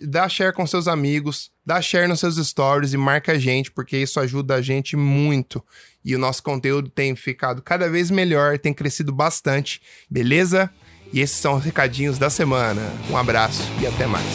dá 0.04 0.30
share 0.30 0.54
com 0.54 0.68
seus 0.68 0.88
amigos, 0.88 1.50
dá 1.66 1.82
share 1.82 2.08
nos 2.08 2.20
seus 2.20 2.36
stories 2.36 2.94
e 2.94 2.98
marca 2.98 3.32
a 3.32 3.40
gente, 3.40 3.72
porque 3.72 3.98
isso 3.98 4.20
ajuda 4.20 4.54
a 4.54 4.62
gente 4.62 4.96
muito. 4.96 5.66
E 6.04 6.16
o 6.16 6.20
nosso 6.20 6.42
conteúdo 6.42 6.90
tem 6.90 7.16
ficado 7.16 7.62
cada 7.62 7.90
vez 7.90 8.10
melhor, 8.10 8.58
tem 8.58 8.74
crescido 8.74 9.12
bastante, 9.12 9.82
beleza? 10.10 10.70
E 11.14 11.20
esses 11.20 11.38
são 11.38 11.56
os 11.56 11.64
recadinhos 11.64 12.18
da 12.18 12.30
semana. 12.30 12.82
Um 13.10 13.18
abraço 13.18 13.62
e 13.82 13.86
até 13.86 14.08
mais. 14.08 14.26